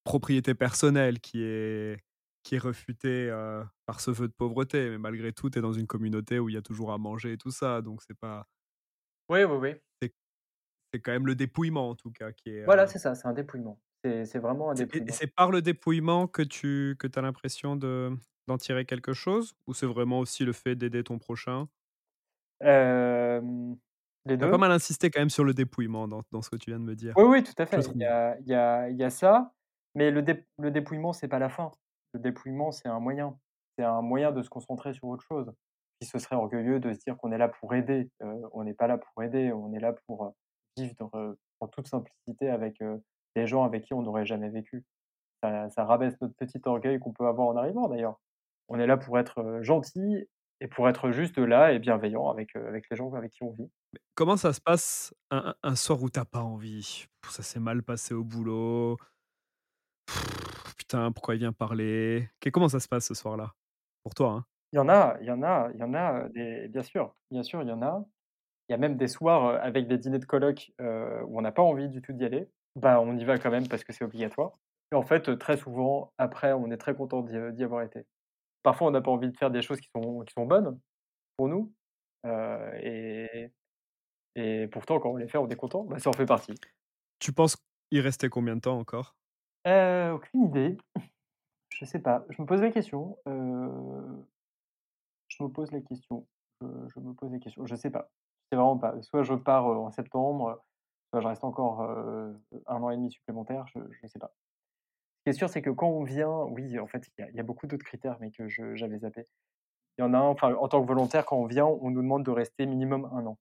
propriété 0.06 0.56
personnelle 0.56 1.20
qui 1.22 1.44
est 1.44 2.00
qui 2.44 2.56
est 2.56 2.60
réfutée, 2.60 3.30
heu, 3.32 3.64
par 3.88 4.02
ce 4.02 4.12
vœu 4.12 4.28
de 4.28 4.34
pauvreté, 4.34 4.90
mais 4.92 4.98
malgré 5.00 5.34
tout, 5.34 5.50
tu 5.50 5.60
es 5.60 5.62
dans 5.64 5.74
une 5.74 5.88
communauté 5.88 6.40
où 6.40 6.50
il 6.50 6.56
y 6.56 6.58
a 6.58 6.64
toujours 6.64 6.94
à 6.94 6.98
manger 7.00 7.34
et 7.34 7.38
tout 7.38 7.52
ça, 7.52 7.82
donc 7.82 8.02
c'est 8.08 8.18
pas 8.20 8.48
Oui, 9.30 9.44
oui, 9.44 9.58
oui. 9.58 9.76
c'est 10.02 10.14
c'est 10.94 11.02
quand 11.02 11.12
même 11.14 11.28
le 11.28 11.36
dépouillement 11.36 11.90
en 11.92 11.96
tout 11.96 12.12
cas 12.12 12.32
qui 12.34 12.50
est, 12.52 12.66
Voilà, 12.66 12.86
c'est 12.88 13.00
ça, 13.00 13.16
c'est 13.16 13.28
un 13.28 13.34
dépouillement. 13.34 13.80
C'est 14.04 14.26
c'est 14.26 14.40
vraiment 14.40 14.70
un 14.72 14.76
et 14.80 14.88
dépouillement. 14.88 15.12
c'est 15.12 15.28
par 15.34 15.52
le 15.52 15.62
dépouillement 15.62 16.28
que 16.28 16.42
tu 16.42 16.96
que 17.00 17.08
as 17.16 17.22
l'impression 17.22 17.76
de 17.76 18.18
d'en 18.48 18.58
tirer 18.58 18.86
quelque 18.86 19.14
chose? 19.14 19.54
Ou 19.68 19.74
c'est 19.74 19.86
vraiment 19.88 20.20
aussi 20.20 20.46
le 20.46 20.54
fait 20.54 20.76
d'aider 20.76 21.04
ton 21.04 21.18
prochain? 21.20 21.68
Hem, 22.60 23.78
les 24.26 24.38
Tu 24.40 24.46
as 24.46 24.50
pas 24.50 24.58
2. 24.58 24.58
mal 24.58 24.72
insisté 24.72 25.10
quand 25.10 25.20
même 25.22 25.30
sur 25.30 25.44
le 25.44 25.54
dépouillement 25.54 26.08
dans 26.08 26.22
dans 26.32 26.42
ce 26.42 26.50
que 26.50 26.56
tu 26.58 26.70
viens 26.70 26.80
de 26.80 26.86
me 26.86 26.96
dire, 26.96 27.16
Oui, 27.16 27.24
oui, 27.26 27.44
tout 27.44 27.54
à 27.58 27.66
fait. 27.66 27.90
Il 27.94 28.02
y 28.02 28.06
a 28.06 28.38
il 28.40 28.48
y 28.48 28.54
a 28.54 28.90
il 28.90 28.98
y 28.98 29.04
a 29.04 29.10
ça, 29.10 29.54
mais 29.96 30.12
le 30.12 30.22
dép 30.22 30.46
le 30.58 30.70
dépouillement, 30.72 31.14
c'est 31.14 31.28
pas 31.30 31.40
la 31.40 31.50
fin. 31.50 31.72
Le 32.14 32.20
dépouillement, 32.20 32.72
c'est 32.72 32.90
un 32.90 33.00
moyen. 33.00 33.40
C'est 33.78 33.86
un 33.86 34.02
moyen 34.02 34.32
de 34.32 34.42
se 34.42 34.50
concentrer 34.50 34.94
sur 34.94 35.06
autre 35.08 35.24
chose. 35.24 35.52
Puis 36.06 36.12
ce 36.12 36.20
serait 36.20 36.36
orgueilleux 36.36 36.80
de 36.80 36.94
se 36.94 37.00
dire 37.00 37.18
qu'on 37.18 37.32
est 37.32 37.38
là 37.40 37.50
pour 37.50 37.74
aider. 37.74 38.12
Heu, 38.24 38.44
on 38.54 38.64
n'est 38.64 38.76
pas 38.76 38.86
là 38.88 38.98
pour 39.00 39.24
aider, 39.24 39.52
on 39.52 39.74
est 39.74 39.80
là 39.80 39.94
pour, 40.06 40.26
heu, 40.26 40.30
vivre, 40.78 41.10
heu, 41.16 41.40
en 41.60 41.68
toute 41.68 41.88
simplicité 41.88 42.50
avec, 42.50 42.80
heu, 42.82 43.02
des 43.36 43.48
gens 43.48 43.64
avec 43.64 43.84
qui 43.86 43.94
on 43.96 44.04
n'aurait 44.04 44.26
jamais 44.26 44.50
vécu. 44.50 44.86
Ça 45.44 45.86
rabaisse 45.86 46.20
notre 46.22 46.36
petit 46.36 46.62
orgueil 46.66 47.00
qu'on 47.00 47.14
peut 47.14 47.28
avoir 47.28 47.48
en 47.50 47.58
arrivant 47.58 47.88
d'ailleurs. 47.90 48.20
On 48.70 48.80
est 48.80 48.88
là 48.88 48.98
pour 48.98 49.20
être, 49.20 49.60
gentil 49.62 50.28
et 50.62 50.68
pour 50.68 50.90
être 50.90 51.12
juste 51.12 51.38
là 51.40 51.74
et 51.74 51.80
bienveillant 51.80 52.30
avec, 52.30 52.54
les 52.56 52.82
gens 52.98 53.14
avec 53.14 53.32
qui 53.32 53.44
on 53.44 53.52
vit. 53.52 53.72
Comment 54.16 54.38
ça 54.38 54.54
se 54.54 54.62
passe 54.62 55.14
un 55.32 55.76
soir 55.76 56.02
où 56.02 56.10
tu 56.10 56.20
as 56.20 56.26
pas 56.26 56.42
envie? 56.42 57.06
Ça 57.30 57.44
s'est 57.44 57.60
mal 57.60 57.84
passé 57.84 58.14
au 58.14 58.24
boulot. 58.24 58.98
Putain, 60.78 61.12
pourquoi 61.12 61.36
il 61.36 61.40
vient 61.40 61.54
parler? 61.54 62.30
Comment 62.54 62.70
ça 62.70 62.80
se 62.80 62.88
passe 62.88 63.08
ce 63.08 63.14
soir-là? 63.14 63.56
Pour 64.04 64.14
toi, 64.16 64.32
hein? 64.32 64.46
Il 64.76 64.78
y 64.78 64.82
en 64.82 64.90
a 64.90 65.16
il 65.22 65.26
y 65.28 65.32
en 65.32 65.42
a 65.42 65.70
il 65.74 65.80
y 65.80 65.84
en 65.84 65.94
a, 65.94 66.28
des 66.28 66.68
bien 66.68 66.84
sûr, 66.84 67.16
bien 67.32 67.44
sûr, 67.44 67.62
il 67.62 67.70
y 67.70 67.72
en 67.72 67.82
a. 67.82 68.06
Il 68.70 68.74
y 68.74 68.76
a 68.76 68.78
même 68.80 68.98
des 68.98 69.08
soirs, 69.08 69.62
avec 69.64 69.88
des 69.88 69.98
dîners 69.98 70.20
de 70.20 70.26
coloc, 70.26 70.72
heu, 70.82 71.24
où 71.28 71.40
on 71.40 71.42
n'a 71.42 71.52
pas 71.54 71.64
envie 71.64 71.90
du 71.90 72.02
tout 72.02 72.14
d'y 72.14 72.26
aller. 72.26 72.50
Bah, 72.76 73.02
on 73.02 73.18
y 73.18 73.26
va 73.26 73.38
quand 73.40 73.52
même 73.52 73.68
parce 73.70 73.84
que 73.86 73.94
c'est 73.94 74.06
obligatoire 74.06 74.54
et 74.92 74.96
en 74.96 75.04
fait, 75.04 75.38
très 75.40 75.58
souvent, 75.58 76.14
après, 76.20 76.54
on 76.54 76.72
est 76.72 76.78
très 76.78 76.96
content 76.96 77.22
d'y, 77.24 77.64
avoir 77.64 77.84
été. 77.84 78.06
Parfois, 78.64 78.88
on 78.88 78.92
n'a 78.92 79.02
pas 79.02 79.12
envie 79.12 79.30
de 79.32 79.38
faire 79.38 79.52
des 79.52 79.62
choses 79.64 79.80
qui 79.82 79.90
sont 79.96 80.22
qui 80.26 80.34
sont 80.34 80.46
bonnes 80.46 80.80
pour 81.38 81.50
nous, 81.50 81.74
et 82.82 83.52
et 84.36 84.68
pourtant, 84.68 85.00
quand 85.00 85.12
on 85.12 85.18
les 85.18 85.28
fait, 85.28 85.38
on 85.38 85.50
est 85.50 85.56
content. 85.56 85.84
Bah, 85.86 86.00
ça 86.00 86.10
en 86.10 86.14
fait 86.14 86.26
partie. 86.26 86.56
Tu 87.20 87.34
penses 87.34 87.58
il 87.92 88.02
restait 88.02 88.30
combien 88.30 88.56
de 88.56 88.62
temps 88.62 88.80
encore? 88.80 89.16
Heu, 89.66 90.14
aucune 90.14 90.46
idée. 90.46 90.78
Je 91.70 91.86
sais 91.86 92.00
pas. 92.00 92.26
Je 92.30 92.42
me 92.42 92.48
pose 92.48 92.62
la 92.62 92.72
question, 92.72 93.18
je 95.38 95.44
me 95.44 95.50
pose 95.50 95.72
la 95.72 95.82
question. 95.82 96.28
Je 96.62 97.00
me 97.00 97.14
pose 97.14 97.32
la 97.32 97.40
question. 97.40 97.66
Je 97.66 97.76
sais 97.76 97.92
pas. 97.92 98.12
Je 98.52 98.56
sais 98.56 98.58
vraiment 98.58 98.78
pas. 98.78 99.02
Soit 99.02 99.24
je 99.24 99.34
pars, 99.34 99.66
en 99.68 99.92
septembre, 99.92 100.64
soit 101.12 101.22
je 101.22 101.28
reste 101.28 101.44
encore, 101.44 101.82
1 101.82 102.36
an 102.84 102.90
et 102.92 102.96
demi 102.98 103.12
supplémentaire, 103.12 103.66
je 103.68 103.80
je 103.92 104.08
sais 104.08 104.20
pas. 104.20 104.34
Ce 105.20 105.32
qui 105.32 105.36
est 105.36 105.40
sûr, 105.40 105.50
c'est 105.50 105.62
que 105.62 105.70
quand 105.72 105.90
on 105.90 106.04
vient 106.04 106.44
oui, 106.46 106.80
en 106.80 106.88
fait, 106.88 107.10
il 107.20 107.36
y 107.36 107.40
a 107.40 107.44
beaucoup 107.44 107.68
d'autres 107.68 107.86
critères, 107.86 108.18
mais 108.22 108.32
que 108.32 108.48
j'avais 108.50 109.00
zappé. 109.00 109.28
Il 109.98 110.02
y 110.04 110.06
en 110.06 110.14
a 110.14 110.18
un, 110.20 110.22
enfin, 110.30 110.54
en 110.56 110.68
tant 110.70 110.82
que 110.82 110.88
volontaire, 110.88 111.26
quand 111.26 111.38
on 111.38 111.46
vient, 111.48 111.66
on 111.68 111.92
nous 111.92 112.02
demande 112.02 112.26
de 112.26 112.32
rester 112.32 112.66
minimum 112.66 113.06
un 113.14 113.26
an 113.28 113.40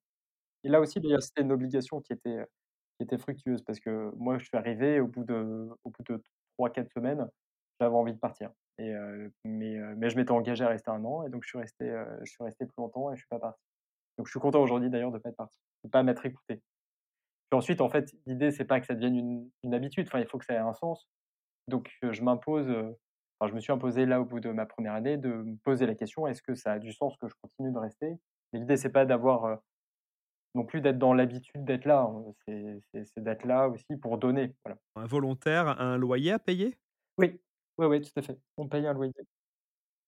et 0.64 0.68
là 0.70 0.80
aussi, 0.80 1.00
d'ailleurs, 1.00 1.22
c'était 1.22 1.42
une 1.42 1.52
obligation 1.52 2.00
qui 2.00 2.12
était, 2.12 2.44
qui 2.98 3.04
était 3.04 3.18
fructueuse 3.18 3.62
parce 3.62 3.80
que 3.80 4.12
moi, 4.16 4.38
je 4.38 4.44
suis 4.46 4.56
arrivé 4.58 5.00
au 5.00 5.06
bout 5.08 5.24
de 5.24 5.70
au 5.84 5.90
bout 5.90 6.02
de 6.04 6.22
3-4 6.58 6.90
semaines, 6.92 7.28
j'avais 7.80 7.94
envie 7.96 8.14
de 8.14 8.18
partir 8.18 8.50
et 8.78 8.92
mais 9.44 9.76
mais 9.96 10.10
je 10.10 10.16
m'étais 10.16 10.32
engagé 10.32 10.64
à 10.64 10.68
rester 10.68 10.90
un 10.90 11.04
an 11.04 11.24
et 11.26 11.30
donc 11.30 11.44
je 11.44 11.48
suis 11.50 11.58
resté, 11.58 11.86
je 12.22 12.30
suis 12.30 12.44
resté 12.44 12.66
plus 12.66 12.74
longtemps 12.78 13.10
et 13.12 13.16
je 13.16 13.20
suis 13.20 13.28
pas 13.28 13.38
parti. 13.40 13.62
Donc 14.18 14.26
je 14.28 14.32
suis 14.32 14.40
content 14.40 14.62
aujourd'hui 14.62 14.90
d'ailleurs 14.90 15.12
de 15.12 15.18
pas 15.18 15.30
être 15.30 15.36
parti, 15.36 15.58
de 15.84 15.90
pas 15.90 16.02
m'être 16.04 16.26
écouté. 16.26 16.62
Puis 17.50 17.58
ensuite, 17.58 17.80
en 17.80 17.88
fait, 17.90 18.10
l'idée, 18.26 18.50
c'est 18.50 18.64
pas 18.66 18.80
que 18.80 18.86
ça 18.86 18.94
devienne 18.94 19.16
une 19.16 19.50
une 19.62 19.74
habitude, 19.74 20.06
enfin, 20.08 20.20
il 20.20 20.26
faut 20.28 20.38
que 20.38 20.44
ça 20.46 20.54
ait 20.54 20.58
un 20.58 20.74
sens. 20.74 21.08
Donc 21.68 21.90
je 22.02 22.22
m'impose, 22.22 22.68
enfin, 23.40 23.50
je 23.50 23.54
me 23.54 23.60
suis 23.60 23.72
imposé 23.72 24.06
là, 24.06 24.20
au 24.22 24.24
bout 24.26 24.40
de 24.40 24.50
ma 24.50 24.66
première 24.66 24.94
année, 24.94 25.16
de 25.18 25.28
me 25.30 25.56
poser 25.64 25.86
la 25.86 25.94
question: 25.96 26.26
«Est-ce 26.28 26.42
que 26.42 26.54
ça 26.54 26.72
a 26.74 26.78
du 26.80 26.92
sens 26.92 27.16
que 27.18 27.28
je 27.28 27.34
continue 27.42 27.72
de 27.72 27.78
rester?» 27.78 28.08
et 28.54 28.58
l'idée, 28.58 28.76
c'est 28.78 28.90
pas 28.92 29.06
d'avoir, 29.06 29.60
non 30.54 30.64
plus 30.64 30.80
d'être 30.80 30.98
dans 30.98 31.14
l'habitude 31.14 31.64
d'être 31.64 31.84
là, 31.86 32.02
hein, 32.02 32.32
c'est 32.46 33.22
d'être 33.22 33.44
là 33.46 33.68
aussi 33.68 33.96
pour 34.00 34.18
donner, 34.18 34.54
voilà. 34.64 34.78
Un 34.96 35.06
volontaire 35.06 35.68
a 35.68 35.80
un 35.84 35.96
loyer 35.96 36.32
à 36.32 36.40
payer? 36.40 36.80
Oui, 37.18 37.40
oui, 37.78 37.86
oui, 37.86 38.00
tout 38.02 38.10
à 38.16 38.22
fait. 38.22 38.38
On 38.56 38.68
paye 38.68 38.86
un 38.86 38.92
loyer. 38.94 39.12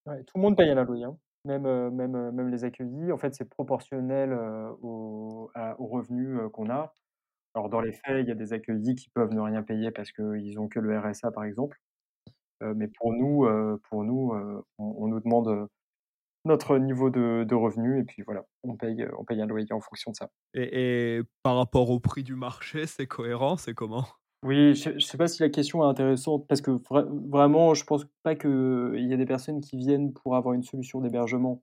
Ouais, 0.06 0.22
tout 0.24 0.36
le 0.38 0.42
monde 0.42 0.56
paye 0.56 0.70
un 0.70 0.84
loyer, 0.84 1.04
hein, 1.04 1.18
même, 1.44 1.66
heu, 1.66 1.90
même, 1.90 2.14
heu, 2.16 2.30
même 2.32 2.48
les 2.50 2.64
accueillis. 2.64 3.10
En 3.12 3.18
fait, 3.18 3.34
c'est 3.34 3.48
proportionnel, 3.48 4.32
heu, 4.32 4.70
aux 4.82 5.50
à 5.54 5.78
aux 5.80 5.86
revenus, 5.86 6.38
heu, 6.40 6.48
qu'on 6.48 6.70
a. 6.70 6.94
Alors 7.54 7.70
dans 7.70 7.80
les 7.80 7.92
faits, 7.92 8.24
il 8.24 8.28
y 8.28 8.32
a 8.32 8.36
des 8.36 8.52
accueillis 8.54 8.94
qui 8.96 9.10
peuvent 9.10 9.32
ne 9.34 9.40
rien 9.40 9.62
payer 9.64 9.90
parce 9.92 10.12
qu'ils 10.12 10.58
ont 10.60 10.68
que 10.68 10.80
le 10.80 10.98
RSA, 10.98 11.32
par 11.32 11.44
exemple. 11.44 11.78
Heu, 12.62 12.74
mais 12.74 12.88
pour 12.88 13.12
nous, 13.14 13.46
heu, 13.46 13.80
pour 13.90 14.04
nous, 14.04 14.34
heu, 14.34 14.62
on 14.78 14.84
on 15.04 15.08
nous 15.08 15.20
demande, 15.20 15.48
heu, 15.48 15.68
notre 16.46 16.78
niveau 16.78 17.10
de 17.10 17.44
de 17.48 17.54
revenu 17.56 18.00
et 18.00 18.04
puis 18.04 18.22
voilà, 18.24 18.44
on 18.64 18.76
paye, 18.76 19.02
heu, 19.02 19.12
on 19.18 19.24
paye 19.24 19.42
un 19.42 19.46
loyer 19.46 19.72
en 19.72 19.80
fonction 19.82 20.12
de 20.12 20.16
ça. 20.16 20.30
Et 20.54 21.18
et 21.18 21.22
par 21.44 21.56
rapport 21.56 21.90
au 21.90 22.00
prix 22.00 22.24
du 22.24 22.34
marché, 22.34 22.86
c'est 22.86 23.06
cohérent? 23.06 23.56
C'est 23.56 23.74
comment? 23.74 24.06
Oui, 24.42 24.74
je 24.74 24.90
je 24.98 25.04
sais 25.06 25.16
pas 25.16 25.28
si 25.28 25.42
la 25.42 25.48
question 25.48 25.82
est 25.82 25.86
intéressante 25.86 26.46
parce 26.46 26.60
que 26.60 26.70
vrai 26.70 27.04
vraiment, 27.08 27.74
je 27.74 27.84
pense 27.84 28.04
pas 28.22 28.34
qu'il 28.34 28.94
y 28.98 29.12
ait 29.12 29.16
des 29.16 29.24
personnes 29.26 29.60
qui 29.60 29.76
viennent 29.78 30.12
pour 30.12 30.36
avoir 30.36 30.54
une 30.54 30.62
solution 30.62 31.00
d'hébergement, 31.00 31.62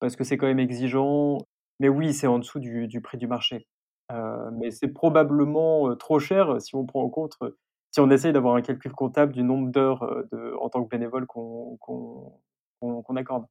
parce 0.00 0.16
que 0.16 0.24
c'est 0.24 0.36
quand 0.38 0.46
même 0.46 0.60
exigeant. 0.60 1.38
Mais 1.80 1.88
oui, 1.88 2.14
c'est 2.14 2.26
en 2.28 2.38
dessous 2.38 2.60
du 2.60 3.00
prix 3.02 3.18
du 3.18 3.26
marché. 3.26 3.66
Heu, 4.12 4.50
mais 4.54 4.70
c'est 4.70 4.88
probablement, 4.88 5.90
heu, 5.90 5.96
trop 5.96 6.18
cher 6.20 6.60
si 6.62 6.76
on 6.76 6.86
prend 6.86 7.02
en 7.04 7.10
compte, 7.10 7.36
heu, 7.42 7.58
si 7.92 8.00
on 8.00 8.10
essaye 8.10 8.32
d'avoir 8.32 8.54
un 8.56 8.62
calcul 8.62 8.92
comptable 8.92 9.32
du 9.32 9.42
nombre 9.42 9.70
d'heures, 9.72 10.02
en 10.60 10.68
tant 10.70 10.84
que 10.84 10.88
bénévole 10.90 11.26
qu'on 11.26 11.76
qu'on 12.80 13.16
accorde. 13.16 13.46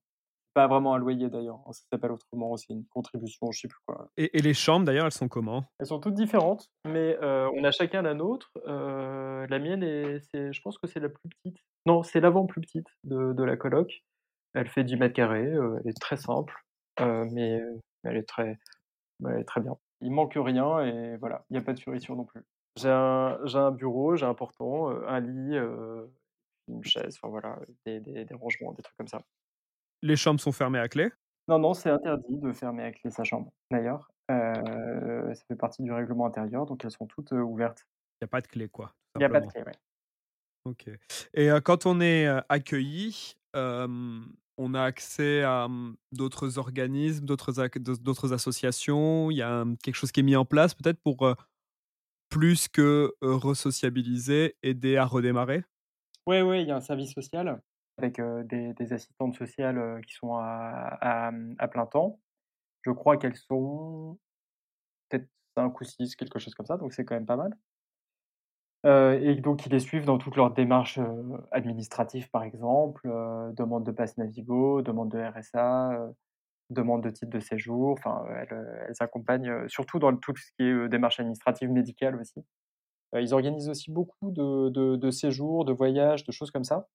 Pas 0.54 0.68
vraiment 0.68 0.93
un 0.95 0.97
loyer 0.97 1.30
d'ailleurs, 1.30 1.62
hein, 1.66 1.72
ça 1.72 1.84
s'appelle 1.89 2.12
autrement, 2.12 2.58
c'est 2.58 2.74
une 2.74 2.86
contribution, 2.88 3.52
je 3.52 3.62
sais 3.62 3.68
plus 3.70 3.80
quoi. 3.86 4.12
Et 4.18 4.38
et 4.38 4.41
les 4.41 4.54
chambres 4.54 4.86
d'ailleurs, 4.86 5.06
elles 5.06 5.12
sont 5.12 5.28
comment? 5.30 5.66
Elles 5.80 5.88
sont 5.88 5.99
toutes 5.99 6.14
différentes, 6.14 6.70
mais 6.86 7.18
heu, 7.22 7.47
on 7.56 7.64
a 7.64 7.72
chacun 7.72 8.02
la 8.04 8.14
nôtre. 8.14 8.52
Heu, 8.68 9.47
la 9.49 9.60
mienne 9.60 9.84
est 9.84 10.20
je 10.34 10.62
pense 10.62 10.78
que 10.78 10.88
c'est 10.88 10.99
la 10.99 11.10
plus 11.10 11.30
petite. 11.30 11.58
Non, 11.86 12.04
c'est 12.04 12.20
l'avant 12.20 12.45
plus 12.45 12.62
petite 12.62 12.88
de 13.04 13.34
de 13.34 13.43
la 13.43 13.58
coloc. 13.58 14.04
Elle 14.54 14.68
fait 14.70 14.84
10 14.84 14.97
m², 14.97 15.56
heu, 15.56 15.80
elle 15.84 15.89
est 15.89 15.99
très 16.02 16.18
simple, 16.18 16.56
mais 16.99 17.62
elle 18.04 18.18
est 18.18 18.28
très 18.28 18.60
elle 19.26 19.39
est 19.41 19.45
très 19.45 19.62
bien. 19.62 19.78
Il 20.02 20.12
manque 20.12 20.34
rien 20.38 20.82
et 20.86 21.18
voilà, 21.18 21.45
il 21.52 21.56
y 21.56 21.60
a 21.60 21.64
pas 21.64 21.74
de 21.74 21.80
fioritures 21.80 22.16
non 22.18 22.26
plus. 22.26 22.43
J'ai 22.78 22.89
un 22.89 23.39
un 23.56 23.72
bureau, 23.72 24.16
j'ai 24.18 24.26
un 24.28 24.36
portant, 24.36 24.89
un 24.89 25.20
lit, 25.22 25.58
une 26.68 26.84
chaise, 26.84 27.16
enfin 27.18 27.30
voilà, 27.30 27.60
des 27.86 27.99
des 27.99 28.26
des 28.26 28.36
rangements, 28.36 28.74
des 28.74 28.82
trucs 28.84 28.97
comme 28.97 29.08
ça. 29.08 29.22
Les 30.04 30.16
chambres 30.16 30.39
sont 30.41 30.52
fermées 30.52 30.80
à 30.80 30.88
clé? 30.88 31.12
Non, 31.47 31.60
non, 31.60 31.74
c'est 31.74 31.89
interdit 31.89 32.38
de 32.38 32.54
fermer 32.54 32.84
à 32.84 32.91
clé 32.91 33.10
sa 33.12 33.24
chambre, 33.24 33.52
d'ailleurs. 33.72 34.12
Heu, 34.30 35.34
ça 35.34 35.43
fait 35.47 35.56
partie 35.56 35.82
du 35.84 35.91
règlement 35.91 36.26
intérieur, 36.28 36.66
donc 36.66 36.84
elles 36.86 36.91
sont 36.91 37.08
toutes, 37.08 37.32
ouvertes. 37.32 37.86
Il 38.22 38.24
y 38.24 38.26
a 38.26 38.28
pas 38.28 38.41
de 38.41 38.47
clé 38.47 38.70
quoi, 38.70 38.95
Il 39.20 39.22
y 39.24 39.26
a 39.26 39.30
pas 39.30 39.39
de 39.41 39.47
clé, 39.47 39.64
ouais. 39.64 39.72
OK 40.66 40.89
et 41.34 41.49
quand 41.64 41.86
on 41.86 42.02
est, 42.02 42.28
accueilli, 42.49 43.34
on 43.54 44.74
a 44.76 44.82
accès 44.84 45.41
à, 45.43 45.68
mmh, 45.68 45.95
d'autres 46.12 46.58
organismes, 46.60 47.26
d'autres 47.26 48.34
associations? 48.34 49.32
Il 49.32 49.38
y 49.38 49.41
a, 49.41 49.66
mmh, 49.66 49.78
quelque 49.78 49.95
chose 49.95 50.12
qui 50.12 50.20
est 50.20 50.24
mis 50.24 50.36
en 50.36 50.45
place 50.45 50.74
peut-être 50.76 51.02
pour, 51.02 51.36
plus 52.30 52.68
que, 52.70 53.14
heu, 53.24 53.36
resociabiliser, 53.36 54.58
aider 54.64 54.97
à 54.97 55.06
redémarrer? 55.06 55.64
Ouais, 56.28 56.41
ouais, 56.41 56.62
il 56.64 56.68
y 56.68 56.72
a 56.72 56.76
un 56.78 56.82
service 56.82 57.14
social 57.14 57.62
avec, 57.98 58.22
des 58.22 58.94
assistantes 58.94 59.36
sociales, 59.36 60.02
qui 60.08 60.14
sont 60.16 60.34
mmh, 60.36 61.56
à 61.60 61.68
plein 61.70 61.86
temps. 61.86 62.20
Je 62.84 62.92
crois 62.92 63.18
qu'elles 63.18 63.38
sont 63.38 64.20
peut-être 65.10 65.30
5 65.58 65.80
ou 65.82 65.84
6, 65.86 66.16
quelque 66.16 66.39
chose 66.39 66.56
comme 66.56 66.66
ça, 66.68 66.78
donc 66.78 66.94
c'est 66.94 67.06
quand 67.06 67.16
même 67.16 67.26
pas 67.28 67.38
mal. 67.38 67.58
Et 68.84 69.36
donc 69.36 69.60
qui 69.60 69.70
les 69.70 69.80
suivent 69.80 70.06
dans 70.06 70.18
toutes 70.18 70.36
leurs 70.36 70.52
démarches, 70.54 71.00
administratives, 71.52 72.30
par 72.32 72.44
exemple, 72.44 73.08
heu, 73.08 73.54
demande 73.56 73.86
de 73.86 73.92
passe 73.92 74.18
Navigo, 74.18 74.82
demande 74.82 75.10
de 75.12 75.20
RSA, 75.20 76.10
demande 76.72 77.04
de 77.04 77.10
titre 77.12 77.32
de 77.32 77.39
séjour, 77.39 77.94
enfin, 77.94 78.26
elles, 78.50 78.94
accompagnent, 79.00 79.68
surtout 79.70 80.00
dans 80.00 80.16
tout 80.18 80.34
ce 80.36 80.52
qui 80.58 80.64
est, 80.64 80.72
heu, 80.72 80.89
démarches 80.89 81.20
administratives 81.20 81.70
médicales 81.72 82.16
aussi. 82.20 82.44
Ils 83.20 83.34
organisent 83.34 83.70
aussi 83.70 83.92
beaucoup 83.92 84.32
de 84.32 85.12
séjours, 85.12 85.66
de 85.66 85.74
voyages, 85.74 86.24
de 86.26 86.32
choses 86.32 86.52
comme 86.52 86.64
ça, 86.66 86.88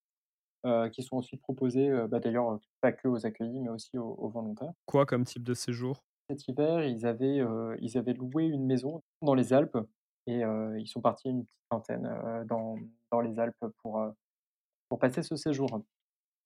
heu, 0.65 0.89
qui 0.91 1.03
sont 1.03 1.17
ensuite 1.17 1.41
proposés, 1.43 1.89
heu, 1.91 2.07
bah, 2.07 2.21
d'ailleurs, 2.21 2.53
heu, 2.55 2.61
pas 2.81 2.93
que 2.93 3.09
aux 3.09 3.27
accueillis, 3.27 3.61
mais 3.61 3.71
aussi 3.71 3.99
aux 3.99 4.15
aux 4.15 4.29
volontaires. 4.29 4.73
Quoi 4.85 5.07
comme 5.07 5.25
type 5.25 5.45
de 5.45 5.55
séjour? 5.55 6.05
Cet 6.29 6.49
hiver, 6.49 6.85
ils 6.85 7.07
avaient, 7.07 7.41
ils 7.81 7.99
avaient 7.99 8.13
loué 8.15 8.45
une 8.47 8.67
maison 8.67 9.03
dans 9.23 9.35
les 9.35 9.53
Alpes 9.53 9.79
et 10.27 10.41
ils 10.79 10.89
sont 10.89 11.01
partis 11.01 11.29
une 11.29 11.45
petite 11.45 11.61
vingtaine, 11.71 12.45
dans 12.49 12.77
dans 13.13 13.21
les 13.21 13.39
Alpes 13.39 13.57
pour, 13.83 14.01
pour 14.89 14.99
passer 15.01 15.23
ce 15.23 15.37
séjour. 15.37 15.83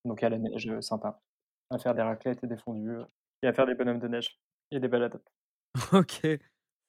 Donc 0.04 0.22
à 0.24 0.30
la 0.30 0.38
neige, 0.38 0.70
sympa, 0.80 1.22
à 1.70 1.78
faire 1.78 1.94
des 1.94 2.02
raclettes 2.02 2.44
et 2.44 2.48
des 2.48 2.58
fondues, 2.58 2.98
et 3.42 3.48
à 3.48 3.54
faire 3.54 3.66
des 3.66 3.74
bonhommes 3.76 4.00
de 4.00 4.08
neige 4.08 4.40
et 4.72 4.80
des 4.80 4.88
balades. 4.88 5.22
OK, 5.92 6.26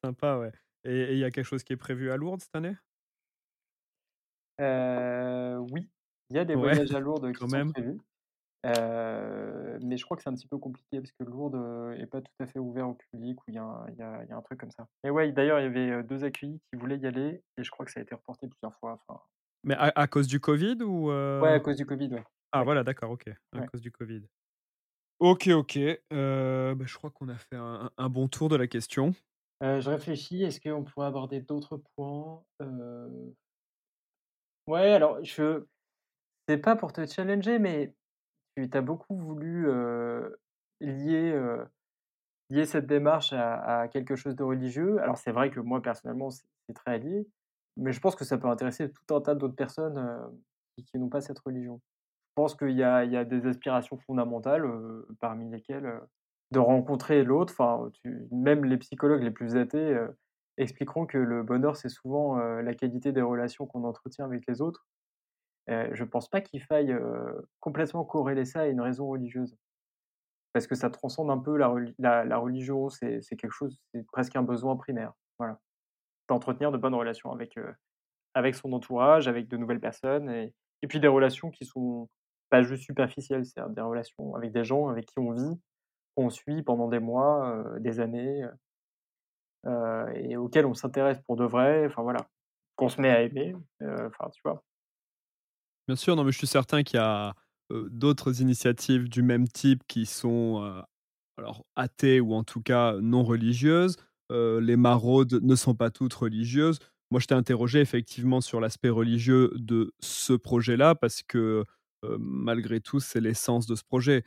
sympa, 0.03 0.37
ouais 0.37 0.51
et 0.83 1.13
il 1.13 1.19
y 1.19 1.23
a 1.23 1.29
quelque 1.29 1.45
chose 1.45 1.63
qui 1.63 1.73
est 1.73 1.77
prévu 1.77 2.09
à 2.11 2.17
Lourdes 2.17 2.41
cette 2.41 2.55
année? 2.55 2.75
Oui, 4.59 5.89
il 6.31 6.35
y 6.35 6.39
a 6.39 6.45
des 6.45 6.55
Ouais, 6.55 6.79
voyages 6.79 6.93
à 6.93 6.99
Lourdes 6.99 7.35
qui 7.37 7.49
sont 7.49 7.63
prévus, 7.63 7.99
mais 9.81 9.97
je 9.97 10.03
crois 10.05 10.17
que 10.17 10.23
c'est 10.23 10.29
un 10.29 10.33
petit 10.35 10.47
peu 10.47 10.57
compliqué 10.57 10.99
parce 10.99 11.11
que 11.11 11.23
Lourdes, 11.23 11.55
heu, 11.55 11.95
est 11.99 12.07
pas 12.07 12.21
tout 12.21 12.31
à 12.39 12.47
fait 12.47 12.59
ouvert 12.59 12.87
au 12.89 12.93
public 12.95 13.39
ou 13.41 13.43
il 13.49 13.55
y 13.55 13.57
a 13.57 13.63
un 13.63 13.87
il 13.89 13.95
y 13.97 14.01
a 14.01 14.23
il 14.23 14.29
y 14.29 14.31
a 14.33 14.37
un 14.37 14.41
truc 14.41 14.59
comme 14.59 14.71
ça 14.71 14.87
et 15.03 15.09
ouais, 15.09 15.31
d'ailleurs, 15.31 15.59
il 15.59 15.63
y 15.63 15.65
avait, 15.67 15.89
heu, 15.91 16.03
2 16.03 16.23
accueillis 16.23 16.61
qui 16.71 16.75
voulaient 16.79 16.97
y 16.97 17.07
aller 17.07 17.43
et 17.57 17.63
je 17.63 17.71
crois 17.71 17.85
que 17.85 17.91
ça 17.91 17.99
a 17.99 18.03
été 18.03 18.15
reporté 18.15 18.47
plusieurs 18.47 18.75
fois, 18.79 19.01
enfin 19.07 19.21
Mais 19.63 19.75
à 19.75 19.91
à 19.95 20.07
cause 20.07 20.27
du 20.27 20.39
covid 20.39 20.77
ou 20.83 21.11
Ouais, 21.41 21.49
à 21.53 21.59
cause 21.59 21.75
du 21.77 21.85
covid, 21.85 22.07
ouais. 22.13 22.23
Ah 22.51 22.63
Ouais. 22.63 22.65
voilà, 22.65 22.83
d'accord, 22.83 23.11
OK, 23.11 23.29
à 23.53 23.61
Ouais. 23.61 23.69
cause 23.71 23.81
du 23.81 23.91
covid. 23.91 24.23
OK, 25.19 25.49
OK, 25.49 25.77
bah, 26.11 26.85
je 26.85 26.95
crois 26.95 27.11
qu'on 27.11 27.29
a 27.29 27.37
fait 27.37 27.55
un 27.57 27.91
un 27.97 28.09
bon 28.09 28.27
tour 28.27 28.49
de 28.49 28.55
la 28.55 28.67
question. 28.67 29.13
Je 29.61 29.89
réfléchis, 29.89 30.43
est-ce 30.43 30.59
qu'on 30.59 30.83
pourrait 30.83 31.07
aborder 31.07 31.39
d'autres 31.41 31.77
points? 31.95 32.43
Ouais, 34.67 34.91
alors 34.91 35.23
je 35.23 35.65
c'est 36.47 36.57
pas 36.57 36.75
pour 36.75 36.93
te 36.93 37.05
challenger, 37.05 37.59
mais 37.59 37.93
tu 38.55 38.69
as 38.73 38.81
beaucoup 38.81 39.15
voulu, 39.15 39.67
lier, 40.79 41.39
lier 42.49 42.65
cette 42.65 42.87
démarche 42.87 43.33
à 43.33 43.87
quelque 43.91 44.15
chose 44.15 44.35
de 44.35 44.43
religieux. 44.43 44.99
Alors 45.01 45.17
c'est 45.17 45.31
vrai 45.31 45.51
que 45.51 45.59
moi 45.59 45.81
personnellement, 45.81 46.29
c'est 46.29 46.73
très 46.73 46.99
lié, 46.99 47.27
mais 47.77 47.91
je 47.91 47.99
pense 47.99 48.15
que 48.15 48.25
ça 48.25 48.37
peut 48.37 48.47
intéresser 48.47 48.91
tout 48.91 49.15
un 49.15 49.21
tas 49.21 49.35
d'autres 49.35 49.55
personnes, 49.55 50.19
qui 50.85 50.97
n'ont 50.97 51.09
pas 51.09 51.21
cette 51.21 51.39
religion. 51.39 51.79
Je 52.29 52.33
pense 52.35 52.55
qu'il 52.55 52.71
y 52.71 52.77
y 52.77 52.83
a 52.83 53.25
des 53.25 53.45
aspirations 53.45 53.97
fondamentales, 53.97 54.65
parmi 55.19 55.49
lesquelles, 55.49 55.99
de 56.51 56.59
rencontrer 56.59 57.23
l'autre, 57.23 57.91
même 58.31 58.65
les 58.65 58.77
psychologues 58.77 59.23
les 59.23 59.31
plus 59.31 59.55
athées, 59.55 59.97
expliqueront 60.57 61.05
que 61.05 61.17
le 61.17 61.43
bonheur, 61.43 61.75
c'est 61.77 61.89
souvent, 61.89 62.37
la 62.37 62.73
qualité 62.73 63.11
des 63.11 63.21
relations 63.21 63.65
qu'on 63.67 63.83
entretient 63.83 64.25
avec 64.25 64.45
les 64.47 64.61
autres. 64.61 64.85
Heu, 65.71 65.89
je 65.93 66.03
pense 66.03 66.29
pas 66.29 66.41
qu'il 66.41 66.61
faille, 66.63 66.95
complètement 67.59 68.05
corréler 68.05 68.45
ça 68.45 68.61
à 68.61 68.67
une 68.67 68.81
raison 68.81 69.07
religieuse. 69.07 69.55
Parce 70.53 70.67
que 70.67 70.75
ça 70.75 70.89
transcende 70.89 71.31
un 71.31 71.39
peu 71.39 71.57
la 71.57 71.67
reli 71.69 71.95
la 71.99 72.25
la 72.25 72.37
religion, 72.37 72.89
c'est 72.89 73.21
quelque 73.37 73.51
chose 73.51 73.79
c'est 73.93 74.05
presque 74.07 74.35
un 74.35 74.43
besoin 74.43 74.75
primaire, 74.77 75.13
voilà. 75.39 75.59
D'entretenir 76.29 76.71
de 76.71 76.77
bonnes 76.79 76.95
relations 76.95 77.31
avec, 77.33 77.55
avec 78.35 78.55
son 78.55 78.73
entourage, 78.73 79.27
avec 79.29 79.47
de 79.49 79.57
nouvelles 79.57 79.81
personnes 79.81 80.29
et 80.31 80.53
et 80.83 80.87
puis 80.87 80.99
des 81.01 81.07
relations 81.09 81.51
qui 81.51 81.65
sont 81.65 82.09
pas 82.51 82.63
juste 82.63 82.83
superficielles, 82.85 83.45
c'est-à-dire 83.45 83.71
des 83.73 83.81
relations 83.81 84.35
avec 84.35 84.51
des 84.53 84.63
gens 84.65 84.89
avec 84.89 85.07
qui 85.07 85.19
on 85.19 85.31
vit, 85.33 85.61
qu'on 86.15 86.29
suit 86.31 86.63
pendant 86.63 86.89
des 86.89 86.99
mois, 86.99 87.63
des 87.81 87.99
années, 88.01 88.45
et 90.15 90.37
auxquels 90.37 90.65
on 90.65 90.73
s'intéresse 90.73 91.19
pour 91.25 91.35
de 91.35 91.45
vrai, 91.45 91.85
enfin 91.87 92.01
voilà. 92.03 92.27
Qu'on 92.75 92.89
se 92.89 93.01
met 93.01 93.09
à 93.11 93.21
aimer, 93.21 93.55
enfin, 93.81 94.29
tu 94.31 94.41
vois? 94.43 94.63
Bien 95.87 95.95
sûr, 95.95 96.15
non 96.15 96.23
mais 96.23 96.31
je 96.31 96.37
suis 96.37 96.47
certain 96.47 96.83
qu'il 96.83 96.97
y 96.97 97.01
a, 97.01 97.35
d'autres 97.89 98.41
initiatives 98.41 99.07
du 99.09 99.21
même 99.21 99.47
type 99.47 99.83
qui 99.87 100.05
sont, 100.05 100.83
alors 101.37 101.65
athées 101.75 102.19
ou 102.19 102.33
en 102.33 102.43
tout 102.43 102.61
cas 102.61 102.97
non 103.01 103.23
religieuses. 103.23 103.97
Les 104.29 104.75
maraudes 104.77 105.39
ne 105.41 105.55
sont 105.55 105.75
pas 105.75 105.89
toutes 105.89 106.13
religieuses. 106.13 106.79
Moi, 107.11 107.19
je 107.19 107.27
t'ai 107.27 107.35
interrogé 107.35 107.81
effectivement 107.81 108.39
sur 108.41 108.61
l'aspect 108.61 108.89
religieux 108.89 109.51
de 109.55 109.93
ce 109.99 110.33
projet-là 110.33 110.95
parce 110.95 111.23
que, 111.23 111.65
malgré 112.19 112.79
tout, 112.79 112.99
c'est 112.99 113.19
l'essence 113.21 113.67
de 113.67 113.75
ce 113.75 113.83
projet. 113.83 114.23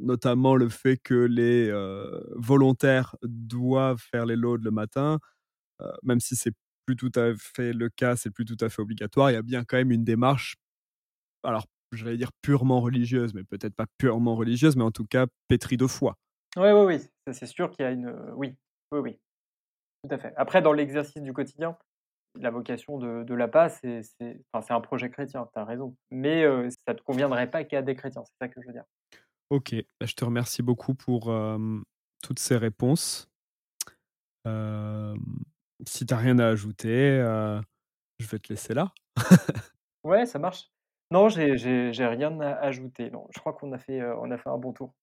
Notamment 0.00 0.56
le 0.56 0.68
fait 0.68 0.96
que 0.96 1.14
les, 1.14 1.70
volontaires 2.34 3.16
doivent 3.22 4.00
faire 4.00 4.26
les 4.26 4.36
laudes 4.36 4.64
le 4.64 4.70
matin, 4.72 5.18
même 6.02 6.20
si 6.20 6.36
c'est 6.36 6.54
plus 6.86 6.96
tout 6.96 7.12
à 7.16 7.32
fait 7.36 7.72
le 7.72 7.88
cas, 7.90 8.16
c'est 8.16 8.30
plus 8.30 8.44
tout 8.44 8.56
à 8.60 8.68
fait 8.68 8.80
obligatoire, 8.80 9.30
il 9.30 9.34
y 9.34 9.36
a 9.36 9.42
bien 9.42 9.64
quand 9.64 9.76
même 9.76 9.92
une 9.92 10.04
démarche 10.04 10.56
alors, 11.46 11.66
j'allais 11.92 12.16
dire 12.16 12.32
purement 12.42 12.80
religieuse, 12.80 13.32
mais 13.32 13.44
peut-être 13.44 13.74
pas 13.74 13.86
purement 13.98 14.34
religieuse, 14.34 14.76
mais 14.76 14.84
en 14.84 14.90
tout 14.90 15.06
cas 15.06 15.26
pétrie 15.48 15.76
de 15.76 15.86
foi. 15.86 16.16
Oui, 16.56 16.70
oui, 16.70 16.98
ça 17.26 17.32
c'est 17.32 17.46
sûr 17.46 17.70
qu'il 17.70 17.84
y 17.84 17.86
a 17.86 17.92
une, 17.92 18.08
heu, 18.08 18.32
oui, 18.34 18.56
oui, 18.92 18.98
oui, 18.98 19.20
tout 20.02 20.14
à 20.14 20.18
fait. 20.18 20.32
Après 20.36 20.62
dans 20.62 20.72
l'exercice 20.72 21.22
du 21.22 21.32
quotidien, 21.32 21.76
la 22.34 22.50
vocation 22.50 22.98
de 22.98 23.22
de 23.24 23.34
l'APA, 23.34 23.68
c'est 23.68 24.00
enfin, 24.52 24.66
c'est 24.66 24.72
un 24.72 24.80
projet 24.80 25.10
chrétien, 25.10 25.48
tu 25.52 25.58
as 25.58 25.64
raison, 25.64 25.96
mais 26.10 26.44
heu, 26.44 26.68
ça 26.86 26.94
ne 26.94 26.98
conviendrait 27.00 27.50
pas 27.50 27.64
qu'à 27.64 27.82
des 27.82 27.94
chrétiens, 27.94 28.24
c'est 28.24 28.36
ça 28.40 28.48
que 28.48 28.60
je 28.60 28.66
veux 28.66 28.72
dire. 28.72 28.84
OK, 29.50 29.74
bah, 30.00 30.06
je 30.06 30.14
te 30.14 30.24
remercie 30.24 30.62
beaucoup 30.62 30.94
pour, 30.94 31.32
toutes 32.22 32.38
ces 32.40 32.56
réponses. 32.56 33.28
Si 35.84 36.06
tu 36.06 36.14
as 36.14 36.16
rien 36.16 36.38
à 36.38 36.46
ajouter, 36.46 37.18
heu, 37.20 37.60
je 38.18 38.26
vais 38.26 38.38
te 38.38 38.52
laisser 38.52 38.74
là. 38.74 38.92
Ouais, 40.04 40.24
ça 40.24 40.38
marche. 40.38 40.70
Non, 41.10 41.28
j'ai 41.28 41.56
j'ai 41.56 41.92
j'ai 41.92 42.06
rien 42.06 42.40
à 42.40 42.52
ajouter, 42.60 43.10
non. 43.10 43.26
Je 43.34 43.40
crois 43.40 43.52
qu'on 43.54 43.72
a 43.72 43.78
fait, 43.78 44.00
on 44.02 44.30
a 44.30 44.38
fait 44.38 44.48
un 44.48 44.56
bon 44.56 44.72
tour. 44.72 44.94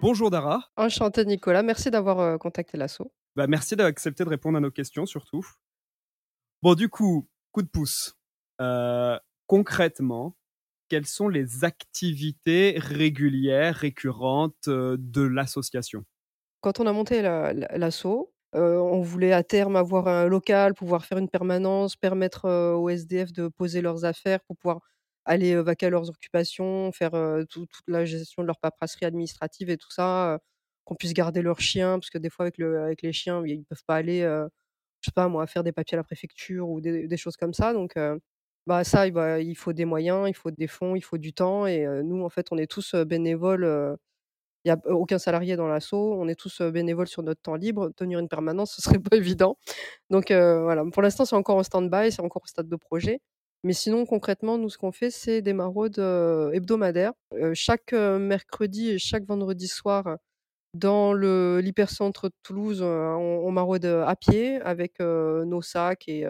Bonjour 0.00 0.30
Dara. 0.30 0.70
Enchanté 0.76 1.26
Nicolas, 1.26 1.62
merci 1.62 1.90
d'avoir, 1.90 2.18
heu, 2.20 2.38
contacté 2.38 2.78
l'asso. 2.78 3.12
Bah, 3.36 3.46
merci 3.46 3.76
d'avoir 3.76 3.90
accepté 3.90 4.24
de 4.24 4.30
répondre 4.30 4.56
à 4.56 4.60
nos 4.60 4.70
questions 4.70 5.04
surtout. 5.04 5.46
Bon 6.62 6.74
du 6.74 6.88
coup, 6.88 7.28
coup 7.52 7.60
de 7.62 7.68
pouce. 7.68 8.16
Concrètement, 9.46 10.34
quelles 10.88 11.06
sont 11.06 11.28
les 11.28 11.64
activités 11.64 12.74
régulières, 12.78 13.76
récurrentes, 13.76 14.68
de 14.68 15.22
l'association? 15.22 16.04
Quand 16.62 16.80
on 16.80 16.86
a 16.86 16.92
monté 16.92 17.20
la 17.22 17.52
la 17.52 17.68
l'asso, 17.76 18.31
on 18.54 19.00
voulait 19.02 19.32
à 19.32 19.42
terme 19.42 19.76
avoir 19.76 20.08
un 20.08 20.26
local, 20.26 20.74
pouvoir 20.74 21.04
faire 21.04 21.18
une 21.18 21.28
permanence, 21.28 21.96
permettre, 21.96 22.48
aux 22.76 22.88
SDF 22.88 23.32
de 23.32 23.48
poser 23.48 23.80
leurs 23.82 24.04
affaires 24.04 24.40
pour 24.46 24.56
pouvoir 24.56 24.80
aller, 25.24 25.52
heu, 25.54 25.60
vaquer 25.60 25.90
leurs 25.90 26.08
occupations, 26.10 26.92
faire, 26.92 27.12
toute 27.50 27.70
la 27.86 28.04
gestion 28.04 28.42
de 28.42 28.46
leur 28.48 28.58
paperasserie 28.60 29.06
administrative 29.06 29.70
et 29.70 29.76
tout 29.76 29.90
ça, 29.90 30.38
qu'on 30.84 30.94
puisse 30.96 31.14
garder 31.14 31.42
leurs 31.42 31.60
chiens 31.60 31.98
parce 31.98 32.10
que 32.10 32.18
des 32.18 32.30
fois 32.30 32.44
avec 32.46 32.58
le 32.58 32.82
avec 32.82 33.02
les 33.02 33.12
chiens, 33.12 33.42
ils 33.46 33.64
peuvent 33.64 33.84
pas 33.86 33.96
aller, 33.96 34.20
je 34.22 35.06
sais 35.08 35.12
pas 35.14 35.28
moi, 35.28 35.46
faire 35.46 35.64
des 35.64 35.72
papiers 35.72 35.96
à 35.96 35.98
la 35.98 36.04
préfecture 36.04 36.68
ou 36.68 36.80
des 36.80 37.16
choses 37.16 37.36
comme 37.36 37.54
ça. 37.54 37.72
Donc 37.72 37.94
bah, 38.66 38.84
ça, 38.84 39.06
il 39.08 39.56
faut 39.56 39.72
des 39.72 39.84
moyens, 39.84 40.28
il 40.28 40.34
faut 40.34 40.50
des 40.50 40.68
fonds, 40.68 40.94
il 40.96 41.02
faut 41.02 41.18
du 41.18 41.32
temps 41.34 41.66
et 41.66 41.86
nous, 42.04 42.22
en 42.24 42.28
fait, 42.30 42.46
on 42.52 42.58
est 42.58 42.70
tous, 42.70 42.94
bénévoles, 42.94 43.96
il 44.64 44.68
y 44.68 44.70
a 44.70 44.78
aucun 44.86 45.18
salarié 45.18 45.56
dans 45.56 45.66
l'asso, 45.66 45.94
on 45.94 46.28
est 46.28 46.34
tous, 46.34 46.62
bénévoles 46.62 47.08
sur 47.08 47.22
notre 47.22 47.40
temps 47.42 47.56
libre. 47.56 47.90
Tenir 47.96 48.18
une 48.18 48.28
permanence, 48.28 48.74
ce 48.76 48.82
serait 48.82 48.98
pas 49.10 49.16
évident 49.16 49.56
donc 50.10 50.30
voilà, 50.30 50.84
pour 50.92 51.02
l'instant, 51.02 51.24
c'est 51.24 51.36
encore 51.36 51.56
en 51.56 51.62
stand-by, 51.62 52.12
c'est 52.12 52.22
encore 52.22 52.42
au 52.44 52.48
stade 52.48 52.68
de 52.68 52.76
projet 52.76 53.20
mais 53.64 53.74
sinon, 53.74 54.06
concrètement, 54.06 54.58
nous, 54.58 54.68
ce 54.70 54.76
qu'on 54.78 54.90
fait, 54.92 55.10
c'est 55.10 55.40
des 55.40 55.52
maraudes, 55.52 55.98
hebdomadaires. 56.52 57.12
Chaque, 57.54 57.92
mercredi 57.92 58.90
et 58.90 58.98
chaque 58.98 59.24
vendredi 59.24 59.68
soir, 59.68 60.16
dans 60.74 61.14
l'hypercentre 61.14 62.28
de 62.28 62.34
Toulouse, 62.42 62.82
on 62.82 62.86
on 63.44 63.52
maraude, 63.52 63.84
à 63.84 64.16
pied 64.16 64.60
avec, 64.62 64.98
nos 65.00 65.62
sacs 65.62 66.08
et 66.08 66.26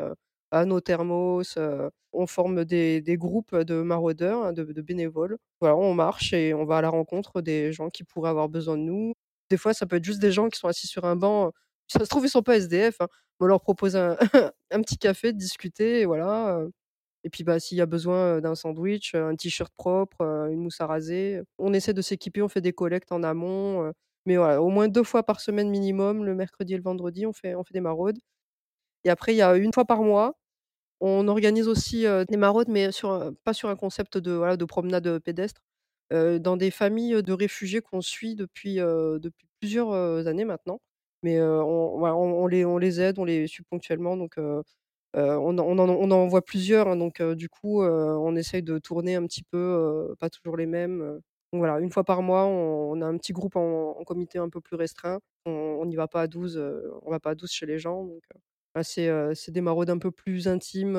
bah, 0.53 0.67
nos 0.67 0.81
thermos, 0.83 1.57
heu, 1.59 1.91
on 2.13 2.29
forme 2.29 2.65
des 2.67 3.03
groupes 3.19 3.57
de 3.57 3.83
maraudeurs, 3.83 4.45
hein, 4.45 4.55
de 4.55 4.65
bénévoles. 4.83 5.39
Voilà, 5.61 5.77
on 5.77 5.95
marche 5.95 6.35
et 6.35 6.55
on 6.55 6.67
va 6.67 6.79
à 6.79 6.83
la 6.83 6.91
rencontre 6.91 7.43
des 7.43 7.73
gens 7.73 7.91
qui 7.91 8.05
pourraient 8.05 8.31
avoir 8.31 8.51
besoin 8.51 8.79
de 8.79 8.85
nous. 8.85 9.15
Des 9.51 9.59
fois, 9.59 9.75
ça 9.75 9.87
peut 9.87 9.97
être 9.97 10.05
juste 10.05 10.21
des 10.21 10.33
gens 10.33 10.49
qui 10.51 10.61
sont 10.61 10.69
assis 10.69 10.89
sur 10.89 11.07
un 11.07 11.17
banc, 11.17 11.53
ça 11.89 12.01
se 12.01 12.07
trouve, 12.11 12.27
ils 12.27 12.31
sont 12.31 12.43
pas 12.45 12.57
SDF, 12.59 13.01
hein. 13.03 13.09
On 13.41 13.47
leur 13.47 13.61
propose 13.63 13.97
un 14.73 14.83
petit 14.83 14.99
café, 14.99 15.33
de 15.35 15.39
discuter 15.39 16.01
et 16.03 16.07
voilà, 16.07 16.59
heu 16.61 16.73
et 17.25 17.31
puis, 17.31 17.45
bah, 17.45 17.61
s'il 17.61 17.79
y 17.79 17.83
a 17.83 17.87
besoin, 17.87 18.41
d'un 18.43 18.55
sandwich, 18.57 19.15
un 19.17 19.37
t-shirt 19.37 19.73
propre, 19.77 20.23
heu, 20.25 20.53
une 20.53 20.61
mousse 20.63 20.81
à 20.81 20.87
raser, 20.87 21.43
on 21.59 21.73
essaie 21.75 21.95
de 21.95 22.03
s'équiper, 22.03 22.43
on 22.43 22.49
fait 22.51 22.61
des 22.63 22.75
collectes 22.75 23.13
en 23.13 23.25
amont, 23.25 23.93
mais 24.27 24.37
voilà, 24.39 24.63
au 24.63 24.69
moins 24.71 24.89
2 24.89 25.05
fois 25.05 25.25
par 25.25 25.41
semaine 25.41 25.71
minimum, 25.71 26.25
le 26.25 26.35
mercredi 26.37 26.75
et 26.75 26.79
le 26.79 26.83
vendredi, 26.85 27.27
on 27.27 27.33
fait 27.33 27.55
on 27.57 27.65
fait 27.65 27.75
des 27.75 27.81
maraudes 27.83 28.19
et 29.05 29.11
après, 29.11 29.35
il 29.35 29.39
y 29.39 29.43
a 29.43 29.57
1 29.57 29.73
fois 29.73 29.85
par 29.85 30.03
mois, 30.03 30.35
on 31.03 31.29
organise 31.29 31.69
aussi, 31.69 32.05
des 32.29 32.37
maraudes 32.39 32.69
mais 32.69 32.91
pas 33.45 33.55
sur 33.55 33.69
un 33.71 33.77
concept 33.77 34.19
de, 34.19 34.65
promenade, 34.67 35.19
pédestre, 35.21 35.63
dans 36.13 36.57
des 36.57 36.71
familles, 36.71 37.23
de 37.23 37.33
réfugiés 37.33 37.81
qu'on 37.83 38.01
suit 38.03 38.35
depuis, 38.37 38.79
plusieurs, 39.61 39.93
années 40.29 40.45
maintenant. 40.47 40.81
Mais 41.25 41.41
on 41.43 42.47
les 42.79 43.01
aide, 43.01 43.19
on 43.19 43.25
les 43.25 43.47
suit 43.49 43.65
ponctuellement 43.71 44.17
donc 44.17 44.37
on 45.15 45.59
en 45.59 46.27
voit 46.29 46.43
plusieurs, 46.43 46.89
hein, 46.89 46.97
donc 46.97 47.23
du 47.23 47.49
coup, 47.51 47.83
on 47.83 48.37
essaye 48.37 48.63
de 48.63 48.79
tourner 48.79 49.17
un 49.17 49.27
petit 49.27 49.43
peu, 49.45 50.15
pas 50.21 50.31
toujours 50.31 50.57
les 50.57 50.67
mêmes, 50.67 51.21
voilà, 51.53 51.81
1 51.81 51.91
fois 51.91 52.05
par 52.05 52.23
mois, 52.23 52.45
on 52.47 53.01
a 53.03 53.07
un 53.07 53.17
petit 53.19 53.33
groupe 53.35 53.57
en 53.57 54.03
comité 54.07 54.39
un 54.39 54.49
peu 54.51 54.61
plus 54.61 54.77
restreint. 54.77 55.21
On 55.47 55.85
n'y 55.87 55.97
va 55.97 56.09
pas 56.09 56.23
à 56.23 56.27
12, 56.29 56.57
heu, 56.59 56.91
on 57.03 57.11
va 57.11 57.21
pas 57.21 57.31
à 57.31 57.35
12 57.35 57.51
chez 57.53 57.67
les 57.67 57.79
gens 57.79 58.09
c'est, 58.83 59.51
des 59.51 59.61
maraudes 59.61 59.91
un 59.91 59.99
peu 59.99 60.11
plus 60.11 60.49
intimes, 60.49 60.97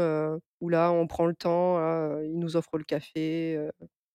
où 0.62 0.70
là, 0.70 0.92
on 0.92 1.08
prend 1.08 1.26
le 1.26 1.36
temps, 1.36 1.78
ils 2.22 2.38
nous 2.38 2.56
offrent 2.56 2.78
le 2.78 2.84
café, 2.84 3.70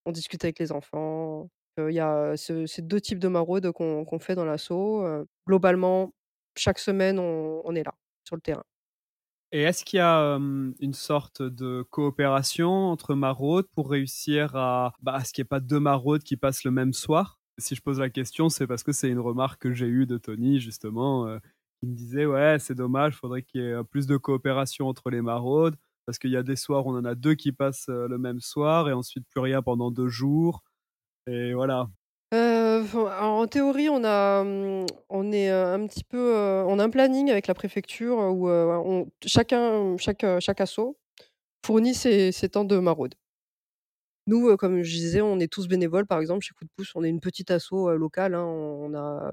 on 0.04 0.12
discute 0.12 0.44
avec 0.44 0.58
les 0.58 0.72
enfants. 0.72 1.50
Il 1.78 1.94
y 1.94 2.00
a 2.00 2.36
ce 2.36 2.66
ces 2.66 2.82
2 2.82 3.00
types 3.00 3.20
de 3.20 3.28
maraudes 3.28 3.70
qu'on 3.72 4.18
fait 4.18 4.34
dans 4.34 4.44
l'asso, 4.44 4.72
heu, 4.72 5.26
globalement, 5.46 6.12
chaque 6.56 6.78
semaine, 6.78 7.18
on 7.18 7.74
est 7.74 7.84
là, 7.84 7.94
sur 8.24 8.36
le 8.36 8.42
terrain. 8.42 8.64
Et 9.50 9.62
est-ce 9.62 9.84
qu'il 9.84 9.98
y 9.98 10.00
a, 10.00 10.34
une 10.36 10.92
sorte 10.92 11.42
de 11.42 11.82
coopération 11.90 12.68
entre 12.68 13.14
maraudes 13.14 13.68
pour 13.74 13.90
réussir 13.90 14.56
à, 14.56 14.92
bah, 15.00 15.14
à 15.14 15.24
ce 15.24 15.32
qu'il 15.32 15.42
y 15.42 15.46
ait 15.46 15.48
pas 15.48 15.60
2 15.60 15.80
maraudes 15.80 16.22
qui 16.22 16.36
passent 16.36 16.64
le 16.64 16.70
même 16.70 16.92
soir? 16.92 17.38
Si 17.56 17.74
je 17.74 17.80
pose 17.80 17.98
la 17.98 18.10
question, 18.10 18.50
c'est 18.50 18.66
parce 18.66 18.82
que 18.82 18.92
c'est 18.92 19.08
une 19.08 19.18
remarque 19.18 19.62
que 19.62 19.72
j'ai 19.72 19.86
eue 19.86 20.06
de 20.06 20.18
Tony 20.18 20.60
justement, 20.60 21.26
qui 21.82 21.86
me 21.88 21.94
disait: 21.96 22.26
«Ouais, 22.26 22.58
c'est 22.60 22.74
dommage, 22.74 23.14
faudrait 23.16 23.42
qu'il 23.42 23.60
y 23.62 23.64
ait, 23.64 23.72
heu, 23.72 23.84
plus 23.84 24.06
de 24.06 24.16
coopération 24.16 24.88
entre 24.88 25.10
les 25.10 25.22
maraudes, 25.22 25.76
parce 26.06 26.18
qu'il 26.18 26.30
y 26.30 26.36
a 26.36 26.42
des 26.42 26.56
soirs 26.56 26.86
on 26.86 26.96
en 26.96 27.04
a 27.04 27.14
2 27.14 27.34
qui 27.34 27.52
passent, 27.52 27.88
heu, 27.88 28.08
le 28.08 28.18
même 28.18 28.40
soir 28.40 28.88
et 28.88 28.92
ensuite 28.92 29.26
plus 29.28 29.40
rien 29.40 29.62
pendant 29.62 29.90
2 29.90 30.08
jours» 30.08 30.62
et 31.28 31.54
voilà. 31.54 31.88
Heu, 32.32 32.84
en 32.94 33.46
théorie, 33.46 33.88
on 33.88 34.04
a, 34.04 34.44
mmh, 34.44 34.86
on 35.08 35.32
est, 35.32 35.48
un 35.50 35.86
petit 35.86 36.04
peu, 36.04 36.34
on 36.66 36.78
a 36.78 36.84
un 36.84 36.90
planning 36.90 37.30
avec 37.30 37.46
la 37.46 37.54
préfecture 37.54 38.18
où, 38.18 38.48
chacun 39.24 39.96
chaque, 39.96 40.24
heu, 40.24 40.38
chaque 40.40 40.60
asso 40.60 40.98
fournit 41.66 41.94
ses 41.94 42.32
ses 42.32 42.48
temps 42.50 42.64
de 42.64 42.78
maraude. 42.78 43.14
Nous, 44.26 44.56
comme 44.56 44.82
je 44.82 44.90
disais, 44.94 45.20
on 45.20 45.38
est 45.40 45.50
tous 45.50 45.68
bénévoles, 45.68 46.06
par 46.06 46.20
exemple, 46.20 46.44
chez 46.44 46.52
Coup 46.54 46.64
de 46.64 46.70
pouce, 46.76 46.92
on 46.94 47.02
est 47.04 47.08
une 47.08 47.20
petite 47.20 47.50
heu, 47.90 47.96
locale, 47.96 48.34
hein, 48.34 48.44
on 48.44 48.92
a, 48.94 49.32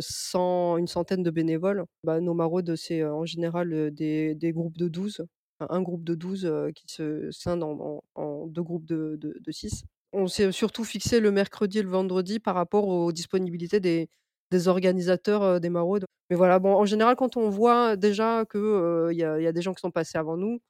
100 0.00 0.76
une 0.78 0.86
centaine 0.88 1.22
de 1.22 1.30
bénévoles. 1.30 1.84
Bah, 2.04 2.20
nos 2.20 2.34
maraudes, 2.34 2.76
c'est, 2.76 3.04
en 3.04 3.24
général, 3.26 3.90
des 4.36 4.52
groupes 4.52 4.78
de 4.78 4.88
12, 4.88 5.24
enfin, 5.60 5.74
un 5.74 5.82
groupe 5.82 6.04
de 6.04 6.14
12, 6.14 6.44
heu, 6.46 6.70
qui 6.74 6.84
se 6.88 7.30
scinde 7.32 7.62
en 7.64 8.46
2 8.46 8.62
groupes 8.62 8.86
de 8.86 9.16
de 9.20 9.36
de 9.40 9.52
6. 9.52 9.84
On 10.12 10.28
s'est 10.28 10.52
surtout 10.52 10.84
fixé 10.84 11.20
le 11.20 11.30
mercredi 11.32 11.78
et 11.78 11.82
le 11.82 11.90
vendredi 11.90 12.38
par 12.40 12.54
rapport 12.54 12.88
aux 12.88 13.12
disponibilités 13.12 13.80
des 13.80 14.68
organisateurs, 14.68 15.60
des 15.60 15.70
maraudes. 15.70 16.04
Mais 16.30 16.36
voilà, 16.36 16.58
bon, 16.58 16.74
en 16.74 16.84
général, 16.86 17.16
quand 17.16 17.36
on 17.36 17.50
voit 17.50 17.96
déjà 17.96 18.44
heu, 18.58 19.12
il 19.12 19.18
y 19.18 19.24
a 19.24 19.52
des 19.52 19.62
gens 19.62 19.74
qui 19.74 19.80
sont 19.80 19.90
passés 19.90 20.18
avant 20.18 20.36
nous 20.36 20.60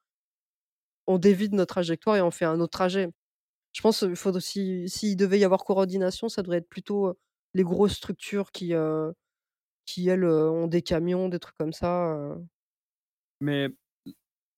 on 1.06 1.18
dévie 1.18 1.48
de 1.48 1.54
notre 1.54 1.74
trajectoire 1.74 2.16
et 2.16 2.22
on 2.22 2.30
fait 2.30 2.44
un 2.44 2.60
autre 2.60 2.72
trajet. 2.72 3.08
Je 3.72 3.82
pense, 3.82 4.02
il 4.02 4.16
faudrait 4.16 4.40
si 4.42 4.88
s'il 4.90 5.16
devait 5.16 5.38
y 5.40 5.44
avoir 5.44 5.64
coordination, 5.64 6.28
ça 6.28 6.42
devrait 6.42 6.58
être 6.58 6.68
plutôt, 6.68 7.14
les 7.56 7.64
grosses 7.64 7.94
structures 7.94 8.52
qui, 8.52 8.74
qui 9.86 10.08
elles, 10.08 10.24
ont 10.24 10.66
des 10.66 10.82
camions, 10.82 11.28
des 11.28 11.38
trucs 11.38 11.56
comme 11.56 11.72
ça, 11.72 12.36
Mais 13.40 13.68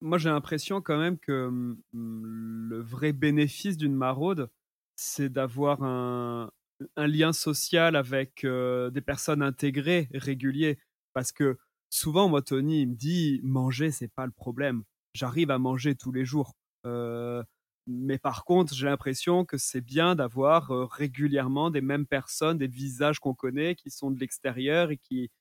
moi, 0.01 0.17
j'ai 0.17 0.29
l'impression 0.29 0.81
quand 0.81 0.97
même 0.97 1.17
que, 1.17 1.49
mmh, 1.49 1.77
mmh, 1.93 2.69
le 2.69 2.81
vrai 2.81 3.13
bénéfice 3.13 3.77
d'une 3.77 3.95
maraude, 3.95 4.49
c'est 4.95 5.29
d'avoir 5.29 5.83
un 5.83 6.51
lien 6.97 7.33
social 7.33 7.95
avec, 7.95 8.45
des 8.45 9.01
personnes 9.01 9.41
intégrées, 9.41 10.09
réguliers. 10.13 10.79
Parce 11.13 11.31
que 11.31 11.57
souvent, 11.89 12.29
moi, 12.29 12.41
Tony, 12.41 12.81
il 12.81 12.89
me 12.89 12.95
dit: 12.95 13.39
«Manger, 13.43 13.91
c'est 13.91 14.13
pas 14.13 14.25
le 14.25 14.31
problème. 14.31 14.83
J'arrive 15.13 15.51
à 15.51 15.57
manger 15.57 15.95
tous 15.95 16.11
les 16.11 16.25
jours». 16.25 16.53
Mais 17.89 18.17
par 18.19 18.45
contre, 18.45 18.73
j'ai 18.73 18.85
l'impression 18.87 19.45
que 19.45 19.57
c'est 19.57 19.81
bien 19.81 20.15
d'avoir, 20.15 20.71
heu, 20.73 20.85
régulièrement 20.85 21.71
des 21.71 21.81
mêmes 21.81 22.05
personnes, 22.07 22.57
des 22.57 22.67
visages 22.67 23.19
qu'on 23.19 23.33
connaît, 23.35 23.75
qui 23.75 23.91
sont 23.91 24.11
de 24.11 24.19
l'extérieur 24.19 24.91
et 24.91 24.97
qui 24.97 25.31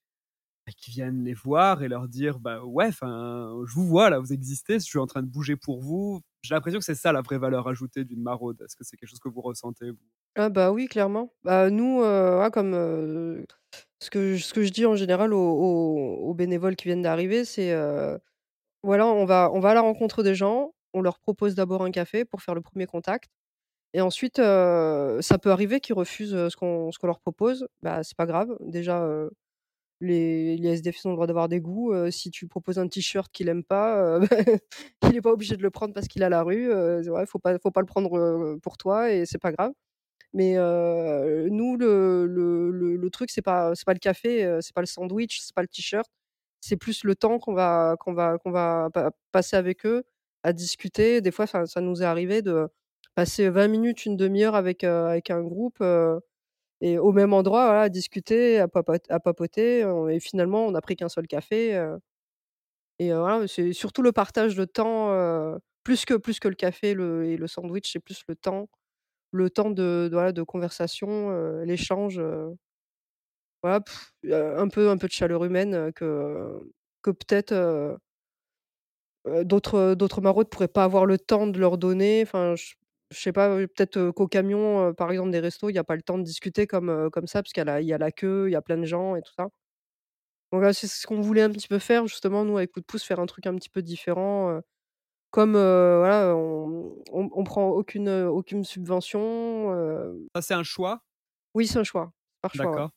qui 0.76 0.90
viennent 0.92 1.24
les 1.24 1.34
voir 1.34 1.82
et 1.82 1.88
leur 1.88 2.08
dire: 2.08 2.38
«Bah, 2.40 2.62
ouais, 2.64 2.90
je 2.92 3.74
vous 3.74 3.86
vois 3.86 4.10
là, 4.10 4.18
vous 4.18 4.32
existez, 4.32 4.74
je 4.74 4.84
suis 4.84 4.98
en 4.98 5.06
train 5.06 5.22
de 5.22 5.28
bouger 5.28 5.56
pour 5.56 5.80
vous». 5.82 6.20
J'ai 6.42 6.54
l'impression 6.54 6.78
que 6.78 6.84
c'est 6.84 6.94
ça 6.94 7.12
la 7.12 7.22
vraie 7.22 7.38
valeur 7.38 7.68
ajoutée 7.68 8.04
d'une 8.04 8.22
maraude. 8.22 8.60
Est-ce 8.62 8.76
que 8.76 8.84
c'est 8.84 8.96
quelque 8.96 9.08
chose 9.10 9.18
que 9.20 9.28
vous 9.28 9.40
ressentez? 9.40 9.90
Ah 10.36 10.48
bah, 10.50 10.70
oui, 10.70 10.86
clairement. 10.86 11.32
Bah, 11.42 11.68
nous, 11.70 12.00
ouais, 12.00 12.50
comme, 12.52 12.74
heu, 12.74 13.44
ce 14.00 14.10
que 14.10 14.38
ce 14.38 14.54
que 14.54 14.62
je 14.64 14.70
dis 14.72 14.86
en 14.86 14.96
général 14.96 15.32
aux 15.34 16.34
bénévoles 16.34 16.76
qui 16.76 16.86
viennent 16.86 17.02
d'arriver, 17.02 17.44
c'est, 17.44 17.72
voilà, 18.82 19.06
on 19.06 19.24
va 19.24 19.50
on 19.52 19.60
va 19.60 19.70
à 19.70 19.74
la 19.74 19.80
rencontre 19.80 20.22
des 20.22 20.34
gens, 20.34 20.72
on 20.94 21.02
leur 21.02 21.18
propose 21.20 21.54
d'abord 21.54 21.82
un 21.84 21.90
café 21.90 22.24
pour 22.24 22.42
faire 22.42 22.54
le 22.54 22.60
1er 22.62 22.86
contact 22.86 23.30
et 23.94 24.00
ensuite, 24.02 24.36
ça 24.38 25.38
peut 25.42 25.50
arriver 25.52 25.80
qu'ils 25.80 25.94
refusent, 25.96 26.32
ce 26.50 26.56
qu'on 26.56 26.90
leur 27.06 27.20
propose. 27.20 27.68
Bah, 27.82 28.02
c'est 28.04 28.16
pas 28.16 28.26
grave. 28.26 28.56
Déjà, 28.60 29.08
les 30.00 30.56
les 30.58 30.70
SDF, 30.74 31.06
ont 31.06 31.10
le 31.10 31.16
droit 31.16 31.26
d'avoir 31.28 31.48
des 31.48 31.60
goûts, 31.60 31.94
si 32.10 32.30
tu 32.30 32.48
proposes 32.48 32.78
un 32.78 32.88
t-shirt 32.88 33.30
qu'il 33.34 33.48
aime 33.48 33.64
pas, 33.64 34.20
il 35.04 35.16
est 35.16 35.22
pas 35.22 35.32
obligé 35.32 35.56
de 35.56 35.62
le 35.62 35.70
prendre 35.70 35.94
parce 35.94 36.08
qu'il 36.08 36.22
à 36.24 36.30
la 36.30 36.42
rue, 36.44 36.70
heu, 36.72 37.02
ouais, 37.10 37.26
faut 37.26 37.38
pas 37.40 37.58
faut 37.60 37.70
pas 37.72 37.80
le 37.82 37.86
prendre, 37.86 38.58
pour 38.62 38.78
toi 38.78 39.12
et 39.12 39.26
c'est 39.26 39.38
pas 39.38 39.52
grave. 39.52 39.72
Mais 40.34 40.54
nous, 41.50 41.76
le 41.76 42.26
le 42.26 42.96
le 42.96 43.10
truc, 43.10 43.30
c'est 43.30 43.42
pas 43.42 43.72
pas 43.86 43.94
le 43.94 43.98
café, 44.00 44.58
c'est 44.62 44.74
pas 44.74 44.82
le 44.82 44.86
sandwich, 44.86 45.40
c'est 45.42 45.54
pas 45.54 45.62
le 45.62 45.68
t-shirt, 45.68 46.08
c'est 46.60 46.76
plus 46.76 47.04
le 47.04 47.14
temps 47.16 47.38
qu'on 47.38 47.54
va 47.54 47.96
va 48.06 48.38
qu'on 48.38 48.50
va 48.52 48.90
pa 48.94 49.10
passer 49.32 49.56
avec 49.56 49.86
eux 49.86 50.04
à 50.48 50.52
discuter. 50.54 51.20
Des 51.22 51.30
fois, 51.32 51.46
ça 51.46 51.80
nous 51.82 52.02
est 52.02 52.06
arrivé 52.06 52.42
de 52.42 52.68
passer 53.16 53.50
20 53.50 53.68
minutes, 53.68 54.06
1/2 54.06 54.44
heure 54.44 54.56
avec, 54.56 54.84
avec 54.84 55.30
un 55.30 55.42
groupe, 55.42 55.82
et 56.82 56.98
au 56.98 57.12
même 57.12 57.32
endroit, 57.34 57.80
à 57.82 57.88
discuter, 57.90 58.60
à 58.60 58.68
papot 58.68 58.94
à 59.10 59.20
papoter, 59.20 59.80
et 60.10 60.20
finalement, 60.20 60.66
on 60.68 60.72
n'a 60.72 60.82
pris 60.82 60.96
qu'un 60.96 61.08
seul 61.10 61.26
café, 61.28 61.72
et 63.00 63.12
voilà, 63.12 63.46
c'est 63.48 63.72
surtout 63.74 64.02
le 64.02 64.12
partage 64.12 64.56
de 64.56 64.64
temps, 64.66 65.12
plus 65.84 66.04
que 66.06 66.14
plus 66.14 66.40
que 66.40 66.48
le 66.48 66.54
café 66.56 66.90
et 66.90 66.94
le 67.38 67.46
sandwich, 67.48 67.90
c'est 67.92 68.00
plus 68.00 68.22
le 68.28 68.36
temps 68.36 68.68
le 69.32 69.50
temps 69.50 69.70
de 69.70 70.10
de 70.34 70.42
conversation, 70.44 71.30
l'échange, 71.64 72.20
voilà, 73.62 73.80
un 74.24 74.68
peu 74.68 74.88
un 74.90 74.96
peu 74.98 75.06
de 75.08 75.12
chaleur 75.12 75.44
humaine, 75.44 75.92
que 75.94 76.60
que 77.02 77.10
peut-être, 77.10 77.98
d'autres, 79.44 79.94
d'autres 79.94 80.20
maraudes 80.20 80.48
pourraient 80.50 80.68
pas 80.68 80.84
avoir 80.84 81.06
le 81.06 81.18
temps 81.18 81.46
de 81.46 81.58
leur 81.58 81.78
donner, 81.78 82.22
enfin, 82.22 82.54
je 82.56 82.74
je 83.10 83.18
sais 83.20 83.32
pas, 83.32 83.56
peut-être, 83.56 84.10
qu'au 84.10 84.28
camion, 84.28 84.92
par 84.94 85.10
exemple 85.10 85.30
des 85.30 85.40
restos, 85.40 85.70
il 85.70 85.74
y 85.74 85.78
a 85.78 85.84
pas 85.84 85.96
le 85.96 86.02
temps 86.02 86.18
de 86.18 86.24
discuter 86.24 86.66
comme, 86.66 87.08
comme 87.10 87.26
ça, 87.26 87.42
parce 87.42 87.52
qu'il 87.54 87.60
y 87.60 87.62
a 87.62 87.64
la 87.64 87.80
il 87.80 87.86
y 87.88 87.94
a 87.94 87.98
la 87.98 88.12
queue, 88.12 88.48
il 88.48 88.52
y 88.52 88.56
a 88.56 88.62
plein 88.62 88.76
de 88.78 88.84
gens 88.84 89.16
et 89.16 89.22
tout 89.22 89.32
ça. 89.34 89.44
Donc 90.52 90.60
voilà, 90.60 90.72
c'est 90.72 90.86
ce 90.86 91.06
qu'on 91.06 91.20
voulait 91.20 91.42
un 91.42 91.50
petit 91.50 91.68
peu 91.68 91.78
faire 91.78 92.06
justement 92.06 92.44
nous 92.44 92.56
avec 92.56 92.72
Coup 92.72 92.80
de 92.80 92.86
pouce, 92.86 93.04
faire 93.04 93.20
un 93.20 93.26
truc 93.26 93.46
un 93.46 93.54
petit 93.56 93.68
peu 93.68 93.82
différent, 93.82 94.60
comme, 95.30 95.52
voilà, 95.54 96.34
on 96.36 96.96
on 97.12 97.30
on 97.32 97.44
prend 97.44 97.68
aucune, 97.70 98.08
aucune 98.10 98.64
subvention, 98.64 99.72
Ça, 100.34 100.42
c'est 100.42 100.54
un 100.54 100.62
choix? 100.62 101.02
Oui, 101.54 101.66
c'est 101.66 101.78
un 101.78 101.84
choix, 101.84 102.12
par 102.42 102.54
choix, 102.54 102.72
ouais. 102.74 102.82
D'accord. 102.82 102.90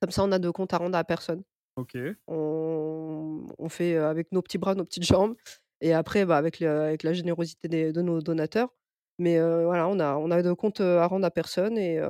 Comme 0.00 0.10
ça, 0.12 0.24
on 0.24 0.32
a 0.32 0.38
de 0.38 0.50
compte 0.50 0.74
à 0.74 0.78
rendre 0.78 0.98
à 0.98 1.04
personne. 1.04 1.44
OK. 1.76 1.96
On 2.28 3.46
on 3.58 3.68
fait, 3.68 3.96
avec 3.96 4.32
nos 4.32 4.42
petits 4.42 4.58
bras, 4.58 4.74
nos 4.74 4.84
petites 4.84 5.04
jambes 5.04 5.34
et 5.80 5.92
après, 5.92 6.24
bah, 6.24 6.36
avec 6.36 6.62
avec 6.62 7.02
la 7.02 7.12
générosité 7.12 7.68
des 7.68 7.92
de 7.92 8.02
nos 8.02 8.20
donateurs. 8.20 8.70
Mais, 9.18 9.38
voilà, 9.38 9.86
on 9.88 10.00
a 10.00 10.16
on 10.16 10.30
a 10.32 10.42
de 10.42 10.52
compte, 10.52 10.80
à 10.80 11.06
rendre 11.06 11.24
à 11.26 11.30
personne 11.30 11.78
et 11.78 12.00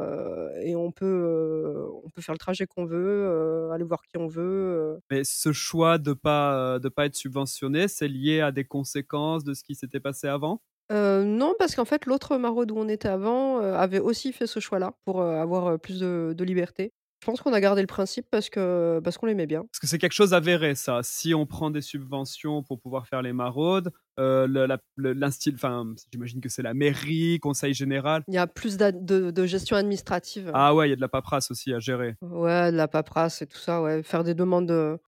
et 0.63 0.75
on 0.77 0.91
peut, 0.91 1.87
on 2.03 2.09
peut 2.11 2.23
faire 2.23 2.35
le 2.35 2.39
trajet 2.39 2.67
qu'on 2.67 2.87
veut, 2.87 3.71
aller 3.73 3.85
voir 3.85 4.03
qui 4.03 4.17
on 4.17 4.27
veut. 4.27 4.99
Mais 5.11 5.23
ce 5.25 5.53
choix 5.53 5.99
de 5.99 6.13
pas, 6.15 6.79
de 6.79 6.89
pas 6.89 7.07
être 7.07 7.15
subventionné, 7.15 7.89
c'est 7.89 8.09
lié 8.09 8.41
à 8.41 8.53
des 8.53 8.65
conséquences 8.65 9.45
de 9.45 9.53
ce 9.55 9.63
qui 9.65 9.75
s'était 9.75 10.01
passé 10.01 10.29
avant? 10.29 10.61
Non, 10.91 11.55
parce 11.59 11.75
qu'en 11.75 11.85
fait, 11.85 12.07
l'autre 12.07 12.37
maraude 12.37 12.71
où 12.71 12.77
on 12.79 12.89
était 12.89 13.09
avant, 13.09 13.59
avait 13.59 14.01
aussi 14.01 14.33
fait 14.33 14.47
ce 14.47 14.61
choix-là 14.61 14.95
pour, 15.05 15.21
avoir, 15.23 15.79
plus 15.79 16.01
de 16.01 16.35
de 16.37 16.45
liberté. 16.45 16.93
Je 17.25 17.31
pense 17.31 17.41
qu'on 17.41 17.55
a 17.55 17.61
gardé 17.61 17.81
le 17.81 17.87
principe 17.87 18.27
parce 18.31 18.51
que 18.51 19.01
parce 19.03 19.17
qu'on 19.17 19.25
l'aimait 19.25 19.47
bien. 19.47 19.63
Parce 19.63 19.79
que 19.81 19.87
c'est 19.87 19.97
quelque 19.97 20.13
chose 20.13 20.35
avéré 20.35 20.75
ça. 20.75 21.01
Si 21.03 21.33
on 21.33 21.47
prend 21.47 21.71
des 21.71 21.81
subventions 21.81 22.63
pour 22.63 22.79
pouvoir 22.79 23.07
faire 23.07 23.23
les 23.23 23.33
maraudes, 23.33 23.95
heu, 24.21 24.47
le 24.47 24.67
la 24.67 24.77
le 24.97 25.15
l'insti 25.15 25.51
enfin, 25.55 25.87
j'imagine 26.13 26.43
que 26.43 26.51
c'est 26.51 26.61
la 26.61 26.75
mairie, 26.75 27.39
conseil 27.41 27.73
général. 27.73 28.25
Il 28.29 28.35
y 28.35 28.37
a 28.37 28.47
plus 28.47 28.77
de 28.77 28.91
de 29.31 29.47
gestion 29.47 29.75
administrative. 29.79 30.51
Ah 30.53 30.75
ouais, 30.75 30.89
il 30.89 30.91
y 30.91 30.93
a 30.93 30.97
de 30.97 31.01
la 31.01 31.09
paperasse 31.09 31.51
aussi 31.51 31.73
à 31.73 31.79
gérer. 31.79 32.15
Ouais, 32.21 32.71
de 32.71 32.77
la 32.77 32.89
paperasse 32.89 33.41
et 33.41 33.47
tout 33.47 33.57
ça, 33.57 33.81
ouais, 33.81 34.03
faire 34.03 34.23
des 34.23 34.35
demandes, 34.35 34.71
heu, 34.71 34.99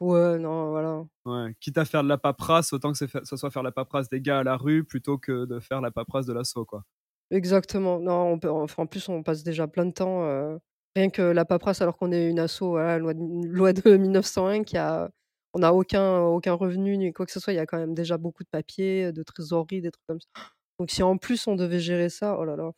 ouais, 0.00 0.38
non, 0.38 0.70
voilà. 0.70 1.04
Ouais, 1.24 1.54
quitte 1.60 1.78
à 1.78 1.84
faire 1.84 2.02
de 2.02 2.08
la 2.08 2.18
paperasse, 2.18 2.72
autant 2.72 2.90
que 2.90 2.98
ce 2.98 3.36
soit 3.36 3.50
faire 3.52 3.62
la 3.62 3.70
paperasse 3.70 4.08
des 4.08 4.20
gars 4.20 4.40
à 4.40 4.42
la 4.42 4.56
rue 4.56 4.82
plutôt 4.82 5.18
que 5.18 5.44
de 5.46 5.60
faire 5.60 5.80
la 5.80 5.92
paperasse 5.92 6.26
de 6.26 6.32
l'asso, 6.32 6.64
quoi. 6.66 6.82
Exactement. 7.30 8.00
Non, 8.00 8.32
on 8.32 8.38
peut 8.40 8.50
enfin, 8.50 8.82
en 8.82 8.86
plus, 8.86 9.08
on 9.08 9.22
passe 9.22 9.42
déjà 9.44 9.66
plein 9.68 9.86
de 9.86 9.92
temps, 9.92 10.24
heu, 10.24 10.58
rien 10.96 11.10
que 11.10 11.22
la 11.22 11.44
paperasse 11.44 11.82
alors 11.82 11.96
qu'on 11.96 12.12
est 12.12 12.28
une 12.28 12.38
asso, 12.38 12.60
voilà, 12.62 12.98
loi 12.98 13.14
de 13.14 13.46
loi 13.46 13.72
de 13.72 13.96
1901 13.96 14.64
qui 14.64 14.76
a 14.76 15.10
on 15.54 15.62
a 15.62 15.72
aucun 15.72 16.20
aucun 16.20 16.54
revenu 16.54 16.96
ni 16.96 17.12
quoi 17.12 17.26
que 17.26 17.32
ce 17.32 17.40
soit, 17.40 17.52
il 17.52 17.56
y 17.56 17.60
a 17.60 17.66
quand 17.66 17.78
même 17.78 17.94
déjà 17.94 18.18
beaucoup 18.18 18.42
de 18.42 18.48
papiers, 18.50 19.12
de 19.12 19.22
trésorerie, 19.22 19.80
des 19.80 19.90
trucs 19.90 20.06
comme 20.08 20.20
ça. 20.20 20.28
Donc 20.80 20.90
si 20.90 21.02
en 21.02 21.16
plus 21.18 21.46
on 21.46 21.54
devait 21.56 21.78
gérer 21.80 22.08
ça, 22.08 22.36
oh 22.38 22.44
là 22.44 22.56
là, 22.56 22.72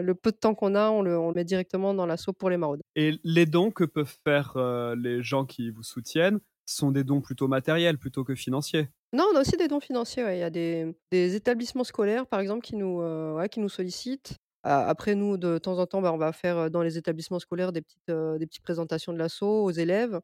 le 0.00 0.14
peu 0.14 0.32
de 0.32 0.36
temps 0.36 0.54
qu'on 0.54 0.74
a, 0.74 0.90
on 0.90 1.02
le 1.02 1.18
on 1.18 1.28
le 1.28 1.34
met 1.34 1.44
directement 1.44 1.92
dans 1.94 2.06
l'asso 2.06 2.30
pour 2.38 2.48
les 2.50 2.56
maraudes. 2.56 2.80
Et 2.96 3.18
les 3.24 3.46
dons 3.46 3.70
que 3.70 3.84
peuvent 3.84 4.16
faire, 4.24 4.56
heu, 4.56 4.94
les 4.96 5.22
gens 5.22 5.44
qui 5.44 5.70
vous 5.70 5.82
soutiennent 5.82 6.40
sont 6.64 6.90
des 6.92 7.04
dons 7.04 7.20
plutôt 7.20 7.48
matériels, 7.48 7.98
plutôt 7.98 8.24
que 8.24 8.34
financiers? 8.34 8.88
Non, 9.12 9.26
on 9.32 9.36
a 9.36 9.40
aussi 9.42 9.58
des 9.58 9.68
dons 9.68 9.80
financiers, 9.80 10.24
ouais. 10.24 10.38
Il 10.38 10.40
y 10.40 10.44
a 10.44 10.50
des 10.50 10.96
des 11.10 11.34
établissements 11.34 11.84
scolaires, 11.84 12.26
par 12.26 12.40
exemple, 12.40 12.62
qui 12.62 12.76
nous, 12.76 13.00
ouais, 13.36 13.48
qui 13.50 13.60
nous 13.60 13.68
sollicitent. 13.68 14.36
A 14.64 14.88
après 14.88 15.14
nous, 15.16 15.36
de 15.36 15.58
temps 15.58 15.78
en 15.78 15.86
temps, 15.86 16.00
bah, 16.02 16.12
on 16.12 16.18
va 16.18 16.32
faire, 16.32 16.70
dans 16.70 16.82
les 16.82 16.98
établissements 16.98 17.38
scolaires 17.40 17.72
des 17.72 17.82
petites, 17.82 18.10
des 18.10 18.46
petites 18.46 18.62
présentations 18.62 19.12
de 19.12 19.18
l'asso 19.18 19.42
aux 19.42 19.70
élèves, 19.72 20.20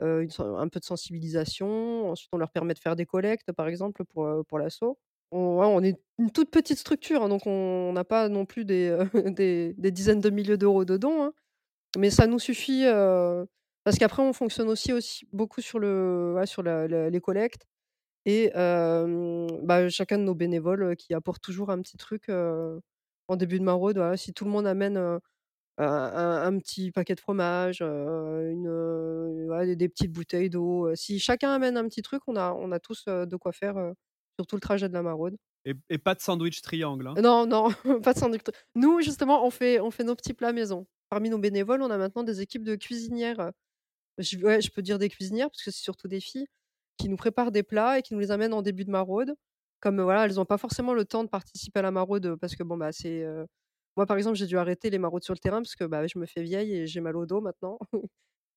un 0.00 0.68
peu 0.68 0.80
de 0.80 0.84
sensibilisation. 0.84 2.10
Ensuite, 2.10 2.30
on 2.32 2.38
leur 2.38 2.50
permet 2.52 2.74
de 2.74 2.78
faire 2.80 2.96
des 2.96 3.06
collectes, 3.06 3.52
par 3.52 3.68
exemple, 3.68 4.04
pour, 4.06 4.28
pour 4.48 4.58
l'asso. 4.58 4.98
On 5.32 5.82
est 5.84 5.96
une 6.18 6.30
toute 6.32 6.50
petite 6.50 6.78
structure, 6.78 7.22
hein, 7.24 7.28
donc 7.30 7.42
on 7.46 7.92
n'a 7.94 8.04
pas 8.04 8.28
non 8.30 8.46
plus 8.46 8.64
des, 8.64 8.96
des 9.78 9.92
dizaines 9.92 10.20
de 10.22 10.30
milliers 10.30 10.56
d'euros 10.58 10.84
de 10.86 10.96
dons, 10.96 11.24
hein. 11.24 11.32
Mais 11.98 12.10
ça 12.10 12.26
nous 12.26 12.38
suffit, 12.40 12.84
parce 13.84 13.98
qu'après 13.98 14.22
on 14.22 14.32
fonctionne 14.32 14.68
aussi 14.68 14.92
aussi 14.92 15.26
beaucoup 15.32 15.60
sur 15.62 15.78
le 15.78 16.42
sur 16.46 16.62
les 16.62 17.20
collectes 17.20 17.66
et 18.26 18.50
bah, 18.54 19.88
chacun 19.90 20.18
de 20.18 20.24
nos 20.24 20.34
bénévoles, 20.34 20.96
qui 20.96 21.14
apportent 21.14 21.42
toujours 21.42 21.70
un 21.70 21.80
petit 21.82 21.96
truc, 21.98 22.28
en 23.28 23.36
début 23.36 23.58
de 23.58 23.64
maraude, 23.64 23.96
voilà. 23.98 24.16
Si 24.16 24.32
tout 24.32 24.44
le 24.44 24.50
monde 24.50 24.66
amène, 24.66 24.96
un 25.78 26.58
petit 26.58 26.90
paquet 26.90 27.14
de 27.14 27.20
fromage, 27.20 27.80
une, 27.80 29.48
des 29.66 29.76
des 29.76 29.88
petites 29.88 30.12
bouteilles 30.12 30.50
d'eau, 30.50 30.94
si 30.94 31.18
chacun 31.20 31.52
amène 31.52 31.76
un 31.76 31.88
petit 31.88 32.02
truc, 32.02 32.22
on 32.26 32.36
a 32.36 32.52
on 32.52 32.72
a 32.72 32.80
tous, 32.80 33.04
de 33.06 33.36
quoi 33.36 33.52
faire, 33.52 33.74
sur 34.38 34.46
tout 34.46 34.56
le 34.56 34.60
trajet 34.60 34.88
de 34.88 34.94
la 34.94 35.02
maraude. 35.02 35.36
Et 35.64 35.74
et 35.90 35.98
pas 35.98 36.14
de 36.14 36.20
sandwich 36.20 36.62
triangle, 36.62 37.08
hein? 37.08 37.14
Non, 37.20 37.46
non, 37.46 37.68
pas 38.02 38.12
de 38.14 38.18
sandwich 38.18 38.42
nous, 38.74 39.00
justement, 39.00 39.46
on 39.46 39.50
fait 39.50 39.80
on 39.80 39.90
fait 39.90 40.04
nos 40.04 40.14
petits 40.16 40.34
plats 40.34 40.52
maison. 40.52 40.86
Parmi 41.10 41.30
nos 41.30 41.38
bénévoles, 41.38 41.82
on 41.82 41.90
a 41.90 41.96
maintenant 41.96 42.22
des 42.22 42.40
équipes 42.42 42.64
de 42.64 42.76
cuisinières, 42.76 43.52
je 44.18 44.38
ouais, 44.38 44.60
je 44.60 44.70
peux 44.70 44.82
dire 44.82 44.98
des 44.98 45.08
cuisinières 45.08 45.50
parce 45.50 45.62
que 45.62 45.70
c'est 45.70 45.82
surtout 45.82 46.08
des 46.08 46.20
filles 46.20 46.46
qui 46.98 47.08
nous 47.08 47.16
préparent 47.16 47.52
des 47.52 47.62
plats 47.62 47.98
et 47.98 48.02
qui 48.02 48.14
nous 48.14 48.20
les 48.20 48.30
amènent 48.30 48.52
en 48.52 48.62
début 48.62 48.84
de 48.84 48.90
maraude. 48.90 49.34
Comme, 49.80 50.00
voilà, 50.02 50.24
elles 50.24 50.40
ont 50.40 50.44
pas 50.44 50.58
forcément 50.58 50.92
le 50.94 51.04
temps 51.04 51.24
de 51.24 51.28
participer 51.28 51.78
à 51.80 51.82
la 51.82 51.90
maraude, 51.92 52.36
parce 52.40 52.56
que 52.56 52.62
bon, 52.64 52.76
bah, 52.76 52.90
c'est, 52.92 53.24
moi, 53.96 54.06
par 54.06 54.16
exemple, 54.18 54.36
j'ai 54.36 54.46
dû 54.46 54.58
arrêter 54.58 54.90
les 54.90 54.98
maraudes 54.98 55.24
sur 55.24 55.34
le 55.34 55.38
terrain 55.40 55.62
parce 55.62 55.76
que, 55.76 55.84
bah, 55.84 56.06
je 56.06 56.18
me 56.18 56.26
fais 56.26 56.42
vieille 56.42 56.74
et 56.76 56.86
j'ai 56.86 57.00
mal 57.00 57.16
au 57.16 57.26
dos 57.26 57.40
maintenant. 57.40 57.78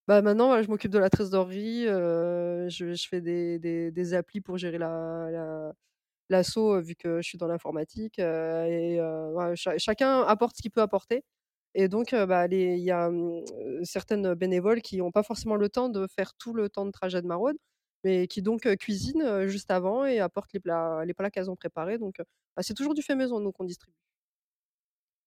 Bah, 0.07 0.22
maintenant, 0.23 0.61
je 0.64 0.69
m'occupe 0.69 0.91
de 0.91 0.99
la 0.99 1.10
trésorerie, 1.10 1.85
heu, 1.88 2.68
je 2.69 2.95
fais 3.10 3.22
des 3.22 3.60
des 3.60 4.14
applis 4.15 4.41
pour 4.41 4.57
gérer 4.57 4.77
la 4.80 5.30
la 5.31 5.73
l'asso, 6.30 6.57
heu, 6.76 6.81
vu 6.81 6.95
que 6.95 7.22
je 7.22 7.27
suis 7.30 7.38
dans 7.39 7.48
l'informatique, 7.48 8.19
et 8.19 8.99
chacun 9.77 10.22
apporte 10.23 10.57
ce 10.57 10.61
qu'il 10.61 10.72
peut 10.72 10.81
apporter 10.81 11.23
et 11.76 11.88
donc 11.89 12.14
bah, 12.14 12.48
il 12.52 12.80
y 12.80 12.91
a, 12.91 13.10
mmh, 13.10 13.43
certaines 13.85 14.34
bénévoles 14.35 14.81
qui 14.81 15.02
ont 15.02 15.11
pas 15.11 15.23
forcément 15.23 15.56
le 15.56 15.69
temps 15.69 15.89
de 15.89 16.07
faire 16.07 16.34
tout 16.35 16.53
le 16.53 16.69
temps 16.69 16.85
de 16.85 16.91
trajet 16.91 17.22
de 17.22 17.27
maraude, 17.27 17.57
mais 18.03 18.27
qui 18.27 18.41
donc 18.41 18.65
heu, 19.21 19.47
juste 19.47 19.71
avant 19.71 20.05
et 20.05 20.19
apportent 20.19 20.53
les 20.53 20.59
plats 20.59 21.03
les 21.05 21.13
plats 21.13 21.31
qu'elles 21.31 21.49
ont 21.51 21.55
préparés 21.55 21.97
donc 21.97 22.17
bah, 22.55 22.63
c'est 22.63 22.73
toujours 22.75 22.93
du 22.95 23.01
fait 23.03 23.15
maison, 23.15 23.39
nous, 23.39 23.51
qu'on 23.51 23.63
distribue. 23.65 23.93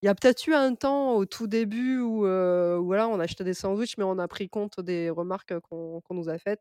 Il 0.02 0.06
y 0.06 0.08
a 0.08 0.14
peut-être 0.14 0.46
eu 0.46 0.54
un 0.54 0.74
temps 0.74 1.12
au 1.14 1.24
tout 1.24 1.46
début 1.46 1.98
où, 2.00 2.26
où 2.26 2.94
on 2.94 3.20
achetait 3.20 3.44
des 3.44 3.54
sandwichs, 3.54 3.96
mais 3.96 4.04
on 4.04 4.18
a 4.18 4.28
pris 4.28 4.48
compte 4.48 4.80
des 4.80 5.08
remarques 5.10 5.58
qu'on 5.60 6.02
nous 6.10 6.28
a 6.28 6.38
faites 6.38 6.60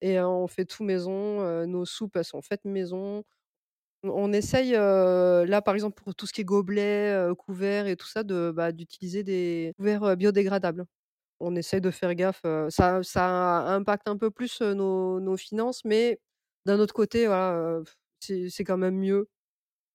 et 0.00 0.20
on 0.20 0.46
fait 0.48 0.64
tout 0.64 0.84
maison, 0.84 1.66
nos 1.66 1.84
soupes, 1.84 2.16
elles 2.16 2.24
sont 2.24 2.42
faites 2.42 2.64
maison. 2.64 3.24
On 4.04 4.10
on 4.10 4.32
essaye, 4.34 4.72
là, 4.72 5.62
par 5.62 5.74
exemple, 5.74 6.02
pour 6.02 6.14
tout 6.14 6.26
ce 6.26 6.32
qui 6.34 6.42
est 6.42 6.44
gobelets, 6.44 7.28
couverts 7.38 7.86
et 7.88 7.96
tout 7.96 8.06
ça, 8.08 8.22
de, 8.24 8.52
bah, 8.54 8.72
d'utiliser 8.72 9.24
des 9.24 9.74
couverts, 9.78 10.16
biodégradables. 10.16 10.86
On 11.40 11.56
essaye 11.56 11.80
de 11.80 11.90
faire 11.90 12.14
gaffe, 12.14 12.42
ça 12.68 13.02
ça 13.02 13.60
impacte 13.74 14.08
un 14.08 14.16
peu 14.18 14.30
plus, 14.30 14.60
nos 14.62 15.36
finances, 15.38 15.84
mais 15.84 16.20
d'un 16.66 16.78
autre 16.80 16.94
côté, 16.94 17.26
voilà, 17.26 17.80
c'est 18.20 18.64
quand 18.64 18.76
même 18.78 18.96
mieux, 18.98 19.28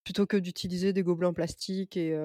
plutôt 0.05 0.26
que 0.27 0.38
d'utiliser 0.38 0.93
des 0.93 1.03
gobelets 1.03 1.27
en 1.27 1.34
plastique 1.34 1.97
et 1.97 2.17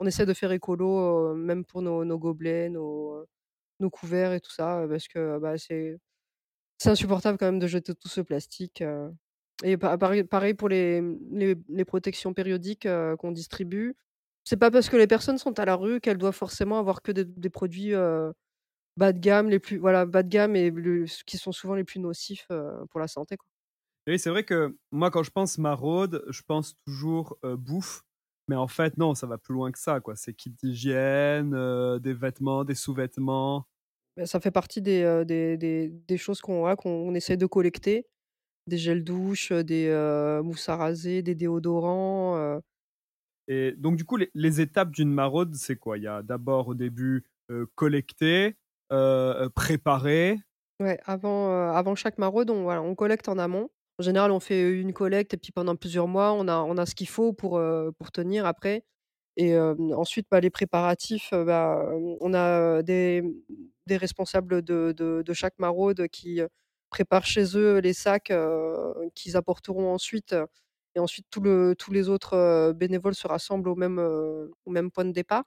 on 0.00 0.06
essaie 0.06 0.26
de 0.26 0.34
faire 0.34 0.52
écolo, 0.52 1.34
même 1.34 1.64
pour 1.64 1.82
nos 1.82 2.04
nos 2.04 2.18
gobelets, 2.18 2.70
nos, 2.70 3.26
nos 3.80 3.90
couverts 3.90 4.32
et 4.34 4.40
tout 4.40 4.52
ça, 4.52 4.86
parce 4.88 5.08
que, 5.08 5.38
bah, 5.38 5.58
c'est 5.58 5.98
insupportable 6.86 7.38
quand 7.38 7.46
même 7.46 7.58
de 7.60 7.66
jeter 7.68 7.94
tout 7.94 8.08
ce 8.08 8.20
plastique, 8.22 8.82
et 9.64 9.76
pa 9.78 9.98
pareil 9.98 10.54
pour 10.54 10.68
les, 10.68 11.02
les 11.68 11.84
protections 11.86 12.34
périodiques, 12.34 12.88
qu'on 13.18 13.32
distribue. 13.32 13.96
C'est 14.44 14.56
pas 14.58 14.70
parce 14.70 14.88
que 14.90 14.96
les 14.96 15.06
personnes 15.06 15.38
sont 15.38 15.58
à 15.58 15.64
la 15.64 15.74
rue 15.76 16.00
qu'elles 16.00 16.18
doivent 16.18 16.34
forcément 16.34 16.78
avoir 16.78 17.02
que 17.02 17.12
des 17.12 17.24
des 17.24 17.50
produits, 17.50 17.94
heu, 17.94 18.32
bas 18.96 19.12
de 19.12 19.20
gamme, 19.20 19.50
les 19.50 19.60
plus 19.60 19.78
voilà, 19.78 20.06
bas 20.06 20.22
de 20.24 20.28
gamme 20.30 20.56
et 20.56 20.70
le 20.70 21.06
qui 21.26 21.38
sont 21.38 21.52
souvent 21.52 21.74
les 21.76 21.84
plus 21.84 22.00
nocifs, 22.00 22.46
heu, 22.52 22.86
pour 22.90 23.00
la 23.00 23.08
santé, 23.08 23.36
quoi. 23.38 23.46
Oui, 24.06 24.18
c'est 24.18 24.30
vrai 24.30 24.44
que 24.44 24.76
moi, 24.92 25.10
quand 25.10 25.22
je 25.22 25.30
pense 25.30 25.56
maraude, 25.58 26.24
je 26.28 26.42
pense 26.42 26.74
toujours, 26.86 27.38
heu, 27.44 27.56
bouffe, 27.56 28.02
mais 28.48 28.56
en 28.56 28.68
fait, 28.68 28.98
non, 28.98 29.14
ça 29.14 29.26
va 29.26 29.38
plus 29.38 29.54
loin 29.54 29.72
que 29.72 29.78
ça, 29.78 30.00
quoi. 30.00 30.14
C'est 30.16 30.34
kit 30.34 30.50
d'hygiène, 30.50 31.50
des 32.00 32.12
vêtements, 32.12 32.64
des 32.64 32.74
sous-vêtements. 32.74 33.66
Bah, 34.16 34.26
ça 34.26 34.40
fait 34.40 34.50
partie 34.52 34.80
des, 34.80 35.24
des 35.26 35.56
des 35.56 35.88
des 35.88 36.16
choses 36.16 36.40
qu'on 36.40 36.60
voilà, 36.60 36.76
qu'on 36.76 37.14
essaie 37.14 37.36
de 37.36 37.46
collecter. 37.46 38.06
Des 38.68 38.78
gels 38.78 39.04
douche, 39.04 39.52
des, 39.52 39.90
mousses 40.44 40.68
à 40.70 40.76
raser, 40.76 41.22
des 41.22 41.34
déodorants, 41.34 42.60
Et 43.48 43.72
donc 43.76 43.96
du 43.96 44.04
coup, 44.04 44.18
les 44.34 44.60
étapes 44.60 44.90
d'une 44.90 45.12
maraude, 45.12 45.54
c'est 45.54 45.76
quoi? 45.76 45.98
Il 45.98 46.04
y 46.04 46.06
a 46.06 46.22
d'abord 46.22 46.68
au 46.68 46.74
début, 46.74 47.24
heu, 47.50 47.66
collecter, 47.74 48.56
heu 48.92 48.96
heu, 49.44 49.50
préparer. 49.50 50.38
Ouais, 50.80 50.98
avant, 51.04 51.70
avant 51.72 51.94
chaque 51.94 52.18
maraude, 52.18 52.50
on 52.50 52.64
voilà, 52.64 52.82
on 52.82 52.94
collecte 52.96 53.28
en 53.28 53.38
amont. 53.38 53.68
En 54.00 54.02
général, 54.02 54.32
on 54.32 54.40
fait 54.40 54.72
une 54.80 54.92
collecte 54.92 55.32
et 55.34 55.36
puis 55.36 55.52
pendant 55.52 55.76
plusieurs 55.76 56.08
mois, 56.08 56.32
on 56.32 56.48
a 56.48 56.56
on 56.56 56.76
a 56.78 56.84
ce 56.86 56.96
qu'il 56.96 57.08
faut 57.08 57.32
pour, 57.32 57.60
pour 57.98 58.10
tenir 58.12 58.44
après 58.46 58.84
et 59.36 59.58
ensuite, 59.58 60.28
bah, 60.30 60.40
les 60.40 60.50
préparatifs, 60.50 61.30
bah, 61.32 61.84
on 62.20 62.34
a, 62.34 62.82
des, 62.84 63.22
mmh, 63.22 63.32
des 63.86 63.96
responsables 63.98 64.62
de 64.62 64.92
de 64.96 65.22
de 65.26 65.32
chaque 65.34 65.58
maraude 65.58 66.08
qui, 66.08 66.40
préparent 66.90 67.26
chez 67.26 67.56
eux 67.58 67.78
les 67.80 67.92
sacs, 67.94 68.32
qu'ils 69.16 69.36
apporteront 69.36 69.92
ensuite, 69.94 70.34
et 70.94 71.00
ensuite 71.00 71.26
tous 71.30 71.42
les 71.92 72.08
autres, 72.08 72.72
bénévoles 72.74 73.14
se 73.14 73.26
rassemblent 73.28 73.68
au 73.68 73.74
même, 73.76 73.98
au 73.98 74.70
même 74.70 74.90
point 74.90 75.04
de 75.04 75.12
départ 75.12 75.44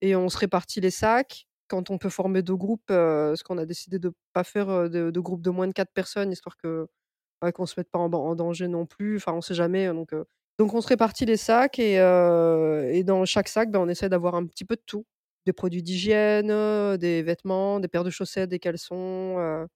et 0.00 0.16
on 0.16 0.28
se 0.28 0.38
répartit 0.38 0.80
les 0.80 0.90
sacs. 0.90 1.46
Quand 1.68 1.90
on 1.90 1.98
peut 1.98 2.10
former 2.10 2.42
2 2.42 2.56
groupes, 2.56 2.82
parce 2.88 3.42
qu'on 3.42 3.58
a 3.58 3.66
décidé 3.66 3.98
de 3.98 4.12
pas 4.34 4.44
faire, 4.44 4.90
de 4.90 5.10
de 5.10 5.20
groupes 5.20 5.42
de 5.42 5.50
moins 5.50 5.66
de 5.68 5.72
4 5.72 5.92
personnes, 5.94 6.30
histoire 6.32 6.56
que, 6.58 6.86
qu'on 7.54 7.66
se 7.66 7.74
mette 7.78 7.90
pas 7.90 7.98
en 8.00 8.34
danger 8.36 8.68
non 8.68 8.86
plus, 8.86 9.16
enfin 9.18 9.32
on 9.34 9.40
sait 9.42 9.54
jamais, 9.54 9.88
donc 9.88 10.12
heu, 10.14 10.24
donc 10.58 10.74
on 10.74 10.80
se 10.82 10.88
répartit 10.88 11.26
les 11.26 11.36
sacs 11.38 11.78
et 11.78 11.94
et 11.96 13.04
dans 13.04 13.24
chaque 13.26 13.48
sac, 13.48 13.70
bah, 13.70 13.80
on 13.80 13.88
essaie 13.88 14.08
d'avoir 14.08 14.34
un 14.36 14.46
petit 14.46 14.64
peu 14.64 14.76
de 14.76 14.82
tout. 14.86 15.06
Des 15.46 15.52
produits 15.54 15.82
d'hygiène, 15.82 16.48
des 16.98 17.22
vêtements, 17.22 17.80
des 17.80 17.88
paires 17.88 18.04
de 18.04 18.10
chaussettes, 18.10 18.50
des 18.50 18.58
caleçons, 18.60 19.66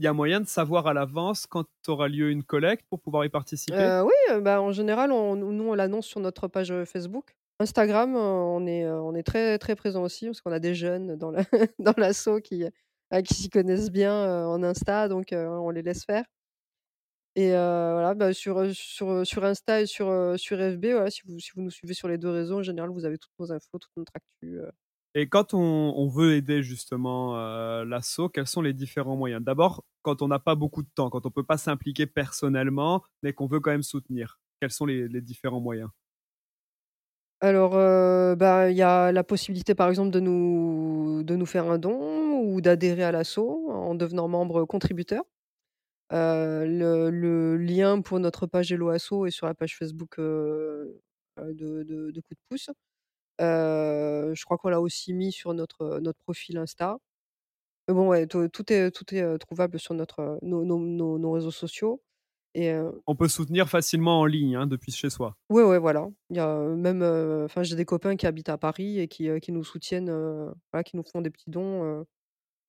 Il 0.00 0.04
y 0.04 0.08
a 0.08 0.12
moyen 0.12 0.40
de 0.40 0.46
savoir 0.48 0.88
à 0.88 0.92
l'avance 0.92 1.46
quand 1.46 1.66
aura 1.86 2.08
lieu 2.08 2.30
une 2.30 2.42
collecte 2.42 2.84
pour 2.90 3.00
pouvoir 3.00 3.24
y 3.24 3.28
participer? 3.28 3.92
Heu, 3.92 4.02
oui, 4.04 4.12
heu, 4.30 4.40
bah, 4.40 4.62
en 4.62 4.72
général, 4.72 5.12
on 5.12 5.36
nous 5.36 5.64
on 5.68 5.74
l'annonce 5.74 6.06
sur 6.06 6.20
notre 6.20 6.48
page, 6.48 6.70
heu, 6.72 6.84
Facebook. 6.84 7.34
Instagram, 7.60 8.14
on 8.16 8.66
est, 8.66 8.86
on 8.88 9.14
est 9.14 9.22
très, 9.24 9.58
très 9.58 9.74
présents 9.76 10.02
aussi 10.04 10.26
parce 10.26 10.40
qu'on 10.40 10.52
a 10.52 10.60
des 10.60 10.74
jeunes 10.74 11.16
dans 11.16 11.30
la 11.32 11.42
dans 11.80 11.94
l'asso 11.96 12.40
qui, 12.42 12.64
qui 13.24 13.34
s'y 13.34 13.50
connaissent 13.50 13.90
bien, 13.90 14.46
en 14.46 14.62
Insta, 14.62 15.08
donc 15.08 15.28
on 15.32 15.70
les 15.70 15.82
laisse 15.82 16.04
faire 16.04 16.24
et 17.36 17.50
voilà, 17.52 18.14
bah, 18.14 18.32
sur, 18.34 18.74
sur, 18.74 19.26
sur 19.26 19.44
Insta 19.44 19.80
et 19.82 19.86
sur, 19.86 20.34
sur 20.38 20.58
FB, 20.58 20.86
voilà, 20.92 21.10
si 21.10 21.22
vous 21.24 21.38
si 21.38 21.50
vous 21.54 21.62
nous 21.62 21.70
suivez 21.70 21.94
sur 21.94 22.08
les 22.08 22.18
2 22.18 22.30
réseaux, 22.30 22.58
en 22.58 22.62
général, 22.62 22.90
vous 22.90 23.04
avez 23.04 23.18
toutes 23.18 23.32
nos 23.38 23.52
infos, 23.52 23.78
toute 23.78 23.92
notre 23.96 24.12
actu. 24.16 24.58
Et 25.20 25.28
quand 25.28 25.52
on 25.52 26.06
veut 26.08 26.34
aider 26.36 26.62
justement, 26.62 27.34
l'asso, 27.84 28.28
quels 28.32 28.46
sont 28.46 28.62
les 28.62 28.72
différents 28.72 29.16
moyens? 29.16 29.42
D'abord, 29.42 29.84
quand 30.02 30.22
on 30.22 30.28
n'a 30.28 30.38
pas 30.38 30.54
beaucoup 30.54 30.82
de 30.82 30.88
temps, 30.94 31.10
quand 31.10 31.26
on 31.26 31.30
peut 31.30 31.42
pas 31.42 31.58
s'impliquer 31.58 32.06
personnellement, 32.06 33.02
mais 33.22 33.32
qu'on 33.32 33.46
veut 33.48 33.58
quand 33.60 33.70
même 33.72 33.82
soutenir, 33.82 34.38
quels 34.60 34.70
sont 34.70 34.86
les 34.86 35.20
différents 35.20 35.60
moyens? 35.60 35.90
Alors, 37.40 37.76
heu, 37.76 38.34
bah, 38.36 38.68
il 38.70 38.76
y 38.76 38.82
a 38.82 39.12
la 39.12 39.22
possibilité, 39.22 39.74
par 39.74 39.88
exemple, 39.88 40.10
de 40.10 40.18
nous 40.20 41.22
de 41.22 41.36
nous 41.36 41.46
faire 41.46 41.70
un 41.70 41.78
don 41.78 42.40
ou 42.42 42.60
d'adhérer 42.60 43.04
à 43.04 43.12
l'asso 43.12 43.38
en 43.70 43.94
devenant 43.94 44.26
membre 44.28 44.64
contributeur. 44.64 45.22
Heu, 46.12 46.66
le 47.10 47.56
lien 47.58 48.00
pour 48.02 48.20
notre 48.20 48.46
page 48.46 48.72
Hello 48.72 48.90
Asso 48.90 49.26
est 49.26 49.30
sur 49.32 49.46
la 49.46 49.54
page 49.54 49.76
Facebook, 49.78 50.18
heu, 50.20 51.00
de 51.38 51.84
de 51.84 52.10
de 52.12 52.20
Coup 52.22 52.34
de 52.34 52.40
pouce. 52.50 52.70
Heu, 53.40 54.32
je 54.34 54.44
crois 54.44 54.58
qu'on 54.58 54.68
l'a 54.70 54.80
aussi 54.80 55.12
mis 55.14 55.32
sur 55.32 55.54
notre, 55.54 55.82
heu, 55.98 56.00
notre 56.00 56.18
profil 56.20 56.58
Insta. 56.58 56.98
Mais 57.88 57.94
bon, 57.94 58.08
ouais, 58.08 58.26
tout 58.28 58.48
tout 58.48 58.72
est 58.72 58.90
tout 58.92 59.14
est, 59.14 59.22
heu, 59.22 59.38
trouvable 59.38 59.78
sur 59.80 59.94
notre, 59.94 60.20
heu, 60.22 60.38
nos 60.42 60.64
nos 60.64 60.78
nos 60.80 61.18
nos 61.18 61.32
réseaux 61.32 61.50
sociaux 61.52 62.02
et 62.54 62.70
heu 62.72 63.02
On 63.08 63.16
peut 63.16 63.26
soutenir 63.26 63.68
facilement 63.68 64.20
en 64.20 64.24
ligne, 64.24 64.54
hein, 64.54 64.68
depuis 64.68 64.92
chez 64.92 65.10
soi? 65.10 65.36
ouais, 65.50 65.62
ouais, 65.62 65.78
voilà. 65.78 66.08
Il 66.30 66.36
y 66.36 66.40
a, 66.40 66.46
heu, 66.56 66.76
même, 66.76 67.02
heu, 67.02 67.44
enfin, 67.44 67.62
j'ai 67.62 67.76
des 67.76 67.84
copains 67.84 68.16
qui 68.16 68.26
habitent 68.26 68.48
à 68.48 68.58
Paris 68.58 68.98
et 69.00 69.08
qui, 69.08 69.28
heu, 69.28 69.38
qui 69.40 69.52
nous 69.52 69.64
soutiennent, 69.64 70.10
heu, 70.10 70.52
voilà, 70.72 70.84
qui 70.84 70.96
nous 70.96 71.04
font 71.04 71.20
des 71.22 71.30
petits 71.30 71.50
dons, 71.50 71.84
heu, 71.84 72.04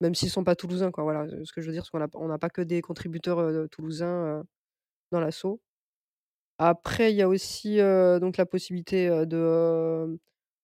même 0.00 0.14
s'ils 0.16 0.30
sont 0.30 0.44
pas 0.44 0.56
toulousains, 0.56 0.92
quoi, 0.92 1.04
voilà. 1.04 1.24
Heu, 1.26 1.44
ce 1.46 1.52
que 1.52 1.62
je 1.62 1.68
veux 1.68 1.72
dire, 1.74 1.84
c'est 1.86 1.92
qu'on 1.92 2.02
a 2.04 2.08
on 2.14 2.38
pas 2.38 2.50
que 2.50 2.62
des 2.62 2.82
contributeurs, 2.82 3.40
heu, 3.40 3.68
toulousains, 3.70 4.40
heu, 4.42 4.44
dans 5.12 5.20
l'asso. 5.20 5.60
Après, 6.58 7.12
il 7.12 7.16
y 7.16 7.22
a 7.22 7.28
aussi, 7.28 7.78
heu, 7.80 8.20
donc 8.20 8.36
la 8.36 8.46
possibilité, 8.46 9.08
heu, 9.08 9.26
de, 9.26 10.18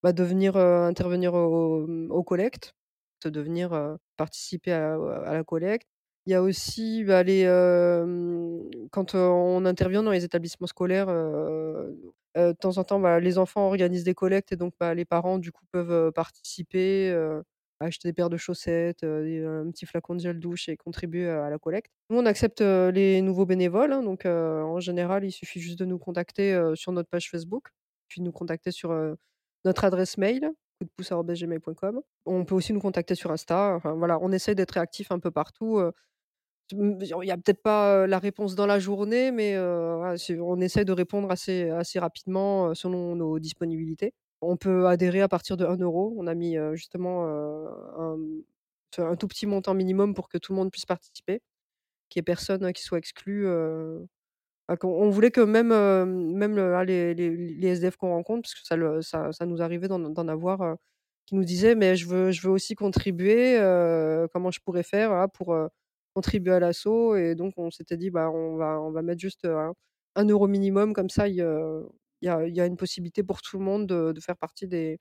bah, 0.07 0.13
de 0.13 0.23
venir, 0.23 0.57
intervenir 0.57 1.35
au, 1.35 1.85
mmh, 1.85 2.13
aux 2.13 2.23
collectes, 2.23 2.77
de 3.25 3.41
venir, 3.41 3.97
participer 4.17 4.71
à 4.71 5.33
la 5.35 5.43
collecte. 5.43 5.89
Il 6.27 6.31
y 6.31 6.35
a 6.35 6.43
aussi, 6.43 7.03
bah, 7.03 7.25
quand, 7.25 9.17
on 9.17 9.65
intervient 9.65 10.05
dans 10.05 10.13
les 10.13 10.23
établissements 10.23 10.69
scolaires, 10.69 11.09
de 11.09 12.53
temps 12.61 12.79
en 12.79 12.85
temps, 12.85 13.01
bah, 13.01 13.19
les 13.19 13.37
enfants 13.37 13.67
organisent 13.67 14.05
des 14.05 14.15
collectes 14.15 14.53
et 14.53 14.57
donc, 14.57 14.75
bah, 14.79 14.95
les 14.95 15.05
parents, 15.05 15.39
du 15.39 15.51
coup, 15.51 15.65
peuvent, 15.73 16.13
participer, 16.13 17.13
acheter 17.81 18.07
des 18.09 18.13
paires 18.13 18.31
de 18.31 18.37
chaussettes, 18.37 19.03
un 19.03 19.69
petit 19.73 19.87
flacon 19.87 20.15
de 20.15 20.21
gel 20.21 20.39
douche 20.39 20.69
et 20.69 20.77
contribuer, 20.77 21.29
à 21.29 21.51
la 21.51 21.59
collecte. 21.59 21.91
Nous, 22.11 22.19
on 22.19 22.27
accepte, 22.27 22.61
les 22.61 23.23
nouveaux 23.23 23.45
bénévoles, 23.45 23.93
hein, 23.93 24.05
donc 24.05 24.25
en 24.25 24.79
général, 24.79 25.25
il 25.25 25.33
suffit 25.33 25.59
juste 25.59 25.81
de 25.81 25.85
nous 25.85 25.99
contacter, 25.99 26.57
sur 26.77 26.93
notre 26.93 27.09
page 27.09 27.29
Facebook, 27.29 27.71
puis 28.07 28.21
de 28.21 28.25
nous 28.25 28.31
contacter 28.31 28.71
sur, 28.71 28.93
notre 29.67 29.85
adresse 29.85 30.19
mail, 30.19 30.53
coupdepouce@gmail.com. 30.81 32.03
On 32.27 32.45
peut 32.47 32.55
aussi 32.57 32.73
nous 32.75 32.81
contacter 32.81 33.15
sur 33.17 33.33
Insta, 33.33 33.75
enfin 33.77 33.95
voilà, 33.95 34.19
on 34.23 34.33
essaie 34.33 34.55
d'être 34.57 34.73
réactif 34.73 35.13
un 35.13 35.19
peu 35.21 35.31
partout, 35.33 35.81
il 36.73 37.07
y 37.25 37.31
a 37.31 37.37
peut-être 37.37 37.63
pas, 37.63 38.05
heu, 38.05 38.07
la 38.07 38.19
réponse 38.19 38.55
dans 38.57 38.67
la 38.67 38.79
journée, 38.81 39.31
mais 39.33 39.55
c'est 40.19 40.39
on 40.41 40.61
essaie 40.61 40.85
de 40.85 40.93
répondre 40.93 41.31
assez 41.31 41.71
assez 41.71 41.99
rapidement, 42.01 42.75
selon 42.75 43.15
nos 43.17 43.39
disponibilités. 43.39 44.15
On 44.43 44.57
peut 44.57 44.87
adhérer 44.89 45.21
à 45.23 45.29
partir 45.29 45.57
de 45.57 45.65
1 45.67 46.13
€. 46.13 46.15
On 46.19 46.27
a 46.27 46.35
mis, 46.35 46.57
justement, 46.75 47.27
un, 47.29 48.19
un 48.99 49.17
tout 49.17 49.29
petit 49.29 49.47
montant 49.47 49.75
minimum 49.75 50.15
pour 50.15 50.29
que 50.29 50.39
tout 50.39 50.53
le 50.53 50.57
monde 50.59 50.71
puisse 50.73 50.87
participer, 50.87 51.41
qu'il 52.11 52.21
y 52.21 52.23
ait 52.23 52.25
personne 52.25 52.73
qui 52.73 52.83
soit 52.85 52.99
exclu, 52.99 53.47
bah, 54.69 54.77
on 54.85 55.11
voulait 55.11 55.31
que 55.31 55.41
même, 55.41 55.73
heu, 55.73 56.05
même 56.07 56.59
ah, 56.59 56.85
les 56.85 57.15
les 57.15 57.31
les 57.37 57.69
SDF 57.69 57.97
qu'on 57.97 58.11
rencontre, 58.11 58.43
parce 58.43 58.55
que 58.55 58.67
ça 59.03 59.33
ça 59.33 59.47
nous 59.47 59.63
arrivait 59.63 59.89
d'en 59.89 60.29
avoir, 60.29 60.63
heu, 60.63 60.77
qui 61.27 61.35
nous 61.37 61.45
disaient: 61.45 61.75
«Mais 61.77 61.97
je 61.97 62.07
veux 62.09 62.33
je 62.33 62.43
veux 62.43 62.51
aussi 62.53 62.75
contribuer, 62.75 63.59
heu, 63.61 64.29
comment 64.33 64.51
je 64.51 64.61
pourrais 64.61 64.83
faire, 64.85 65.29
pour, 65.35 65.55
contribuer 66.15 66.53
à 66.55 66.61
l'asso?» 66.61 67.15
et 67.17 67.35
donc 67.37 67.55
on 67.59 67.71
s'était 67.71 67.97
dit: 67.97 68.11
«Bah, 68.11 68.31
on 68.33 68.57
va 68.57 68.81
on 68.81 68.91
va 68.93 69.03
mettre 69.03 69.21
juste, 69.21 69.45
un 69.47 69.73
1 70.17 70.47
€ 70.47 70.49
minimum 70.49 70.95
comme 70.95 71.11
ça 71.11 71.29
il, 71.29 71.37
y 71.37 71.43
a 72.29 72.47
y 72.49 72.61
a 72.61 72.67
une 72.67 72.77
possibilité 72.77 73.23
pour 73.23 73.43
tout 73.43 73.59
le 73.59 73.65
monde 73.65 73.87
de 73.87 74.13
de 74.13 74.21
faire 74.21 74.37
partie 74.37 74.67
des 74.69 74.99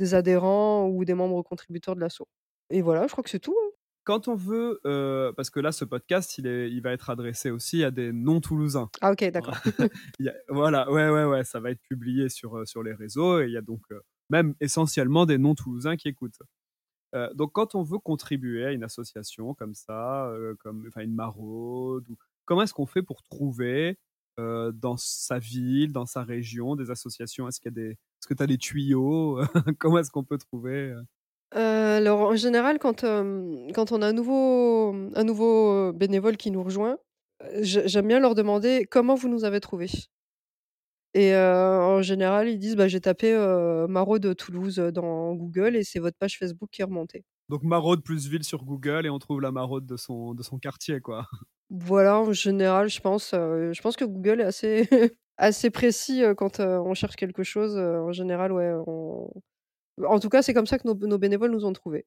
des 0.00 0.14
adhérents 0.14 0.88
ou 0.88 1.04
des 1.06 1.14
membres 1.14 1.42
contributeurs 1.42 1.96
de 1.96 2.00
l'asso» 2.02 2.24
et 2.70 2.82
voilà, 2.82 3.06
je 3.08 3.12
crois 3.12 3.24
que 3.24 3.30
c'est 3.30 3.40
tout, 3.40 3.56
hein. 3.60 3.75
Quand 4.06 4.28
on 4.28 4.36
veut, 4.36 4.80
heu, 4.86 5.32
parce 5.36 5.50
que 5.50 5.58
là, 5.58 5.72
ce 5.72 5.84
podcast, 5.84 6.38
il 6.38 6.46
est 6.46 6.70
il 6.70 6.80
va 6.80 6.92
être 6.92 7.10
adressé 7.10 7.50
aussi 7.50 7.82
à 7.82 7.90
des 7.90 8.12
non 8.12 8.40
toulousains. 8.40 8.88
Ah 9.00 9.10
OK, 9.10 9.24
d'accord. 9.32 9.56
Voilà, 10.48 10.88
ouais, 10.92 11.10
ouais, 11.10 11.24
ouais, 11.24 11.42
ça 11.42 11.58
va 11.58 11.72
être 11.72 11.82
publié 11.82 12.28
sur, 12.28 12.56
heu, 12.56 12.64
sur 12.66 12.84
les 12.84 12.92
réseaux 12.94 13.40
et 13.40 13.46
il 13.46 13.52
y 13.52 13.56
a 13.56 13.62
donc, 13.62 13.80
heu, 13.90 14.00
même 14.30 14.54
essentiellement 14.60 15.26
des 15.26 15.38
non 15.38 15.56
toulousains 15.56 15.96
qui 15.96 16.08
écoutent. 16.08 16.38
Donc 17.34 17.52
quand 17.52 17.74
on 17.74 17.82
veut 17.82 17.98
contribuer 17.98 18.66
à 18.66 18.72
une 18.72 18.84
association 18.84 19.54
comme 19.54 19.74
ça, 19.74 20.30
comme 20.60 20.88
une 20.98 21.14
maraude 21.14 22.06
ou 22.10 22.16
comment 22.44 22.62
est-ce 22.62 22.74
qu'on 22.74 22.86
fait 22.86 23.02
pour 23.02 23.22
trouver, 23.22 23.98
dans 24.38 24.96
sa 24.98 25.38
ville, 25.38 25.92
dans 25.92 26.04
sa 26.06 26.22
région, 26.22 26.76
des 26.76 26.90
associations? 26.90 27.48
Est-ce 27.48 27.58
qu'il 27.58 27.72
y 27.72 27.74
a 27.74 27.82
des 27.82 27.90
est-ce 27.92 28.28
que 28.28 28.34
tu 28.34 28.42
as 28.42 28.46
des 28.46 28.58
tuyaux? 28.58 29.40
Comment 29.78 29.98
est-ce 29.98 30.10
qu'on 30.10 30.24
peut 30.24 30.36
trouver, 30.38 30.94
Heu, 31.54 31.58
alors 31.60 32.20
en 32.22 32.36
général 32.36 32.78
quand, 32.78 33.02
quand 33.02 33.92
on 33.92 34.02
a 34.02 34.06
un 34.08 34.12
nouveau, 34.12 34.92
un 35.14 35.24
nouveau, 35.24 35.92
bénévole 35.92 36.36
qui 36.36 36.50
nous 36.50 36.62
rejoint, 36.62 36.98
j'aime 37.60 38.08
bien 38.08 38.18
leur 38.20 38.34
demander: 38.34 38.86
«Comment 38.90 39.14
vous 39.14 39.28
nous 39.28 39.44
avez 39.44 39.60
trouvés?» 39.60 39.88
et 41.14 41.34
en 41.34 42.02
général, 42.02 42.48
ils 42.48 42.58
disent: 42.58 42.76
«Bah, 42.76 42.88
j'ai 42.88 43.00
tapé, 43.00 43.32
heu, 43.32 43.86
maraude 43.88 44.36
Toulouse, 44.36 44.76
dans 44.76 45.34
Google 45.34 45.76
et 45.76 45.84
c'est 45.84 45.98
votre 46.00 46.16
page 46.18 46.38
Facebook 46.38 46.68
qui 46.72 46.82
est 46.82 46.84
remontée». 46.84 47.24
Donc 47.48 47.62
maraude 47.62 48.02
plus 48.02 48.26
ville 48.28 48.42
sur 48.42 48.64
Google 48.64 49.06
et 49.06 49.10
on 49.10 49.18
trouve 49.20 49.40
la 49.40 49.52
maraude 49.52 49.86
de 49.86 49.96
son 49.96 50.34
de 50.34 50.42
son 50.42 50.58
quartier, 50.58 51.00
quoi. 51.00 51.26
Voilà, 51.70 52.20
en 52.20 52.32
général, 52.32 52.88
je 52.88 53.00
pense, 53.00 53.30
je 53.32 53.80
pense 53.82 53.96
que 53.96 54.04
Google 54.04 54.40
est 54.40 54.44
assez 54.44 54.88
assez 55.36 55.70
précis, 55.70 56.22
quand, 56.36 56.60
on 56.60 56.94
cherche 56.94 57.16
quelque 57.16 57.42
chose, 57.42 57.76
en 57.76 58.12
général, 58.12 58.52
ouais, 58.52 58.72
on 58.86 59.28
en 60.04 60.20
tout 60.20 60.28
cas, 60.28 60.42
c'est 60.42 60.54
comme 60.54 60.66
ça 60.66 60.78
que 60.78 60.86
nos 60.88 60.94
nos 60.94 61.18
bénévoles 61.18 61.50
nous 61.52 61.64
ont 61.64 61.72
trouvés. 61.72 62.06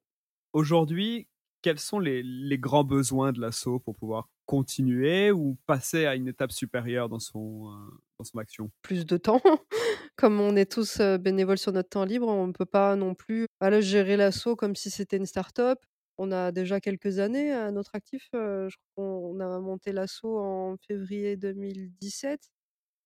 Aujourd'hui, 0.54 1.28
quels 1.62 1.80
sont 1.80 2.00
les 2.00 2.24
les 2.24 2.58
grands 2.60 2.84
besoins 2.84 3.32
de 3.34 3.42
l'asso 3.42 3.80
pour 3.84 3.96
pouvoir 3.96 4.30
continuer 4.46 5.32
ou 5.32 5.58
passer 5.68 6.06
à 6.06 6.16
une 6.16 6.28
étape 6.28 6.52
supérieure 6.52 7.10
dans 7.10 7.20
son, 7.20 7.70
heu, 7.72 8.00
dans 8.20 8.26
son 8.26 8.38
action? 8.40 8.72
Plus 8.82 9.06
de 9.06 9.18
temps. 9.18 9.42
Comme 10.16 10.40
on 10.40 10.56
est 10.56 10.72
tous, 10.72 11.00
bénévoles 11.20 11.58
sur 11.58 11.72
notre 11.72 11.90
temps 11.90 12.06
libre, 12.06 12.28
on 12.28 12.48
ne 12.48 12.52
peut 12.54 12.66
pas 12.66 12.96
non 12.96 13.14
plus, 13.16 13.46
voilà, 13.62 13.82
gérer 13.82 14.18
l'asso 14.18 14.56
comme 14.58 14.76
si 14.76 14.90
c'était 14.90 15.18
une 15.18 15.26
start-up. 15.26 15.80
On 16.18 16.32
a 16.32 16.52
déjà 16.52 16.82
quelques 16.82 17.20
années 17.20 17.52
à 17.54 17.72
notre 17.72 17.96
actif, 17.96 18.28
heu, 18.36 18.68
je 18.70 18.76
crois 18.96 19.06
qu'on 19.06 19.40
a 19.40 19.60
monté 19.60 19.92
l'asso 19.94 20.26
en 20.26 20.76
février 20.86 21.38
2017. 21.38 22.50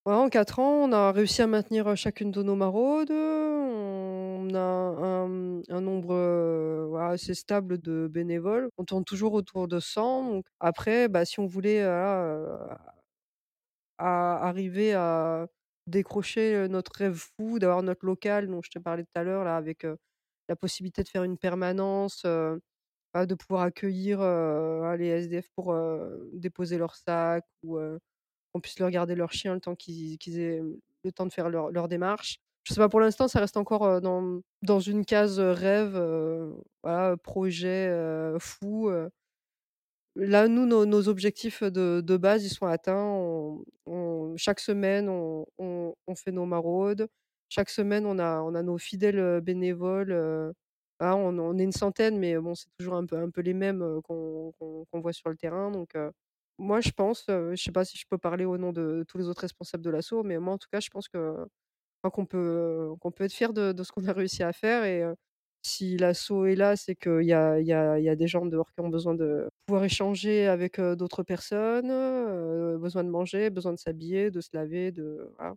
En 0.06 0.28
4 0.28 0.60
ans, 0.60 0.84
on 0.84 0.92
a 0.92 1.14
réussi 1.14 1.42
à 1.42 1.48
maintenir, 1.48 1.88
heu, 1.88 1.96
chacune 1.96 2.30
de 2.32 2.44
nos 2.44 2.56
maraudes, 2.56 3.10
on 3.10 4.50
a 4.54 4.60
un, 4.60 5.80
nombre, 5.82 6.14
voilà, 6.90 7.12
assez 7.12 7.34
stable 7.34 7.78
de 7.80 8.08
bénévoles. 8.12 8.68
On 8.78 8.84
tourne 8.84 9.06
toujours 9.06 9.32
autour 9.34 9.70
de 9.70 9.80
100 9.80 10.26
donc 10.30 10.46
après, 10.60 11.08
bah, 11.08 11.24
si 11.24 11.40
on 11.40 11.46
voulait, 11.46 11.84
à 11.84 12.78
arriver 14.48 14.94
à 14.94 15.48
décrocher, 15.88 16.68
notre 16.70 16.92
rêve 16.98 17.16
fou 17.38 17.60
d'avoir 17.60 17.84
notre 17.84 18.06
local 18.06 18.48
dont 18.48 18.62
je 18.64 18.70
te 18.72 18.80
parlais 18.80 19.04
tout 19.04 19.12
à 19.20 19.24
l'heure 19.24 19.44
là 19.44 19.56
avec, 19.58 19.86
la 20.50 20.56
possibilité 20.58 21.04
de 21.04 21.08
faire 21.10 21.24
une 21.24 21.38
permanence, 21.38 22.24
heu 22.26 22.60
de 23.16 23.36
pouvoir 23.36 23.64
accueillir, 23.64 24.20
les 24.98 25.08
SDF 25.08 25.48
pour, 25.56 25.76
déposer 26.34 26.78
leurs 26.80 26.96
sacs 26.98 27.46
ou, 27.64 27.78
qu'on 28.54 28.62
puisse 28.62 28.80
leur 28.80 28.90
garder 28.92 29.16
leur 29.16 29.32
chien 29.34 29.54
le 29.56 29.60
temps 29.62 29.76
qu'ils 29.76 30.18
aient 30.40 30.62
le 31.04 31.12
temps 31.12 31.26
de 31.26 31.34
faire 31.34 31.50
leur 31.50 31.88
démarche. 31.90 32.38
Je 32.66 32.74
sais 32.74 32.80
pas, 32.80 32.88
pour 32.90 33.02
l'instant, 33.02 33.28
ça 33.28 33.40
reste 33.42 33.58
encore, 33.58 34.02
dans 34.02 34.42
dans 34.62 34.80
une 34.80 35.06
case, 35.06 35.40
rêve, 35.40 36.00
projet, 37.24 37.92
fou, 38.40 38.90
Là, 40.16 40.48
nous, 40.48 40.66
nos 40.68 41.08
objectifs, 41.10 41.64
de 41.64 42.02
de 42.06 42.18
base, 42.18 42.46
ils 42.46 42.50
sont 42.50 42.68
atteints. 42.68 43.58
Chaque 44.38 44.60
semaine, 44.60 45.10
on 45.10 45.46
on 45.58 46.16
fait 46.16 46.32
nos 46.32 46.46
maraudes. 46.46 47.08
Chaque 47.50 47.70
semaine, 47.70 48.06
on 48.06 48.20
a 48.20 48.42
on 48.42 48.54
a 48.56 48.62
nos 48.62 48.78
fidèles, 48.78 49.42
bénévoles, 49.42 50.14
voilà, 51.00 51.16
on 51.18 51.58
est 51.58 51.64
une 51.64 51.72
centaine, 51.72 52.20
mais 52.20 52.38
bon, 52.38 52.54
c'est 52.56 52.68
toujours 52.78 52.94
un 52.96 53.06
peu 53.08 53.18
un 53.18 53.30
peu 53.32 53.42
les 53.42 53.54
mêmes, 53.56 54.02
qu'on 54.04 54.54
voit 54.94 55.14
sur 55.14 55.30
le 55.30 55.36
terrain 55.38 55.72
donc 55.72 55.96
moi, 56.58 56.82
je 56.82 56.92
pense, 56.92 57.26
heu, 57.30 57.56
je 57.56 57.64
sais 57.64 57.72
pas 57.72 57.86
si 57.86 57.98
je 57.98 58.06
peux 58.10 58.18
parler 58.18 58.46
au 58.46 58.58
nom 58.58 58.72
de 58.74 59.06
tous 59.08 59.18
les 59.18 59.28
autres 59.28 59.42
responsables 59.42 59.84
de 59.84 59.90
l'asso, 59.90 60.24
mais 60.24 60.38
moi, 60.40 60.54
en 60.54 60.58
tout 60.58 60.68
cas, 60.72 60.80
je 60.80 60.90
pense 60.90 61.08
qu'on 61.10 62.26
peut, 62.26 62.90
qu'on 63.02 63.12
peut 63.12 63.26
être 63.26 63.34
fier 63.34 63.54
de 63.54 63.74
ce 63.84 63.92
qu'on 63.92 64.08
a 64.08 64.14
réussi 64.14 64.44
à 64.44 64.54
faire 64.54 64.84
et 64.86 65.04
si 65.64 65.98
l'assaut 65.98 66.46
est 66.46 66.56
là, 66.56 66.76
c'est 66.76 66.96
qu'il 66.96 67.24
y 67.24 67.34
a 67.34 67.60
y 67.62 67.74
a 67.74 68.00
y 68.00 68.10
a 68.10 68.16
des 68.18 68.28
gens 68.28 68.46
dehors 68.46 68.72
qui 68.74 68.82
ont 68.82 68.90
besoin 68.90 69.16
de 69.16 69.50
pouvoir 69.66 69.86
échanger 69.86 70.48
avec, 70.48 70.80
d'autres 70.82 71.24
personnes, 71.24 71.90
besoin 72.80 73.04
de 73.06 73.10
manger, 73.10 73.50
besoin 73.50 73.74
de 73.74 73.80
s'habiller, 73.80 74.32
de 74.32 74.42
se 74.42 74.50
laver, 74.54 74.92
de 74.92 75.30
voilà. 75.38 75.56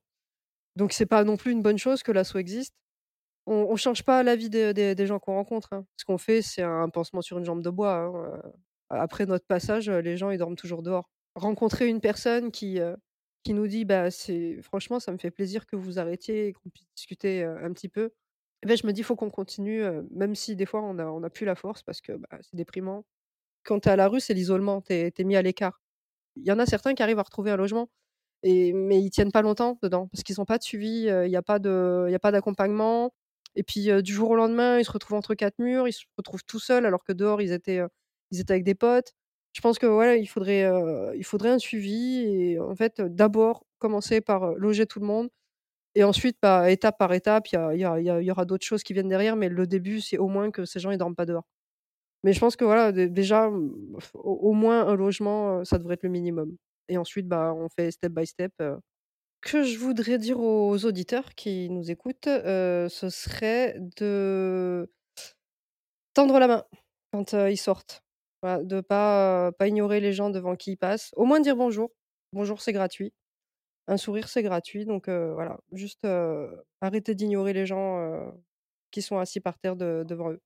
Donc 0.77 0.93
c'est 0.93 1.07
pas 1.07 1.25
non 1.25 1.37
plus 1.39 1.53
une 1.53 1.63
bonne 1.63 1.79
chose 1.79 2.03
que 2.05 2.13
l'assaut 2.13 2.39
existe. 2.39 2.75
On 3.47 3.69
on 3.71 3.77
change 3.77 4.05
pas 4.05 4.23
la 4.25 4.37
vie 4.37 4.51
des 4.51 4.75
des 4.75 5.07
gens 5.07 5.19
qu'on 5.21 5.35
rencontre, 5.35 5.73
hein. 5.75 5.87
Ce 5.99 6.05
qu'on 6.07 6.19
fait, 6.19 6.43
c'est 6.43 6.63
un 6.63 6.89
pansement 6.91 7.23
sur 7.23 7.39
une 7.39 7.45
jambe 7.47 7.63
de 7.63 7.71
bois, 7.71 7.95
hein. 7.97 8.43
Après 8.91 9.27
notre 9.27 9.47
passage, 9.47 9.91
les 9.91 10.17
gens, 10.17 10.31
ils 10.31 10.39
dorment 10.39 10.57
toujours 10.57 10.83
dehors. 10.83 11.11
Rencontrer 11.35 11.89
une 11.89 12.01
personne 12.01 12.51
qui, 12.53 12.79
qui 13.45 13.55
nous 13.55 13.67
dit: 13.67 13.85
«Bah, 13.85 14.11
c'est 14.11 14.61
franchement, 14.63 15.01
ça 15.01 15.13
me 15.13 15.19
fait 15.19 15.31
plaisir 15.31 15.67
que 15.67 15.77
vous 15.77 15.99
arrêtiez 15.99 16.49
et 16.49 16.53
qu'on 16.53 16.71
puisse 16.71 16.87
discuter, 16.97 17.45
un 17.45 17.73
petit 17.73 17.89
peu». 17.89 18.11
Et 18.63 18.67
beh, 18.69 18.77
je 18.77 18.87
me 18.87 18.93
dis: 18.93 19.03
«Faut 19.03 19.17
qu'on 19.17 19.31
continue», 19.31 19.83
même 20.13 20.35
si 20.37 20.57
des 20.57 20.67
fois 20.67 20.83
on 20.83 20.99
a 20.99 21.07
on 21.07 21.23
a 21.25 21.31
plus 21.31 21.47
la 21.47 21.55
force 21.57 21.83
parce 21.83 22.01
que, 22.01 22.13
bah, 22.13 22.39
c'est 22.43 22.57
déprimant. 22.57 23.05
Quand 23.65 23.81
tu 23.81 23.89
es 23.91 23.93
à 23.93 23.97
la 23.97 24.09
rue, 24.09 24.21
c'est 24.21 24.35
l'isolement, 24.35 24.83
tu 24.83 24.95
es 24.95 25.13
mis 25.25 25.37
à 25.37 25.43
l'écart. 25.43 25.81
Il 26.37 26.47
y 26.47 26.53
en 26.53 26.59
a 26.61 26.67
certains 26.67 26.95
qui 26.95 27.03
arrivent 27.05 27.19
à 27.21 27.23
retrouver 27.25 27.51
un 27.53 27.57
logement 27.59 27.91
et 28.45 28.73
mais 28.75 29.01
ils 29.03 29.11
tiennent 29.11 29.33
pas 29.33 29.43
longtemps 29.43 29.79
dedans 29.83 30.09
parce 30.09 30.23
qu'ils 30.25 30.41
ont 30.43 30.47
pas 30.47 30.59
de 30.59 30.65
suivi, 30.65 31.03
il 31.09 31.31
y 31.31 31.37
a 31.37 31.43
pas 31.43 31.59
de 31.61 32.07
il 32.11 32.15
a 32.17 32.19
pas 32.21 32.33
d'accompagnement 32.33 33.13
et 33.57 33.63
puis, 33.65 33.89
du 34.03 34.13
jour 34.15 34.31
au 34.31 34.37
lendemain, 34.37 34.79
ils 34.81 34.85
se 34.87 34.93
retrouvent 34.93 35.19
entre 35.19 35.35
4 35.35 35.59
murs, 35.61 35.89
ils 35.89 35.93
se 35.95 36.05
retrouvent 36.19 36.45
tout 36.47 36.61
seuls 36.61 36.87
alors 36.87 37.05
que 37.05 37.13
dehors 37.15 37.43
ils 37.43 37.53
étaient, 37.53 37.81
ils 38.31 38.41
étaient 38.41 38.53
avec 38.55 38.65
des 38.65 38.75
potes. 38.75 39.13
Je 39.53 39.61
pense 39.61 39.79
que 39.79 39.87
voilà, 39.87 40.17
il 40.17 40.27
faudrait, 40.27 40.69
il 41.17 41.25
faudrait 41.25 41.51
un 41.51 41.59
suivi 41.59 42.21
et 42.27 42.59
en 42.61 42.75
fait, 42.77 43.01
d'abord 43.01 43.65
commencer 43.79 44.21
par, 44.21 44.55
loger 44.55 44.87
tout 44.87 45.01
le 45.01 45.07
monde 45.07 45.29
et 45.97 46.05
ensuite, 46.05 46.39
bah, 46.43 46.71
étape 46.71 46.99
par 46.99 47.13
étape, 47.15 47.49
il 47.53 47.59
y 47.77 47.81
y 47.81 48.25
y 48.27 48.31
aura 48.31 48.45
d'autres 48.45 48.67
choses 48.67 48.83
qui 48.83 48.93
viennent 48.93 49.09
derrière, 49.09 49.37
mais 49.37 49.49
le 49.49 49.67
début, 49.67 50.01
c'est 50.03 50.19
au 50.19 50.29
moins 50.29 50.51
que 50.51 50.65
ces 50.67 50.79
gens, 50.81 50.91
ils 50.91 50.99
dorment 50.99 51.17
pas 51.17 51.27
dehors. 51.27 51.47
Mais 52.25 52.33
je 52.33 52.41
pense 52.41 52.57
que 52.57 52.65
voilà, 52.65 52.93
dé 52.93 53.09
déjà, 53.09 53.51
mmh, 53.51 53.99
au 54.15 54.53
moins 54.53 54.87
un 54.89 54.97
logement, 54.97 55.65
ça 55.65 55.79
devrait 55.79 55.95
être 55.95 56.03
le 56.05 56.11
minimum 56.11 56.57
et 56.89 56.99
ensuite, 56.99 57.29
bah, 57.29 57.53
on 57.57 57.69
fait 57.69 57.91
step 57.91 58.13
by 58.13 58.27
step. 58.27 58.53
Que 59.43 59.63
je 59.65 59.79
voudrais 59.79 60.19
dire 60.19 60.41
aux 60.41 60.85
auditeurs 60.85 61.35
qui 61.35 61.71
nous 61.71 61.91
écoutent, 61.91 62.27
ce 62.27 63.09
serait 63.11 63.77
de 63.99 64.91
tendre 66.15 66.39
la 66.41 66.49
main 66.49 66.65
quand, 67.13 67.33
ils 67.33 67.57
sortent. 67.57 68.03
Voilà, 68.47 68.63
de 68.65 68.81
pas, 68.81 69.53
pas 69.59 69.69
ignorer 69.69 70.01
les 70.01 70.13
gens 70.13 70.31
devant 70.31 70.57
qui 70.57 70.73
ils 70.73 70.77
passent. 70.77 71.13
Au 71.17 71.25
moins 71.25 71.41
dire 71.41 71.57
bonjour. 71.57 71.91
Bonjour, 72.33 72.61
c'est 72.63 72.73
gratuit. 72.73 73.13
Un 73.89 73.99
sourire, 73.99 74.29
c'est 74.29 74.43
gratuit, 74.45 74.87
donc 74.87 75.09
voilà, 75.09 75.61
juste, 75.73 76.05
heu, 76.07 76.63
arrêter 76.81 77.15
d'ignorer 77.17 77.53
les 77.55 77.67
gens, 77.67 78.33
qui 78.93 79.03
sont 79.03 79.19
assis 79.19 79.41
par 79.41 79.59
terre 79.59 79.77
de 79.77 80.05
devant 80.09 80.33
eux. 80.33 80.41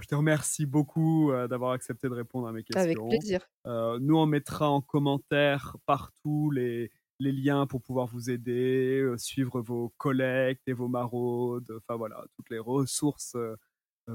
je 0.00 0.06
te 0.06 0.14
remercie 0.14 0.66
beaucoup, 0.66 1.32
d'avoir 1.48 1.72
accepté 1.72 2.08
de 2.08 2.14
répondre 2.14 2.46
à 2.48 2.52
mes 2.52 2.62
Avec 2.72 3.04
questions. 3.04 3.06
plaisir. 3.06 3.46
Heu, 3.66 3.98
nous, 4.00 4.16
on 4.16 4.26
mettra 4.26 4.70
en 4.70 4.80
commentaire 4.80 5.76
partout 5.86 6.50
les 6.50 6.90
les 7.20 7.32
liens 7.32 7.66
pour 7.66 7.82
pouvoir 7.82 8.06
vous 8.06 8.30
aider, 8.30 9.04
suivre 9.16 9.60
vos 9.60 9.88
collectes 9.96 10.68
et 10.68 10.72
vos 10.72 10.86
maraudes, 10.86 11.68
enfin 11.76 11.96
voilà, 11.96 12.24
toutes 12.36 12.48
les 12.48 12.60
ressources, 12.60 13.36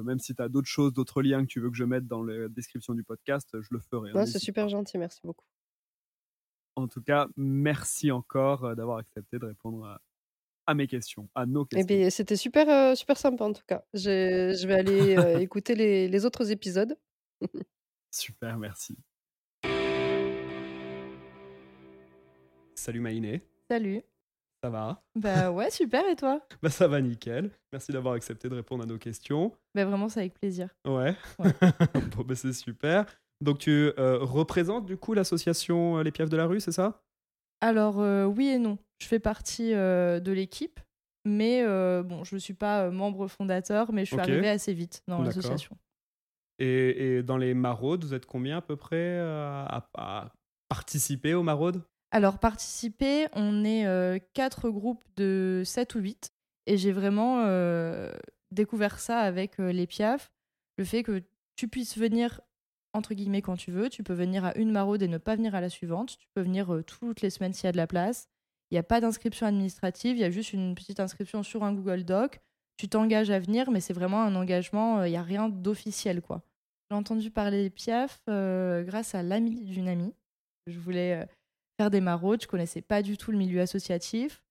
même 0.03 0.19
si 0.19 0.33
tu 0.35 0.41
as 0.41 0.49
d'autres 0.49 0.67
choses, 0.69 0.93
d'autres 0.93 1.21
liens 1.21 1.41
que 1.43 1.47
tu 1.47 1.59
veux 1.59 1.69
que 1.69 1.75
je 1.77 1.83
mette 1.83 2.07
dans 2.07 2.23
la 2.23 2.47
description 2.49 2.93
du 2.93 3.03
podcast, 3.03 3.49
je 3.61 3.67
le 3.71 3.79
ferai, 3.79 4.11
hein, 4.13 4.25
c'est 4.25 4.39
super 4.39 4.65
pas. 4.65 4.69
gentil, 4.69 4.97
merci 4.97 5.19
beaucoup. 5.23 5.45
En 6.75 6.87
tout 6.87 7.01
cas, 7.01 7.27
merci 7.35 8.11
encore, 8.11 8.65
heu, 8.65 8.75
d'avoir 8.75 8.97
accepté 8.97 9.39
de 9.39 9.45
répondre 9.45 9.85
à 9.85 9.99
à 10.67 10.75
mes 10.75 10.87
questions, 10.87 11.29
à 11.35 11.45
nos 11.45 11.65
Eh 11.75 11.83
questions. 11.83 11.85
beh, 11.85 12.09
c'était 12.09 12.35
super, 12.35 12.69
heu, 12.69 12.95
super 12.95 13.17
sympa 13.17 13.43
en 13.45 13.53
tout 13.53 13.63
cas. 13.67 13.83
Je 13.93 14.53
je 14.59 14.67
vais 14.67 14.75
aller, 14.75 15.15
heu, 15.17 15.39
écouter 15.41 15.75
les 15.75 16.07
les 16.07 16.25
autres 16.25 16.51
épisodes. 16.51 16.97
Super, 18.11 18.57
merci. 18.57 18.95
Salut 22.75 22.99
Maïné, 23.01 23.41
Salut. 23.69 24.03
Ça 24.63 24.69
va? 24.69 25.03
Bah 25.15 25.51
ouais, 25.51 25.69
super 25.69 26.07
et 26.09 26.15
toi? 26.15 26.39
Bah 26.61 26.69
ça 26.69 26.87
va 26.87 27.01
nickel. 27.01 27.51
Merci 27.73 27.91
d'avoir 27.91 28.13
accepté 28.13 28.47
de 28.47 28.55
répondre 28.55 28.83
à 28.83 28.85
nos 28.87 28.97
questions. 28.97 29.51
Bah 29.75 29.83
vraiment, 29.83 30.07
c'est 30.07 30.21
avec 30.21 30.33
plaisir. 30.35 30.69
Ouais. 30.87 31.15
Ouais. 31.39 31.51
Bon 32.15 32.23
bah 32.23 32.35
c'est 32.35 32.53
super. 32.53 33.05
Donc 33.41 33.59
tu, 33.59 33.71
heu, 33.71 34.17
représentes 34.21 34.85
du 34.85 34.95
coup 34.95 35.13
l'association, 35.13 35.97
heu, 35.97 36.03
Les 36.03 36.11
Piafs 36.11 36.29
de 36.29 36.37
la 36.37 36.45
Rue, 36.45 36.61
c'est 36.61 36.71
ça? 36.71 37.03
Alors, 37.59 37.99
heu, 38.01 38.25
oui 38.25 38.47
et 38.47 38.57
non. 38.57 38.77
Je 38.99 39.07
fais 39.07 39.19
partie, 39.19 39.71
de 39.71 40.31
l'équipe, 40.31 40.79
mais 41.25 41.61
bon, 42.03 42.23
je 42.23 42.35
ne 42.35 42.39
suis 42.39 42.53
pas, 42.53 42.89
membre 42.89 43.27
fondateur, 43.27 43.91
mais 43.91 44.05
je 44.05 44.11
suis 44.11 44.19
arrivée 44.21 44.47
assez 44.49 44.73
vite 44.73 45.03
dans 45.09 45.21
l'association. 45.21 45.77
Et 46.59 47.17
et 47.17 47.23
dans 47.23 47.37
les 47.37 47.53
maraudes, 47.53 48.05
vous 48.05 48.13
êtes 48.13 48.25
combien 48.25 48.57
à 48.57 48.61
peu 48.61 48.77
près, 48.77 49.19
à 49.19 50.31
participer 50.69 51.33
aux 51.33 51.43
maraudes? 51.43 51.83
Alors 52.15 52.37
participer, 52.37 53.27
on 53.33 53.65
est, 53.65 53.87
heu, 53.87 54.19
4 54.35 54.69
groupes 54.69 55.03
de 55.15 55.63
7 55.65 55.95
ou 55.95 55.99
8 55.99 56.31
et 56.67 56.77
j'ai 56.77 56.91
vraiment, 56.91 57.43
heu, 57.47 58.11
découvert 58.51 58.99
ça 58.99 59.21
avec, 59.21 59.59
heu, 59.59 59.71
les 59.71 59.87
Piaf. 59.87 60.31
Le 60.77 60.85
fait 60.85 61.01
que 61.01 61.23
tu 61.55 61.67
puisses 61.67 61.97
venir 61.97 62.41
entre 62.93 63.15
guillemets 63.15 63.41
«quand 63.41 63.55
tu 63.57 63.71
veux». 63.71 63.89
Tu 63.89 64.03
peux 64.03 64.13
venir 64.13 64.45
à 64.45 64.55
une 64.55 64.71
maraude 64.71 65.01
et 65.01 65.07
ne 65.07 65.17
pas 65.17 65.35
venir 65.35 65.55
à 65.55 65.61
la 65.61 65.69
suivante. 65.69 66.15
Tu 66.19 66.27
peux 66.35 66.43
venir, 66.43 66.83
toutes 66.85 67.21
les 67.21 67.31
semaines 67.31 67.53
s'il 67.53 67.65
y 67.65 67.69
a 67.69 67.71
de 67.71 67.77
la 67.77 67.87
place. 67.87 68.27
Il 68.69 68.75
y 68.75 68.77
a 68.77 68.83
pas 68.83 69.01
d'inscription 69.01 69.47
administrative, 69.47 70.15
il 70.15 70.19
y 70.19 70.23
a 70.23 70.29
juste 70.29 70.53
une 70.53 70.75
petite 70.75 70.99
inscription 70.99 71.41
sur 71.41 71.63
un 71.63 71.73
Google 71.73 72.03
Doc. 72.03 72.41
Tu 72.77 72.87
t'engages 72.89 73.31
à 73.31 73.39
venir, 73.39 73.71
mais 73.71 73.81
c'est 73.81 73.93
vraiment 73.93 74.21
un 74.21 74.35
engagement, 74.35 75.03
il 75.03 75.11
y 75.11 75.15
a 75.17 75.23
rien 75.23 75.49
d'officiel, 75.49 76.21
quoi. 76.21 76.43
J'ai 76.91 76.95
entendu 76.95 77.31
parler 77.31 77.63
des 77.63 77.69
Piaf, 77.71 78.21
grâce 78.27 79.15
à 79.15 79.23
l'amie 79.23 79.65
d'une 79.65 79.87
amie. 79.89 80.13
Je 80.67 80.77
voulais, 80.77 81.27
faire 81.79 81.89
des 81.89 82.01
maraudes, 82.01 82.41
je 82.41 82.47
connaissais 82.47 82.81
pas 82.81 83.01
du 83.01 83.17
tout 83.17 83.31
le 83.31 83.37
milieu 83.37 83.61
associatif 83.61 84.41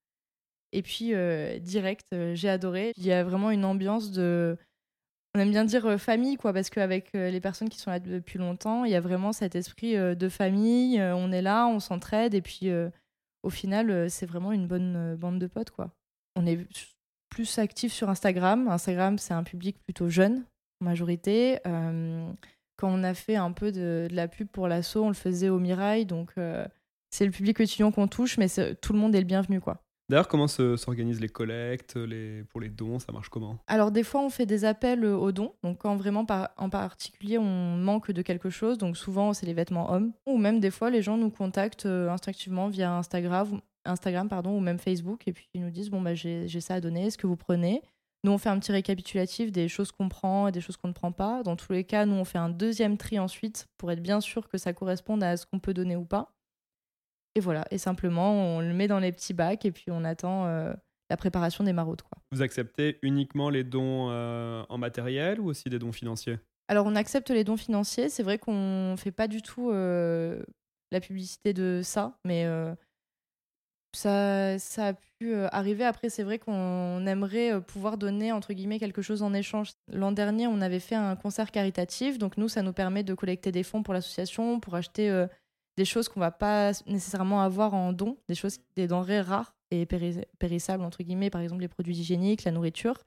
et 0.75 0.81
puis, 0.81 1.13
heu, 1.13 1.59
direct, 1.59 2.07
heu, 2.13 2.33
j'ai 2.33 2.49
adoré. 2.49 2.93
Il 2.97 3.05
y 3.05 3.11
a 3.11 3.23
vraiment 3.23 3.51
une 3.51 3.63
ambiance 3.63 4.11
de 4.11 4.57
on 5.35 5.39
aime 5.39 5.51
bien 5.51 5.65
dire, 5.65 5.87
heu, 5.87 5.97
famille 5.97 6.35
quoi, 6.35 6.53
parce 6.53 6.69
qu'avec, 6.69 7.11
les 7.13 7.41
personnes 7.41 7.69
qui 7.69 7.79
sont 7.79 7.91
là 7.91 7.99
depuis 7.99 8.39
longtemps, 8.39 8.85
il 8.85 8.91
y 8.91 8.95
a 8.95 9.01
vraiment 9.01 9.33
cet 9.33 9.55
esprit, 9.55 9.95
de 9.95 10.29
famille, 10.29 11.01
on 11.01 11.31
est 11.31 11.41
là, 11.41 11.67
on 11.67 11.79
s'entraide 11.79 12.33
et 12.33 12.41
puis, 12.41 12.69
au 13.43 13.49
final, 13.49 14.09
c'est 14.09 14.25
vraiment 14.25 14.51
une 14.51 14.67
bonne, 14.67 15.15
bande 15.15 15.39
de 15.39 15.47
potes 15.47 15.71
quoi. 15.71 15.91
On 16.35 16.45
est 16.45 16.59
plus 17.29 17.57
actifs 17.59 17.93
sur 17.93 18.09
Instagram. 18.09 18.67
Instagram, 18.67 19.17
c'est 19.17 19.33
un 19.33 19.43
public 19.43 19.77
plutôt 19.83 20.09
jeune, 20.09 20.43
en 20.81 20.85
majorité. 20.85 21.59
Quand 21.63 22.89
on 22.89 23.03
a 23.03 23.13
fait 23.13 23.35
un 23.35 23.51
peu 23.51 23.71
de 23.71 24.07
de 24.09 24.15
la 24.15 24.27
pub 24.27 24.47
pour 24.47 24.67
l'asso, 24.67 24.97
on 24.97 25.07
le 25.07 25.13
faisait 25.13 25.49
au 25.49 25.59
Mirail 25.59 26.05
donc 26.05 26.33
c'est 27.13 27.25
le 27.25 27.31
public 27.31 27.59
étudiant 27.59 27.91
qu'on 27.91 28.07
touche, 28.07 28.37
mais 28.37 28.47
tout 28.81 28.93
le 28.93 28.99
monde 28.99 29.13
est 29.15 29.19
le 29.19 29.25
bienvenu 29.25 29.61
quoi. 29.61 29.77
D'ailleurs, 30.09 30.27
comment 30.27 30.47
se 30.47 30.75
s'organisent 30.75 31.21
les 31.21 31.29
collectes, 31.29 31.95
les 31.95 32.43
pour 32.43 32.59
les 32.59 32.69
dons, 32.69 32.99
ça 32.99 33.11
marche 33.13 33.29
comment? 33.29 33.57
Alors 33.67 33.91
des 33.91 34.03
fois, 34.03 34.21
on 34.21 34.29
fait 34.29 34.45
des 34.45 34.65
appels, 34.65 35.05
heu, 35.05 35.15
aux 35.15 35.31
dons, 35.31 35.53
donc 35.63 35.77
quand 35.77 35.95
vraiment 35.95 36.25
par 36.25 36.49
en 36.57 36.69
particulier 36.69 37.37
on 37.37 37.77
manque 37.77 38.11
de 38.11 38.21
quelque 38.21 38.49
chose, 38.49 38.77
donc 38.77 38.97
souvent 38.97 39.33
c'est 39.33 39.45
les 39.45 39.53
vêtements 39.53 39.91
hommes 39.93 40.11
ou 40.25 40.37
même 40.37 40.59
des 40.59 40.71
fois 40.71 40.89
les 40.89 41.01
gens 41.01 41.17
nous 41.17 41.29
contactent, 41.29 41.85
heu, 41.85 42.09
instinctivement 42.09 42.67
via 42.67 42.93
Instagram 42.97 43.61
Instagram 43.85 44.27
pardon 44.27 44.57
ou 44.57 44.59
même 44.59 44.79
Facebook 44.79 45.27
et 45.27 45.33
puis 45.33 45.47
ils 45.53 45.61
nous 45.61 45.71
disent: 45.71 45.89
«Bon 45.89 46.01
bah 46.01 46.15
j'ai 46.15 46.47
ça 46.61 46.75
à 46.75 46.81
donner, 46.81 47.05
est-ce 47.07 47.17
que 47.17 47.27
vous 47.27 47.37
prenez?» 47.37 47.81
Nous 48.25 48.31
on 48.31 48.37
fait 48.37 48.49
un 48.49 48.57
petit 48.57 48.71
récapitulatif 48.71 49.51
des 49.51 49.67
choses 49.67 49.91
qu'on 49.91 50.07
prend 50.07 50.47
et 50.47 50.51
des 50.51 50.61
choses 50.61 50.77
qu'on 50.77 50.87
ne 50.87 50.93
prend 50.93 51.11
pas. 51.11 51.43
Dans 51.43 51.57
tous 51.57 51.73
les 51.73 51.83
cas, 51.83 52.05
nous 52.05 52.15
on 52.15 52.23
fait 52.23 52.37
un 52.37 52.49
deuxième 52.49 52.97
tri 52.97 53.19
ensuite 53.19 53.67
pour 53.77 53.91
être 53.91 54.01
bien 54.01 54.21
sûr 54.21 54.47
que 54.47 54.57
ça 54.57 54.71
corresponde 54.71 55.23
à 55.23 55.35
ce 55.35 55.45
qu'on 55.45 55.59
peut 55.59 55.73
donner 55.73 55.97
ou 55.97 56.05
pas. 56.05 56.33
Et 57.35 57.39
voilà 57.39 57.65
et 57.71 57.77
simplement 57.77 58.31
on 58.57 58.59
le 58.61 58.73
met 58.73 58.87
dans 58.87 58.99
les 58.99 59.11
petits 59.11 59.33
bacs 59.33 59.65
et 59.65 59.71
puis 59.71 59.85
on 59.89 60.03
attend, 60.03 60.47
heu, 60.47 60.73
la 61.09 61.17
préparation 61.17 61.63
des 61.63 61.73
maraudes 61.73 62.01
quoi. 62.01 62.21
Vous 62.31 62.41
acceptez 62.41 62.99
uniquement 63.01 63.49
les 63.49 63.63
dons, 63.63 64.09
heu, 64.11 64.63
en 64.69 64.77
matériel 64.77 65.39
ou 65.39 65.45
aussi 65.47 65.69
des 65.69 65.79
dons 65.79 65.91
financiers? 65.91 66.39
Alors, 66.69 66.85
on 66.85 66.95
accepte 66.95 67.29
les 67.29 67.43
dons 67.43 67.57
financiers. 67.57 68.09
C'est 68.09 68.23
vrai 68.23 68.37
qu'on 68.37 68.95
fait 68.97 69.11
pas 69.11 69.27
du 69.27 69.41
tout 69.41 69.69
euh, 69.71 70.43
la 70.91 71.01
publicité 71.01 71.53
de 71.53 71.81
ça, 71.83 72.17
mais 72.23 72.45
euh, 72.45 72.73
ça, 73.95 74.57
ça 74.57 74.87
a 74.87 74.93
pu 74.93 75.33
euh, 75.33 75.47
arriver. 75.51 75.83
Après, 75.85 76.09
c'est 76.09 76.23
vrai 76.23 76.39
qu'on 76.39 77.05
aimerait 77.05 77.53
euh, 77.53 77.59
pouvoir 77.59 77.97
donner, 77.97 78.31
entre 78.31 78.53
guillemets, 78.53 78.79
quelque 78.79 79.01
chose 79.01 79.21
en 79.21 79.33
échange. 79.33 79.71
L'an 79.91 80.11
dernier, 80.11 80.47
on 80.47 80.61
avait 80.61 80.79
fait 80.79 80.95
un 80.95 81.15
concert 81.15 81.51
caritatif. 81.51 82.17
Donc, 82.17 82.37
nous, 82.37 82.47
ça 82.47 82.61
nous 82.63 82.73
permet 82.73 83.03
de 83.03 83.13
collecter 83.13 83.51
des 83.51 83.63
fonds 83.63 83.83
pour 83.83 83.93
l'association, 83.93 84.59
pour 84.59 84.73
acheter 84.75 85.09
euh, 85.09 85.27
des 85.77 85.85
choses 85.85 86.07
qu'on 86.09 86.19
va 86.19 86.31
pas 86.31 86.71
nécessairement 86.87 87.41
avoir 87.41 87.73
en 87.73 87.93
don, 87.93 88.17
des 88.29 88.35
choses, 88.35 88.59
des 88.75 88.87
denrées 88.87 89.21
rares 89.21 89.55
et 89.71 89.85
péris- 89.85 90.25
périssables, 90.39 90.83
entre 90.83 91.01
guillemets, 91.03 91.29
par 91.29 91.41
exemple 91.41 91.61
les 91.61 91.67
produits 91.67 91.97
hygiéniques, 91.97 92.43
la 92.43 92.51
nourriture. 92.51 93.03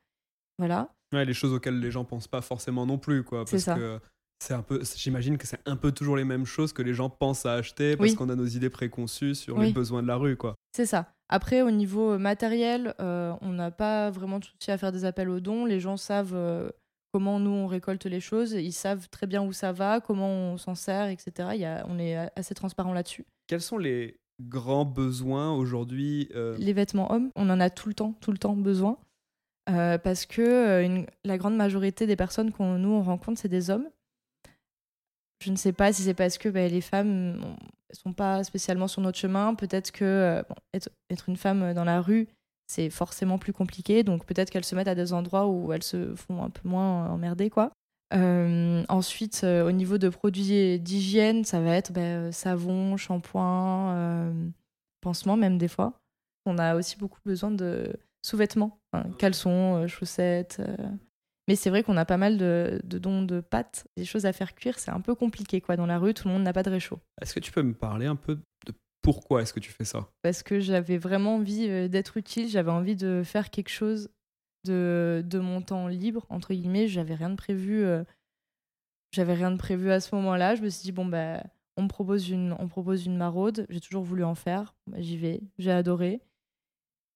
Voilà. 0.59 0.89
Ouais, 1.13 1.25
les 1.25 1.35
choses 1.35 1.53
auxquelles 1.53 1.79
les 1.79 1.91
gens 1.91 2.05
pensent 2.05 2.29
pas 2.29 2.41
forcément 2.41 2.87
non 2.87 2.99
plus, 2.99 3.23
quoi. 3.23 3.45
C'est 3.47 3.53
Parce 3.57 3.63
ça. 3.65 3.75
que 3.75 4.01
c'est 4.41 4.55
un 4.55 4.63
peu, 4.63 4.83
j'imagine 4.97 5.39
que 5.39 5.47
c'est 5.47 5.61
un 5.67 5.77
peu 5.77 5.93
toujours 5.93 6.17
les 6.17 6.25
mêmes 6.25 6.45
choses 6.47 6.73
que 6.73 6.83
les 6.83 6.93
gens 6.95 7.09
pensent 7.09 7.47
à 7.47 7.55
acheter 7.55 7.97
parce 7.97 8.11
Oui. 8.11 8.17
qu'on 8.17 8.29
a 8.29 8.35
nos 8.35 8.47
idées 8.47 8.71
préconçues 8.71 9.35
sur 9.35 9.57
Oui. 9.57 9.67
les 9.69 9.73
besoins 9.73 10.03
de 10.03 10.09
la 10.09 10.17
rue, 10.17 10.37
quoi. 10.37 10.55
C'est 10.75 10.87
ça. 10.87 11.13
Après, 11.29 11.63
au 11.63 11.71
niveau 11.71 12.13
euh, 12.13 12.19
matériel, 12.19 12.95
euh, 13.01 13.33
on 13.41 13.51
n'a 13.53 13.71
pas 13.71 14.11
vraiment 14.11 14.39
de 14.39 14.45
souci 14.45 14.71
à 14.71 14.79
faire 14.79 14.93
des 14.93 15.05
appels 15.05 15.29
aux 15.31 15.41
dons. 15.41 15.65
Les 15.65 15.81
gens 15.81 15.97
savent 15.97 16.35
euh, 16.35 16.69
comment 17.17 17.41
nous 17.41 17.51
on 17.51 17.67
récolte 17.67 18.05
les 18.05 18.21
choses. 18.21 18.53
Ils 18.53 18.73
savent 18.73 19.09
très 19.09 19.27
bien 19.27 19.43
où 19.43 19.53
ça 19.55 19.73
va, 19.73 20.01
comment 20.03 20.29
on 20.29 20.59
s'en 20.59 20.75
sert, 20.75 21.07
etc. 21.09 21.49
Il 21.55 21.61
y 21.61 21.65
a, 21.65 21.87
on 21.89 21.99
est 21.99 22.15
assez 22.37 22.55
transparent 22.55 22.93
là-dessus. 22.93 23.25
Quels 23.47 23.63
sont 23.63 23.79
les 23.79 24.19
grands 24.43 24.85
besoins 24.85 25.51
aujourd'hui 25.55 26.29
euh, 26.35 26.55
Les 26.59 26.75
vêtements 26.75 27.11
hommes, 27.11 27.31
on 27.37 27.49
en 27.49 27.59
a 27.59 27.71
tout 27.71 27.89
le 27.89 27.95
temps, 27.95 28.13
tout 28.21 28.33
le 28.33 28.37
temps 28.39 28.55
besoin. 28.55 28.99
Euh, 29.71 29.97
parce 29.97 30.27
que 30.27 30.43
euh, 30.43 30.85
une- 30.85 31.07
la 31.25 31.39
grande 31.39 31.57
majorité 31.57 32.07
des 32.07 32.17
personnes 32.17 32.53
qu'on 32.53 32.77
nous 32.77 32.91
on 32.91 33.03
rencontre, 33.03 33.41
c'est 33.41 33.49
des 33.49 33.71
hommes. 33.71 33.89
Je 35.43 35.51
ne 35.51 35.57
sais 35.57 35.73
pas 35.73 35.93
si 35.93 36.03
c'est 36.03 36.15
parce 36.15 36.37
que 36.37 36.51
bah, 36.51 36.69
les 36.69 36.81
femmes 36.83 37.37
ne 37.39 37.95
sont 37.95 38.13
pas 38.13 38.45
spécialement 38.45 38.89
sur 38.89 39.01
notre 39.01 39.19
chemin. 39.19 39.55
Peut-être 39.55 39.91
que 39.91 40.45
bon, 40.49 40.55
être, 40.75 40.91
être 41.09 41.29
une 41.31 41.37
femme 41.39 41.73
dans 41.73 41.85
la 41.85 42.01
rue, 42.03 42.29
c'est 42.67 42.91
forcément 42.91 43.39
plus 43.39 43.53
compliqué. 43.53 44.03
Donc 44.03 44.27
peut-être 44.27 44.51
qu'elles 44.51 44.65
se 44.65 44.75
mettent 44.75 44.89
à 44.89 44.95
des 44.95 45.13
endroits 45.13 45.47
où 45.47 45.73
elles 45.73 45.83
se 45.83 46.15
font 46.15 46.43
un 46.43 46.51
peu 46.51 46.69
moins 46.69 47.09
emmerder. 47.11 47.51
Quoi. 47.51 47.73
Euh, 48.15 48.85
ensuite, 48.89 49.43
euh, 49.45 49.67
au 49.67 49.73
niveau 49.73 49.99
de 49.99 50.09
produits 50.09 50.79
d'hygiène, 50.79 51.45
ça 51.45 51.61
va 51.61 51.75
être 51.75 51.93
bah, 51.93 52.01
euh, 52.01 52.33
savon, 52.33 52.97
shampoing, 52.97 53.95
euh, 53.95 54.49
pansement 55.01 55.37
même 55.37 55.59
des 55.59 55.69
fois. 55.69 55.95
On 56.45 56.59
a 56.59 56.77
aussi 56.77 56.97
beaucoup 56.97 57.19
besoin 57.25 57.51
de 57.51 57.97
sous-vêtements, 58.25 58.79
hein, 58.93 59.05
caleçons, 59.19 59.87
chaussettes. 59.89 60.63
Mais 61.49 61.57
c'est 61.57 61.71
vrai 61.71 61.83
qu'on 61.83 61.97
a 61.97 62.05
pas 62.05 62.17
mal 62.17 62.39
de, 62.39 62.81
de 62.85 62.99
dons 62.99 63.23
de 63.23 63.41
pâtes, 63.41 63.87
des 63.97 64.05
choses 64.05 64.27
à 64.27 64.33
faire 64.33 64.55
cuire. 64.55 64.79
C'est 64.79 64.91
un 64.91 65.01
peu 65.01 65.17
compliqué 65.17 65.61
quoi. 65.61 65.77
Dans 65.77 65.87
la 65.87 65.99
rue, 65.99 66.15
tout 66.15 66.29
le 66.29 66.35
monde 66.35 66.45
n'a 66.45 66.53
pas 66.53 66.63
de 66.63 66.71
réchaud. 66.71 67.01
Est-ce 67.21 67.35
que 67.35 67.41
tu 67.41 67.51
peux 67.51 67.63
me 67.63 67.75
parler 67.75 68.07
un 68.07 68.17
peu 68.17 68.37
de 68.67 68.73
pourquoi 69.07 69.43
est-ce 69.43 69.53
que 69.53 69.61
tu 69.61 69.71
fais 69.71 69.85
ça? 69.85 70.09
Parce 70.23 70.43
que 70.43 70.59
j'avais 70.59 70.99
vraiment 70.99 71.37
envie 71.37 71.69
euh, 71.69 71.87
d'être 71.87 72.17
utile, 72.17 72.49
j'avais 72.49 72.73
envie 72.73 72.97
de 72.97 73.23
faire 73.25 73.51
quelque 73.51 73.69
chose 73.69 74.11
de, 74.65 75.23
de 75.25 75.39
mon 75.39 75.63
temps 75.63 75.87
libre, 75.87 76.27
entre 76.29 76.53
guillemets. 76.53 76.89
J'avais 76.89 77.15
rien 77.15 77.31
de 77.31 77.37
prévu. 77.37 77.85
euh, 77.85 78.03
j'avais 79.13 79.35
rien 79.35 79.53
de 79.53 79.59
prévu 79.59 79.93
à 79.93 80.01
ce 80.01 80.13
moment-là. 80.17 80.57
Je 80.57 80.63
me 80.63 80.69
suis 80.69 80.83
dit, 80.83 80.91
bon, 80.91 81.07
bah, 81.07 81.41
on 81.77 81.85
me 81.85 81.89
propose 81.89 82.31
une, 82.31 82.57
on 82.59 82.67
propose 82.67 83.07
une 83.07 83.17
maraude. 83.17 83.65
J'ai 83.69 83.79
toujours 83.81 84.03
voulu 84.03 84.25
en 84.25 84.35
faire. 84.35 84.75
Bah, 84.89 84.97
J'y 85.01 85.17
vais. 85.17 85.41
J'ai 85.57 85.71
adoré. 85.71 86.21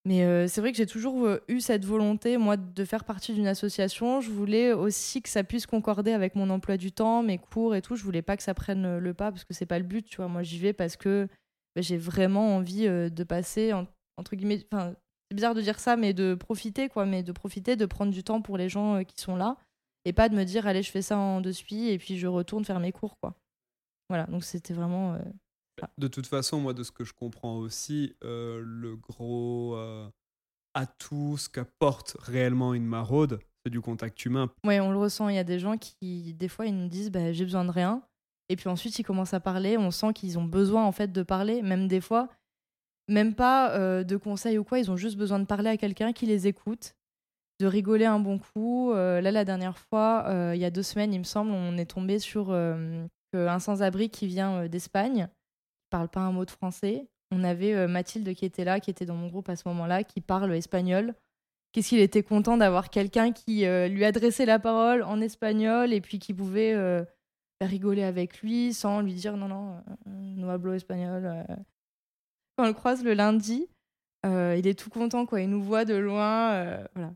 Mais 0.07 0.23
euh, 0.23 0.47
c'est 0.47 0.61
vrai 0.61 0.71
que 0.71 0.79
j'ai 0.79 0.87
toujours 0.87 1.29
eu 1.49 1.61
cette 1.61 1.85
volonté, 1.85 2.37
moi, 2.39 2.57
de 2.57 2.85
faire 2.85 3.03
partie 3.05 3.35
d'une 3.35 3.49
association. 3.49 4.21
Je 4.21 4.31
voulais 4.31 4.73
aussi 4.73 5.23
que 5.23 5.29
ça 5.29 5.43
puisse 5.43 5.67
concorder 5.67 6.13
avec 6.13 6.37
mon 6.37 6.51
emploi 6.51 6.77
du 6.77 6.93
temps, 6.93 7.25
mes 7.25 7.39
cours 7.39 7.75
et 7.75 7.83
tout. 7.83 7.97
Je 7.97 8.05
voulais 8.05 8.23
pas 8.23 8.37
que 8.37 8.45
ça 8.45 8.55
prenne 8.55 8.99
le 8.99 9.13
pas 9.13 9.33
parce 9.33 9.43
que 9.45 9.55
c'est 9.55 9.67
pas 9.67 9.81
le 9.81 9.85
but, 9.85 10.07
tu 10.07 10.19
vois. 10.19 10.29
Moi, 10.29 10.45
j'y 10.45 10.61
vais 10.61 10.73
parce 10.73 10.97
que 10.97 11.27
bah, 11.81 11.87
j'ai 11.87 11.97
vraiment 11.99 12.57
envie 12.57 12.87
euh, 12.87 13.09
de 13.09 13.25
passer, 13.25 13.73
en- 13.73 13.87
entre 14.17 14.37
guillemets, 14.37 14.65
enfin, 14.73 14.95
c'est 15.31 15.35
bizarre 15.35 15.55
de 15.55 15.63
dire 15.63 15.79
ça, 15.81 15.97
mais 15.97 16.13
de 16.13 16.35
profiter, 16.35 16.89
quoi. 16.89 17.07
Mais 17.07 17.23
de 17.23 17.33
profiter, 17.33 17.77
de 17.77 17.87
prendre 17.87 18.13
du 18.13 18.23
temps 18.23 18.43
pour 18.43 18.57
les 18.59 18.69
gens 18.69 18.97
euh, 18.97 19.03
qui 19.03 19.21
sont 19.21 19.37
là 19.37 19.57
et 20.05 20.13
pas 20.13 20.29
de 20.29 20.35
me 20.35 20.45
dire, 20.45 20.67
allez, 20.67 20.83
je 20.83 20.91
fais 20.91 21.03
ça 21.03 21.17
en 21.19 21.41
deux 21.41 21.53
suites 21.53 21.89
et 21.91 21.99
puis 21.99 22.19
je 22.19 22.27
retourne 22.27 22.65
faire 22.65 22.81
mes 22.81 22.93
cours, 22.93 23.17
quoi. 23.21 23.35
Voilà, 24.09 24.25
donc 24.27 24.45
c'était 24.45 24.75
vraiment. 24.75 25.15
euh, 25.15 25.19
De 25.99 26.09
toute 26.09 26.27
façon, 26.27 26.59
moi, 26.61 26.73
de 26.75 26.83
ce 26.83 26.91
que 26.93 27.05
je 27.05 27.13
comprends 27.15 27.57
aussi, 27.59 28.15
euh, 28.25 28.61
le 28.65 28.97
gros 28.97 29.75
euh, 29.77 30.09
atout, 30.75 31.37
ce 31.39 31.49
qu'apporte 31.49 32.17
réellement 32.21 32.75
une 32.75 32.87
maraude, 32.87 33.41
c'est 33.65 33.71
du 33.71 33.81
contact 33.81 34.25
humain. 34.25 34.51
Ouais, 34.65 34.81
on 34.81 34.91
le 34.91 34.99
ressent. 34.99 35.29
Il 35.29 35.37
y 35.37 35.39
a 35.39 35.45
des 35.45 35.59
gens 35.59 35.77
qui, 35.77 36.35
des 36.35 36.49
fois, 36.49 36.67
ils 36.67 36.75
nous 36.77 36.89
disent 36.89 37.11
bah, 37.11 37.33
j'ai 37.33 37.45
besoin 37.45 37.65
de 37.65 37.71
rien. 37.71 38.03
Et 38.51 38.57
puis 38.57 38.69
ensuite, 38.69 38.99
ils 38.99 39.05
commencent 39.05 39.33
à 39.33 39.41
parler. 39.41 39.79
On 39.79 39.93
sent 39.93 40.13
qu'ils 40.13 40.37
ont 40.37 40.45
besoin, 40.45 40.85
en 40.85 40.91
fait, 40.91 41.13
de 41.13 41.23
parler. 41.23 41.63
Même 41.63 41.87
des 41.87 42.01
fois, 42.01 42.29
même 43.07 43.35
pas 43.35 43.71
euh, 43.77 44.03
de 44.03 44.17
conseils 44.17 44.59
ou 44.59 44.65
quoi. 44.65 44.81
Ils 44.81 44.91
ont 44.91 44.97
juste 44.97 45.17
besoin 45.17 45.39
de 45.39 45.45
parler 45.45 45.71
à 45.71 45.77
quelqu'un 45.77 46.13
qui 46.13 46.27
les 46.27 46.49
écoute, 46.49 46.97
de 47.61 47.67
rigoler 47.67 48.07
un 48.07 48.19
bon 48.19 48.41
coup. 48.41 48.93
Euh, 48.93 49.21
là, 49.21 49.31
la 49.31 49.45
dernière 49.45 49.79
fois, 49.79 50.25
euh, 50.27 50.53
il 50.57 50.61
y 50.61 50.65
a 50.65 50.71
deux 50.71 50.83
semaines, 50.83 51.15
il 51.15 51.21
me 51.21 51.25
semble, 51.25 51.53
on 51.53 51.79
est 51.79 51.87
tombé 51.87 52.19
sur 52.19 52.53
un 52.53 53.59
sans-abri 53.61 54.11
qui 54.11 54.27
vient 54.27 54.67
d'Espagne, 54.67 55.29
qui 55.29 55.89
parle 55.89 56.09
pas 56.09 56.21
un 56.21 56.33
mot 56.33 56.45
de 56.45 56.51
français. 56.51 57.07
On 57.31 57.45
avait 57.45 57.87
Mathilde 57.87 58.35
qui 58.35 58.45
était 58.45 58.65
là, 58.65 58.81
qui 58.81 58.91
était 58.91 59.07
dans 59.07 59.15
mon 59.15 59.29
groupe 59.29 59.49
à 59.49 59.55
ce 59.55 59.69
moment-là, 59.69 60.03
qui 60.03 60.21
parle 60.21 60.53
espagnol 60.55 61.15
qu'est-ce 61.71 61.91
qu'il 61.91 62.01
était 62.01 62.25
content 62.25 62.57
d'avoir 62.57 62.91
quelqu'un 62.91 63.31
qui 63.31 63.65
lui 63.65 64.05
adressait 64.05 64.47
la 64.47 64.59
parole 64.59 65.05
en 65.05 65.21
espagnol 65.21 65.93
et 65.93 66.01
puis 66.01 66.19
qui 66.19 66.35
pouvait 66.35 66.75
rigoler 67.67 68.03
avec 68.03 68.41
lui 68.43 68.73
sans 68.73 69.01
lui 69.01 69.15
dire 69.15 69.37
non, 69.37 69.49
non, 69.49 69.77
euh, 69.79 69.83
no 70.07 70.49
hablo 70.49 70.73
espagnol. 70.73 71.25
euh. 71.27 71.45
Quand 72.57 72.65
on 72.65 72.69
le 72.69 72.73
croise 72.75 73.03
le 73.05 73.15
lundi, 73.15 73.69
euh, 74.27 74.57
il 74.59 74.67
est 74.67 74.79
tout 74.79 74.91
content, 74.91 75.27
quoi. 75.27 75.41
Il 75.41 75.49
nous 75.51 75.63
voit 75.63 75.85
de 75.85 75.95
loin. 75.95 76.53
euh, 76.53 76.85
voilà. 76.95 77.13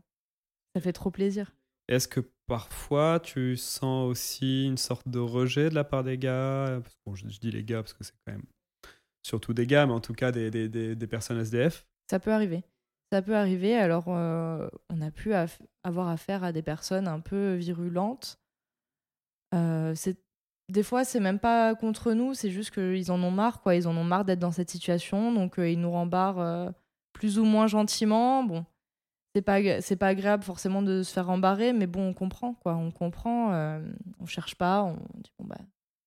Ça 0.75 0.81
fait 0.81 0.93
trop 0.93 1.11
plaisir. 1.11 1.53
Est-ce 1.87 2.07
que 2.07 2.19
parfois 2.47 3.19
tu 3.19 3.55
sens 3.57 4.09
aussi 4.09 4.65
une 4.65 4.77
sorte 4.77 5.07
de 5.07 5.19
rejet 5.19 5.69
de 5.69 5.75
la 5.75 5.83
part 5.83 6.03
des 6.03 6.17
gars? 6.17 6.79
Parce 6.81 6.95
que, 6.95 6.99
bon, 7.05 7.15
je, 7.15 7.27
je 7.29 7.39
dis 7.39 7.51
les 7.51 7.63
gars 7.63 7.81
parce 7.83 7.93
que 7.93 8.03
c'est 8.03 8.13
quand 8.25 8.33
même 8.33 8.45
surtout 9.23 9.53
des 9.53 9.67
gars, 9.67 9.85
mais 9.85 9.93
en 9.93 9.99
tout 9.99 10.13
cas 10.13 10.31
des, 10.31 10.49
des, 10.51 10.67
des, 10.69 10.95
des 10.95 11.07
personnes 11.07 11.39
SDF. 11.39 11.85
Ça 12.09 12.19
peut 12.19 12.31
arriver. 12.31 12.63
Ça 13.11 13.21
peut 13.21 13.35
arriver. 13.35 13.75
Alors, 13.75 14.05
euh, 14.09 14.67
on 14.89 15.01
a 15.01 15.11
pu 15.11 15.33
avoir 15.83 16.07
affaire 16.09 16.43
à 16.43 16.51
des 16.51 16.63
personnes 16.63 17.07
un 17.07 17.19
peu 17.19 17.53
virulentes. 17.53 18.39
C'est 19.95 20.17
des 20.69 20.83
fois, 20.83 21.03
c'est 21.05 21.19
même 21.19 21.39
pas 21.39 21.75
contre 21.75 22.13
nous, 22.13 22.33
c'est 22.33 22.49
juste 22.49 22.71
qu'ils 22.71 23.11
en 23.11 23.21
ont 23.21 23.31
marre, 23.31 23.61
quoi. 23.61 23.75
Ils 23.75 23.87
en 23.87 23.95
ont 23.95 24.03
marre 24.03 24.25
d'être 24.25 24.39
dans 24.39 24.51
cette 24.51 24.71
situation, 24.71 25.31
donc 25.31 25.59
euh, 25.59 25.69
ils 25.69 25.79
nous 25.79 25.91
rembarrent 25.91 26.39
euh, 26.39 26.71
plus 27.13 27.37
ou 27.39 27.45
moins 27.45 27.67
gentiment. 27.67 28.43
Bon, 28.43 28.65
c'est 29.35 29.41
pas 29.41 29.81
c'est 29.81 29.95
pas 29.95 30.07
agréable 30.07 30.43
forcément 30.43 30.81
de 30.81 31.03
se 31.03 31.13
faire 31.13 31.27
rembarrer, 31.27 31.73
mais 31.73 31.87
bon, 31.87 32.09
on 32.09 32.13
comprend, 32.13 32.55
quoi. 32.55 32.75
On 32.75 32.91
comprend. 32.91 33.53
euh, 33.53 33.79
on 34.19 34.25
cherche 34.25 34.55
pas, 34.55 34.83
on 34.83 34.95
dit 35.15 35.31
bon 35.39 35.45
bah 35.45 35.57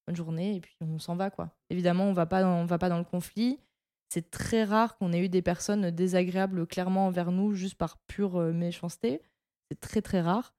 bonne 0.06 0.16
journée 0.16 0.56
et 0.56 0.60
puis 0.60 0.74
on 0.80 0.98
s'en 0.98 1.16
va, 1.16 1.30
quoi. 1.30 1.50
Évidemment, 1.70 2.04
on 2.04 2.12
va 2.12 2.26
pas 2.26 2.42
dans, 2.42 2.54
on 2.56 2.66
va 2.66 2.78
pas 2.78 2.88
dans 2.88 2.98
le 2.98 3.04
conflit. 3.04 3.60
C'est 4.08 4.30
très 4.30 4.64
rare 4.64 4.96
qu'on 4.96 5.12
ait 5.12 5.20
eu 5.20 5.28
des 5.28 5.42
personnes 5.42 5.90
désagréables 5.90 6.66
clairement 6.66 7.06
envers 7.06 7.30
nous 7.30 7.52
juste 7.52 7.76
par 7.76 7.98
pure 8.06 8.40
méchanceté. 8.54 9.22
C'est 9.70 9.78
très 9.80 10.00
très 10.02 10.22
rare. 10.22 10.54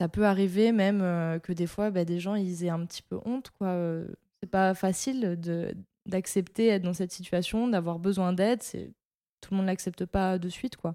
Ça 0.00 0.08
peut 0.08 0.26
arriver 0.26 0.72
même 0.72 1.00
euh, 1.02 1.38
que 1.38 1.52
des 1.52 1.66
fois, 1.66 1.90
bah, 1.90 2.04
des 2.04 2.18
gens 2.20 2.34
ils 2.34 2.64
aient 2.64 2.70
un 2.70 2.84
petit 2.84 3.02
peu 3.02 3.18
honte. 3.24 3.50
quoi. 3.58 3.68
Euh, 3.68 4.06
C'est 4.42 4.50
pas 4.50 4.74
facile 4.74 5.36
de 5.40 5.74
d'accepter 6.06 6.68
être 6.68 6.82
dans 6.82 6.92
cette 6.92 7.10
situation, 7.10 7.66
d'avoir 7.66 7.98
besoin 7.98 8.32
d'aide. 8.32 8.62
C'est 8.62 8.92
tout 9.40 9.50
le 9.52 9.56
monde 9.56 9.66
l'accepte 9.66 10.04
pas 10.04 10.38
de 10.38 10.48
suite, 10.48 10.76
quoi. 10.76 10.94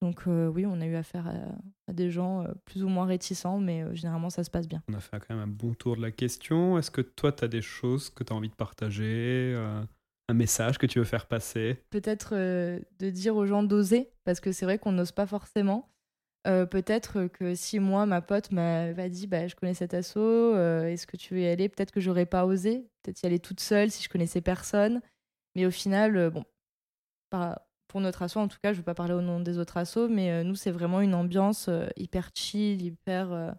Donc 0.00 0.22
euh, 0.26 0.46
oui, 0.48 0.64
on 0.64 0.80
a 0.80 0.86
eu 0.86 0.94
affaire 0.94 1.26
à, 1.26 1.34
à 1.88 1.92
des 1.92 2.10
gens 2.10 2.42
euh, 2.42 2.48
plus 2.64 2.82
ou 2.82 2.88
moins 2.88 3.04
réticents, 3.04 3.58
mais 3.58 3.84
généralement 3.94 4.30
ça 4.30 4.42
se 4.44 4.50
passe 4.50 4.66
bien. 4.66 4.82
On 4.88 4.94
a 4.94 5.00
fait 5.00 5.10
quand 5.20 5.34
même 5.34 5.44
un 5.44 5.46
bon 5.46 5.74
tour 5.74 5.96
de 5.96 6.00
la 6.00 6.10
question. 6.10 6.78
Est-ce 6.78 6.90
que 6.90 7.02
toi, 7.02 7.32
tu 7.32 7.44
as 7.44 7.48
des 7.48 7.60
choses 7.60 8.08
que 8.08 8.24
tu 8.24 8.32
as 8.32 8.36
envie 8.36 8.48
de 8.48 8.54
partager 8.54 9.54
Un 10.30 10.34
message 10.34 10.78
que 10.78 10.86
tu 10.86 11.00
veux 11.00 11.04
faire 11.04 11.26
passer? 11.26 11.82
Peut-être 11.90 12.34
de 12.34 13.10
dire 13.10 13.36
aux 13.36 13.44
gens 13.44 13.62
d'oser, 13.62 14.08
parce 14.24 14.40
que 14.40 14.52
c'est 14.52 14.64
vrai 14.64 14.78
qu'on 14.78 14.92
n'ose 14.92 15.12
pas 15.12 15.26
forcément. 15.26 15.90
Euh, 16.46 16.64
peut-être 16.64 17.26
que 17.26 17.54
si 17.54 17.78
moi, 17.80 18.06
ma 18.06 18.22
pote 18.22 18.50
m'avait 18.50 19.10
dit 19.10 19.26
bah, 19.26 19.46
je 19.46 19.54
connais 19.54 19.74
cet 19.74 19.92
assaut, 19.92 20.20
euh, 20.20 20.86
est-ce 20.86 21.06
que 21.06 21.16
tu 21.16 21.34
veux 21.34 21.40
y 21.40 21.46
aller? 21.46 21.68
Peut-être 21.68 21.92
que 21.92 22.00
j'aurais 22.00 22.26
pas 22.26 22.46
osé, 22.46 22.88
peut-être 23.02 23.22
y 23.22 23.26
aller 23.26 23.38
toute 23.38 23.60
seule 23.60 23.90
si 23.90 24.02
je 24.02 24.08
connaissais 24.08 24.40
personne. 24.40 25.02
Mais 25.54 25.66
au 25.66 25.70
final, 25.70 26.16
euh, 26.16 26.30
bon, 26.30 26.44
pour 27.88 28.00
notre 28.00 28.22
assaut 28.22 28.40
en 28.40 28.48
tout 28.48 28.58
cas, 28.62 28.72
je 28.72 28.78
ne 28.78 28.80
veux 28.80 28.84
pas 28.84 28.94
parler 28.94 29.14
au 29.14 29.20
nom 29.20 29.40
des 29.40 29.58
autres 29.58 29.76
assos, 29.76 30.08
mais 30.08 30.42
nous, 30.44 30.54
c'est 30.54 30.70
vraiment 30.70 31.00
une 31.00 31.14
ambiance 31.14 31.68
hyper 31.96 32.30
chill, 32.34 32.82
hyper. 32.82 33.28
enfin, 33.32 33.56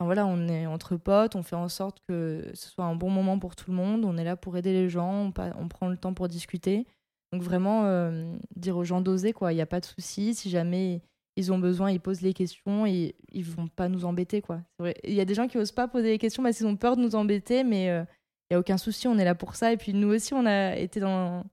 voilà, 0.00 0.26
on 0.26 0.48
est 0.48 0.66
entre 0.66 0.96
potes, 0.96 1.36
on 1.36 1.42
fait 1.42 1.56
en 1.56 1.68
sorte 1.68 2.00
que 2.08 2.50
ce 2.54 2.70
soit 2.70 2.84
un 2.84 2.96
bon 2.96 3.10
moment 3.10 3.38
pour 3.38 3.56
tout 3.56 3.70
le 3.70 3.76
monde, 3.76 4.04
on 4.04 4.16
est 4.16 4.24
là 4.24 4.36
pour 4.36 4.56
aider 4.56 4.72
les 4.72 4.88
gens, 4.88 5.32
on, 5.36 5.68
prend 5.68 5.88
le 5.88 5.96
temps 5.96 6.14
pour 6.14 6.28
discuter. 6.28 6.86
Donc 7.32 7.42
vraiment, 7.42 8.10
dire 8.56 8.76
aux 8.76 8.84
gens 8.84 9.00
d'oser, 9.00 9.32
quoi. 9.32 9.52
Il 9.52 9.56
n'y 9.56 9.62
a 9.62 9.66
pas 9.66 9.80
de 9.80 9.86
souci. 9.86 10.34
Si 10.34 10.50
jamais 10.50 11.02
ils 11.38 11.52
ont 11.52 11.58
besoin, 11.58 11.92
ils 11.92 12.00
posent 12.00 12.20
les 12.20 12.34
questions 12.34 12.84
et 12.84 13.14
ils 13.30 13.44
vont 13.44 13.68
pas 13.68 13.88
nous 13.88 14.04
embêter 14.04 14.42
quoi. 14.42 14.60
Il 15.04 15.14
y 15.14 15.20
a 15.20 15.24
des 15.24 15.34
gens 15.34 15.46
qui 15.46 15.56
osent 15.56 15.70
pas 15.70 15.86
poser 15.86 16.08
les 16.08 16.18
questions 16.18 16.42
parce 16.42 16.56
qu'ils 16.56 16.66
ont 16.66 16.76
peur 16.76 16.96
de 16.96 17.02
nous 17.02 17.14
embêter, 17.14 17.62
mais 17.62 17.90
euh, 17.90 18.02
il 18.50 18.54
y 18.54 18.56
a 18.56 18.58
aucun 18.58 18.76
souci, 18.76 19.06
on 19.06 19.16
est 19.18 19.24
là 19.24 19.36
pour 19.36 19.54
ça. 19.54 19.72
Et 19.72 19.76
puis 19.76 19.94
nous 19.94 20.08
aussi, 20.08 20.34
on 20.34 20.46
a 20.46 20.76
été 20.76 20.98
dans 20.98 21.44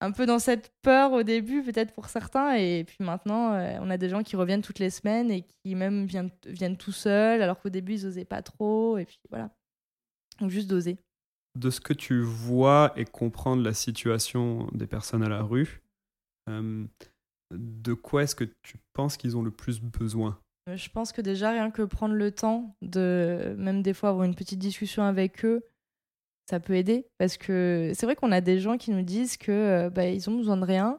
un 0.00 0.12
peu 0.12 0.24
dans 0.24 0.38
cette 0.38 0.72
peur 0.80 1.12
au 1.12 1.22
début, 1.22 1.62
peut-être 1.62 1.92
pour 1.92 2.08
certains, 2.08 2.54
et 2.54 2.84
puis 2.84 2.96
maintenant, 3.00 3.52
euh, 3.52 3.76
on 3.82 3.90
a 3.90 3.98
des 3.98 4.08
gens 4.08 4.22
qui 4.22 4.36
reviennent 4.36 4.62
toutes 4.62 4.78
les 4.78 4.90
semaines 4.90 5.30
et 5.30 5.42
qui 5.42 5.74
même 5.74 6.06
viennent, 6.06 6.30
viennent 6.46 6.76
tout 6.76 6.92
seuls, 6.92 7.42
alors 7.42 7.60
qu'au 7.60 7.68
début, 7.68 7.94
ils 7.94 8.06
osaient 8.06 8.24
pas 8.24 8.40
trop, 8.40 8.96
et 8.96 9.04
puis 9.04 9.18
voilà. 9.28 9.50
Donc 10.40 10.50
juste 10.50 10.70
d'oser. 10.70 10.96
De 11.56 11.68
ce 11.68 11.80
que 11.80 11.92
tu 11.92 12.22
vois 12.22 12.92
et 12.96 13.04
comprends 13.04 13.56
de 13.56 13.64
la 13.64 13.74
situation 13.74 14.68
des 14.72 14.86
personnes 14.86 15.24
à 15.24 15.28
la 15.28 15.42
rue, 15.42 15.82
euh, 16.48 16.86
de 17.50 17.94
quoi 17.94 18.22
est-ce 18.24 18.34
que 18.34 18.44
tu 18.62 18.76
penses 18.92 19.16
qu'ils 19.16 19.36
ont 19.36 19.42
le 19.42 19.50
plus 19.50 19.80
besoin? 19.80 20.38
Euh, 20.68 20.76
Je 20.76 20.90
pense 20.90 21.12
que 21.12 21.20
déjà, 21.20 21.50
rien 21.50 21.70
que 21.70 21.82
prendre 21.82 22.14
le 22.14 22.30
temps 22.30 22.76
de, 22.82 23.54
même 23.58 23.82
des 23.82 23.94
fois, 23.94 24.10
avoir 24.10 24.24
une 24.24 24.34
petite 24.34 24.58
discussion 24.58 25.02
avec 25.02 25.44
eux, 25.44 25.62
ça 26.48 26.60
peut 26.60 26.74
aider. 26.74 27.06
Parce 27.18 27.36
que 27.36 27.92
c'est 27.94 28.06
vrai 28.06 28.16
qu'on 28.16 28.32
a 28.32 28.40
des 28.40 28.58
gens 28.58 28.76
qui 28.76 28.90
nous 28.90 29.02
disent 29.02 29.36
que 29.36 29.52
euh, 29.52 29.90
bah, 29.90 30.06
ils 30.06 30.28
ont 30.28 30.36
besoin 30.36 30.56
de 30.56 30.64
rien, 30.64 30.98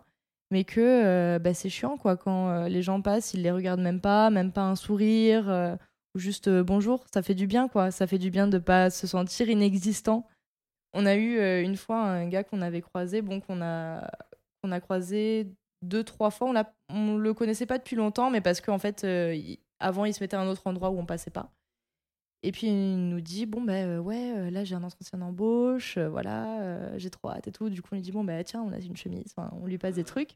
mais 0.52 0.64
que 0.64 0.80
euh, 0.80 1.40
bah, 1.40 1.54
c'est 1.54 1.70
chiant, 1.70 1.98
quoi. 1.98 2.18
Quand 2.18 2.66
les 2.66 2.82
gens 2.82 3.02
passent, 3.02 3.34
ils 3.34 3.44
les 3.44 3.52
regardent 3.52 3.82
même 3.82 4.02
pas, 4.02 4.30
même 4.30 4.52
pas 4.52 4.64
un 4.64 4.76
sourire, 4.76 5.78
ou 6.16 6.20
juste 6.20 6.50
bonjour. 6.50 7.06
Ça 7.14 7.22
fait 7.22 7.36
du 7.36 7.46
bien, 7.46 7.68
quoi. 7.68 7.92
Ça 7.92 8.08
fait 8.08 8.18
du 8.18 8.32
bien 8.32 8.48
de 8.48 8.58
pas 8.58 8.90
se 8.90 9.06
sentir 9.06 9.50
inexistant. 9.50 10.28
On 10.94 11.06
a 11.06 11.16
eu 11.16 11.38
une 11.64 11.76
fois 11.78 12.02
un 12.02 12.28
gars 12.28 12.44
qu'on 12.44 12.64
avait 12.64 12.82
croisé, 12.82 13.22
bon, 13.22 13.42
qu'on 13.42 13.62
a, 13.62 14.10
qu'on 14.64 14.72
a 14.72 14.80
croisé 14.80 15.48
deux, 15.82 16.04
trois 16.04 16.30
fois. 16.32 16.50
On, 16.50 16.96
on 16.96 17.18
le 17.18 17.34
connaissait 17.34 17.66
pas 17.66 17.78
depuis 17.78 17.96
longtemps, 17.96 18.30
mais 18.30 18.42
parce 18.42 18.62
qu'en 18.62 18.80
fait, 18.80 19.04
euh, 19.04 19.34
il- 19.36 19.60
avant, 19.80 20.06
il 20.06 20.14
se 20.14 20.22
mettait 20.24 20.36
à 20.36 20.42
un 20.42 20.48
autre 20.48 20.68
endroit 20.68 20.90
où 20.90 21.00
on 21.00 21.06
passait 21.06 21.32
pas. 21.32 21.52
Et 22.42 22.52
puis 22.54 22.68
il 22.68 23.10
nous 23.10 23.20
dit 23.20 23.46
bon 23.46 23.62
ben 23.62 23.86
euh, 23.86 24.00
ouais 24.00 24.32
euh, 24.32 24.50
là 24.50 24.64
j'ai 24.64 24.74
un 24.74 24.84
entretien 24.86 25.20
d'embauche 25.20 25.98
voilà 25.98 26.98
j'ai 26.98 27.10
trop 27.10 27.30
hâte 27.32 27.50
et 27.50 27.52
tout. 27.52 27.70
Du 27.70 27.82
coup 27.82 27.90
on 27.92 27.96
lui 27.96 28.02
dit 28.02 28.14
bon 28.14 28.24
bah 28.24 28.42
tiens 28.46 28.62
on 28.62 28.72
a 28.72 28.78
une 28.80 28.96
chemise. 28.96 29.34
Enfin, 29.36 29.50
on 29.62 29.66
lui 29.66 29.78
passe 29.78 29.96
des 29.96 30.06
trucs. 30.06 30.32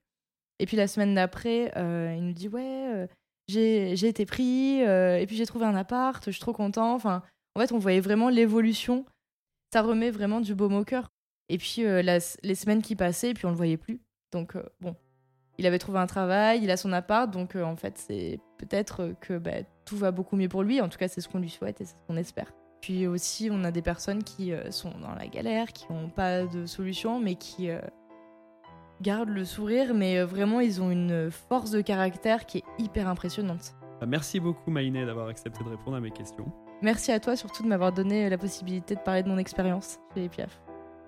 Et 0.60 0.65
puis 0.65 0.76
la 0.76 0.88
semaine 0.90 1.15
d'après 1.15 1.72
il 1.78 2.22
nous 2.26 2.34
dit 2.34 2.49
ouais 2.49 2.88
euh, 2.94 3.07
j'ai 3.48 3.94
été 4.06 4.26
pris 4.26 4.80
et 4.82 5.24
puis 5.28 5.38
j'ai 5.38 5.45
trouvé 5.45 5.65
un 5.65 5.76
appart 5.76 6.22
je 6.26 6.32
suis 6.32 6.41
trop 6.41 6.52
content 6.53 6.94
enfin 6.94 7.24
en 7.56 7.61
fait 7.61 7.72
on 7.72 7.80
voyait 7.80 8.02
vraiment 8.02 8.28
l'évolution. 8.28 9.06
Ça 9.72 9.82
remet 9.82 10.11
vraiment 10.11 10.41
du 10.41 10.56
baume 10.56 10.76
au 10.76 10.84
cœur. 10.84 11.07
Et 11.48 11.57
puis 11.57 11.84
la- 11.84 12.20
les 12.44 12.56
semaines 12.56 12.82
qui 12.82 12.98
passaient 12.98 13.30
et 13.30 13.34
puis 13.34 13.45
on 13.45 13.49
le 13.52 13.56
voyait 13.56 13.78
plus. 13.78 14.02
Donc 14.34 14.57
bon 14.82 14.94
il 15.58 15.66
avait 15.68 15.80
trouvé 15.80 16.00
un 16.00 16.08
travail, 16.08 16.62
il 16.64 16.72
a 16.72 16.78
son 16.78 16.92
appart, 16.94 17.30
donc 17.30 17.56
euh, 17.56 17.64
en 17.64 17.76
fait, 17.76 17.98
c'est 17.98 18.40
peut-être 18.58 19.14
que 19.22 19.38
bah, 19.38 19.64
tout 19.86 19.98
va 19.98 20.12
beaucoup 20.12 20.36
mieux 20.36 20.50
pour 20.50 20.64
lui. 20.64 20.82
En 20.82 20.90
tout 20.90 20.98
cas, 20.98 21.08
c'est 21.08 21.22
ce 21.22 21.30
qu'on 21.30 21.40
lui 21.40 21.50
souhaite 21.50 21.82
et 21.82 21.86
c'est 21.86 21.96
ce 21.96 22.08
qu'on 22.08 22.18
espère. 22.18 22.52
Puis 22.82 23.08
aussi, 23.08 23.50
on 23.52 23.64
a 23.64 23.72
des 23.72 23.82
personnes 23.82 24.24
qui 24.24 24.52
euh, 24.52 24.72
sont 24.72 24.92
dans 25.02 25.14
la 25.14 25.28
galère, 25.28 25.68
qui 25.72 25.86
n'ont 25.92 26.10
pas 26.10 26.44
de 26.44 26.66
solution, 26.66 27.20
mais 27.20 27.36
qui 27.36 27.70
euh, 27.70 27.80
gardent 29.02 29.30
le 29.30 29.46
sourire, 29.46 29.94
mais 29.94 30.22
vraiment, 30.24 30.60
ils 30.60 30.82
ont 30.82 30.90
une 30.90 31.30
force 31.30 31.72
de 31.72 31.82
caractère 31.82 32.46
qui 32.46 32.60
est 32.60 32.64
hyper 32.80 33.08
impressionnante. 33.08 33.76
Bah, 34.02 34.08
Merci 34.08 34.40
beaucoup 34.40 34.72
Maïné 34.72 35.06
d'avoir 35.06 35.28
accepté 35.28 35.64
de 35.64 35.70
répondre 35.70 35.98
à 35.98 36.02
mes 36.02 36.12
questions. 36.12 36.52
Merci 36.82 37.14
à 37.14 37.20
toi 37.20 37.38
surtout 37.38 37.64
de 37.64 37.68
m'avoir 37.70 37.94
donné 37.94 38.30
la 38.30 38.38
possibilité 38.38 38.96
de 38.96 39.00
parler 39.00 39.24
de 39.24 39.30
mon 39.30 39.38
expérience 39.38 40.00
chez 40.14 40.22
les 40.22 40.30
Piaf. 40.30 40.60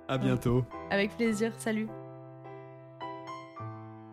À 0.07 0.17
bientôt. 0.17 0.63
Avec 0.91 1.17
plaisir, 1.17 1.51
salut 1.57 1.89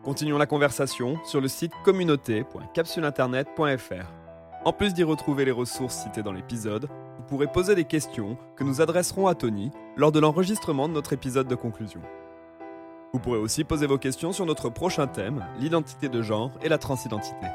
Continuons 0.02 0.38
la 0.38 0.46
conversation 0.46 1.16
sur 1.24 1.40
le 1.40 1.46
site 1.46 1.72
communauté.capsuleinternet.fr. 1.84 4.12
En 4.64 4.72
plus 4.72 4.94
d'y 4.94 5.04
retrouver 5.04 5.44
les 5.44 5.52
ressources 5.52 5.94
citées 5.94 6.24
dans 6.24 6.32
l'épisode, 6.32 6.88
vous 7.18 7.24
pourrez 7.28 7.46
poser 7.46 7.76
des 7.76 7.84
questions 7.84 8.36
que 8.56 8.64
nous 8.64 8.80
adresserons 8.80 9.28
à 9.28 9.36
Tony 9.36 9.70
lors 9.96 10.10
de 10.10 10.18
l'enregistrement 10.18 10.88
de 10.88 10.94
notre 10.94 11.12
épisode 11.12 11.46
de 11.46 11.54
conclusion. 11.54 12.00
Vous 13.12 13.20
pourrez 13.20 13.38
aussi 13.38 13.62
poser 13.62 13.86
vos 13.86 13.98
questions 13.98 14.32
sur 14.32 14.44
notre 14.44 14.70
prochain 14.70 15.06
thème, 15.06 15.46
l'identité 15.60 16.08
de 16.08 16.20
genre 16.20 16.50
et 16.62 16.68
la 16.68 16.78
transidentité. 16.78 17.46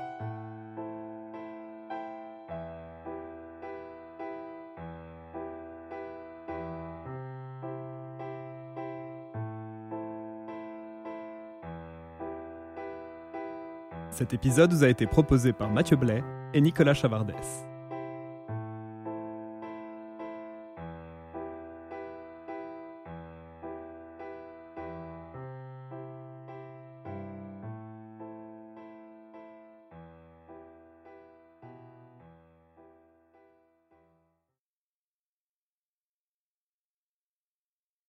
Cet 14.18 14.34
épisode 14.34 14.74
vous 14.74 14.84
a 14.84 14.90
été 14.90 15.06
proposé 15.06 15.54
par 15.54 15.70
Mathieu 15.70 15.96
Blais 15.96 16.24
et 16.56 16.60
Nicolas 16.60 16.96
Chavardès. 16.96 17.36